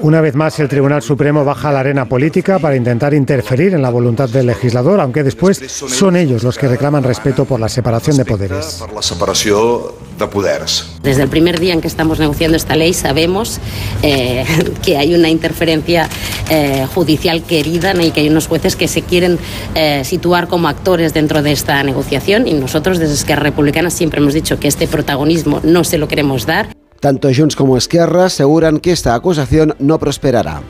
una 0.00 0.20
vez 0.20 0.36
más, 0.36 0.60
el 0.60 0.68
Tribunal 0.68 1.02
Supremo 1.02 1.44
baja 1.44 1.70
a 1.70 1.72
la 1.72 1.80
arena 1.80 2.04
política 2.04 2.60
para 2.60 2.76
intentar 2.76 3.14
interferir 3.14 3.74
en 3.74 3.82
la 3.82 3.90
voluntad 3.90 4.28
del 4.28 4.46
legislador, 4.46 5.00
aunque 5.00 5.24
después 5.24 5.60
son 5.68 6.14
ellos 6.14 6.44
los 6.44 6.56
que 6.56 6.68
reclaman 6.68 7.02
respeto 7.02 7.44
por 7.44 7.58
la 7.58 7.68
separación 7.68 8.16
de 8.16 8.24
poderes. 8.24 8.76
Por 8.78 8.92
la 8.92 9.02
separación 9.02 9.80
de 10.18 10.26
poderes. 10.28 10.86
Desde 11.02 11.22
el 11.22 11.28
primer 11.28 11.58
día 11.58 11.72
en 11.72 11.80
que 11.80 11.88
estamos 11.88 12.20
negociando 12.20 12.56
esta 12.56 12.76
ley 12.76 12.94
sabemos 12.94 13.58
eh, 14.02 14.44
que 14.84 14.98
hay 14.98 15.14
una 15.14 15.28
interferencia 15.28 16.08
eh, 16.48 16.86
judicial 16.94 17.42
querida 17.42 17.92
y 18.00 18.12
que 18.12 18.20
hay 18.20 18.28
unos 18.28 18.46
jueces 18.46 18.76
que 18.76 18.86
se 18.86 19.02
quieren 19.02 19.38
eh, 19.74 20.04
situar 20.04 20.46
como 20.46 20.68
actores 20.68 21.12
dentro 21.12 21.42
de 21.42 21.50
esta 21.50 21.82
negociación 21.82 22.46
y 22.46 22.54
nosotros 22.54 23.00
desde 23.00 23.14
Esquerra 23.14 23.42
Republicana 23.42 23.90
siempre 23.90 24.20
hemos 24.20 24.32
dicho 24.32 24.60
que 24.60 24.68
este 24.68 24.86
protagonismo 24.86 25.60
no 25.64 25.82
se 25.82 25.98
lo 25.98 26.06
queremos 26.06 26.46
dar. 26.46 26.68
Tanto 27.04 27.28
Junts 27.36 27.54
como 27.54 27.76
Esquerra 27.76 28.24
aseguran 28.24 28.80
que 28.80 28.90
esta 28.90 29.14
acusación 29.14 29.74
no 29.78 29.98
prosperará. 29.98 30.62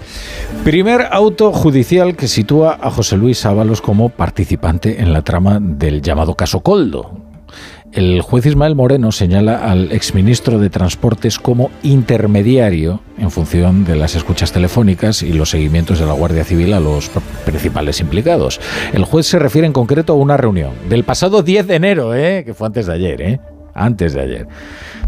Primer 0.65 1.03
auto 1.13 1.53
judicial 1.53 2.17
que 2.17 2.27
sitúa 2.27 2.77
a 2.83 2.91
José 2.91 3.17
Luis 3.17 3.47
Ábalos 3.47 3.81
como 3.81 4.09
participante 4.09 5.01
en 5.01 5.13
la 5.13 5.23
trama 5.23 5.61
del 5.61 6.03
llamado 6.03 6.35
caso 6.35 6.59
Coldo. 6.59 7.13
El 7.93 8.21
juez 8.21 8.47
Ismael 8.47 8.75
Moreno 8.75 9.13
señala 9.13 9.71
al 9.71 9.93
exministro 9.93 10.59
de 10.59 10.71
Transportes 10.71 11.39
como 11.39 11.71
intermediario 11.85 12.99
en 13.17 13.31
función 13.31 13.85
de 13.85 13.95
las 13.95 14.17
escuchas 14.17 14.51
telefónicas 14.51 15.23
y 15.23 15.35
los 15.35 15.51
seguimientos 15.51 16.01
de 16.01 16.07
la 16.07 16.15
Guardia 16.15 16.43
Civil 16.43 16.73
a 16.73 16.81
los 16.81 17.13
principales 17.45 18.01
implicados. 18.01 18.61
El 18.93 19.05
juez 19.05 19.27
se 19.27 19.39
refiere 19.39 19.69
en 19.69 19.73
concreto 19.73 20.15
a 20.15 20.17
una 20.17 20.37
reunión 20.37 20.73
del 20.89 21.05
pasado 21.05 21.45
10 21.45 21.69
de 21.69 21.77
enero, 21.77 22.13
¿eh? 22.13 22.43
que 22.45 22.55
fue 22.55 22.67
antes 22.67 22.87
de 22.87 22.93
ayer, 22.93 23.23
¿eh? 23.23 23.41
Antes 23.75 24.15
de 24.15 24.21
ayer, 24.21 24.49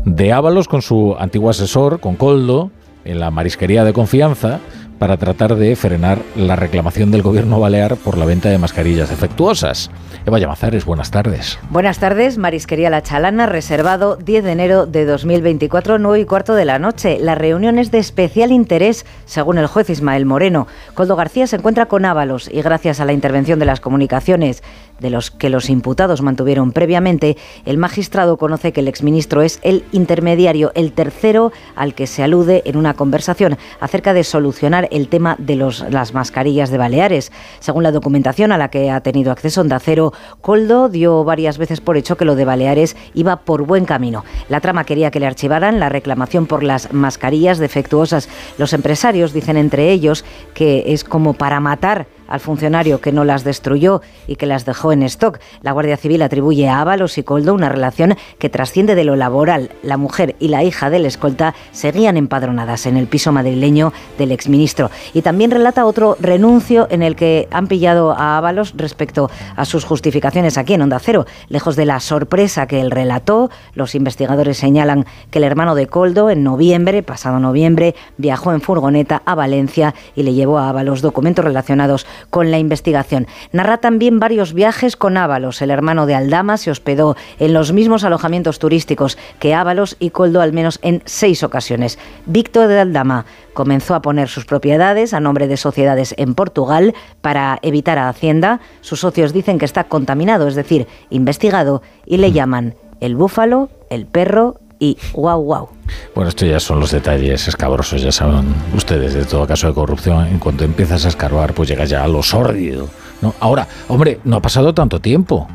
de 0.05 0.33
Ábalos 0.33 0.69
con 0.69 0.83
su 0.83 1.17
antiguo 1.19 1.51
asesor, 1.51 2.01
con 2.01 2.17
Coldo, 2.17 2.71
en 3.05 3.21
la 3.21 3.31
marisquería 3.31 3.85
de 3.85 3.93
confianza, 3.93 4.61
para 4.99 5.17
tratar 5.17 5.57
de 5.57 5.77
frenar 5.77 6.19
la 6.37 6.57
reclamación 6.57 7.11
del 7.11 7.23
gobierno 7.23 7.61
balear 7.61 7.97
por 7.97 8.17
la 8.17 8.25
venta 8.25 8.49
de 8.49 8.59
mascarillas 8.59 9.11
defectuosas. 9.11 9.91
Eva 10.27 10.41
Llamazares, 10.41 10.85
buenas 10.85 11.13
tardes. 11.13 11.57
Buenas 11.71 12.01
tardes, 12.01 12.37
Marisquería 12.37 12.91
La 12.91 13.01
Chalana, 13.01 13.47
reservado 13.47 14.17
10 14.17 14.43
de 14.43 14.51
enero 14.51 14.85
de 14.85 15.05
2024, 15.05 16.01
9 16.01 16.19
y 16.19 16.25
cuarto 16.25 16.57
de 16.57 16.65
la 16.65 16.81
noche. 16.81 17.19
La 17.21 17.37
reunión 17.37 17.79
es 17.79 17.93
de 17.93 17.99
especial 17.99 18.51
interés, 18.51 19.07
según 19.25 19.57
el 19.59 19.69
juez 19.69 19.89
Ismael 19.89 20.27
Moreno. 20.27 20.67
Coldo 20.95 21.15
García 21.15 21.47
se 21.47 21.55
encuentra 21.55 21.87
con 21.87 22.05
Ábalos 22.05 22.51
y 22.53 22.61
gracias 22.61 22.99
a 22.99 23.05
la 23.05 23.13
intervención 23.13 23.61
de 23.61 23.67
las 23.67 23.79
comunicaciones 23.79 24.65
de 24.99 25.11
los 25.11 25.31
que 25.31 25.51
los 25.51 25.71
imputados 25.71 26.23
mantuvieron 26.23 26.73
previamente, 26.73 27.37
el 27.65 27.79
magistrado 27.79 28.37
conoce 28.37 28.73
que 28.73 28.81
el 28.81 28.89
exministro 28.89 29.43
es 29.43 29.61
el 29.63 29.85
intermediario, 29.93 30.73
el 30.75 30.93
tercero 30.93 31.53
al 31.75 31.95
que 31.95 32.07
se 32.07 32.23
alude 32.23 32.63
en 32.65 32.77
una 32.77 32.95
conversación 32.95 33.59
acerca 33.79 34.15
de 34.15 34.25
solucionar 34.25 34.89
el 34.91 35.09
tema 35.09 35.37
de 35.39 35.57
los, 35.57 35.85
las 35.91 36.15
mascarillas 36.15 36.71
de 36.71 36.79
Baleares. 36.79 37.31
Según 37.61 37.83
la 37.83 37.93
documentación 37.93 38.53
a 38.53 38.59
la 38.59 38.71
que 38.71 38.91
ha 38.91 39.01
tenido 39.03 39.31
acceso 39.31 39.61
Onda 39.61 39.79
Cero, 39.79 40.13
Coldo 40.41 40.89
dio 40.89 41.25
varias 41.25 41.59
veces 41.59 41.81
por 41.81 41.97
hecho 41.97 42.17
que 42.17 42.25
lo 42.25 42.37
de 42.37 42.45
Baleares 42.45 42.97
iba 43.15 43.37
por 43.37 43.63
buen 43.63 43.85
camino. 43.85 44.25
La 44.49 44.61
trama 44.61 44.85
quería 44.85 45.11
que 45.11 45.21
le 45.21 45.27
archivaran 45.27 45.81
la 45.81 45.89
reclamación 45.89 46.47
por 46.47 46.63
las 46.63 46.93
mascarillas 46.93 47.59
defectuosas. 47.59 48.29
Los 48.59 48.73
empresarios 48.73 49.33
dicen 49.33 49.57
entre 49.57 49.91
ellos 49.91 50.25
que 50.55 50.85
es 50.93 51.05
como 51.05 51.35
para 51.35 51.61
matar 51.61 52.07
al 52.29 52.41
funcionario 52.41 53.01
que 53.01 53.13
no 53.13 53.25
las 53.25 53.45
destruyó 53.45 54.03
y 54.27 54.37
que 54.37 54.47
las 54.47 54.65
dejó 54.65 54.93
en 54.93 55.03
stock. 55.03 55.39
La 55.63 55.73
Guardia 55.73 55.97
Civil 55.97 56.23
atribuye 56.23 56.69
a 56.69 56.81
Ábalos 56.81 57.19
y 57.19 57.23
Coldo 57.23 57.55
una 57.55 57.69
relación 57.69 58.17
que 58.39 58.49
trasciende 58.49 58.95
de 58.95 59.05
lo 59.05 59.17
laboral. 59.17 59.71
La 59.83 59.97
mujer 59.97 60.37
y 60.39 60.49
la 60.49 60.65
hija 60.65 60.91
del 60.91 61.07
escolta 61.07 61.55
seguían 61.73 62.17
empadronadas 62.17 62.87
en 62.87 62.97
el 62.97 63.07
piso 63.07 63.33
madrileño 63.33 63.93
del 64.19 64.33
exministro. 64.33 64.91
Y 65.15 65.23
también 65.23 65.51
relata 65.51 65.87
otro 65.87 66.17
renuncio 66.21 66.87
en 66.91 67.03
el 67.03 67.17
que 67.17 67.49
han 67.51 67.67
pillado 67.67 68.13
a 68.13 68.37
Ábalos 68.39 68.75
respecto 68.77 69.31
a 69.57 69.65
sus 69.65 69.85
justificaciones 69.85 70.59
aquí 70.59 70.75
en 70.75 70.83
Onda 70.83 70.99
Cero. 70.99 71.27
Lejos 71.49 71.77
de 71.77 71.87
la 71.87 72.01
sorpresa 72.01 72.67
que 72.67 72.81
él 72.81 72.91
relató, 72.91 73.51
los 73.75 73.95
investigadores 73.95 74.59
señalan 74.59 75.07
que 75.31 75.39
el 75.39 75.45
hermano 75.45 75.75
de 75.75 75.87
Coldo 75.87 76.31
en 76.31 76.45
noviembre, 76.45 77.03
pasado 77.03 77.39
noviembre, 77.39 77.95
viajó 78.17 78.53
en 78.53 78.61
furgoneta 78.61 79.23
a 79.25 79.35
Valencia 79.35 79.95
y 80.15 80.23
le 80.23 80.35
llevó 80.35 80.59
a 80.59 80.69
Ábalos 80.69 81.03
documentos 81.03 81.45
relacionados 81.45 82.07
con 82.31 82.51
la 82.51 82.59
investigación. 82.59 83.27
Narra 83.53 83.79
también 83.79 84.19
varios 84.19 84.53
viajes 84.53 84.97
con 84.97 85.17
Ábalos. 85.17 85.63
El 85.63 85.71
hermano 85.71 86.07
de 86.07 86.15
Aldama 86.15 86.57
se 86.57 86.71
hospedó 86.71 87.17
en 87.39 87.53
los 87.53 87.73
mismos 87.73 88.05
alojamientos 88.05 88.59
turísticos 88.59 89.19
que 89.39 89.55
Ábalos 89.55 89.97
y 89.99 90.11
Coldo 90.11 90.41
al 90.41 90.53
menos 90.53 90.79
en 90.83 91.03
seis 91.05 91.43
ocasiones. 91.43 91.99
Víctor 92.27 92.69
de 92.69 92.81
Aldama 92.81 93.27
comenzó 93.55 93.95
a 93.95 94.03
poner 94.03 94.29
sus 94.29 94.45
propiedades 94.45 95.15
a 95.15 95.21
nombre 95.21 95.49
de 95.49 95.57
sociedades 95.57 96.15
en 96.19 96.35
Portugal 96.35 96.95
para 97.21 97.59
evitar 97.63 97.99
a 97.99 98.09
Hacienda. 98.09 98.61
Sus 98.81 99.01
socios 99.01 99.33
dicen 99.33 99.59
que 99.59 99.65
está 99.65 99.85
contaminado, 99.85 100.47
es 100.49 100.55
decir, 100.55 100.87
investigado, 101.11 101.83
y 102.05 102.19
le 102.19 102.33
llaman 102.33 102.75
el 103.01 103.17
búfalo, 103.17 103.71
el 103.91 104.07
perro 104.07 104.61
y 104.79 104.97
guau 105.13 105.41
guau. 105.43 105.69
Bueno, 106.15 106.29
esto 106.29 106.47
ya 106.47 106.61
son 106.61 106.81
los 106.81 106.91
detalles 106.91 107.49
escabrosos, 107.49 108.03
ya 108.03 108.13
saben 108.13 108.55
ustedes, 108.75 109.15
de 109.15 109.25
todo 109.25 109.47
caso 109.47 109.67
de 109.69 109.75
corrupción. 109.75 110.27
En 110.27 110.39
cuanto 110.39 110.65
empiezas 110.65 111.05
a 111.05 111.09
escarbar, 111.09 111.55
pues 111.55 111.69
llega 111.69 111.85
ya 111.85 112.05
a 112.05 112.09
lo 112.09 112.23
sórdido. 112.23 112.89
¿no? 113.23 113.35
Ahora, 113.41 113.67
hombre, 113.89 114.21
no 114.25 114.37
ha 114.37 114.43
pasado 114.43 114.75
tanto 114.75 115.01
tiempo. 115.01 115.49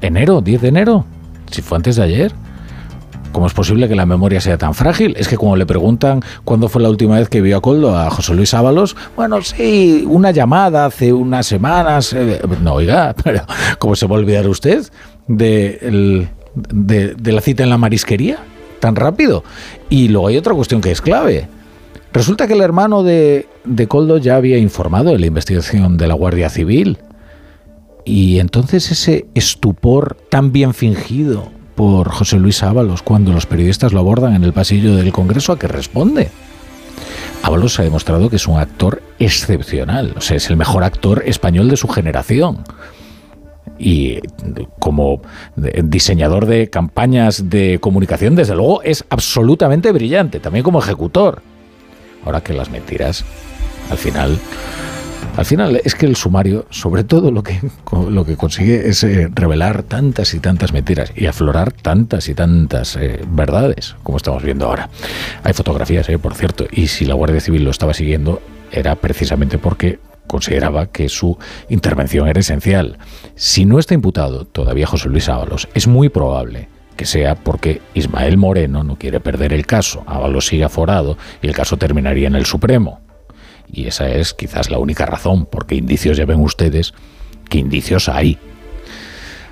Enero, 0.00 0.40
10 0.40 0.62
de 0.62 0.68
enero, 0.68 1.04
si 1.50 1.62
fue 1.62 1.76
antes 1.76 1.96
de 1.96 2.02
ayer. 2.02 2.32
¿Cómo 3.30 3.46
es 3.46 3.54
posible 3.54 3.88
que 3.88 3.96
la 3.96 4.04
memoria 4.04 4.42
sea 4.42 4.58
tan 4.58 4.74
frágil? 4.74 5.14
Es 5.16 5.26
que 5.26 5.38
como 5.38 5.56
le 5.56 5.64
preguntan 5.64 6.22
cuándo 6.44 6.68
fue 6.68 6.82
la 6.82 6.90
última 6.90 7.18
vez 7.18 7.30
que 7.30 7.40
vio 7.40 7.56
a 7.56 7.62
Coldo 7.62 7.96
a 7.96 8.10
José 8.10 8.34
Luis 8.34 8.52
Ábalos, 8.52 8.94
bueno, 9.16 9.40
sí, 9.40 10.04
una 10.06 10.32
llamada 10.32 10.84
hace 10.84 11.14
unas 11.14 11.46
semanas. 11.46 12.12
Eh, 12.12 12.42
no, 12.60 12.74
oiga, 12.74 13.14
pero 13.24 13.42
¿cómo 13.78 13.96
se 13.96 14.06
va 14.06 14.16
a 14.16 14.18
olvidar 14.18 14.46
usted 14.46 14.84
de 15.28 16.28
la 17.24 17.40
cita 17.40 17.62
en 17.62 17.70
la 17.70 17.78
marisquería? 17.78 18.38
Tan 18.82 18.96
rápido. 18.96 19.44
Y 19.88 20.08
luego 20.08 20.26
hay 20.26 20.36
otra 20.36 20.54
cuestión 20.54 20.80
que 20.80 20.90
es 20.90 21.00
clave. 21.00 21.48
Resulta 22.12 22.48
que 22.48 22.54
el 22.54 22.60
hermano 22.60 23.04
de, 23.04 23.46
de 23.64 23.86
Coldo 23.86 24.18
ya 24.18 24.34
había 24.34 24.58
informado 24.58 25.10
de 25.10 25.20
la 25.20 25.26
investigación 25.26 25.96
de 25.96 26.08
la 26.08 26.14
Guardia 26.14 26.50
Civil. 26.50 26.98
Y 28.04 28.40
entonces 28.40 28.90
ese 28.90 29.26
estupor 29.34 30.16
tan 30.28 30.50
bien 30.50 30.74
fingido 30.74 31.48
por 31.76 32.10
José 32.10 32.38
Luis 32.38 32.64
Ábalos 32.64 33.02
cuando 33.02 33.32
los 33.32 33.46
periodistas 33.46 33.92
lo 33.92 34.00
abordan 34.00 34.34
en 34.34 34.42
el 34.42 34.52
pasillo 34.52 34.96
del 34.96 35.12
Congreso, 35.12 35.52
¿a 35.52 35.58
qué 35.58 35.68
responde? 35.68 36.30
Ábalos 37.44 37.78
ha 37.78 37.84
demostrado 37.84 38.28
que 38.28 38.36
es 38.36 38.48
un 38.48 38.58
actor 38.58 39.00
excepcional, 39.20 40.14
o 40.16 40.20
sea, 40.20 40.36
es 40.36 40.50
el 40.50 40.56
mejor 40.56 40.82
actor 40.82 41.22
español 41.24 41.68
de 41.68 41.76
su 41.76 41.86
generación 41.86 42.64
y 43.78 44.20
como 44.78 45.22
diseñador 45.82 46.46
de 46.46 46.70
campañas 46.70 47.50
de 47.50 47.78
comunicación, 47.80 48.36
desde 48.36 48.54
luego, 48.54 48.82
es 48.82 49.04
absolutamente 49.10 49.92
brillante, 49.92 50.40
también 50.40 50.62
como 50.62 50.80
ejecutor. 50.80 51.42
Ahora 52.24 52.40
que 52.40 52.52
las 52.52 52.70
mentiras, 52.70 53.24
al 53.90 53.98
final, 53.98 54.38
al 55.36 55.46
final 55.46 55.80
es 55.82 55.94
que 55.94 56.06
el 56.06 56.14
sumario, 56.14 56.66
sobre 56.70 57.04
todo 57.04 57.30
lo 57.30 57.42
que, 57.42 57.58
lo 58.10 58.24
que 58.24 58.36
consigue 58.36 58.88
es 58.88 59.02
eh, 59.02 59.30
revelar 59.34 59.82
tantas 59.82 60.34
y 60.34 60.40
tantas 60.40 60.72
mentiras 60.72 61.10
y 61.16 61.26
aflorar 61.26 61.72
tantas 61.72 62.28
y 62.28 62.34
tantas 62.34 62.96
eh, 62.96 63.20
verdades, 63.26 63.96
como 64.02 64.18
estamos 64.18 64.42
viendo 64.42 64.66
ahora. 64.66 64.90
Hay 65.42 65.54
fotografías, 65.54 66.08
eh, 66.10 66.18
por 66.18 66.34
cierto, 66.34 66.66
y 66.70 66.88
si 66.88 67.06
la 67.06 67.14
Guardia 67.14 67.40
Civil 67.40 67.64
lo 67.64 67.70
estaba 67.70 67.94
siguiendo, 67.94 68.42
era 68.70 68.94
precisamente 68.94 69.56
porque 69.56 69.98
consideraba 70.26 70.86
que 70.86 71.08
su 71.08 71.38
intervención 71.68 72.28
era 72.28 72.40
esencial. 72.40 72.98
Si 73.34 73.64
no 73.64 73.78
está 73.78 73.94
imputado 73.94 74.44
todavía 74.44 74.86
José 74.86 75.08
Luis 75.08 75.28
Ábalos, 75.28 75.68
es 75.74 75.86
muy 75.86 76.08
probable 76.08 76.68
que 76.96 77.06
sea 77.06 77.34
porque 77.34 77.80
Ismael 77.94 78.36
Moreno 78.36 78.84
no 78.84 78.96
quiere 78.96 79.20
perder 79.20 79.52
el 79.52 79.66
caso. 79.66 80.02
Ábalos 80.06 80.46
sigue 80.46 80.64
aforado 80.64 81.16
y 81.40 81.48
el 81.48 81.54
caso 81.54 81.76
terminaría 81.76 82.28
en 82.28 82.34
el 82.34 82.46
Supremo. 82.46 83.00
Y 83.72 83.86
esa 83.86 84.08
es 84.08 84.34
quizás 84.34 84.70
la 84.70 84.78
única 84.78 85.06
razón, 85.06 85.46
porque 85.46 85.74
indicios 85.74 86.16
ya 86.16 86.26
ven 86.26 86.40
ustedes 86.40 86.92
que 87.48 87.58
indicios 87.58 88.08
hay. 88.08 88.38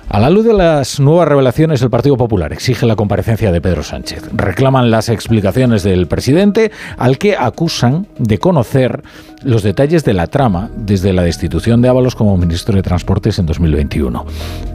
A 0.09 0.19
la 0.19 0.29
luz 0.29 0.45
de 0.45 0.53
las 0.53 0.99
nuevas 0.99 1.25
revelaciones, 1.25 1.81
el 1.81 1.89
Partido 1.89 2.17
Popular 2.17 2.51
exige 2.51 2.85
la 2.85 2.97
comparecencia 2.97 3.49
de 3.49 3.61
Pedro 3.61 3.81
Sánchez. 3.81 4.23
Reclaman 4.33 4.91
las 4.91 5.07
explicaciones 5.07 5.83
del 5.83 6.07
presidente, 6.07 6.71
al 6.97 7.17
que 7.17 7.37
acusan 7.37 8.07
de 8.17 8.37
conocer 8.37 9.03
los 9.43 9.63
detalles 9.63 10.03
de 10.03 10.13
la 10.13 10.27
trama 10.27 10.69
desde 10.75 11.13
la 11.13 11.23
destitución 11.23 11.81
de 11.81 11.89
Ábalos 11.89 12.15
como 12.15 12.37
ministro 12.37 12.75
de 12.75 12.83
Transportes 12.83 13.39
en 13.39 13.45
2021. 13.45 14.25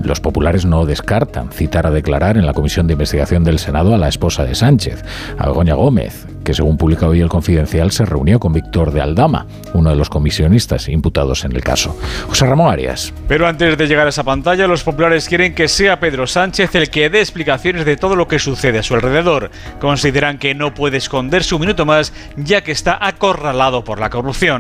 Los 0.03 0.21
populares 0.21 0.65
no 0.65 0.87
descartan 0.87 1.51
citar 1.53 1.87
a 1.87 1.91
declarar 1.91 2.37
en 2.37 2.47
la 2.47 2.55
Comisión 2.55 2.87
de 2.87 2.95
Investigación 2.95 3.45
del 3.45 3.59
Senado 3.59 3.95
a 3.95 3.99
la 3.99 4.09
esposa 4.09 4.45
de 4.45 4.55
Sánchez, 4.55 5.05
a 5.39 5.49
Gómez, 5.49 6.27
que 6.47 6.55
según 6.55 6.77
publica 6.77 7.09
hoy 7.09 7.21
el 7.21 7.29
Confidencial 7.29 7.91
se 7.91 8.05
reunió 8.05 8.39
con 8.39 8.53
Víctor 8.53 8.93
de 8.93 9.01
Aldama, 9.01 9.47
uno 9.75 9.91
de 9.91 9.97
los 9.97 10.09
comisionistas 10.09 10.89
imputados 10.89 11.45
en 11.45 11.53
el 11.53 11.63
caso. 11.63 11.99
José 12.29 12.47
Ramón 12.47 12.73
Arias. 12.73 13.13
Pero 13.29 13.47
antes 13.47 13.77
de 13.77 13.87
llegar 13.87 14.07
a 14.07 14.11
esa 14.11 14.25
pantalla, 14.25 14.67
los 14.67 14.85
populares 14.85 15.29
quieren 15.29 15.55
que 15.55 15.69
sea 15.69 15.99
Pedro 16.01 16.27
Sánchez 16.27 16.75
el 16.77 16.89
que 16.89 17.11
dé 17.11 17.21
explicaciones 17.21 17.85
de 17.85 17.97
todo 17.97 18.15
lo 18.15 18.29
que 18.29 18.39
sucede 18.39 18.79
a 18.79 18.83
su 18.83 18.95
alrededor. 18.95 19.51
Consideran 19.81 20.39
que 20.39 20.55
no 20.55 20.73
puede 20.73 20.99
esconderse 20.99 21.55
un 21.55 21.63
minuto 21.63 21.85
más 21.85 22.13
ya 22.37 22.63
que 22.63 22.73
está 22.73 22.97
acorralado 23.01 23.83
por 23.85 23.99
la 23.99 24.11
corrupción. 24.11 24.56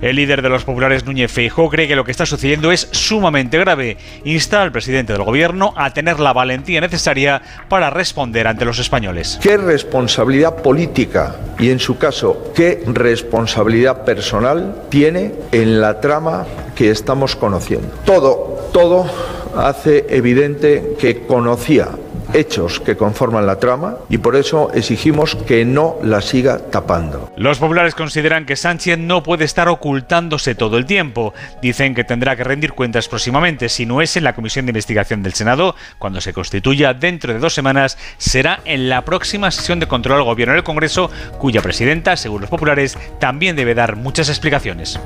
El 0.00 0.16
líder 0.16 0.42
de 0.42 0.48
los 0.48 0.64
populares, 0.64 1.04
Núñez 1.04 1.32
Feijóo, 1.32 1.70
cree 1.70 1.88
que 1.88 1.96
lo 1.96 2.04
que 2.04 2.10
está 2.10 2.26
sucediendo 2.26 2.70
es 2.72 2.88
sumamente 2.92 3.58
grave. 3.58 3.96
Insta 4.24 4.62
al 4.62 4.72
presidente 4.72 5.12
del 5.12 5.22
gobierno 5.22 5.72
a 5.76 5.92
tener 5.92 6.20
la 6.20 6.32
valentía 6.32 6.80
necesaria 6.80 7.42
para 7.68 7.90
responder 7.90 8.46
ante 8.46 8.64
los 8.64 8.78
españoles. 8.78 9.38
¿Qué 9.42 9.56
responsabilidad 9.56 10.62
política 10.62 11.36
y, 11.58 11.70
en 11.70 11.78
su 11.78 11.98
caso, 11.98 12.52
qué 12.54 12.82
responsabilidad 12.86 14.04
personal 14.04 14.82
tiene 14.88 15.32
en 15.52 15.80
la 15.80 16.00
trama 16.00 16.46
que 16.74 16.90
estamos 16.90 17.36
conociendo? 17.36 17.88
Todo, 18.04 18.68
todo 18.72 19.10
hace 19.56 20.06
evidente 20.10 20.94
que 20.98 21.26
conocía 21.26 21.88
hechos 22.34 22.80
que 22.80 22.96
conforman 22.96 23.46
la 23.46 23.58
trama 23.58 23.96
y 24.08 24.18
por 24.18 24.36
eso 24.36 24.70
exigimos 24.74 25.34
que 25.34 25.64
no 25.64 25.96
la 26.02 26.20
siga 26.20 26.58
tapando. 26.58 27.32
Los 27.36 27.58
populares 27.58 27.94
consideran 27.94 28.46
que 28.46 28.56
Sánchez 28.56 28.98
no 28.98 29.22
puede 29.22 29.44
estar 29.44 29.68
ocultándose 29.68 30.54
todo 30.54 30.78
el 30.78 30.86
tiempo. 30.86 31.34
Dicen 31.62 31.94
que 31.94 32.04
tendrá 32.04 32.36
que 32.36 32.44
rendir 32.44 32.72
cuentas 32.72 33.08
próximamente. 33.08 33.68
Si 33.68 33.86
no 33.86 34.02
es 34.02 34.16
en 34.16 34.24
la 34.24 34.34
Comisión 34.34 34.66
de 34.66 34.70
Investigación 34.70 35.22
del 35.22 35.34
Senado, 35.34 35.74
cuando 35.98 36.20
se 36.20 36.32
constituya 36.32 36.94
dentro 36.94 37.32
de 37.32 37.38
dos 37.38 37.54
semanas, 37.54 37.98
será 38.18 38.60
en 38.64 38.88
la 38.88 39.04
próxima 39.04 39.50
sesión 39.50 39.80
de 39.80 39.88
control 39.88 40.18
al 40.18 40.24
gobierno 40.24 40.54
del 40.54 40.64
Congreso, 40.64 41.10
cuya 41.38 41.62
presidenta, 41.62 42.16
según 42.16 42.42
los 42.42 42.50
populares, 42.50 42.98
también 43.18 43.56
debe 43.56 43.74
dar 43.74 43.96
muchas 43.96 44.28
explicaciones. 44.28 44.98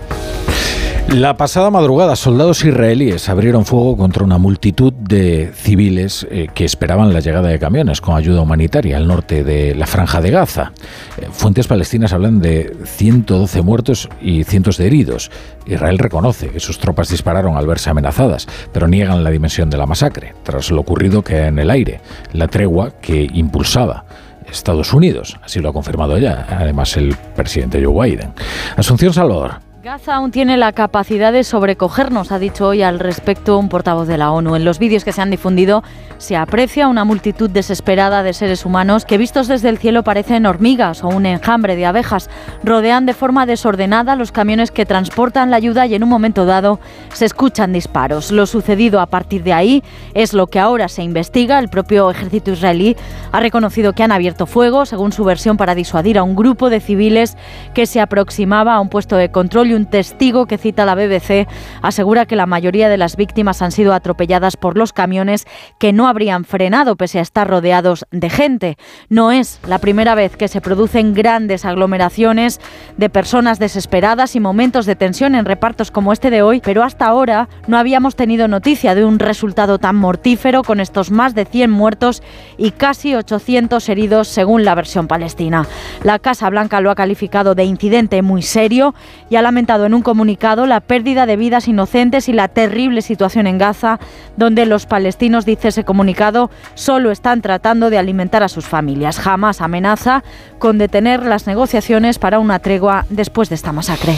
La 1.08 1.36
pasada 1.36 1.70
madrugada, 1.70 2.16
soldados 2.16 2.64
israelíes 2.64 3.28
abrieron 3.28 3.66
fuego 3.66 3.98
contra 3.98 4.24
una 4.24 4.38
multitud 4.38 4.94
de 4.94 5.52
civiles 5.54 6.26
eh, 6.30 6.48
que 6.54 6.64
esperaban 6.64 7.12
la 7.12 7.20
llegada 7.20 7.48
de 7.48 7.58
camiones 7.58 8.00
con 8.00 8.16
ayuda 8.16 8.40
humanitaria 8.40 8.96
al 8.96 9.06
norte 9.06 9.44
de 9.44 9.74
la 9.74 9.86
franja 9.86 10.22
de 10.22 10.30
Gaza. 10.30 10.72
Eh, 11.18 11.28
fuentes 11.30 11.66
palestinas 11.66 12.14
hablan 12.14 12.40
de 12.40 12.74
112 12.84 13.60
muertos 13.60 14.08
y 14.22 14.44
cientos 14.44 14.78
de 14.78 14.86
heridos. 14.86 15.30
Israel 15.66 15.98
reconoce 15.98 16.48
que 16.48 16.60
sus 16.60 16.78
tropas 16.78 17.10
dispararon 17.10 17.58
al 17.58 17.66
verse 17.66 17.90
amenazadas, 17.90 18.46
pero 18.72 18.88
niegan 18.88 19.22
la 19.22 19.30
dimensión 19.30 19.68
de 19.68 19.76
la 19.76 19.86
masacre, 19.86 20.34
tras 20.44 20.70
lo 20.70 20.80
ocurrido 20.80 21.22
que 21.22 21.46
en 21.46 21.58
el 21.58 21.68
aire, 21.68 22.00
la 22.32 22.48
tregua 22.48 22.92
que 23.02 23.28
impulsaba 23.34 24.06
Estados 24.50 24.94
Unidos. 24.94 25.38
Así 25.42 25.60
lo 25.60 25.68
ha 25.68 25.72
confirmado 25.72 26.16
ya, 26.16 26.46
además, 26.48 26.96
el 26.96 27.14
presidente 27.36 27.84
Joe 27.84 28.08
Biden. 28.08 28.32
Asunción 28.76 29.12
Salvador. 29.12 29.71
Gaza 29.82 30.14
aún 30.14 30.30
tiene 30.30 30.56
la 30.56 30.70
capacidad 30.70 31.32
de 31.32 31.42
sobrecogernos, 31.42 32.30
ha 32.30 32.38
dicho 32.38 32.68
hoy 32.68 32.82
al 32.82 33.00
respecto 33.00 33.58
un 33.58 33.68
portavoz 33.68 34.06
de 34.06 34.16
la 34.16 34.30
ONU. 34.30 34.54
En 34.54 34.64
los 34.64 34.78
vídeos 34.78 35.04
que 35.04 35.10
se 35.10 35.20
han 35.20 35.32
difundido 35.32 35.82
se 36.18 36.36
aprecia 36.36 36.86
una 36.86 37.02
multitud 37.04 37.50
desesperada 37.50 38.22
de 38.22 38.32
seres 38.32 38.64
humanos 38.64 39.04
que 39.04 39.18
vistos 39.18 39.48
desde 39.48 39.68
el 39.68 39.78
cielo 39.78 40.04
parecen 40.04 40.46
hormigas 40.46 41.02
o 41.02 41.08
un 41.08 41.26
enjambre 41.26 41.74
de 41.74 41.84
abejas. 41.84 42.30
Rodean 42.62 43.06
de 43.06 43.12
forma 43.12 43.44
desordenada 43.44 44.14
los 44.14 44.30
camiones 44.30 44.70
que 44.70 44.86
transportan 44.86 45.50
la 45.50 45.56
ayuda 45.56 45.84
y 45.84 45.96
en 45.96 46.04
un 46.04 46.10
momento 46.10 46.46
dado 46.46 46.78
se 47.12 47.24
escuchan 47.24 47.72
disparos. 47.72 48.30
Lo 48.30 48.46
sucedido 48.46 49.00
a 49.00 49.06
partir 49.06 49.42
de 49.42 49.52
ahí 49.52 49.82
es 50.14 50.32
lo 50.32 50.46
que 50.46 50.60
ahora 50.60 50.86
se 50.86 51.02
investiga. 51.02 51.58
El 51.58 51.70
propio 51.70 52.08
ejército 52.08 52.52
israelí 52.52 52.96
ha 53.32 53.40
reconocido 53.40 53.94
que 53.94 54.04
han 54.04 54.12
abierto 54.12 54.46
fuego, 54.46 54.86
según 54.86 55.10
su 55.10 55.24
versión, 55.24 55.56
para 55.56 55.74
disuadir 55.74 56.18
a 56.18 56.22
un 56.22 56.36
grupo 56.36 56.70
de 56.70 56.78
civiles 56.78 57.36
que 57.74 57.86
se 57.86 58.00
aproximaba 58.00 58.74
a 58.74 58.80
un 58.80 58.88
puesto 58.88 59.16
de 59.16 59.32
control 59.32 59.71
un 59.74 59.86
testigo 59.86 60.46
que 60.46 60.58
cita 60.58 60.84
la 60.84 60.94
BBC 60.94 61.48
asegura 61.82 62.26
que 62.26 62.36
la 62.36 62.46
mayoría 62.46 62.88
de 62.88 62.96
las 62.96 63.16
víctimas 63.16 63.62
han 63.62 63.72
sido 63.72 63.94
atropelladas 63.94 64.56
por 64.56 64.76
los 64.76 64.92
camiones 64.92 65.46
que 65.78 65.92
no 65.92 66.06
habrían 66.06 66.44
frenado 66.44 66.96
pese 66.96 67.18
a 67.18 67.22
estar 67.22 67.48
rodeados 67.48 68.06
de 68.10 68.30
gente. 68.30 68.76
No 69.08 69.32
es 69.32 69.60
la 69.66 69.78
primera 69.78 70.14
vez 70.14 70.36
que 70.36 70.48
se 70.48 70.60
producen 70.60 71.14
grandes 71.14 71.64
aglomeraciones 71.64 72.60
de 72.96 73.10
personas 73.10 73.58
desesperadas 73.58 74.36
y 74.36 74.40
momentos 74.40 74.86
de 74.86 74.96
tensión 74.96 75.34
en 75.34 75.44
repartos 75.44 75.90
como 75.90 76.12
este 76.12 76.30
de 76.30 76.42
hoy, 76.42 76.60
pero 76.62 76.82
hasta 76.82 77.06
ahora 77.06 77.48
no 77.66 77.78
habíamos 77.78 78.16
tenido 78.16 78.48
noticia 78.48 78.94
de 78.94 79.04
un 79.04 79.18
resultado 79.18 79.78
tan 79.78 79.96
mortífero 79.96 80.62
con 80.62 80.80
estos 80.80 81.10
más 81.10 81.34
de 81.34 81.44
100 81.44 81.70
muertos 81.70 82.22
y 82.58 82.72
casi 82.72 83.14
800 83.14 83.88
heridos 83.88 84.28
según 84.28 84.64
la 84.64 84.74
versión 84.74 85.08
palestina. 85.08 85.66
La 86.02 86.18
Casa 86.18 86.50
Blanca 86.50 86.80
lo 86.80 86.90
ha 86.90 86.94
calificado 86.94 87.54
de 87.54 87.64
incidente 87.64 88.22
muy 88.22 88.42
serio 88.42 88.94
y 89.30 89.36
ha 89.36 89.42
lamentado 89.42 89.61
en 89.68 89.94
un 89.94 90.02
comunicado 90.02 90.66
la 90.66 90.80
pérdida 90.80 91.24
de 91.24 91.36
vidas 91.36 91.68
inocentes 91.68 92.28
y 92.28 92.32
la 92.32 92.48
terrible 92.48 93.00
situación 93.00 93.46
en 93.46 93.58
Gaza, 93.58 94.00
donde 94.36 94.66
los 94.66 94.86
palestinos, 94.86 95.46
dice 95.46 95.68
ese 95.68 95.84
comunicado, 95.84 96.50
solo 96.74 97.10
están 97.10 97.42
tratando 97.42 97.88
de 97.88 97.98
alimentar 97.98 98.42
a 98.42 98.48
sus 98.48 98.66
familias. 98.66 99.18
Jamás 99.18 99.60
amenaza 99.60 100.24
con 100.58 100.78
detener 100.78 101.24
las 101.24 101.46
negociaciones 101.46 102.18
para 102.18 102.38
una 102.38 102.58
tregua 102.58 103.06
después 103.08 103.48
de 103.48 103.54
esta 103.54 103.72
masacre. 103.72 104.14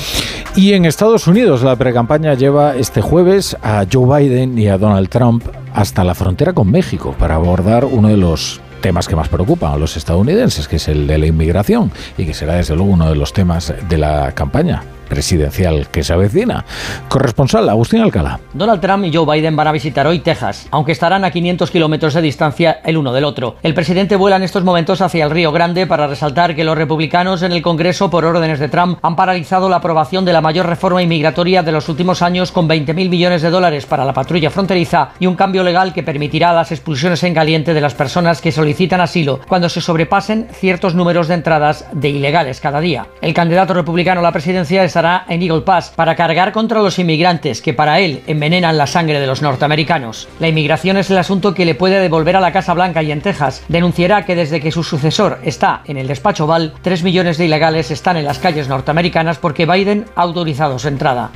Y 0.57 0.73
en 0.73 0.87
Estados 0.87 1.27
Unidos 1.27 1.63
la 1.63 1.77
precampaña 1.77 2.35
lleva 2.35 2.75
este 2.75 3.01
jueves 3.01 3.57
a 3.63 3.85
Joe 3.91 4.21
Biden 4.21 4.59
y 4.59 4.69
a 4.69 4.79
Donald 4.79 5.09
Trump 5.09 5.45
hasta 5.75 6.05
la 6.05 6.15
frontera 6.15 6.53
con 6.53 6.71
México 6.71 7.15
para 7.19 7.35
abordar 7.35 7.85
uno 7.85 8.09
de 8.09 8.17
los 8.17 8.61
temas 8.81 9.09
que 9.09 9.17
más 9.17 9.29
preocupan 9.29 9.73
a 9.73 9.77
los 9.79 9.97
estadounidenses, 9.97 10.69
que 10.69 10.77
es 10.77 10.89
el 10.89 11.07
de 11.07 11.19
la 11.19 11.27
inmigración 11.27 11.91
y 12.19 12.27
que 12.27 12.35
será 12.35 12.55
desde 12.55 12.77
luego 12.77 12.93
uno 12.93 13.09
de 13.09 13.17
los 13.17 13.33
temas 13.33 13.73
de 13.89 13.99
la 13.99 14.33
campaña 14.33 14.83
presidencial 15.05 15.89
que 15.89 16.03
se 16.03 16.13
avecina. 16.13 16.65
Corresponsal 17.09 17.69
Agustín 17.69 18.01
Alcalá. 18.01 18.41
Donald 18.53 18.81
Trump 18.81 19.05
y 19.05 19.15
Joe 19.15 19.27
Biden 19.27 19.57
van 19.57 19.69
a 19.69 19.73
visitar 19.73 20.07
hoy 20.07 20.21
Texas, 20.21 20.69
aunque 20.71 20.93
estarán 20.93 21.25
a 21.25 21.31
500 21.31 21.71
kilómetros 21.71 22.15
de 22.15 22.23
distancia 22.23 22.81
el 22.85 22.97
uno 22.97 23.13
del 23.13 23.25
otro. 23.25 23.57
El 23.63 23.75
presidente 23.75 24.17
vuela 24.17 24.37
en 24.37 24.43
estos 24.43 24.65
momentos 24.65 25.01
hacia 25.01 25.25
el 25.25 25.31
Río 25.31 25.53
Grande 25.53 25.87
para 25.87 26.07
resaltar 26.07 26.55
que 26.55 26.65
los 26.65 26.77
republicanos 26.77 27.43
en 27.43 27.53
el 27.53 27.63
Congreso, 27.63 28.11
por 28.11 28.25
órdenes 28.25 28.59
de 28.59 28.69
Trump, 28.69 28.99
han 29.03 29.17
paralizado 29.17 29.69
la 29.69 29.77
aprobación 29.77 30.25
de 30.25 30.33
la 30.33 30.41
mayor 30.41 30.67
reforma 30.67 31.03
inmigratoria 31.03 31.63
de 31.63 31.73
los 31.73 31.89
últimos 31.89 32.23
años 32.23 32.53
con 32.53 32.69
20.000 32.69 33.09
millones 33.09 33.43
de 33.43 33.51
dólares 33.51 33.87
para 33.87 34.05
la 34.05 34.13
patrulla 34.13 34.51
fronteriza 34.51 35.11
y 35.19 35.27
un 35.27 35.37
cambio 35.37 35.63
legal 35.63 35.93
que 35.93 36.03
permitirá 36.03 36.53
las 36.53 36.73
expulsiones 36.73 37.23
en 37.25 37.35
caliente 37.35 37.75
de 37.75 37.81
las 37.81 37.95
personas 37.95 38.41
que 38.41 38.53
solicitan 38.53 39.01
asilo 39.01 39.41
cuando 39.49 39.69
se 39.69 39.81
sobrepasen 39.81 40.49
ciertos 40.53 40.95
números 40.95 41.29
de 41.29 41.35
entradas 41.35 41.87
de 41.93 42.09
ilegales 42.11 42.61
cada 42.61 42.81
día. 42.81 43.07
El 43.21 43.35
candidato 43.35 43.75
republicano 43.75 44.21
a 44.21 44.23
la 44.23 44.33
presidencia 44.33 44.85
estará 44.95 45.25
en 45.29 45.43
Eagle 45.43 45.63
Pass 45.63 45.93
para 45.97 46.15
cargar 46.15 46.53
contra 46.53 46.81
los 46.81 47.01
inmigrantes 47.01 47.61
que 47.61 47.75
para 47.75 47.99
él 47.99 48.23
envenenan 48.29 48.79
la 48.79 48.87
sangre 48.87 49.19
de 49.19 49.27
los 49.27 49.43
norteamericanos. 49.43 50.29
La 50.39 50.47
inmigración 50.47 50.97
es 50.99 51.11
el 51.11 51.19
asunto 51.19 51.53
que 51.53 51.65
le 51.65 51.75
puede 51.75 51.99
devolver 51.99 52.37
a 52.37 52.41
la 52.41 52.53
Casa 52.53 52.75
Blanca 52.75 53.03
y 53.03 53.11
en 53.11 53.21
Texas. 53.21 53.65
Denunciará 53.67 54.25
que 54.25 54.37
desde 54.37 54.61
que 54.61 54.71
su 54.71 54.85
sucesor 54.85 55.41
está 55.43 55.83
en 55.87 55.97
el 55.97 56.07
despacho 56.07 56.47
Val, 56.47 56.75
3 56.83 57.03
millones 57.03 57.39
de 57.39 57.47
ilegales 57.47 57.91
están 57.91 58.17
en 58.17 58.25
las 58.25 58.39
calles 58.39 58.69
norteamericanas 58.69 59.39
porque 59.39 59.67
Biden 59.67 60.05
ha 60.15 60.23
autorizado 60.23 60.79
su 60.79 60.87
entrada. 60.87 61.33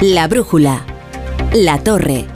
La 0.00 0.26
brújula. 0.26 0.82
La 1.52 1.78
torre. 1.78 2.26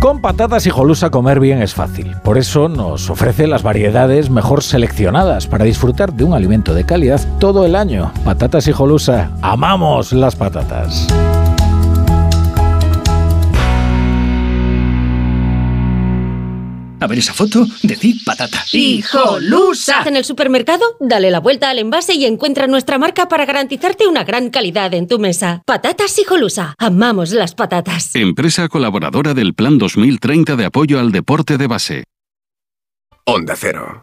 Con 0.00 0.20
patatas 0.20 0.64
y 0.64 0.70
jolusa 0.70 1.10
comer 1.10 1.40
bien 1.40 1.60
es 1.60 1.74
fácil. 1.74 2.14
Por 2.22 2.38
eso 2.38 2.68
nos 2.68 3.10
ofrece 3.10 3.48
las 3.48 3.64
variedades 3.64 4.30
mejor 4.30 4.62
seleccionadas 4.62 5.48
para 5.48 5.64
disfrutar 5.64 6.12
de 6.12 6.22
un 6.22 6.34
alimento 6.34 6.72
de 6.72 6.84
calidad 6.84 7.20
todo 7.40 7.66
el 7.66 7.74
año. 7.74 8.12
Patatas 8.24 8.68
y 8.68 8.72
jolusa. 8.72 9.32
Amamos 9.42 10.12
las 10.12 10.36
patatas. 10.36 11.08
A 17.00 17.06
ver 17.06 17.18
esa 17.18 17.32
foto, 17.32 17.66
decid 17.82 18.16
patata. 18.24 18.64
¡Hijolusa! 18.72 20.02
En 20.06 20.16
el 20.16 20.24
supermercado, 20.24 20.96
dale 20.98 21.30
la 21.30 21.38
vuelta 21.38 21.70
al 21.70 21.78
envase 21.78 22.14
y 22.14 22.24
encuentra 22.24 22.66
nuestra 22.66 22.98
marca 22.98 23.28
para 23.28 23.46
garantizarte 23.46 24.08
una 24.08 24.24
gran 24.24 24.50
calidad 24.50 24.92
en 24.94 25.06
tu 25.06 25.18
mesa. 25.18 25.62
Patatas 25.64 26.18
Hijolusa. 26.18 26.74
Amamos 26.78 27.30
las 27.30 27.54
patatas. 27.54 28.14
Empresa 28.16 28.68
colaboradora 28.68 29.34
del 29.34 29.54
Plan 29.54 29.78
2030 29.78 30.56
de 30.56 30.64
apoyo 30.64 30.98
al 30.98 31.12
deporte 31.12 31.56
de 31.56 31.66
base. 31.66 32.04
Onda 33.24 33.54
Cero. 33.56 34.02